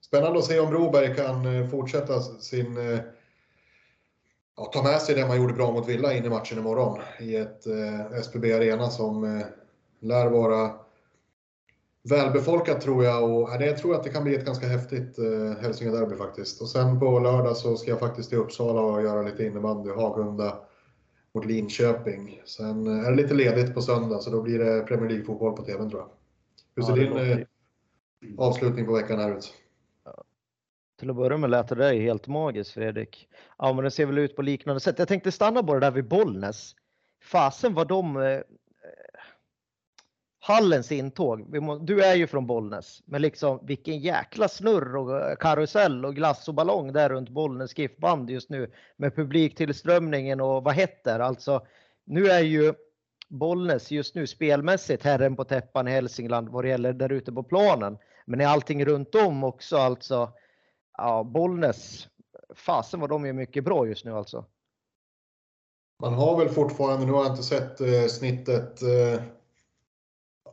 Spännande 0.07 0.39
att 0.39 0.45
se 0.45 0.59
om 0.59 0.69
Broberg 0.69 1.15
kan 1.15 1.45
eh, 1.45 1.67
fortsätta 1.67 2.21
sin 2.21 2.77
eh, 2.77 2.99
ja, 4.57 4.65
ta 4.65 4.83
med 4.83 5.01
sig 5.01 5.15
det 5.15 5.27
man 5.27 5.37
gjorde 5.37 5.53
bra 5.53 5.71
mot 5.71 5.89
Villa 5.89 6.13
in 6.13 6.25
i 6.25 6.29
matchen 6.29 6.57
imorgon 6.57 6.99
i 7.19 7.35
ett 7.35 7.67
eh, 7.67 8.21
SPB 8.21 8.53
Arena 8.53 8.89
som 8.89 9.23
eh, 9.23 9.45
lär 9.99 10.27
vara 10.27 10.71
välbefolkat 12.09 12.81
tror 12.81 13.03
jag 13.03 13.23
och 13.23 13.49
ja, 13.49 13.57
det 13.57 13.77
tror 13.77 13.93
jag 13.93 13.99
att 13.99 14.03
det 14.03 14.09
kan 14.09 14.23
bli 14.23 14.35
ett 14.35 14.45
ganska 14.45 14.67
häftigt 14.67 15.19
eh, 15.19 15.61
Hälsinge-derby 15.61 16.15
faktiskt. 16.15 16.61
Och 16.61 16.69
sen 16.69 16.99
på 16.99 17.19
lördag 17.19 17.57
så 17.57 17.77
ska 17.77 17.89
jag 17.89 17.99
faktiskt 17.99 18.29
till 18.29 18.37
Uppsala 18.37 18.81
och 18.81 19.03
göra 19.03 19.21
lite 19.21 19.45
innebandy, 19.45 19.91
Hagunda 19.91 20.59
mot 21.33 21.45
Linköping. 21.45 22.41
Sen 22.45 22.87
är 22.87 23.11
det 23.11 23.17
lite 23.17 23.33
ledigt 23.33 23.73
på 23.73 23.81
söndag 23.81 24.19
så 24.19 24.29
då 24.29 24.41
blir 24.41 24.59
det 24.59 24.81
Premier 24.81 25.09
League-fotboll 25.09 25.55
på 25.55 25.63
TVn 25.63 25.89
tror 25.89 26.01
jag. 26.01 26.09
Hur 26.75 26.83
ser 26.83 26.97
ja, 26.97 27.23
din 27.23 27.31
eh, 27.31 27.47
avslutning 28.37 28.85
på 28.85 28.93
veckan 28.93 29.19
här 29.19 29.37
ut? 29.37 29.53
Till 30.99 31.09
att 31.09 31.15
börja 31.15 31.37
med 31.37 31.49
lät 31.49 31.67
det 31.67 31.75
där 31.75 31.93
helt 31.93 32.27
magiskt 32.27 32.73
Fredrik. 32.73 33.27
Ja 33.57 33.73
men 33.73 33.83
det 33.83 33.91
ser 33.91 34.05
väl 34.05 34.17
ut 34.17 34.35
på 34.35 34.41
liknande 34.41 34.79
sätt. 34.79 34.99
Jag 34.99 35.07
tänkte 35.07 35.31
stanna 35.31 35.63
bara 35.63 35.79
där 35.79 35.91
vid 35.91 36.07
Bollnäs. 36.07 36.75
Fasen 37.23 37.73
var 37.73 37.85
de 37.85 38.17
eh, 38.17 38.31
eh, 38.31 38.41
Hallens 40.39 40.91
intåg. 40.91 41.61
Må, 41.61 41.77
du 41.77 42.03
är 42.03 42.15
ju 42.15 42.27
från 42.27 42.47
Bollnäs, 42.47 43.01
men 43.05 43.21
liksom 43.21 43.59
vilken 43.65 43.99
jäkla 43.99 44.47
snurr 44.47 44.95
och 44.95 45.21
eh, 45.21 45.35
karusell 45.35 46.05
och 46.05 46.15
glass 46.15 46.47
och 46.47 46.53
ballong 46.53 46.93
där 46.93 47.09
runt 47.09 47.29
Bollnäs 47.29 47.77
GIF-band 47.77 48.29
just 48.29 48.49
nu 48.49 48.71
med 48.97 49.15
publiktillströmningen 49.15 50.41
och 50.41 50.63
vad 50.63 50.75
heter 50.75 51.19
alltså. 51.19 51.65
Nu 52.05 52.27
är 52.27 52.39
ju 52.39 52.73
Bollnäs 53.29 53.91
just 53.91 54.15
nu 54.15 54.27
spelmässigt 54.27 55.03
herren 55.03 55.35
på 55.35 55.43
täppan 55.43 55.87
i 55.87 55.91
Hälsingland 55.91 56.49
vad 56.49 56.63
det 56.63 56.69
gäller 56.69 56.93
där 56.93 57.11
ute 57.11 57.31
på 57.31 57.43
planen. 57.43 57.97
Men 58.25 58.41
är 58.41 58.47
allting 58.47 58.85
runt 58.85 59.15
om 59.15 59.43
också 59.43 59.77
alltså 59.77 60.33
ja, 60.97 61.23
Bollnäs, 61.23 62.07
fasen 62.55 62.99
vad 62.99 63.09
de 63.09 63.25
är 63.25 63.33
mycket 63.33 63.63
bra 63.63 63.87
just 63.87 64.05
nu 64.05 64.11
alltså. 64.11 64.45
Man 66.01 66.13
har 66.13 66.37
väl 66.37 66.49
fortfarande, 66.49 67.05
nu 67.05 67.11
har 67.11 67.23
jag 67.23 67.33
inte 67.33 67.43
sett 67.43 67.81
eh, 67.81 68.05
snittet 68.05 68.81
eh, 68.81 69.21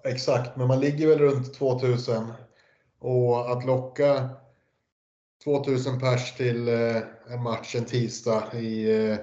exakt, 0.04 0.56
men 0.56 0.68
man 0.68 0.80
ligger 0.80 1.08
väl 1.08 1.18
runt 1.18 1.54
2000 1.54 2.32
Och 2.98 3.52
att 3.52 3.64
locka 3.64 4.28
2000 5.44 6.00
pers 6.00 6.36
till 6.36 6.68
eh, 6.68 6.96
en 7.28 7.42
match 7.42 7.74
en 7.74 7.84
tisdag 7.84 8.54
i 8.54 9.06
eh, 9.10 9.16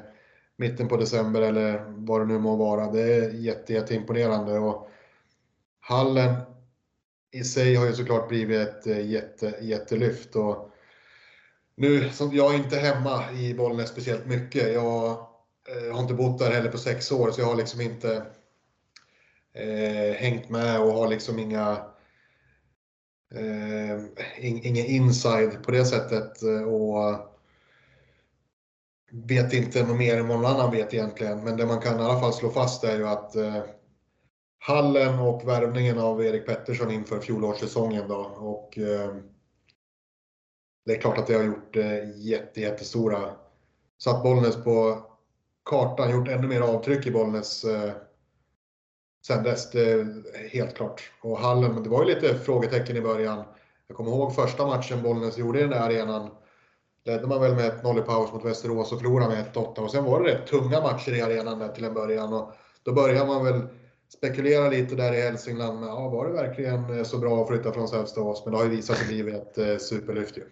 mitten 0.55 0.87
på 0.87 0.97
december 0.97 1.41
eller 1.41 1.85
vad 1.87 2.21
det 2.21 2.25
nu 2.25 2.39
må 2.39 2.55
vara. 2.55 2.91
Det 2.91 3.01
är 3.01 3.29
jätte, 3.29 3.73
jätteimponerande. 3.73 4.59
Och 4.59 4.89
hallen 5.79 6.35
i 7.31 7.43
sig 7.43 7.75
har 7.75 7.85
ju 7.85 7.93
såklart 7.93 8.29
blivit 8.29 8.67
ett 8.67 8.87
eh, 8.87 9.09
jätte, 9.09 9.53
jättelyft. 9.61 10.35
Och 10.35 10.70
nu, 11.81 12.09
som 12.09 12.35
jag 12.35 12.53
är 12.53 12.57
inte 12.57 12.77
hemma 12.77 13.31
i 13.31 13.53
Bollnäs 13.53 13.89
speciellt 13.89 14.25
mycket. 14.25 14.73
Jag 14.73 15.09
eh, 15.67 15.93
har 15.93 16.01
inte 16.01 16.13
bott 16.13 16.39
där 16.39 16.51
heller 16.51 16.71
på 16.71 16.77
sex 16.77 17.11
år, 17.11 17.31
så 17.31 17.41
jag 17.41 17.47
har 17.47 17.55
liksom 17.55 17.81
inte 17.81 18.25
eh, 19.53 20.15
hängt 20.15 20.49
med 20.49 20.81
och 20.81 20.93
har 20.93 21.07
liksom 21.07 21.39
inga 21.39 21.77
eh, 23.35 23.99
ingen 24.39 24.85
inside 24.85 25.63
på 25.63 25.71
det 25.71 25.85
sättet 25.85 26.41
och 26.67 27.31
vet 29.11 29.53
inte 29.53 29.83
något 29.83 29.97
mer 29.97 30.17
än 30.17 30.27
vad 30.27 30.39
någon 30.39 30.51
annan 30.51 30.71
vet 30.71 30.93
egentligen. 30.93 31.43
Men 31.43 31.57
det 31.57 31.65
man 31.65 31.81
kan 31.81 31.99
i 31.99 32.03
alla 32.03 32.19
fall 32.19 32.33
slå 32.33 32.49
fast 32.49 32.83
är 32.83 32.97
ju 32.97 33.07
att 33.07 33.35
eh, 33.35 33.63
Hallen 34.59 35.19
och 35.19 35.47
värvningen 35.47 35.99
av 35.99 36.23
Erik 36.23 36.45
Pettersson 36.45 36.91
inför 36.91 37.19
fjolårssäsongen 37.19 38.07
då 38.07 38.19
och 38.37 38.77
eh, 38.77 39.15
det 40.85 40.95
är 40.95 41.01
klart 41.01 41.17
att 41.17 41.29
vi 41.29 41.33
har 41.33 41.43
gjort 41.43 41.75
eh, 41.75 42.19
jätte, 42.19 42.61
jättestora, 42.61 43.29
satt 43.97 44.23
Bollnäs 44.23 44.63
på 44.63 45.03
kartan, 45.65 46.11
gjort 46.11 46.27
ännu 46.27 46.47
mer 46.47 46.61
avtryck 46.61 47.07
i 47.07 47.11
Bollnäs 47.11 47.63
eh, 47.63 47.91
sen 49.27 49.43
dess, 49.43 49.71
det 49.71 50.07
helt 50.51 50.75
klart. 50.75 51.11
Och 51.21 51.37
hallen, 51.37 51.83
det 51.83 51.89
var 51.89 52.05
ju 52.05 52.15
lite 52.15 52.35
frågetecken 52.35 52.97
i 52.97 53.01
början. 53.01 53.43
Jag 53.87 53.97
kommer 53.97 54.11
ihåg 54.11 54.35
första 54.35 54.67
matchen 54.67 55.03
Bollnäs 55.03 55.37
gjorde 55.37 55.59
i 55.59 55.61
den 55.61 55.71
där 55.71 55.79
arenan. 55.79 56.29
Ledde 57.05 57.27
man 57.27 57.41
väl 57.41 57.55
med 57.55 57.71
1-0 57.71 57.99
i 57.99 58.01
paus 58.01 58.33
mot 58.33 58.45
Västerås 58.45 58.91
och 58.91 58.99
förlorade 58.99 59.35
med 59.35 59.45
1-8 59.53 59.79
och 59.79 59.91
sen 59.91 60.03
var 60.03 60.23
det 60.23 60.31
rätt 60.31 60.47
tunga 60.47 60.81
matcher 60.81 61.11
i 61.11 61.21
arenan 61.21 61.59
där 61.59 61.67
till 61.67 61.85
en 61.85 61.93
början 61.93 62.33
och 62.33 62.53
då 62.83 62.93
började 62.93 63.27
man 63.27 63.45
väl 63.45 63.61
spekulera 64.09 64.69
lite 64.69 64.95
där 64.95 65.13
i 65.13 65.21
Hälsingland. 65.21 65.85
Ja, 65.85 66.09
var 66.09 66.27
det 66.27 66.33
verkligen 66.33 66.97
eh, 66.97 67.03
så 67.03 67.17
bra 67.17 67.41
att 67.41 67.47
flytta 67.47 67.73
från 67.73 67.87
Sävstaås? 67.87 68.45
Men 68.45 68.51
det 68.51 68.57
har 68.57 68.65
ju 68.65 68.71
visat 68.71 68.97
sig 68.97 69.07
bli 69.07 69.35
ett 69.35 69.57
eh, 69.57 69.77
superlyft 69.77 70.37
ju. 70.37 70.43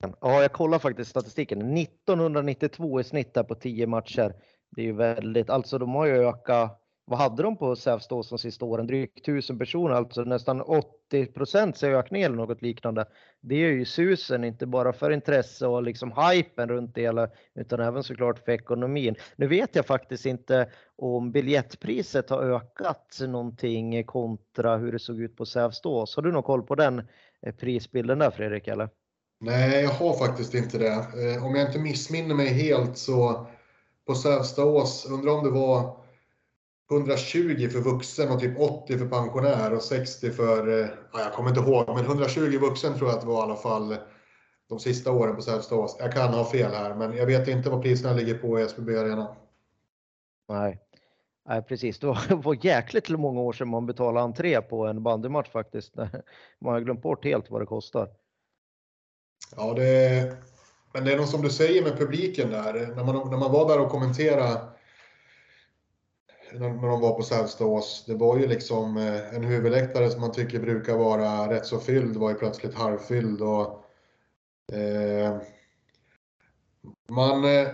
Ja, 0.00 0.42
jag 0.42 0.52
kollar 0.52 0.78
faktiskt 0.78 1.10
statistiken. 1.10 1.76
1992 1.76 3.00
i 3.00 3.04
snitt 3.04 3.36
här 3.36 3.42
på 3.42 3.54
10 3.54 3.86
matcher. 3.86 4.34
Det 4.70 4.82
är 4.82 4.86
ju 4.86 4.92
väldigt, 4.92 5.50
alltså 5.50 5.78
de 5.78 5.94
har 5.94 6.06
ju 6.06 6.28
ökat 6.28 6.80
vad 7.08 7.18
hade 7.18 7.42
de 7.42 7.56
på 7.56 7.76
Sävstås 7.76 8.28
de 8.28 8.38
sista 8.38 8.64
åren? 8.64 8.86
Drygt 8.86 9.18
1000 9.18 9.58
personer, 9.58 9.94
alltså 9.94 10.22
nästan 10.22 10.60
80 10.60 11.26
procents 11.26 11.82
ökning 11.82 12.22
eller 12.22 12.36
något 12.36 12.62
liknande. 12.62 13.04
Det 13.40 13.54
är 13.54 13.72
ju 13.72 13.84
susen, 13.84 14.44
inte 14.44 14.66
bara 14.66 14.92
för 14.92 15.10
intresse 15.10 15.66
och 15.66 15.82
liksom 15.82 16.12
hypen 16.12 16.68
runt 16.68 16.94
det, 16.94 17.00
hela, 17.00 17.28
utan 17.54 17.80
även 17.80 18.02
såklart 18.02 18.38
för 18.38 18.52
ekonomin. 18.52 19.14
Nu 19.36 19.46
vet 19.46 19.76
jag 19.76 19.86
faktiskt 19.86 20.26
inte 20.26 20.70
om 20.96 21.32
biljettpriset 21.32 22.30
har 22.30 22.42
ökat 22.42 23.18
någonting 23.28 24.04
kontra 24.04 24.76
hur 24.76 24.92
det 24.92 24.98
såg 24.98 25.20
ut 25.20 25.36
på 25.36 25.46
Sävstås. 25.46 26.16
Har 26.16 26.22
du 26.22 26.32
någon 26.32 26.42
koll 26.42 26.62
på 26.62 26.74
den 26.74 26.98
eh, 27.42 27.54
prisbilden 27.54 28.18
där 28.18 28.30
Fredrik? 28.30 28.68
Eller? 28.68 28.88
Nej, 29.40 29.82
jag 29.82 29.90
har 29.90 30.14
faktiskt 30.14 30.54
inte 30.54 30.78
det. 30.78 30.92
Eh, 30.94 31.46
om 31.46 31.54
jag 31.54 31.68
inte 31.68 31.78
missminner 31.78 32.34
mig 32.34 32.46
helt 32.46 32.98
så 32.98 33.46
på 34.06 34.14
Sävstaås, 34.14 35.06
undrar 35.10 35.32
om 35.32 35.44
det 35.44 35.50
var 35.50 35.96
120 36.90 37.68
för 37.68 37.80
vuxen 37.80 38.32
och 38.32 38.40
typ 38.40 38.60
80 38.60 38.98
för 38.98 39.08
pensionär 39.08 39.74
och 39.74 39.82
60 39.82 40.30
för, 40.30 40.80
eh, 40.82 40.88
ja, 41.12 41.20
jag 41.20 41.32
kommer 41.32 41.48
inte 41.50 41.60
ihåg, 41.60 41.88
men 41.88 42.04
120 42.04 42.58
vuxen 42.58 42.98
tror 42.98 43.08
jag 43.08 43.16
att 43.16 43.20
det 43.20 43.28
var 43.28 43.40
i 43.40 43.42
alla 43.42 43.56
fall 43.56 43.96
de 44.68 44.78
sista 44.78 45.12
åren 45.12 45.36
på 45.36 45.42
Sävstaås. 45.42 45.96
Jag 45.98 46.12
kan 46.12 46.34
ha 46.34 46.44
fel 46.44 46.72
här, 46.72 46.94
men 46.94 47.16
jag 47.16 47.26
vet 47.26 47.48
inte 47.48 47.70
vad 47.70 47.82
priserna 47.82 48.14
ligger 48.14 48.34
på 48.34 48.60
i 48.60 48.62
SBB 48.62 48.96
Arena. 48.96 49.36
Nej. 50.48 50.78
Nej, 51.48 51.62
precis. 51.62 51.98
Det 52.00 52.06
var, 52.34 52.64
jäkligt 52.64 53.08
många 53.08 53.40
år 53.40 53.52
sedan 53.52 53.68
man 53.68 53.86
betalade 53.86 54.24
entré 54.24 54.62
på 54.62 54.86
en 54.86 55.02
bandymatch 55.02 55.50
faktiskt. 55.50 55.96
Man 56.60 56.72
har 56.72 56.80
glömt 56.80 57.02
bort 57.02 57.24
helt 57.24 57.50
vad 57.50 57.62
det 57.62 57.66
kostar. 57.66 58.08
Ja, 59.56 59.74
det, 59.74 60.36
men 60.92 61.04
det 61.04 61.12
är 61.12 61.16
nog 61.16 61.28
som 61.28 61.42
du 61.42 61.50
säger 61.50 61.82
med 61.82 61.98
publiken 61.98 62.50
där. 62.50 62.92
När 62.96 63.04
man, 63.04 63.30
när 63.30 63.38
man 63.38 63.52
var 63.52 63.68
där 63.68 63.80
och 63.80 63.90
kommenterade 63.90 64.60
när, 66.52 66.68
när 66.70 66.88
de 66.88 67.00
var 67.00 67.14
på 67.14 67.22
Sävstaås. 67.22 68.04
Det 68.06 68.14
var 68.14 68.38
ju 68.38 68.46
liksom 68.46 68.96
eh, 68.96 69.34
en 69.34 69.44
huvudläktare 69.44 70.10
som 70.10 70.20
man 70.20 70.32
tycker 70.32 70.60
brukar 70.60 70.96
vara 70.96 71.54
rätt 71.54 71.66
så 71.66 71.78
fylld 71.78 72.16
var 72.16 72.30
ju 72.30 72.36
plötsligt 72.36 72.74
halvfylld. 72.74 73.42
Och, 73.42 73.84
eh, 74.72 75.36
man, 77.08 77.44
eh, 77.44 77.68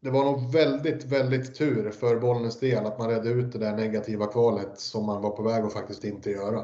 det 0.00 0.10
var 0.10 0.24
nog 0.24 0.52
väldigt, 0.52 1.04
väldigt 1.04 1.54
tur 1.54 1.90
för 1.90 2.16
Bollnäs 2.16 2.60
del 2.60 2.86
att 2.86 2.98
man 2.98 3.10
redde 3.10 3.28
ut 3.28 3.52
det 3.52 3.58
där 3.58 3.76
negativa 3.76 4.26
kvalet 4.26 4.80
som 4.80 5.06
man 5.06 5.22
var 5.22 5.30
på 5.30 5.42
väg 5.42 5.64
att 5.64 5.72
faktiskt 5.72 6.04
inte 6.04 6.30
göra. 6.30 6.60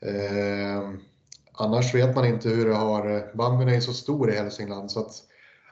Eh, 0.00 0.90
annars 1.52 1.94
vet 1.94 2.14
man 2.14 2.26
inte 2.26 2.48
hur 2.48 2.66
det 2.66 2.74
har, 2.74 3.16
eh, 3.16 3.22
bandyn 3.34 3.68
är 3.68 3.74
ju 3.74 3.80
så 3.80 3.92
stor 3.92 4.30
i 4.30 4.36
Hälsingland 4.36 4.90
så 4.90 5.00
att 5.00 5.12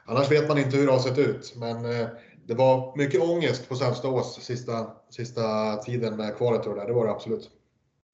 annars 0.05 0.31
vet 0.31 0.47
man 0.47 0.57
inte 0.57 0.77
hur 0.77 0.85
det 0.85 0.91
har 0.91 0.99
sett 0.99 1.17
ut. 1.17 1.53
Men 1.57 1.85
eh, 1.85 2.07
det 2.47 2.53
var 2.53 2.97
mycket 2.97 3.21
ångest 3.21 3.69
på 3.69 3.75
Sävstaås 3.75 4.41
sista, 4.41 4.87
sista 5.09 5.75
tiden 5.75 6.15
med 6.15 6.37
kvalet 6.37 6.65
och 6.65 6.75
det 6.75 6.81
där. 6.81 6.87
Det 6.87 6.93
var 6.93 7.05
det 7.05 7.11
absolut. 7.11 7.49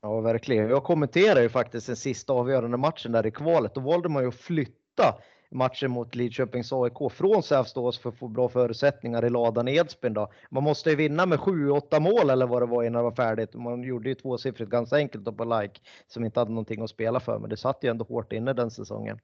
Ja, 0.01 0.21
verkligen. 0.21 0.69
Jag 0.69 0.83
kommenterade 0.83 1.41
ju 1.41 1.49
faktiskt 1.49 1.87
den 1.87 1.95
sista 1.95 2.33
avgörande 2.33 2.77
matchen 2.77 3.11
där 3.11 3.25
i 3.25 3.31
kvalet. 3.31 3.75
Då 3.75 3.81
valde 3.81 4.09
man 4.09 4.23
ju 4.23 4.29
att 4.29 4.35
flytta 4.35 5.15
matchen 5.55 5.91
mot 5.91 6.15
Lidköpings 6.15 6.73
AIK 6.73 7.11
från 7.11 7.43
Sävstaås 7.43 7.99
för 7.99 8.09
att 8.09 8.17
få 8.17 8.27
bra 8.27 8.49
förutsättningar 8.49 9.25
i 9.25 9.29
ladan 9.29 9.67
i 9.67 9.75
Edsbyn 9.75 10.13
då. 10.13 10.31
Man 10.49 10.63
måste 10.63 10.89
ju 10.89 10.95
vinna 10.95 11.25
med 11.25 11.39
7-8 11.39 11.99
mål 11.99 12.29
eller 12.29 12.45
vad 12.47 12.61
det 12.61 12.65
var 12.65 12.83
innan 12.83 12.99
det 12.99 13.03
var 13.03 13.11
färdigt. 13.11 13.53
Man 13.53 13.83
gjorde 13.83 14.09
ju 14.09 14.15
tvåsiffrigt 14.15 14.71
ganska 14.71 14.95
enkelt 14.95 15.37
på 15.37 15.43
like 15.43 15.79
som 16.07 16.25
inte 16.25 16.39
hade 16.39 16.51
någonting 16.51 16.83
att 16.83 16.89
spela 16.89 17.19
för, 17.19 17.39
men 17.39 17.49
det 17.49 17.57
satt 17.57 17.83
ju 17.83 17.89
ändå 17.89 18.05
hårt 18.05 18.33
inne 18.33 18.53
den 18.53 18.71
säsongen. 18.71 19.19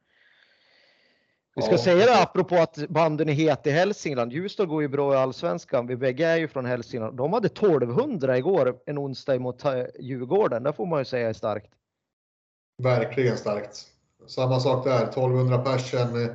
Vi 1.55 1.61
ska 1.61 1.71
ja. 1.71 1.77
säga 1.77 2.05
det 2.05 2.21
apropå 2.21 2.55
att 2.55 2.89
banden 2.89 3.29
är 3.29 3.33
het 3.33 3.67
i 3.67 3.71
Hälsingland. 3.71 4.33
Ljusdal 4.33 4.67
går 4.67 4.81
ju 4.81 4.87
bra 4.87 5.13
i 5.13 5.17
Allsvenskan. 5.17 5.87
Vi 5.87 5.95
bägge 5.95 6.25
är 6.25 6.37
ju 6.37 6.47
från 6.47 6.65
Hälsingland. 6.65 7.17
De 7.17 7.33
hade 7.33 7.47
1200 7.47 8.37
igår, 8.37 8.79
en 8.85 8.97
onsdag 8.97 9.39
mot 9.39 9.65
eh, 9.65 9.83
Djurgården. 9.99 10.63
Det 10.63 10.73
får 10.73 10.85
man 10.85 10.99
ju 10.99 11.05
säga 11.05 11.29
är 11.29 11.33
starkt. 11.33 11.71
Verkligen 12.77 13.37
starkt. 13.37 13.90
Samma 14.27 14.59
sak 14.59 14.85
där, 14.85 15.03
1200 15.03 15.57
personer 15.57 16.23
eh, 16.23 16.29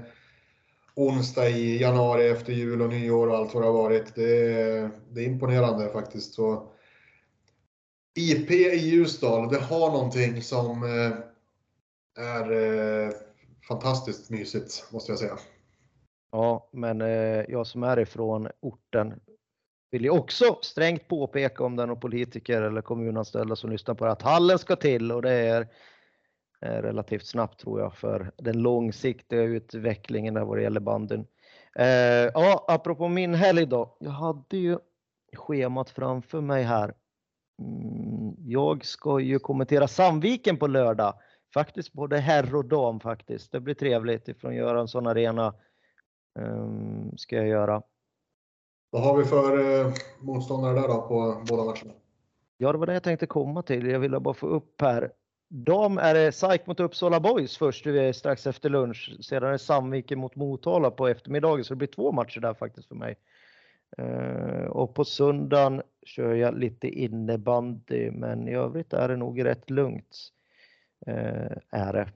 onsdag 0.95 1.49
i 1.49 1.81
januari 1.81 2.29
efter 2.29 2.53
jul 2.53 2.83
och 2.83 2.89
nyår 2.89 3.29
och 3.29 3.37
allt 3.37 3.55
vad 3.55 3.63
det 3.63 3.67
har 3.67 3.83
varit. 3.83 4.15
Det 4.15 4.53
är, 4.53 4.91
det 5.11 5.21
är 5.21 5.27
imponerande 5.27 5.89
faktiskt. 5.89 6.35
Så 6.35 6.69
IP 8.19 8.51
i 8.51 8.77
Ljusdal, 8.77 9.49
det 9.49 9.61
har 9.61 9.91
någonting 9.91 10.43
som 10.43 10.83
eh, 10.83 11.19
är 12.25 12.53
eh, 12.53 13.11
fantastiskt 13.69 14.31
mysigt 14.31 14.93
måste 14.93 15.13
jag 15.13 15.19
säga. 15.19 15.39
Ja, 16.33 16.69
men 16.73 17.01
eh, 17.01 17.45
jag 17.49 17.67
som 17.67 17.83
är 17.83 17.99
ifrån 17.99 18.49
orten 18.61 19.15
vill 19.91 20.05
ju 20.05 20.11
också 20.11 20.59
strängt 20.63 21.09
påpeka 21.09 21.65
om 21.65 21.77
det 21.77 21.83
är 21.83 21.87
någon 21.87 22.01
politiker 22.01 22.63
eller 22.63 22.83
kommunanställda 22.83 23.57
som 23.57 23.71
lyssnar 23.71 23.95
på 23.95 24.05
det 24.05 24.11
att 24.11 24.23
hallen 24.23 24.59
ska 24.59 24.77
till 24.77 25.13
och 25.13 25.23
det 25.23 25.33
är 25.33 25.69
relativt 26.61 27.27
snabbt 27.27 27.61
tror 27.61 27.81
jag 27.81 27.95
för 27.95 28.33
den 28.37 28.63
långsiktiga 28.63 29.43
utvecklingen 29.43 30.35
där 30.35 30.45
vad 30.45 30.59
det 30.59 30.63
gäller 30.63 30.81
banden. 30.81 31.27
Eh, 31.77 31.87
ja, 32.35 32.65
apropå 32.69 33.09
min 33.09 33.35
helg 33.35 33.67
då. 33.67 33.97
Jag 34.01 34.11
hade 34.11 34.57
ju 34.57 34.79
schemat 35.37 35.91
framför 35.91 36.41
mig 36.41 36.63
här. 36.63 36.95
Mm, 37.63 38.35
jag 38.39 38.85
ska 38.85 39.21
ju 39.21 39.39
kommentera 39.39 39.89
Sandviken 39.89 40.57
på 40.57 40.67
lördag 40.67 41.15
faktiskt 41.55 41.93
både 41.93 42.19
herr 42.19 42.55
och 42.55 42.65
dam 42.65 43.01
faktiskt. 43.01 43.53
Det 43.53 43.61
blir 43.61 43.75
trevligt 43.75 44.29
ifrån 44.29 44.55
Göransson 44.55 45.07
Arena. 45.07 45.55
Um, 46.39 47.17
ska 47.17 47.37
jag 47.37 47.49
göra. 47.49 47.83
Vad 48.91 49.03
har 49.03 49.17
vi 49.17 49.25
för 49.25 49.81
eh, 49.81 49.93
motståndare 50.21 50.75
där 50.81 50.89
då 50.89 51.03
på 51.09 51.43
båda 51.49 51.65
matcherna? 51.65 51.93
Ja, 52.57 52.73
det 52.73 52.79
var 52.79 52.87
det 52.87 52.93
jag 52.93 53.03
tänkte 53.03 53.27
komma 53.27 53.63
till. 53.63 53.87
Jag 53.87 54.01
ville 54.01 54.21
bara 54.21 54.35
få 54.35 54.47
upp 54.47 54.81
här. 54.81 55.13
Dam 55.49 55.99
är 55.99 56.15
det 56.15 56.33
SAIK 56.33 56.67
mot 56.67 56.81
Uppsala 56.81 57.21
Boys 57.21 57.59
först 57.59 57.87
eh, 57.87 58.13
strax 58.13 58.47
efter 58.47 58.71
lunch. 58.71 59.17
Sedan 59.21 59.49
är 59.49 59.53
det 59.53 59.59
Sandviken 59.59 60.19
mot 60.19 60.37
Motala 60.37 60.91
på 60.91 61.09
eftermiddagen, 61.09 61.65
så 61.65 61.75
det 61.75 61.79
blir 61.79 61.89
två 61.89 62.13
matcher 62.13 62.41
där 62.41 62.55
faktiskt 62.55 62.89
för 62.89 62.95
mig. 62.95 63.17
Eh, 63.99 64.65
och 64.65 64.95
på 64.95 65.05
söndagen 65.05 65.83
kör 66.07 66.35
jag 66.35 66.59
lite 66.59 66.89
innebandy, 66.89 68.11
men 68.11 68.49
i 68.49 68.55
övrigt 68.55 68.93
är 68.93 69.09
det 69.09 69.17
nog 69.17 69.45
rätt 69.45 69.71
lugnt. 69.71 70.33
Eh, 71.07 71.57
är 71.71 71.93
det 71.93 72.09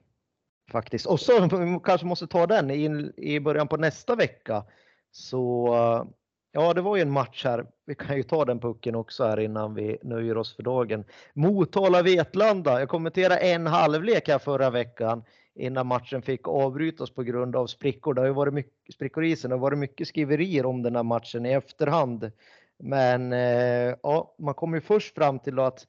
faktiskt. 0.71 1.05
Och 1.05 1.19
så 1.19 1.49
kanske 1.83 2.07
måste 2.07 2.27
ta 2.27 2.47
den 2.47 2.71
i 3.17 3.39
början 3.39 3.67
på 3.67 3.77
nästa 3.77 4.15
vecka 4.15 4.63
så 5.11 6.07
Ja, 6.53 6.73
det 6.73 6.81
var 6.81 6.95
ju 6.95 7.01
en 7.01 7.11
match 7.11 7.45
här. 7.45 7.65
Vi 7.85 7.95
kan 7.95 8.17
ju 8.17 8.23
ta 8.23 8.45
den 8.45 8.59
pucken 8.59 8.95
också 8.95 9.23
här 9.23 9.39
innan 9.39 9.73
vi 9.73 9.97
nöjer 10.03 10.37
oss 10.37 10.55
för 10.55 10.63
dagen. 10.63 11.03
Motala-Vetlanda. 11.33 12.79
Jag 12.79 12.89
kommenterade 12.89 13.37
en 13.37 13.67
halvlek 13.67 14.27
här 14.27 14.39
förra 14.39 14.69
veckan 14.69 15.23
innan 15.55 15.87
matchen 15.87 16.21
fick 16.21 16.47
avbrytas 16.47 17.09
på 17.09 17.23
grund 17.23 17.55
av 17.55 17.67
sprickor. 17.67 18.13
Det 18.13 18.21
har 18.21 18.25
ju 18.25 18.33
varit 18.33 18.53
mycket 18.53 18.95
sprickor 18.95 19.23
i 19.23 19.31
isen. 19.31 19.49
Det 19.49 19.55
har 19.55 19.61
varit 19.61 19.79
mycket 19.79 20.07
skriverier 20.07 20.65
om 20.65 20.81
den 20.81 20.95
här 20.95 21.03
matchen 21.03 21.45
i 21.45 21.51
efterhand. 21.51 22.31
Men 22.79 23.33
eh, 23.33 23.95
ja, 24.03 24.35
man 24.39 24.53
kom 24.53 24.73
ju 24.73 24.81
först 24.81 25.15
fram 25.15 25.39
till 25.39 25.59
att 25.59 25.87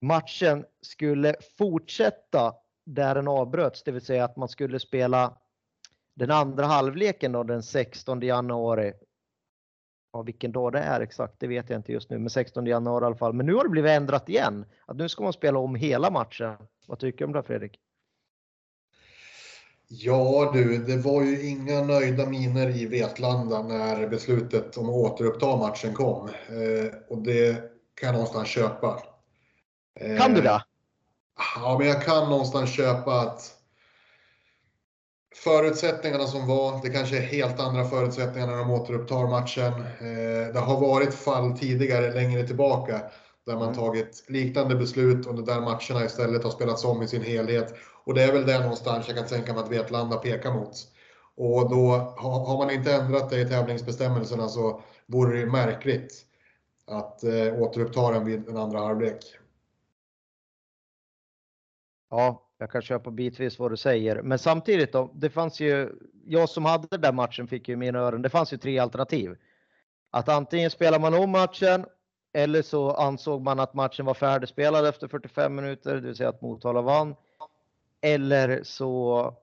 matchen 0.00 0.64
skulle 0.82 1.34
fortsätta 1.58 2.54
där 2.86 3.14
den 3.14 3.28
avbröts, 3.28 3.82
det 3.82 3.92
vill 3.92 4.04
säga 4.04 4.24
att 4.24 4.36
man 4.36 4.48
skulle 4.48 4.78
spela 4.78 5.38
den 6.14 6.30
andra 6.30 6.66
halvleken 6.66 7.32
då 7.32 7.42
den 7.42 7.62
16 7.62 8.20
januari. 8.20 8.92
Ja, 10.12 10.22
vilken 10.22 10.52
dag 10.52 10.72
det 10.72 10.78
är 10.78 11.00
exakt, 11.00 11.34
det 11.38 11.46
vet 11.46 11.70
jag 11.70 11.78
inte 11.78 11.92
just 11.92 12.10
nu, 12.10 12.18
men 12.18 12.30
16 12.30 12.66
januari 12.66 13.04
i 13.04 13.06
alla 13.06 13.16
fall. 13.16 13.32
Men 13.32 13.46
nu 13.46 13.54
har 13.54 13.64
det 13.64 13.70
blivit 13.70 13.90
ändrat 13.90 14.28
igen. 14.28 14.64
Att 14.86 14.96
nu 14.96 15.08
ska 15.08 15.22
man 15.22 15.32
spela 15.32 15.58
om 15.58 15.74
hela 15.74 16.10
matchen. 16.10 16.56
Vad 16.86 16.98
tycker 16.98 17.18
du 17.18 17.24
om 17.24 17.32
det 17.32 17.42
Fredrik? 17.42 17.78
Ja 19.88 20.50
du, 20.54 20.78
det 20.78 20.96
var 20.96 21.22
ju 21.22 21.48
inga 21.48 21.82
nöjda 21.82 22.26
miner 22.26 22.76
i 22.76 22.86
Vetlanda 22.86 23.62
när 23.62 24.08
beslutet 24.08 24.76
om 24.76 24.88
att 24.88 24.94
återuppta 24.94 25.56
matchen 25.56 25.94
kom. 25.94 26.28
Eh, 26.28 26.94
och 27.08 27.18
det 27.18 27.54
kan 27.94 28.06
jag 28.06 28.12
någonstans 28.12 28.48
köpa. 28.48 29.02
Kan 30.18 30.34
du 30.34 30.40
det? 30.40 30.48
Eh, 30.48 30.60
ja, 31.56 31.76
men 31.78 31.88
jag 31.88 32.04
kan 32.04 32.30
någonstans 32.30 32.72
köpa 32.76 33.20
att 33.20 33.59
förutsättningarna 35.44 36.26
som 36.26 36.46
var, 36.46 36.82
det 36.82 36.90
kanske 36.90 37.16
är 37.16 37.22
helt 37.22 37.60
andra 37.60 37.84
förutsättningar 37.84 38.46
när 38.46 38.56
de 38.56 38.70
återupptar 38.70 39.28
matchen. 39.28 39.72
Eh, 39.82 40.52
det 40.52 40.60
har 40.60 40.80
varit 40.80 41.14
fall 41.14 41.58
tidigare 41.58 42.14
längre 42.14 42.46
tillbaka 42.46 43.00
där 43.46 43.54
man 43.54 43.62
mm. 43.62 43.74
tagit 43.74 44.24
liknande 44.28 44.74
beslut 44.74 45.26
och 45.26 45.44
där 45.44 45.60
matcherna 45.60 46.04
istället 46.04 46.44
har 46.44 46.50
spelats 46.50 46.84
om 46.84 47.02
i 47.02 47.08
sin 47.08 47.22
helhet. 47.22 47.74
Och 48.04 48.14
det 48.14 48.22
är 48.22 48.32
väl 48.32 48.46
det 48.46 48.60
någonstans 48.60 49.08
jag 49.08 49.16
kan 49.16 49.26
tänka 49.26 49.52
mig 49.52 49.62
att 49.62 49.70
Vetlanda 49.70 50.16
pekar 50.16 50.54
mot. 50.54 50.76
Och 51.36 51.70
då 51.70 51.90
har 52.16 52.58
man 52.58 52.70
inte 52.70 52.94
ändrat 52.94 53.30
det 53.30 53.40
i 53.40 53.48
tävlingsbestämmelserna 53.48 54.48
så 54.48 54.82
vore 55.06 55.40
det 55.40 55.46
märkligt 55.46 56.26
att 56.86 57.24
eh, 57.24 57.62
återuppta 57.62 58.12
den 58.12 58.24
vid 58.24 58.48
en 58.48 58.56
andra 58.56 58.78
halvlek. 58.78 59.24
Ja, 62.10 62.49
jag 62.60 62.70
kan 62.70 62.82
köpa 62.82 63.10
bitvis 63.10 63.58
vad 63.58 63.70
du 63.72 63.76
säger, 63.76 64.22
men 64.22 64.38
samtidigt 64.38 64.92
då, 64.92 65.10
det 65.14 65.30
fanns 65.30 65.60
ju, 65.60 65.92
jag 66.24 66.48
som 66.48 66.64
hade 66.64 66.88
den 66.90 67.00
där 67.00 67.12
matchen 67.12 67.48
fick 67.48 67.68
ju 67.68 67.76
mina 67.76 67.98
öron, 67.98 68.22
det 68.22 68.28
fanns 68.28 68.52
ju 68.52 68.56
tre 68.56 68.78
alternativ. 68.78 69.36
Att 70.10 70.28
antingen 70.28 70.70
spelar 70.70 70.98
man 70.98 71.14
om 71.14 71.30
matchen 71.30 71.84
eller 72.32 72.62
så 72.62 72.90
ansåg 72.90 73.42
man 73.42 73.60
att 73.60 73.74
matchen 73.74 74.06
var 74.06 74.14
färdigspelad 74.14 74.86
efter 74.86 75.08
45 75.08 75.54
minuter, 75.54 75.94
det 75.94 76.00
vill 76.00 76.16
säga 76.16 76.28
att 76.28 76.42
Motala 76.42 76.82
vann. 76.82 77.16
Eller 78.00 78.62
så 78.62 79.34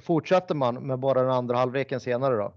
fortsatte 0.00 0.54
man 0.54 0.86
med 0.86 0.98
bara 0.98 1.22
den 1.22 1.30
andra 1.30 1.56
halvleken 1.56 2.00
senare 2.00 2.36
då. 2.36 2.54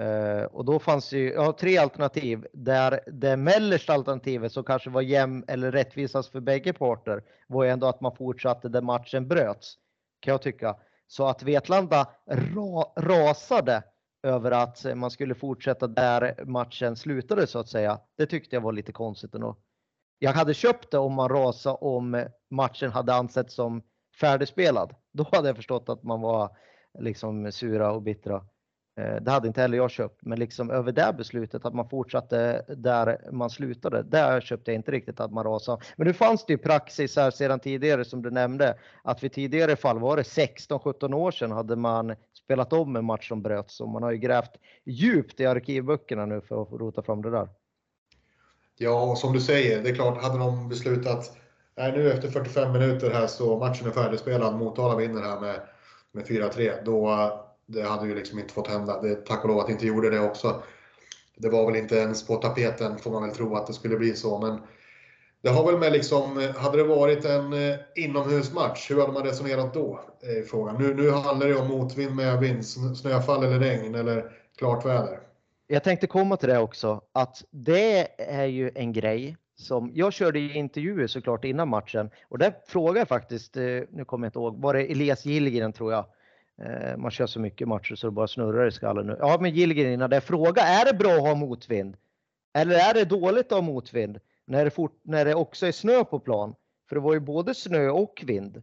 Uh, 0.00 0.44
och 0.44 0.64
då 0.64 0.78
fanns 0.78 1.12
ju 1.12 1.32
ja, 1.32 1.52
tre 1.52 1.78
alternativ 1.78 2.46
där 2.52 3.00
det 3.06 3.36
mellersta 3.36 3.92
alternativet 3.92 4.52
som 4.52 4.64
kanske 4.64 4.90
var 4.90 5.02
jämn 5.02 5.44
eller 5.48 5.72
rättvisast 5.72 6.32
för 6.32 6.40
bägge 6.40 6.72
parter 6.72 7.22
var 7.46 7.64
ju 7.64 7.70
ändå 7.70 7.86
att 7.86 8.00
man 8.00 8.16
fortsatte 8.16 8.68
där 8.68 8.82
matchen 8.82 9.28
bröts. 9.28 9.74
Kan 10.20 10.32
jag 10.32 10.42
tycka. 10.42 10.76
Så 11.06 11.26
att 11.26 11.42
Vetlanda 11.42 12.08
ra 12.26 12.92
rasade 12.96 13.82
över 14.22 14.50
att 14.50 14.84
man 14.94 15.10
skulle 15.10 15.34
fortsätta 15.34 15.86
där 15.86 16.44
matchen 16.44 16.96
slutade 16.96 17.46
så 17.46 17.58
att 17.58 17.68
säga. 17.68 18.00
Det 18.16 18.26
tyckte 18.26 18.56
jag 18.56 18.60
var 18.60 18.72
lite 18.72 18.92
konstigt 18.92 19.34
ändå. 19.34 19.56
Jag 20.18 20.32
hade 20.32 20.54
köpt 20.54 20.90
det 20.90 20.98
om 20.98 21.12
man 21.14 21.28
rasade 21.28 21.76
om 21.76 22.24
matchen 22.50 22.90
hade 22.90 23.14
ansetts 23.14 23.54
som 23.54 23.82
färdigspelad. 24.20 24.94
Då 25.12 25.26
hade 25.32 25.48
jag 25.48 25.56
förstått 25.56 25.88
att 25.88 26.02
man 26.02 26.20
var 26.20 26.56
liksom 26.98 27.52
sura 27.52 27.92
och 27.92 28.02
bittra. 28.02 28.46
Eh, 28.96 29.16
det 29.20 29.30
hade 29.30 29.48
inte 29.48 29.60
heller 29.60 29.76
jag 29.76 29.90
köpt, 29.90 30.20
men 30.22 30.38
liksom 30.38 30.70
över 30.70 30.92
det 30.92 31.14
beslutet 31.18 31.64
att 31.64 31.74
man 31.74 31.88
fortsatte 31.88 32.64
där 32.68 33.30
man 33.32 33.50
slutade, 33.50 34.02
där 34.02 34.40
köpte 34.40 34.70
jag 34.70 34.78
inte 34.78 34.90
riktigt 34.90 35.20
att 35.20 35.32
man 35.32 35.44
rasade. 35.44 35.82
Men 35.96 36.06
nu 36.06 36.12
fanns 36.12 36.46
det 36.46 36.52
ju 36.52 36.58
praxis 36.58 37.16
här 37.16 37.30
sedan 37.30 37.60
tidigare 37.60 38.04
som 38.04 38.22
du 38.22 38.30
nämnde, 38.30 38.78
att 39.02 39.22
vid 39.22 39.32
tidigare 39.32 39.76
fall 39.76 39.98
var 39.98 40.16
det 40.16 40.22
16-17 40.22 41.14
år 41.14 41.30
sedan 41.30 41.50
hade 41.50 41.76
man 41.76 42.14
spelat 42.32 42.72
om 42.72 42.96
en 42.96 43.04
match 43.04 43.28
som 43.28 43.42
bröts 43.42 43.80
och 43.80 43.88
man 43.88 44.02
har 44.02 44.10
ju 44.10 44.18
grävt 44.18 44.52
djupt 44.84 45.40
i 45.40 45.46
arkivböckerna 45.46 46.26
nu 46.26 46.40
för 46.40 46.62
att 46.62 46.72
rota 46.72 47.02
fram 47.02 47.22
det 47.22 47.30
där. 47.30 47.48
Ja, 48.76 49.10
och 49.10 49.18
som 49.18 49.32
du 49.32 49.40
säger, 49.40 49.82
det 49.82 49.90
är 49.90 49.94
klart, 49.94 50.22
hade 50.22 50.38
de 50.38 50.68
beslutat 50.68 51.36
nej, 51.76 51.92
nu 51.92 52.12
efter 52.12 52.28
45 52.28 52.72
minuter 52.72 53.10
här 53.10 53.26
så 53.26 53.58
matchen 53.58 53.86
är 53.86 53.90
färdigspelad, 53.90 54.54
Motala 54.54 54.96
vinner 54.96 55.22
här 55.22 55.40
med, 55.40 55.60
med 56.12 56.24
4-3, 56.26 56.84
då 56.84 57.08
det 57.66 57.82
hade 57.82 58.06
ju 58.06 58.14
liksom 58.14 58.38
inte 58.38 58.54
fått 58.54 58.68
hända. 58.68 59.02
Det, 59.02 59.14
tack 59.14 59.44
och 59.44 59.50
lov 59.50 59.58
att 59.58 59.66
det 59.66 59.72
inte 59.72 59.86
gjorde 59.86 60.10
det 60.10 60.20
också. 60.20 60.62
Det 61.36 61.48
var 61.48 61.66
väl 61.66 61.76
inte 61.76 61.96
ens 61.96 62.26
på 62.26 62.36
tapeten 62.36 62.98
får 62.98 63.10
man 63.10 63.22
väl 63.22 63.36
tro 63.36 63.56
att 63.56 63.66
det 63.66 63.72
skulle 63.72 63.96
bli 63.96 64.14
så. 64.14 64.38
Men 64.38 64.60
det 65.42 65.50
har 65.50 65.66
väl 65.66 65.80
med 65.80 65.92
liksom, 65.92 66.52
hade 66.56 66.76
det 66.76 66.84
varit 66.84 67.24
en 67.24 67.52
eh, 67.52 67.76
inomhusmatch, 67.94 68.90
hur 68.90 69.00
hade 69.00 69.12
man 69.12 69.22
resonerat 69.22 69.74
då? 69.74 70.00
Är 70.22 70.42
frågan. 70.42 70.76
Nu, 70.78 70.94
nu 70.94 71.10
handlar 71.10 71.48
det 71.48 71.56
om 71.56 71.68
motvind, 71.68 72.16
medvind, 72.16 72.66
snöfall 72.96 73.44
eller 73.44 73.58
regn 73.58 73.94
eller 73.94 74.32
klart 74.58 74.86
väder. 74.86 75.18
Jag 75.66 75.84
tänkte 75.84 76.06
komma 76.06 76.36
till 76.36 76.48
det 76.48 76.58
också, 76.58 77.00
att 77.12 77.44
det 77.50 78.08
är 78.18 78.46
ju 78.46 78.70
en 78.74 78.92
grej 78.92 79.36
som 79.56 79.90
jag 79.94 80.12
körde 80.12 80.38
i 80.38 80.54
intervjuer 80.54 81.06
såklart 81.06 81.44
innan 81.44 81.68
matchen 81.68 82.10
och 82.28 82.38
där 82.38 82.54
frågade 82.66 82.98
jag 82.98 83.08
faktiskt, 83.08 83.56
eh, 83.56 83.62
nu 83.90 84.04
kommer 84.06 84.26
jag 84.26 84.28
inte 84.28 84.38
ihåg, 84.38 84.60
var 84.60 84.74
det 84.74 84.80
Elias 84.82 85.24
Gillgren 85.24 85.72
tror 85.72 85.92
jag, 85.92 86.04
Eh, 86.62 86.96
man 86.96 87.10
kör 87.10 87.26
så 87.26 87.40
mycket 87.40 87.68
matcher 87.68 87.94
så 87.94 88.06
det 88.06 88.10
bara 88.10 88.28
snurrar 88.28 88.66
i 88.66 88.70
skallen 88.70 89.06
nu. 89.06 89.16
Ja, 89.20 89.38
men 89.40 89.50
Gillgren 89.50 90.10
det 90.10 90.20
fråga, 90.20 90.62
är 90.62 90.84
det 90.84 90.98
bra 90.98 91.12
att 91.12 91.20
ha 91.20 91.34
motvind? 91.34 91.96
Eller 92.54 92.74
är 92.74 92.94
det 92.94 93.04
dåligt 93.04 93.46
att 93.46 93.58
ha 93.58 93.60
motvind 93.60 94.18
när 94.46 94.64
det, 94.64 94.70
fort, 94.70 95.00
när 95.02 95.24
det 95.24 95.34
också 95.34 95.66
är 95.66 95.72
snö 95.72 96.04
på 96.04 96.20
plan? 96.20 96.54
För 96.88 96.96
det 96.96 97.00
var 97.00 97.14
ju 97.14 97.20
både 97.20 97.54
snö 97.54 97.88
och 97.88 98.22
vind. 98.26 98.62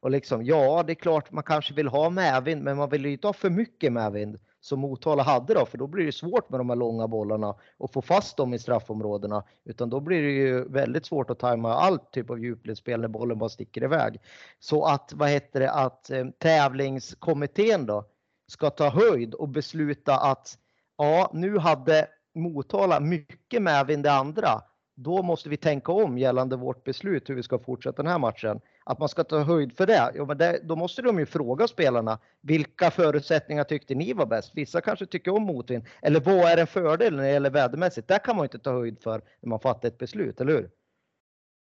Och 0.00 0.10
liksom, 0.10 0.44
ja, 0.44 0.82
det 0.86 0.92
är 0.92 0.94
klart 0.94 1.32
man 1.32 1.44
kanske 1.44 1.74
vill 1.74 1.88
ha 1.88 2.10
medvind, 2.10 2.62
men 2.62 2.76
man 2.76 2.90
vill 2.90 3.04
ju 3.04 3.12
inte 3.12 3.26
ha 3.26 3.32
för 3.32 3.50
mycket 3.50 3.92
medvind 3.92 4.38
som 4.60 4.80
Motala 4.80 5.22
hade 5.22 5.54
då, 5.54 5.66
för 5.66 5.78
då 5.78 5.86
blir 5.86 6.06
det 6.06 6.12
svårt 6.12 6.50
med 6.50 6.60
de 6.60 6.68
här 6.70 6.76
långa 6.76 7.08
bollarna 7.08 7.54
och 7.78 7.92
få 7.92 8.02
fast 8.02 8.36
dem 8.36 8.54
i 8.54 8.58
straffområdena. 8.58 9.44
Utan 9.64 9.90
då 9.90 10.00
blir 10.00 10.22
det 10.22 10.30
ju 10.30 10.64
väldigt 10.68 11.06
svårt 11.06 11.30
att 11.30 11.38
tajma 11.38 11.74
allt 11.74 12.10
typ 12.12 12.30
av 12.30 12.38
djupledsspel 12.38 13.00
när 13.00 13.08
bollen 13.08 13.38
bara 13.38 13.48
sticker 13.48 13.84
iväg. 13.84 14.20
Så 14.58 14.84
att, 14.84 15.12
vad 15.12 15.28
heter 15.28 15.60
det, 15.60 15.70
att 15.70 16.10
eh, 16.10 16.24
tävlingskommittén 16.38 17.86
då 17.86 18.04
ska 18.46 18.70
ta 18.70 18.88
höjd 18.88 19.34
och 19.34 19.48
besluta 19.48 20.16
att 20.16 20.58
ja, 20.96 21.30
nu 21.32 21.58
hade 21.58 22.06
Motala 22.34 23.00
mycket 23.00 23.62
medvind 23.62 24.02
det 24.02 24.12
andra. 24.12 24.62
Då 24.96 25.22
måste 25.22 25.48
vi 25.48 25.56
tänka 25.56 25.92
om 25.92 26.18
gällande 26.18 26.56
vårt 26.56 26.84
beslut 26.84 27.30
hur 27.30 27.34
vi 27.34 27.42
ska 27.42 27.58
fortsätta 27.58 28.02
den 28.02 28.12
här 28.12 28.18
matchen 28.18 28.60
att 28.84 28.98
man 28.98 29.08
ska 29.08 29.24
ta 29.24 29.38
höjd 29.38 29.76
för 29.76 29.86
det. 29.86 30.12
Ja, 30.14 30.24
men 30.24 30.38
det, 30.38 30.60
då 30.62 30.76
måste 30.76 31.02
de 31.02 31.18
ju 31.18 31.26
fråga 31.26 31.68
spelarna. 31.68 32.18
Vilka 32.40 32.90
förutsättningar 32.90 33.64
tyckte 33.64 33.94
ni 33.94 34.12
var 34.12 34.26
bäst? 34.26 34.50
Vissa 34.54 34.80
kanske 34.80 35.06
tycker 35.06 35.34
om 35.34 35.42
motvind. 35.42 35.84
Eller 36.02 36.20
vad 36.20 36.50
är 36.50 36.56
en 36.56 36.66
fördel 36.66 37.16
när 37.16 37.22
det 37.22 37.30
gäller 37.30 37.50
vädermässigt? 37.50 38.08
Det 38.08 38.18
kan 38.18 38.36
man 38.36 38.44
inte 38.44 38.58
ta 38.58 38.72
höjd 38.72 39.02
för 39.02 39.22
när 39.40 39.48
man 39.48 39.60
fattar 39.60 39.88
ett 39.88 39.98
beslut, 39.98 40.40
eller 40.40 40.52
hur? 40.52 40.70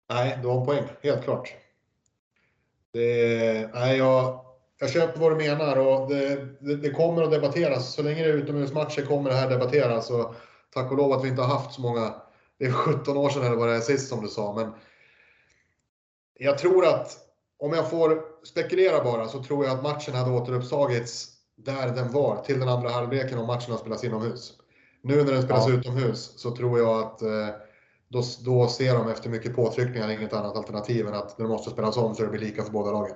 Nej, 0.10 0.40
du 0.42 0.48
har 0.48 0.60
en 0.60 0.66
poäng. 0.66 0.84
Helt 1.04 1.24
klart. 1.24 1.56
Det, 2.94 3.70
nej, 3.74 3.98
jag, 3.98 4.46
jag 4.80 4.90
köper 4.90 5.20
vad 5.20 5.32
du 5.32 5.36
menar 5.36 5.78
och 5.78 6.10
det, 6.10 6.36
det, 6.60 6.76
det, 6.76 6.90
kommer 6.90 7.24
att 7.24 7.32
debatteras. 7.32 7.94
Så 7.94 8.04
länge 8.04 8.24
det 8.24 8.30
är 8.30 8.34
utomhusmatcher 8.34 9.02
kommer 9.02 9.30
det 9.30 9.36
här 9.36 9.50
debatteras. 9.50 10.10
Och 10.10 10.36
tack 10.74 10.92
och 10.92 10.98
lov 10.98 11.12
att 11.12 11.24
vi 11.24 11.30
inte 11.30 11.42
har 11.42 11.56
haft 11.56 11.74
så 11.74 11.82
många. 11.82 12.14
Det 12.60 12.66
är 12.66 12.72
17 12.72 13.18
år 13.18 13.30
sedan 13.30 13.44
eller 13.46 13.56
vad 13.56 13.68
det 13.68 13.76
är 13.76 13.80
sist 13.80 14.10
som 14.10 14.22
du 14.22 14.28
sa. 14.28 14.54
Men 14.54 14.72
jag 16.40 16.58
tror 16.58 16.86
att, 16.86 17.18
om 17.60 17.74
jag 17.74 17.90
får 17.90 18.22
spekulera 18.44 19.04
bara, 19.04 19.28
så 19.28 19.44
tror 19.44 19.66
jag 19.66 19.78
att 19.78 19.84
matchen 19.84 20.16
hade 20.16 20.32
återupptagits 20.32 21.28
där 21.58 21.90
den 21.90 22.12
var 22.12 22.42
till 22.42 22.60
den 22.60 22.70
andra 22.70 22.90
halvleken 22.90 23.40
om 23.40 23.48
matchen 23.48 23.72
har 23.72 23.78
spelats 23.78 24.04
inomhus. 24.04 24.54
Nu 25.02 25.24
när 25.24 25.32
den 25.32 25.44
spelas 25.44 25.68
ja. 25.68 25.74
utomhus 25.74 26.34
så 26.38 26.56
tror 26.56 26.80
jag 26.80 27.00
att 27.00 27.22
eh, 27.22 27.48
då, 28.08 28.24
då 28.46 28.68
ser 28.68 28.94
de 28.94 29.10
efter 29.10 29.30
mycket 29.30 29.56
påtryckningar 29.56 30.10
inget 30.10 30.34
annat 30.34 30.58
alternativ 30.58 31.08
än 31.08 31.14
att 31.14 31.38
den 31.38 31.48
måste 31.48 31.70
spelas 31.70 31.98
om 31.98 32.16
så 32.16 32.24
det 32.24 32.30
blir 32.30 32.40
lika 32.40 32.64
för 32.64 32.72
båda 32.72 32.92
lagen. 32.92 33.16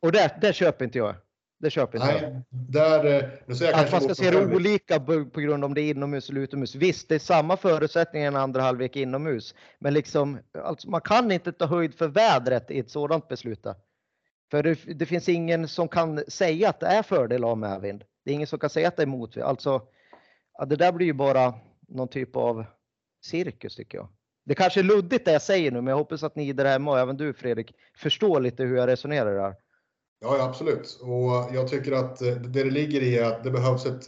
Och 0.00 0.12
det, 0.12 0.38
det 0.40 0.52
köper 0.52 0.84
inte 0.84 0.98
jag. 0.98 1.14
Det 1.62 1.70
köper 1.70 1.98
inte 1.98 2.30
Nej. 2.30 2.42
Där, 2.50 3.04
eh, 3.04 3.28
nu 3.46 3.54
säger 3.54 3.72
jag 3.72 3.80
att 3.80 3.92
man 3.92 4.00
ska 4.00 4.14
se 4.14 4.30
det 4.30 4.46
olika 4.46 5.00
på, 5.00 5.24
på 5.24 5.40
grund 5.40 5.64
av 5.64 5.68
om 5.68 5.74
det 5.74 5.80
är 5.80 5.90
inomhus 5.90 6.30
eller 6.30 6.40
utomhus. 6.40 6.74
Visst, 6.74 7.08
det 7.08 7.14
är 7.14 7.18
samma 7.18 7.56
förutsättningar 7.56 8.28
en 8.28 8.36
andra 8.36 8.62
halvlek 8.62 8.96
inomhus. 8.96 9.54
Men 9.78 9.94
liksom, 9.94 10.38
alltså, 10.64 10.90
man 10.90 11.00
kan 11.00 11.32
inte 11.32 11.52
ta 11.52 11.66
höjd 11.66 11.94
för 11.94 12.08
vädret 12.08 12.70
i 12.70 12.78
ett 12.78 12.90
sådant 12.90 13.28
beslut. 13.28 13.66
För 14.50 14.62
det, 14.62 14.78
det, 14.94 15.06
finns 15.06 15.28
ingen 15.28 15.68
som 15.68 15.88
kan 15.88 16.24
säga 16.28 16.68
att 16.68 16.80
det 16.80 16.86
är 16.86 17.02
fördel 17.02 17.44
av 17.44 17.58
medvind. 17.58 18.04
Det 18.24 18.30
är 18.30 18.34
ingen 18.34 18.46
som 18.46 18.58
kan 18.58 18.70
säga 18.70 18.88
att 18.88 18.96
det 18.96 19.02
är 19.02 19.06
motvind. 19.06 19.46
Alltså, 19.46 19.82
ja, 20.58 20.64
det 20.64 20.76
där 20.76 20.92
blir 20.92 21.06
ju 21.06 21.12
bara 21.12 21.54
någon 21.88 22.08
typ 22.08 22.36
av 22.36 22.64
cirkus 23.24 23.76
tycker 23.76 23.98
jag. 23.98 24.08
Det 24.44 24.54
kanske 24.54 24.80
är 24.80 24.84
luddigt 24.84 25.24
det 25.24 25.32
jag 25.32 25.42
säger 25.42 25.70
nu, 25.70 25.80
men 25.80 25.90
jag 25.90 25.96
hoppas 25.96 26.22
att 26.22 26.36
ni 26.36 26.52
där 26.52 26.64
hemma 26.64 26.90
och 26.90 26.98
även 26.98 27.16
du 27.16 27.32
Fredrik 27.32 27.74
förstår 27.96 28.40
lite 28.40 28.64
hur 28.64 28.76
jag 28.76 28.86
resonerar 28.86 29.34
där. 29.34 29.54
Ja, 30.22 30.36
ja, 30.38 30.44
absolut. 30.44 30.98
Och 31.00 31.56
jag 31.56 31.68
tycker 31.68 31.92
att 31.92 32.22
eh, 32.22 32.34
det 32.34 32.62
det 32.62 32.70
ligger 32.70 33.00
i 33.00 33.18
är 33.18 33.24
att 33.24 33.44
det 33.44 33.50
behövs 33.50 33.86
ett 33.86 34.02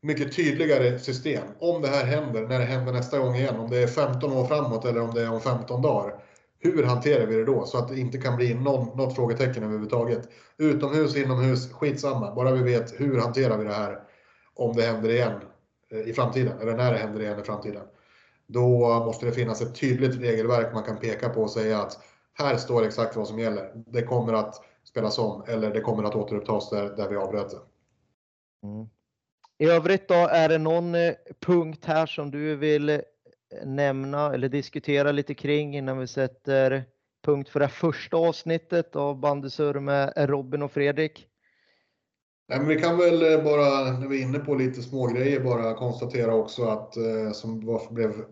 mycket 0.00 0.36
tydligare 0.36 0.98
system. 0.98 1.42
Om 1.58 1.82
det 1.82 1.88
här 1.88 2.04
händer, 2.04 2.42
när 2.42 2.58
det 2.58 2.64
händer 2.64 2.92
nästa 2.92 3.18
gång 3.18 3.34
igen, 3.34 3.56
om 3.56 3.70
det 3.70 3.82
är 3.82 3.86
15 3.86 4.32
år 4.32 4.46
framåt 4.46 4.84
eller 4.84 5.00
om 5.00 5.14
det 5.14 5.22
är 5.22 5.32
om 5.32 5.40
15 5.40 5.82
dagar. 5.82 6.14
Hur 6.58 6.82
hanterar 6.84 7.26
vi 7.26 7.36
det 7.36 7.44
då? 7.44 7.66
Så 7.66 7.78
att 7.78 7.88
det 7.88 7.98
inte 7.98 8.18
kan 8.18 8.36
bli 8.36 8.54
någon, 8.54 8.96
något 8.96 9.14
frågetecken 9.14 9.62
överhuvudtaget. 9.62 10.28
Utomhus, 10.56 11.16
inomhus, 11.16 11.72
skitsamma. 11.72 12.34
Bara 12.34 12.52
vi 12.52 12.62
vet 12.62 13.00
hur 13.00 13.18
hanterar 13.18 13.58
vi 13.58 13.64
det 13.64 13.74
här 13.74 14.00
om 14.54 14.76
det 14.76 14.82
händer 14.82 15.10
igen 15.10 15.40
eh, 15.92 16.00
i 16.00 16.12
framtiden, 16.12 16.60
eller 16.60 16.76
när 16.76 16.92
det 16.92 16.98
händer 16.98 17.22
igen 17.22 17.40
i 17.40 17.42
framtiden. 17.42 17.82
Då 18.46 18.88
måste 19.04 19.26
det 19.26 19.32
finnas 19.32 19.62
ett 19.62 19.80
tydligt 19.80 20.20
regelverk 20.20 20.74
man 20.74 20.82
kan 20.82 20.96
peka 20.96 21.28
på 21.28 21.42
och 21.42 21.50
säga 21.50 21.78
att 21.80 21.98
här 22.34 22.56
står 22.56 22.84
exakt 22.84 23.16
vad 23.16 23.28
som 23.28 23.38
gäller. 23.38 23.72
Det 23.86 24.02
kommer 24.02 24.32
att 24.32 24.71
spelas 24.84 25.18
om 25.18 25.44
eller 25.48 25.70
det 25.70 25.80
kommer 25.80 26.04
att 26.04 26.14
återupptas 26.14 26.70
där, 26.70 26.96
där 26.96 27.08
vi 27.08 27.16
avbröt. 27.16 27.52
Mm. 28.62 28.88
I 29.58 29.66
övrigt 29.66 30.08
då, 30.08 30.14
är 30.14 30.48
det 30.48 30.58
någon 30.58 30.94
eh, 30.94 31.14
punkt 31.40 31.84
här 31.84 32.06
som 32.06 32.30
du 32.30 32.56
vill 32.56 32.88
eh, 32.88 33.00
nämna 33.64 34.34
eller 34.34 34.48
diskutera 34.48 35.12
lite 35.12 35.34
kring 35.34 35.76
innan 35.76 35.98
vi 35.98 36.06
sätter 36.06 36.84
punkt 37.24 37.48
för 37.48 37.60
det 37.60 37.68
första 37.68 38.16
avsnittet 38.16 38.96
av 38.96 39.20
Bandysur 39.20 39.80
med 39.80 40.12
Robin 40.16 40.62
och 40.62 40.72
Fredrik? 40.72 41.26
Nej, 42.48 42.58
men 42.58 42.68
vi 42.68 42.80
kan 42.80 42.98
väl 42.98 43.32
eh, 43.32 43.44
bara, 43.44 43.98
när 43.98 44.08
vi 44.08 44.22
är 44.22 44.22
inne 44.22 44.38
på 44.38 44.54
lite 44.54 44.82
smågrejer, 44.82 45.40
bara 45.40 45.74
konstatera 45.74 46.34
också 46.34 46.64
att 46.64 46.94
som 47.34 47.80
blev 47.90 48.24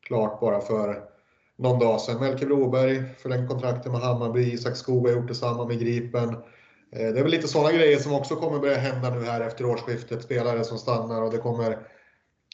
klart 0.00 0.40
bara 0.40 0.60
för 0.60 1.09
någon 1.60 1.78
dag 1.78 2.00
sedan. 2.00 2.20
Melker 2.20 2.46
Broberg 2.46 3.02
förlängt 3.18 3.48
kontraktet 3.48 3.92
med 3.92 4.00
Hammarby, 4.00 4.52
Isak 4.52 4.76
Skog 4.76 5.06
har 5.06 5.14
gjort 5.14 5.28
detsamma 5.28 5.66
med 5.66 5.80
Gripen. 5.80 6.28
Eh, 6.92 7.12
det 7.12 7.18
är 7.18 7.22
väl 7.22 7.30
lite 7.30 7.48
sådana 7.48 7.72
grejer 7.72 7.98
som 7.98 8.14
också 8.14 8.36
kommer 8.36 8.58
börja 8.58 8.76
hända 8.76 9.10
nu 9.10 9.24
här 9.24 9.40
efter 9.40 9.64
årsskiftet. 9.64 10.22
Spelare 10.22 10.64
som 10.64 10.78
stannar 10.78 11.22
och 11.22 11.30
det 11.30 11.38
kommer 11.38 11.78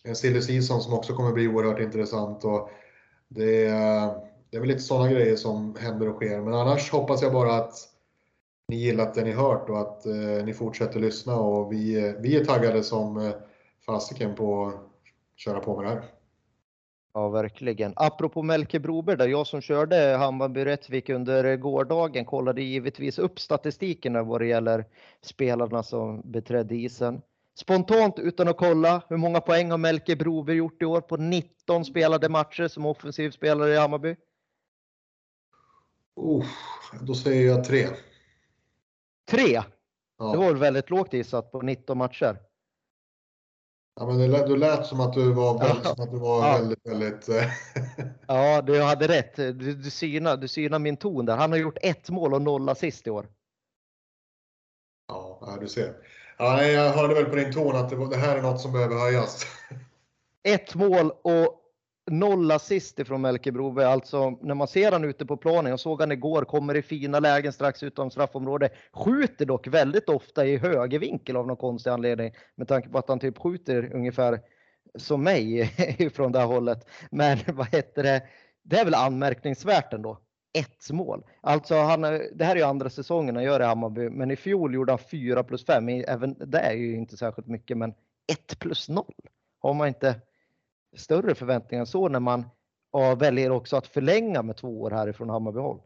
en 0.04 0.16
silly 0.16 0.42
season 0.42 0.80
som 0.80 0.94
också 0.94 1.14
kommer 1.14 1.32
bli 1.32 1.48
oerhört 1.48 1.80
intressant. 1.80 2.44
Och 2.44 2.70
det, 3.28 3.66
är, 3.66 4.06
det 4.50 4.56
är 4.56 4.60
väl 4.60 4.68
lite 4.68 4.82
sådana 4.82 5.10
grejer 5.10 5.36
som 5.36 5.76
händer 5.80 6.08
och 6.08 6.16
sker. 6.16 6.40
Men 6.40 6.54
annars 6.54 6.92
hoppas 6.92 7.22
jag 7.22 7.32
bara 7.32 7.54
att 7.54 7.74
ni 8.68 8.76
gillat 8.76 9.14
det 9.14 9.24
ni 9.24 9.32
hört 9.32 9.70
och 9.70 9.80
att 9.80 10.06
eh, 10.06 10.44
ni 10.44 10.54
fortsätter 10.54 11.00
lyssna. 11.00 11.36
Och 11.36 11.72
vi, 11.72 12.14
vi 12.20 12.36
är 12.36 12.44
taggade 12.44 12.82
som 12.82 13.16
eh, 13.16 13.32
fasiken 13.86 14.34
på 14.34 14.66
att 14.66 14.74
köra 15.36 15.60
på 15.60 15.76
med 15.76 15.84
det 15.84 15.90
här. 15.90 16.15
Ja, 17.16 17.28
verkligen. 17.28 17.92
Apropå 17.96 18.42
Melke 18.42 18.80
Broberg, 18.80 19.16
där 19.16 19.28
jag 19.28 19.46
som 19.46 19.60
körde 19.60 20.16
Hammarby-Rättvik 20.16 21.10
under 21.10 21.56
gårdagen 21.56 22.24
kollade 22.24 22.62
givetvis 22.62 23.18
upp 23.18 23.40
statistiken 23.40 24.26
vad 24.26 24.40
det 24.40 24.46
gäller 24.46 24.84
spelarna 25.20 25.82
som 25.82 26.22
beträdde 26.24 26.74
isen. 26.74 27.22
Spontant 27.54 28.18
utan 28.18 28.48
att 28.48 28.56
kolla, 28.56 29.02
hur 29.08 29.16
många 29.16 29.40
poäng 29.40 29.70
har 29.70 29.78
Melke 29.78 30.16
Broberg 30.16 30.56
gjort 30.56 30.82
i 30.82 30.84
år 30.84 31.00
på 31.00 31.16
19 31.16 31.84
spelade 31.84 32.28
matcher 32.28 32.68
som 32.68 32.86
offensiv 32.86 33.30
spelare 33.30 33.74
i 33.74 33.76
Hammarby? 33.76 34.16
Oh, 36.16 36.44
då 37.00 37.14
säger 37.14 37.46
jag 37.46 37.64
tre. 37.64 37.86
Tre? 39.30 39.62
Ja. 40.18 40.32
Det 40.32 40.38
var 40.38 40.54
väldigt 40.54 40.90
lågt 40.90 41.12
gissat 41.12 41.52
på 41.52 41.60
19 41.62 41.98
matcher. 41.98 42.38
Ja, 44.00 44.06
men 44.06 44.18
det 44.18 44.26
lät, 44.26 44.46
du 44.46 44.56
lät 44.56 44.86
som 44.86 45.00
att 45.00 45.12
du 45.12 45.32
var, 45.32 45.58
väldigt, 45.58 45.84
ja. 45.84 46.04
att 46.04 46.10
du 46.10 46.18
var 46.18 46.46
ja. 46.46 46.52
väldigt, 46.52 46.86
väldigt... 46.86 47.28
Eh, 47.28 47.50
ja, 48.26 48.62
du 48.62 48.82
hade 48.82 49.08
rätt. 49.08 49.36
Du, 49.36 49.74
du, 49.74 49.90
synar, 49.90 50.36
du 50.36 50.48
synar 50.48 50.78
min 50.78 50.96
ton 50.96 51.26
där. 51.26 51.36
Han 51.36 51.52
har 51.52 51.58
gjort 51.58 51.78
ett 51.82 52.10
mål 52.10 52.34
och 52.34 52.42
noll 52.42 52.68
assist 52.68 53.06
i 53.06 53.10
år. 53.10 53.28
Ja, 55.08 55.58
du 55.60 55.68
ser. 55.68 55.94
Ja, 56.38 56.62
jag 56.62 56.92
hörde 56.92 57.14
väl 57.14 57.24
på 57.24 57.36
din 57.36 57.52
ton 57.52 57.76
att 57.76 57.90
det, 57.90 58.08
det 58.10 58.16
här 58.16 58.36
är 58.36 58.42
något 58.42 58.60
som 58.60 58.72
behöver 58.72 58.96
höjas. 58.96 59.46
Ett 60.42 60.74
mål 60.74 61.10
och 61.10 61.65
noll 62.10 62.50
assist 62.50 62.98
ifrån 62.98 63.20
Melke 63.20 63.52
Broberg. 63.52 63.86
Alltså 63.86 64.30
när 64.30 64.54
man 64.54 64.68
ser 64.68 64.92
han 64.92 65.04
ute 65.04 65.26
på 65.26 65.36
planen, 65.36 65.70
jag 65.70 65.80
såg 65.80 66.00
han 66.00 66.12
igår, 66.12 66.44
kommer 66.44 66.76
i 66.76 66.82
fina 66.82 67.20
lägen 67.20 67.52
strax 67.52 67.82
utom 67.82 68.10
straffområdet. 68.10 68.72
Skjuter 68.92 69.46
dock 69.46 69.66
väldigt 69.66 70.08
ofta 70.08 70.46
i 70.46 70.56
höger 70.56 70.98
vinkel 70.98 71.36
av 71.36 71.46
någon 71.46 71.56
konstig 71.56 71.90
anledning. 71.90 72.32
Med 72.54 72.68
tanke 72.68 72.88
på 72.88 72.98
att 72.98 73.08
han 73.08 73.18
typ 73.18 73.38
skjuter 73.38 73.94
ungefär 73.94 74.40
som 74.98 75.22
mig 75.22 75.72
ifrån 75.98 76.32
det 76.32 76.38
här 76.38 76.46
hållet. 76.46 76.88
Men 77.10 77.38
vad 77.52 77.66
heter 77.66 78.02
det? 78.02 78.22
Det 78.62 78.78
är 78.78 78.84
väl 78.84 78.94
anmärkningsvärt 78.94 79.92
ändå. 79.92 80.18
Ett 80.58 80.90
mål. 80.90 81.24
Alltså 81.40 81.74
han, 81.74 82.00
det 82.34 82.44
här 82.44 82.52
är 82.52 82.56
ju 82.56 82.62
andra 82.62 82.90
säsongen 82.90 83.36
han 83.36 83.44
gör 83.44 83.60
i 83.60 83.64
Hammarby, 83.64 84.10
men 84.10 84.30
i 84.30 84.36
fjol 84.36 84.74
gjorde 84.74 84.92
han 84.92 84.98
4 84.98 85.44
plus 85.44 85.64
5. 85.64 85.88
Även 85.88 86.34
det 86.38 86.58
är 86.58 86.72
ju 86.72 86.96
inte 86.96 87.16
särskilt 87.16 87.48
mycket, 87.48 87.76
men 87.76 87.94
1 88.32 88.58
plus 88.58 88.88
0 88.88 89.04
har 89.58 89.74
man 89.74 89.88
inte 89.88 90.20
större 90.96 91.34
förväntningar 91.34 91.80
än 91.80 91.86
så 91.86 92.08
när 92.08 92.20
man 92.20 92.44
väljer 93.18 93.50
också 93.50 93.76
att 93.76 93.86
förlänga 93.86 94.42
med 94.42 94.56
två 94.56 94.82
år 94.82 94.90
härifrån 94.90 95.30
Hammarbyhåll. 95.30 95.80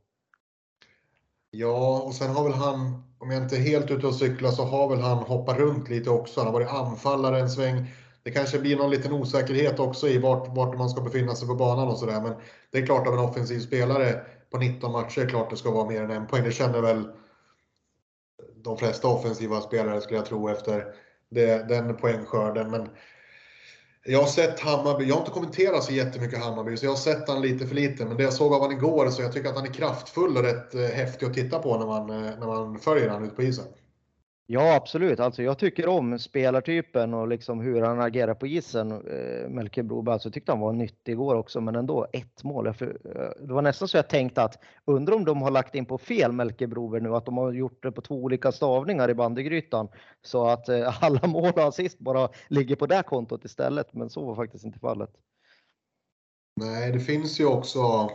Ja, 1.51 2.03
och 2.03 2.15
sen 2.15 2.31
har 2.31 2.45
väl 2.45 2.53
han, 2.53 3.03
om 3.19 3.31
jag 3.31 3.43
inte 3.43 3.57
är 3.57 3.61
helt 3.61 3.91
ute 3.91 4.07
och 4.07 4.15
cyklar, 4.15 4.51
så 4.51 4.65
har 4.65 4.89
väl 4.89 5.01
han 5.01 5.19
hoppat 5.19 5.59
runt 5.59 5.89
lite 5.89 6.11
också. 6.11 6.41
Han 6.41 6.47
har 6.47 6.53
varit 6.53 6.69
anfallare 6.69 7.41
en 7.41 7.51
sväng. 7.51 7.87
Det 8.23 8.31
kanske 8.31 8.59
blir 8.59 8.77
någon 8.77 8.91
liten 8.91 9.12
osäkerhet 9.12 9.78
också 9.78 10.09
i 10.09 10.19
vart, 10.19 10.57
vart 10.57 10.78
man 10.78 10.91
ska 10.91 11.01
befinna 11.01 11.35
sig 11.35 11.49
på 11.49 11.55
banan 11.55 11.89
och 11.89 11.99
sådär. 11.99 12.20
Men 12.20 12.35
det 12.70 12.78
är 12.78 12.87
klart 12.87 13.07
av 13.07 13.15
en 13.15 13.20
offensiv 13.20 13.61
spelare 13.61 14.20
på 14.51 14.59
19 14.59 14.93
matcher, 14.93 15.20
är 15.20 15.28
klart 15.28 15.51
det 15.51 15.57
ska 15.57 15.70
vara 15.70 15.89
mer 15.89 16.03
än 16.03 16.11
en 16.11 16.27
poäng. 16.27 16.45
Det 16.45 16.53
känner 16.53 16.81
väl 16.81 17.09
de 18.55 18.77
flesta 18.77 19.09
offensiva 19.09 19.61
spelare 19.61 20.01
skulle 20.01 20.19
jag 20.19 20.27
tro 20.27 20.49
efter 20.49 20.95
det, 21.31 21.69
den 21.69 21.97
poängskörden. 21.97 22.70
Men 22.70 22.89
jag 24.05 24.20
har 24.20 24.27
sett 24.27 24.60
Hammarby, 24.60 25.05
jag 25.05 25.14
har 25.14 25.20
inte 25.20 25.32
kommenterat 25.32 25.85
så 25.85 25.93
jättemycket 25.93 26.39
Hammarby, 26.39 26.77
så 26.77 26.86
jag 26.86 26.90
har 26.90 26.97
sett 26.97 27.28
han 27.28 27.43
lite 27.43 27.66
för 27.66 27.74
lite. 27.74 28.05
Men 28.05 28.16
det 28.16 28.22
jag 28.22 28.32
såg 28.32 28.55
av 28.55 28.60
honom 28.60 28.77
igår, 28.77 29.10
så 29.10 29.22
jag 29.22 29.32
tycker 29.32 29.48
att 29.48 29.56
han 29.56 29.66
är 29.66 29.72
kraftfull 29.72 30.36
och 30.36 30.43
rätt 30.43 30.74
eh, 30.74 30.81
häftig 30.81 31.27
att 31.27 31.35
titta 31.35 31.59
på 31.59 31.78
när 31.78 31.86
man, 31.86 32.10
eh, 32.10 32.39
när 32.39 32.47
man 32.47 32.78
följer 32.78 33.09
honom 33.09 33.24
ute 33.24 33.35
på 33.35 33.43
isen. 33.43 33.64
Ja, 34.52 34.74
absolut. 34.74 35.20
Alltså, 35.20 35.43
jag 35.43 35.59
tycker 35.59 35.89
om 35.89 36.18
spelartypen 36.18 37.14
och 37.14 37.28
liksom 37.28 37.60
hur 37.60 37.82
han 37.82 38.01
agerar 38.01 38.35
på 38.35 38.47
isen. 38.47 38.93
Eh, 38.93 39.48
Melker 39.48 39.82
Broberg, 39.82 40.12
alltså, 40.12 40.28
jag 40.28 40.35
tyckte 40.35 40.52
han 40.52 40.60
var 40.60 40.72
nyttig 40.72 41.12
igår 41.12 41.35
också, 41.35 41.60
men 41.60 41.77
ändå 41.77 42.06
ett 42.12 42.44
mål. 42.44 42.66
Eh, 42.66 42.74
det 43.40 43.52
var 43.52 43.62
nästan 43.62 43.89
så 43.89 43.97
jag 43.97 44.09
tänkte 44.09 44.43
att 44.43 44.62
undrar 44.85 45.14
om 45.14 45.24
de 45.24 45.43
har 45.43 45.51
lagt 45.51 45.74
in 45.74 45.86
på 45.86 45.98
fel 45.98 46.32
Melker 46.32 46.66
Broberg 46.66 47.01
nu, 47.02 47.14
att 47.14 47.24
de 47.24 47.36
har 47.36 47.52
gjort 47.52 47.82
det 47.82 47.93
på 47.93 48.01
två 48.01 48.14
olika 48.14 48.52
stavningar 48.52 49.10
i 49.10 49.14
bandygrytan 49.14 49.89
så 50.22 50.47
att 50.47 50.68
eh, 50.68 51.05
alla 51.05 51.27
mål 51.27 51.52
och 51.52 51.68
assist 51.68 51.98
bara 51.98 52.28
ligger 52.48 52.77
på 52.77 52.86
det 52.86 53.02
kontot 53.02 53.44
istället. 53.44 53.94
Men 53.94 54.10
så 54.10 54.24
var 54.24 54.35
faktiskt 54.35 54.64
inte 54.64 54.78
fallet. 54.78 55.10
Nej, 56.56 56.93
det 56.93 57.01
finns 57.01 57.40
ju 57.40 57.47
också 57.47 58.10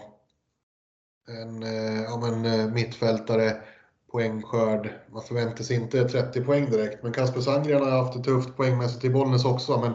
en, 1.28 1.64
eh, 1.64 2.04
ja, 2.04 2.18
men, 2.18 2.46
eh, 2.46 2.74
mittfältare 2.74 3.62
poängskörd. 4.16 4.90
Man 5.12 5.24
förväntar 5.24 5.64
sig 5.64 5.76
inte 5.76 6.10
30 6.10 6.42
poäng 6.42 6.70
direkt, 6.70 7.04
men 7.04 7.14
Kasper 7.14 7.42
Sandgren 7.42 7.84
har 7.84 7.92
haft 7.92 8.14
det 8.14 8.24
tufft 8.24 8.58
poängmässigt 8.58 9.06
i 9.06 9.10
Bollnäs 9.10 9.46
också. 9.46 9.80
Men 9.80 9.94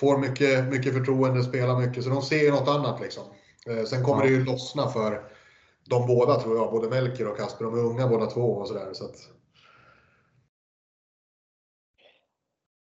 får 0.00 0.18
mycket, 0.18 0.68
mycket 0.68 0.92
förtroende, 0.92 1.42
spelar 1.42 1.78
mycket, 1.80 2.04
så 2.04 2.10
de 2.10 2.22
ser 2.22 2.38
ju 2.38 2.50
något 2.50 2.68
annat 2.68 3.00
liksom. 3.00 3.24
Eh, 3.66 3.84
sen 3.84 4.04
kommer 4.04 4.24
ja. 4.24 4.30
det 4.30 4.36
ju 4.36 4.44
lossna 4.44 4.88
för 4.88 5.22
de 5.84 6.06
båda 6.06 6.40
tror 6.40 6.56
jag, 6.56 6.70
både 6.70 6.88
Melker 6.88 7.28
och 7.28 7.36
Kasper. 7.36 7.64
De 7.64 7.74
är 7.74 7.84
unga 7.84 8.08
båda 8.08 8.26
två 8.26 8.40
och 8.40 8.68
sådär. 8.68 8.88
Så 8.92 9.04
att... 9.04 9.16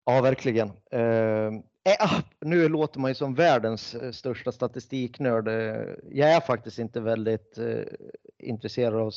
Ja, 0.05 0.21
verkligen. 0.21 0.69
Uh, 0.69 1.61
äh, 1.85 2.21
nu 2.41 2.69
låter 2.69 3.01
man 3.01 3.11
ju 3.11 3.15
som 3.15 3.35
världens 3.35 3.97
största 4.13 4.53
statistiknörd. 4.53 5.49
Jag 6.11 6.31
är 6.31 6.41
faktiskt 6.41 6.79
inte 6.79 7.01
väldigt 7.01 7.59
uh, 7.59 7.83
intresserad 8.39 8.95
av 8.95 9.13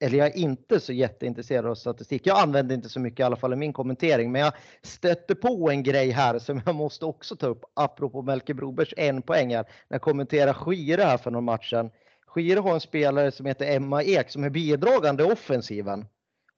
eller 0.00 0.18
jag 0.18 0.26
är 0.26 0.36
inte 0.36 0.80
så 0.80 0.92
jätteintresserad 0.92 1.66
av 1.66 1.74
statistik. 1.74 2.26
Jag 2.26 2.38
använder 2.38 2.74
inte 2.74 2.88
så 2.88 3.00
mycket 3.00 3.20
i 3.20 3.22
alla 3.22 3.36
fall 3.36 3.52
i 3.52 3.56
min 3.56 3.72
kommentering, 3.72 4.32
men 4.32 4.40
jag 4.40 4.52
stötte 4.82 5.34
på 5.34 5.70
en 5.70 5.82
grej 5.82 6.10
här 6.10 6.38
som 6.38 6.62
jag 6.66 6.74
måste 6.74 7.04
också 7.04 7.36
ta 7.36 7.46
upp 7.46 7.64
apropå 7.74 8.22
Melke 8.22 8.54
Brobergs 8.54 8.94
en 8.96 9.22
poäng 9.22 9.54
här. 9.54 9.62
När 9.62 9.94
jag 9.94 10.02
kommenterar 10.02 10.52
Skire 10.52 11.02
här 11.02 11.18
för 11.18 11.30
någon 11.30 11.44
matchen. 11.44 11.90
Skire 12.26 12.60
har 12.60 12.74
en 12.74 12.80
spelare 12.80 13.32
som 13.32 13.46
heter 13.46 13.76
Emma 13.76 14.02
Ek 14.02 14.30
som 14.30 14.44
är 14.44 14.50
bidragande 14.50 15.22
i 15.22 15.32
offensiven. 15.32 16.06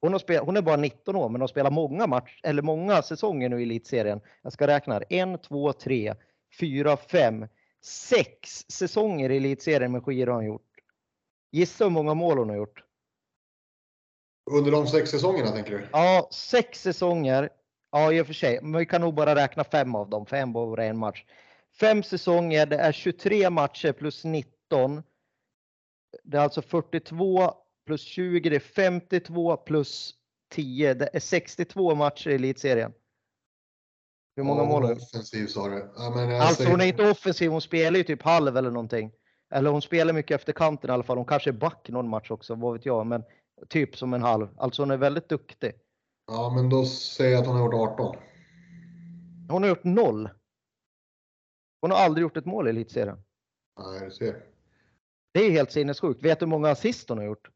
Hon, 0.01 0.13
har 0.13 0.19
spel, 0.19 0.45
hon 0.45 0.57
är 0.57 0.63
bara 0.63 0.77
19 0.77 1.17
år 1.17 1.29
men 1.29 1.41
har 1.41 1.49
spelat 1.49 1.73
många 1.73 2.07
match, 2.07 2.41
eller 2.43 2.63
många 2.63 3.03
säsonger 3.03 3.49
nu 3.49 3.61
i 3.61 3.63
elitserien. 3.63 4.21
Jag 4.43 4.53
ska 4.53 4.67
räkna 4.67 4.95
här. 4.95 5.05
1, 5.35 5.43
2, 5.43 5.73
3, 5.73 6.15
4, 6.61 6.97
5, 6.97 7.47
6 7.85 8.71
säsonger 8.71 9.31
i 9.31 9.37
elitserien 9.37 9.93
med 9.93 10.05
Skire 10.05 10.31
har 10.31 10.37
hon 10.37 10.47
gjort. 10.47 10.63
Gissa 11.53 11.85
hur 11.85 11.91
många 11.91 12.15
mål 12.15 12.39
hon 12.39 12.49
har 12.49 12.57
gjort? 12.57 12.88
Under 14.51 14.71
de 14.71 14.87
sex 14.87 15.11
säsongerna 15.11 15.51
tänker 15.51 15.71
du? 15.71 15.89
Ja, 15.93 16.29
sex 16.33 16.83
säsonger. 16.83 17.49
Ja, 17.93 18.13
i 18.13 18.21
och 18.21 18.27
för 18.27 18.35
sig. 18.35 18.59
Men 18.63 18.79
vi 18.79 18.87
kan 18.87 19.01
nog 19.01 19.15
bara 19.15 19.35
räkna 19.35 19.65
fem 19.65 19.95
av 19.95 20.09
dem, 20.09 20.27
fem 20.27 20.53
var 20.53 20.79
en 20.79 20.99
match. 20.99 21.25
Fem 21.81 22.03
säsonger, 22.03 22.67
det 22.67 22.77
är 22.77 22.93
23 22.93 23.51
matcher 23.51 23.93
plus 23.93 24.25
19. 24.25 25.03
Det 26.23 26.37
är 26.37 26.41
alltså 26.41 26.63
42 26.63 27.53
plus 27.87 28.03
20, 28.03 28.51
det 28.51 28.57
är 28.57 28.61
52 28.61 29.57
plus 29.57 30.15
10. 30.51 30.95
Det 30.95 31.11
är 31.13 31.21
62 31.21 31.95
matcher 31.95 32.31
i 32.31 32.35
elitserien. 32.35 32.93
Hur 34.37 34.45
många 34.45 34.63
ja, 34.63 34.69
mål 34.69 34.85
har 34.85 34.93
Offensiv 34.93 35.47
sa 35.47 35.69
du. 35.69 35.93
Ja, 35.97 36.11
men 36.11 36.41
alltså 36.41 36.55
säger... 36.55 36.71
hon 36.71 36.81
är 36.81 36.87
inte 36.87 37.11
offensiv, 37.11 37.51
hon 37.51 37.61
spelar 37.61 37.99
ju 37.99 38.05
typ 38.05 38.23
halv 38.23 38.57
eller 38.57 38.71
någonting. 38.71 39.13
Eller 39.51 39.71
hon 39.71 39.83
spelar 39.83 40.13
mycket 40.13 40.35
efter 40.35 40.53
kanten 40.53 40.91
i 40.91 40.93
alla 40.93 41.03
fall. 41.03 41.17
Hon 41.17 41.27
kanske 41.27 41.51
är 41.51 41.53
back 41.53 41.89
någon 41.89 42.09
match 42.09 42.31
också, 42.31 42.55
vad 42.55 42.73
vet 42.73 42.87
jag. 42.87 43.07
Men 43.07 43.25
typ 43.69 43.97
som 43.97 44.15
en 44.15 44.23
halv. 44.23 44.49
Alltså 44.57 44.83
hon 44.83 44.91
är 44.91 44.97
väldigt 44.97 45.29
duktig. 45.29 45.73
Ja, 46.27 46.53
men 46.55 46.71
då 46.71 46.85
säger 46.87 47.33
jag 47.33 47.41
att 47.41 47.47
hon 47.47 47.57
har 47.57 47.65
gjort 47.65 47.75
18. 47.75 48.17
Hon 49.49 49.63
har 49.63 49.69
gjort 49.69 49.85
noll. 49.85 50.31
Hon 51.81 51.91
har 51.91 51.99
aldrig 51.99 52.23
gjort 52.23 52.37
ett 52.37 52.45
mål 52.45 52.67
i 52.67 52.71
elitserien. 52.71 53.23
Nej, 53.81 54.01
du 54.05 54.11
ser. 54.11 54.45
Det 55.33 55.41
är 55.41 55.51
helt 55.51 55.73
sinnessjukt. 55.73 56.23
Vet 56.23 56.41
du 56.41 56.47
hur 56.47 56.51
många 56.51 56.71
assist 56.71 57.09
hon 57.09 57.19
har 57.19 57.25
gjort? 57.25 57.51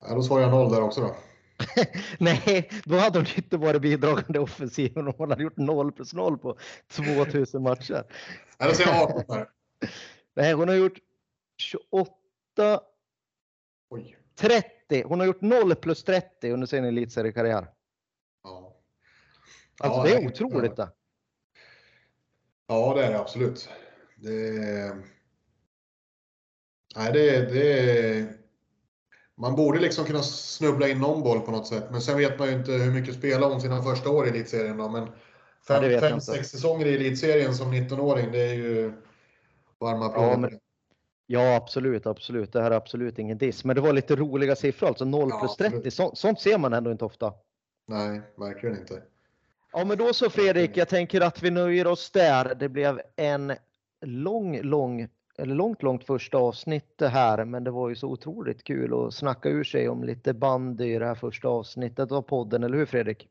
Ja, 0.00 0.14
då 0.14 0.22
svarar 0.22 0.42
jag 0.42 0.50
noll 0.50 0.72
där 0.72 0.82
också 0.82 1.00
då. 1.00 1.16
Nej, 2.18 2.70
då 2.84 2.96
hade 2.96 3.18
hon 3.18 3.26
inte 3.36 3.56
varit 3.56 3.82
bidragande 3.82 4.38
offensiv 4.38 4.98
om 4.98 5.12
hon 5.18 5.30
hade 5.30 5.42
gjort 5.42 5.56
noll 5.56 5.92
plus 5.92 6.14
noll 6.14 6.38
på 6.38 6.58
2000 6.88 7.62
matcher. 7.62 8.04
Nej, 8.58 8.68
då 8.68 8.74
säger 8.74 8.90
jag 8.90 9.02
18 9.02 9.24
där. 9.28 9.48
Nej, 10.34 10.52
hon 10.52 10.68
har 10.68 10.74
gjort 10.74 10.98
28, 11.58 12.80
Oj. 13.90 14.16
30. 14.36 15.02
Hon 15.04 15.20
har 15.20 15.26
gjort 15.26 15.40
0 15.40 15.74
plus 15.74 16.04
30 16.04 16.50
under 16.50 16.66
sin 16.66 16.84
elitseriekarriär. 16.84 17.70
Ja. 18.44 18.76
Alltså 19.80 19.98
ja, 19.98 20.04
det 20.04 20.24
är 20.24 20.26
otroligt 20.26 20.76
det. 20.76 20.92
Ja, 22.66 22.94
det 22.94 23.04
är 23.04 23.12
det 23.12 23.18
absolut. 23.18 23.68
Det, 24.16 24.96
nej, 26.96 27.12
det, 27.12 27.40
det, 27.40 28.28
man 29.36 29.56
borde 29.56 29.80
liksom 29.80 30.04
kunna 30.04 30.22
snubbla 30.22 30.88
in 30.88 30.98
någon 30.98 31.22
boll 31.22 31.40
på 31.40 31.50
något 31.50 31.66
sätt. 31.66 31.84
Men 31.90 32.00
sen 32.00 32.18
vet 32.18 32.38
man 32.38 32.48
ju 32.48 32.54
inte 32.54 32.72
hur 32.72 32.92
mycket 32.92 33.14
spelar 33.14 33.48
hon 33.48 33.60
sina 33.60 33.82
första 33.82 34.10
år 34.10 34.26
i 34.26 34.30
elitserien 34.30 34.76
då. 34.76 34.88
Men 34.88 35.08
fem, 35.68 35.90
ja, 35.90 36.00
fem 36.00 36.20
sex 36.20 36.48
säsonger 36.48 36.86
i 36.86 36.94
elitserien 36.94 37.54
som 37.54 37.74
19-åring, 37.74 38.32
det 38.32 38.40
är 38.40 38.54
ju 38.54 38.92
varma 39.78 40.06
applåder. 40.06 40.50
Ja, 40.52 40.58
ja, 41.32 41.56
absolut, 41.56 42.06
absolut. 42.06 42.52
Det 42.52 42.62
här 42.62 42.70
är 42.70 42.76
absolut 42.76 43.18
ingen 43.18 43.38
diss. 43.38 43.64
Men 43.64 43.76
det 43.76 43.82
var 43.82 43.92
lite 43.92 44.16
roliga 44.16 44.56
siffror, 44.56 44.88
alltså 44.88 45.04
0 45.04 45.30
plus 45.40 45.56
30. 45.56 45.90
Så, 45.90 46.10
sånt 46.14 46.40
ser 46.40 46.58
man 46.58 46.72
ändå 46.72 46.90
inte 46.90 47.04
ofta. 47.04 47.32
Nej, 47.88 48.20
verkligen 48.36 48.78
inte. 48.78 49.02
Ja, 49.72 49.84
men 49.84 49.98
då 49.98 50.12
så 50.12 50.30
Fredrik, 50.30 50.76
jag 50.76 50.88
tänker 50.88 51.20
att 51.20 51.42
vi 51.42 51.50
nöjer 51.50 51.86
oss 51.86 52.10
där. 52.10 52.54
Det 52.54 52.68
blev 52.68 53.00
en 53.16 53.52
lång, 54.06 54.60
lång, 54.62 55.08
eller 55.38 55.54
långt, 55.54 55.82
långt 55.82 56.04
första 56.04 56.38
avsnitt 56.38 56.98
det 56.98 57.08
här, 57.08 57.44
men 57.44 57.64
det 57.64 57.70
var 57.70 57.88
ju 57.88 57.96
så 57.96 58.08
otroligt 58.08 58.64
kul 58.64 59.06
att 59.06 59.14
snacka 59.14 59.48
ur 59.48 59.64
sig 59.64 59.88
om 59.88 60.04
lite 60.04 60.34
bandy 60.34 60.94
i 60.94 60.98
det 60.98 61.06
här 61.06 61.14
första 61.14 61.48
avsnittet 61.48 62.12
av 62.12 62.22
podden, 62.22 62.64
eller 62.64 62.78
hur 62.78 62.86
Fredrik? 62.86 63.28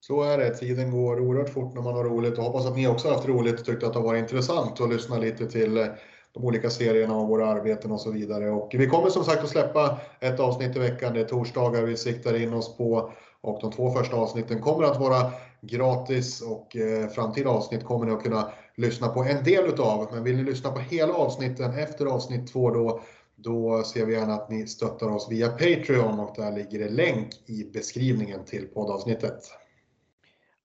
Så 0.00 0.22
är 0.22 0.38
det. 0.38 0.54
Tiden 0.54 0.90
går 0.90 1.20
oerhört 1.20 1.48
fort 1.48 1.74
när 1.74 1.82
man 1.82 1.94
har 1.94 2.04
roligt 2.04 2.38
och 2.38 2.44
hoppas 2.44 2.66
att 2.66 2.76
ni 2.76 2.88
också 2.88 3.08
haft 3.08 3.28
roligt 3.28 3.60
och 3.60 3.66
tyckt 3.66 3.82
att 3.82 3.92
det 3.92 3.98
har 3.98 4.06
varit 4.06 4.20
intressant 4.20 4.80
att 4.80 4.90
lyssna 4.90 5.18
lite 5.18 5.46
till 5.46 5.88
de 6.32 6.44
olika 6.44 6.70
serierna 6.70 7.16
och 7.16 7.28
våra 7.28 7.46
arbeten 7.46 7.92
och 7.92 8.00
så 8.00 8.10
vidare. 8.10 8.50
Och 8.50 8.70
vi 8.74 8.86
kommer 8.86 9.10
som 9.10 9.24
sagt 9.24 9.42
att 9.42 9.48
släppa 9.48 9.98
ett 10.20 10.40
avsnitt 10.40 10.76
i 10.76 10.78
veckan. 10.78 11.14
Det 11.14 11.20
är 11.20 11.24
torsdagar 11.24 11.82
vi 11.82 11.96
siktar 11.96 12.42
in 12.42 12.54
oss 12.54 12.76
på 12.76 13.12
och 13.40 13.58
de 13.60 13.72
två 13.72 13.90
första 13.90 14.16
avsnitten 14.16 14.60
kommer 14.60 14.84
att 14.84 15.00
vara 15.00 15.32
gratis 15.60 16.40
och 16.40 16.76
eh, 16.76 17.08
framtida 17.08 17.50
avsnitt 17.50 17.84
kommer 17.84 18.06
ni 18.06 18.12
att 18.12 18.22
kunna 18.22 18.52
lyssna 18.76 19.08
på 19.08 19.22
en 19.22 19.44
del 19.44 19.66
utav. 19.66 20.08
Men 20.12 20.24
vill 20.24 20.36
ni 20.36 20.42
lyssna 20.42 20.70
på 20.70 20.78
hela 20.78 21.12
avsnitten 21.12 21.78
efter 21.78 22.06
avsnitt 22.06 22.52
två 22.52 22.70
då, 22.70 23.00
då 23.36 23.82
ser 23.82 24.06
vi 24.06 24.12
gärna 24.12 24.34
att 24.34 24.50
ni 24.50 24.66
stöttar 24.66 25.08
oss 25.08 25.30
via 25.30 25.48
Patreon 25.48 26.20
och 26.20 26.34
där 26.36 26.52
ligger 26.52 26.78
det 26.78 26.88
länk 26.88 27.28
i 27.46 27.70
beskrivningen 27.72 28.44
till 28.44 28.68
poddavsnittet. 28.68 29.40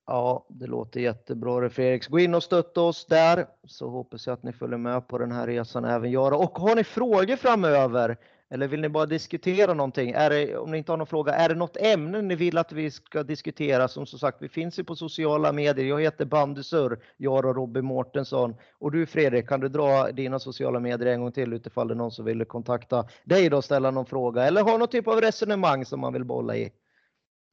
Ja, 0.06 0.46
det 0.50 0.68
låter 0.68 1.00
jättebra 1.00 1.70
Fredrik. 1.70 2.10
Gå 2.10 2.20
in 2.20 2.36
och 2.36 2.44
stötta 2.44 2.82
oss 2.82 3.06
där 3.06 3.46
så 3.68 3.90
hoppas 3.90 4.28
jag 4.28 4.34
att 4.34 4.44
ni 4.44 4.54
följer 4.54 4.78
med 4.78 5.08
på 5.08 5.18
den 5.18 5.32
här 5.32 5.48
resan 5.48 5.86
även 5.86 6.12
jag. 6.12 6.42
Och 6.42 6.60
har 6.60 6.76
ni 6.76 6.84
frågor 6.84 7.36
framöver 7.36 8.18
eller 8.50 8.68
vill 8.68 8.82
ni 8.82 8.90
bara 8.90 9.06
diskutera 9.06 9.74
någonting? 9.74 10.12
Är 10.12 10.30
det, 10.30 10.58
om 10.58 10.72
ni 10.72 10.78
inte 10.78 10.92
har 10.92 10.98
någon 10.98 11.08
fråga, 11.08 11.34
är 11.34 11.50
det 11.50 11.56
något 11.56 11.78
ämne 11.78 12.22
ni 12.22 12.36
vill 12.36 12.58
att 12.58 12.72
vi 12.72 12.92
ska 12.92 13.24
diskutera? 13.24 13.88
Som, 13.88 14.06
sagt, 14.06 14.42
vi 14.42 14.50
finns 14.50 14.80
ju 14.80 14.84
på 14.84 14.96
sociala 14.96 15.52
medier. 15.52 15.86
Jag 15.86 16.02
heter 16.02 16.26
Bandysur, 16.26 17.00
jag 17.18 17.46
och 17.46 17.56
Robin 17.56 17.86
Mårtensson. 17.86 18.56
Och 18.80 18.92
du 18.92 19.06
Fredrik, 19.06 19.50
kan 19.50 19.60
du 19.60 19.70
dra 19.70 20.12
dina 20.12 20.40
sociala 20.40 20.80
medier 20.80 21.14
en 21.14 21.22
gång 21.22 21.32
till 21.32 21.54
utifall 21.54 21.88
det 21.88 21.94
är 21.94 21.96
någon 21.96 22.12
som 22.12 22.26
vill 22.26 22.46
kontakta 22.46 23.06
dig 23.24 23.50
då 23.50 23.58
och 23.58 23.64
ställa 23.64 23.92
någon 23.92 24.06
fråga 24.06 24.44
eller 24.44 24.64
har 24.64 24.78
någon 24.78 24.88
typ 24.88 25.08
av 25.08 25.22
resonemang 25.22 25.86
som 25.86 26.00
man 26.00 26.14
vill 26.14 26.26
bolla 26.26 26.56
i? 26.56 26.72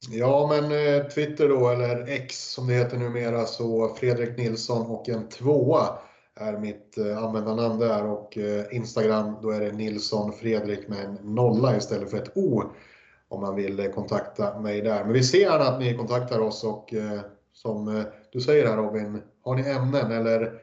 Ja, 0.09 0.47
men 0.49 0.71
eh, 0.71 1.07
Twitter 1.07 1.49
då, 1.49 1.69
eller 1.69 2.07
X 2.07 2.51
som 2.51 2.67
det 2.67 2.73
heter 2.73 2.97
numera, 2.97 3.45
så 3.45 3.95
Fredrik 3.95 4.37
Nilsson 4.37 4.87
och 4.87 5.09
en 5.09 5.29
tvåa 5.29 5.97
är 6.35 6.57
mitt 6.57 6.97
eh, 6.97 7.23
användarnamn 7.23 7.79
där 7.79 8.05
och 8.05 8.37
eh, 8.37 8.65
Instagram 8.71 9.35
då 9.41 9.49
är 9.49 9.59
det 9.59 9.71
Nilsson 9.71 10.33
Fredrik 10.33 10.87
med 10.87 11.05
en 11.05 11.13
nolla 11.13 11.77
istället 11.77 12.11
för 12.11 12.17
ett 12.17 12.37
O 12.37 12.63
om 13.29 13.41
man 13.41 13.55
vill 13.55 13.91
kontakta 13.95 14.59
mig 14.59 14.81
där. 14.81 15.03
Men 15.03 15.13
vi 15.13 15.23
ser 15.23 15.39
gärna 15.39 15.63
att 15.63 15.79
ni 15.79 15.97
kontaktar 15.97 16.39
oss 16.39 16.63
och 16.63 16.93
som 17.53 18.05
du 18.31 18.41
säger 18.41 18.67
här 18.67 18.77
Robin, 18.77 19.21
har 19.43 19.55
ni 19.55 19.69
ämnen 19.69 20.11
eller 20.11 20.61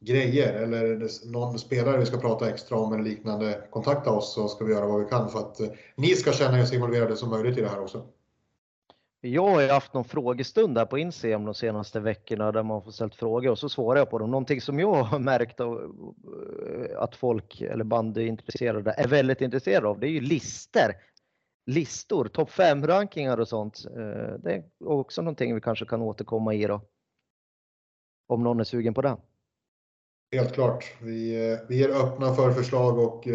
grejer 0.00 0.52
eller 0.54 1.08
någon 1.32 1.58
spelare 1.58 1.98
vi 1.98 2.06
ska 2.06 2.16
prata 2.16 2.50
extra 2.50 2.78
om 2.78 2.92
eller 2.92 3.04
liknande, 3.04 3.62
kontakta 3.70 4.10
oss 4.10 4.34
så 4.34 4.48
ska 4.48 4.64
vi 4.64 4.72
göra 4.72 4.86
vad 4.86 5.00
vi 5.00 5.08
kan 5.08 5.30
för 5.30 5.38
att 5.38 5.60
ni 5.96 6.08
ska 6.08 6.32
känna 6.32 6.60
er 6.60 6.64
så 6.64 6.74
involverade 6.74 7.16
som 7.16 7.30
möjligt 7.30 7.58
i 7.58 7.60
det 7.60 7.68
här 7.68 7.80
också. 7.80 8.06
Jag 9.24 9.48
har 9.48 9.60
ju 9.60 9.68
haft 9.68 9.94
någon 9.94 10.04
frågestund 10.04 10.74
där 10.74 10.86
på 10.86 10.98
Instagram 10.98 11.44
de 11.44 11.54
senaste 11.54 12.00
veckorna 12.00 12.52
där 12.52 12.62
man 12.62 12.82
får 12.82 12.90
ställt 12.90 13.14
frågor 13.14 13.50
och 13.50 13.58
så 13.58 13.68
svarar 13.68 13.98
jag 13.98 14.10
på 14.10 14.18
dem. 14.18 14.30
Någonting 14.30 14.60
som 14.60 14.80
jag 14.80 14.94
har 14.94 15.18
märkt 15.18 15.60
eh, 15.60 15.68
att 16.96 17.16
folk 17.16 17.60
eller 17.60 17.84
bandyintresserade 17.84 18.94
är 18.98 19.08
väldigt 19.08 19.40
intresserade 19.40 19.88
av 19.88 20.00
det 20.00 20.06
är 20.06 20.10
ju 20.10 20.20
lister. 20.20 20.94
Listor, 21.66 22.28
topp 22.28 22.50
5 22.50 22.86
rankingar 22.86 23.40
och 23.40 23.48
sånt. 23.48 23.84
Eh, 23.86 24.34
det 24.38 24.52
är 24.52 24.64
också 24.84 25.22
någonting 25.22 25.54
vi 25.54 25.60
kanske 25.60 25.84
kan 25.84 26.02
återkomma 26.02 26.54
i 26.54 26.66
då. 26.66 26.80
Om 28.28 28.42
någon 28.42 28.60
är 28.60 28.64
sugen 28.64 28.94
på 28.94 29.02
det. 29.02 29.16
Helt 30.32 30.54
klart. 30.54 30.94
Vi, 31.00 31.52
eh, 31.52 31.58
vi 31.68 31.84
är 31.84 31.88
öppna 31.88 32.34
för 32.34 32.52
förslag 32.52 32.98
och 32.98 33.26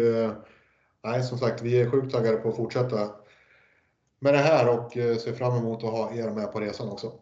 nej, 1.04 1.22
som 1.22 1.38
sagt, 1.38 1.62
vi 1.62 1.80
är 1.80 1.90
sjukt 1.90 2.12
taggade 2.12 2.36
på 2.36 2.48
att 2.48 2.56
fortsätta 2.56 3.10
med 4.18 4.34
det 4.34 4.38
här 4.38 4.68
och 4.68 4.96
eh, 4.96 5.16
ser 5.16 5.32
fram 5.32 5.56
emot 5.56 5.84
att 5.84 5.90
ha 5.90 6.12
er 6.12 6.30
med 6.30 6.52
på 6.52 6.60
resan 6.60 6.88
också. 6.88 7.12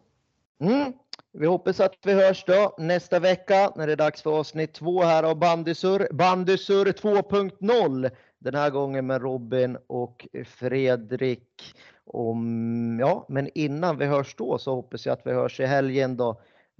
Mm. 0.59 0.93
Vi 1.33 1.47
hoppas 1.47 1.79
att 1.79 1.93
vi 2.05 2.13
hörs 2.13 2.43
då 2.47 2.75
nästa 2.77 3.19
vecka 3.19 3.71
när 3.75 3.87
det 3.87 3.93
är 3.93 3.97
dags 3.97 4.21
för 4.21 4.39
avsnitt 4.39 4.73
två 4.73 5.01
här 5.01 5.23
av 5.23 5.39
Bandysur. 5.39 6.07
Bandysur 6.11 6.85
2.0. 6.85 8.11
Den 8.39 8.55
här 8.55 8.69
gången 8.69 9.07
med 9.07 9.21
Robin 9.21 9.77
och 9.87 10.27
Fredrik. 10.45 11.75
Om, 12.05 12.97
ja, 12.99 13.25
men 13.29 13.49
innan 13.55 13.97
vi 13.97 14.05
hörs 14.05 14.35
då 14.35 14.57
så 14.57 14.75
hoppas 14.75 15.05
jag 15.05 15.13
att 15.13 15.25
vi 15.27 15.33
hörs 15.33 15.59
i 15.59 15.65
helgen 15.65 16.17
då 16.17 16.29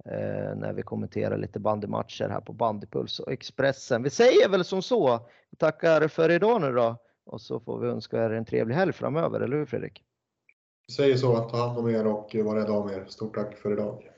eh, 0.04 0.56
när 0.56 0.72
vi 0.72 0.82
kommenterar 0.82 1.38
lite 1.38 1.60
bandymatcher 1.60 2.28
här 2.28 2.40
på 2.40 2.52
Bandypuls 2.52 3.20
och 3.20 3.32
Expressen. 3.32 4.02
Vi 4.02 4.10
säger 4.10 4.48
väl 4.48 4.64
som 4.64 4.82
så. 4.82 5.28
Vi 5.50 5.56
tackar 5.56 6.08
för 6.08 6.30
idag 6.30 6.60
nu 6.60 6.72
då 6.72 6.96
och 7.26 7.40
så 7.40 7.60
får 7.60 7.78
vi 7.78 7.88
önska 7.88 8.24
er 8.24 8.30
en 8.30 8.44
trevlig 8.44 8.74
helg 8.74 8.92
framöver, 8.92 9.40
eller 9.40 9.56
hur 9.56 9.66
Fredrik? 9.66 10.04
Säger 10.92 11.16
så, 11.16 11.36
ta 11.36 11.56
hand 11.56 11.78
om 11.78 11.88
er 11.88 12.06
och 12.06 12.36
var 12.44 12.56
rädda 12.56 12.72
om 12.72 12.90
er. 12.90 13.04
Stort 13.08 13.34
tack 13.34 13.58
för 13.58 13.72
idag. 13.72 14.17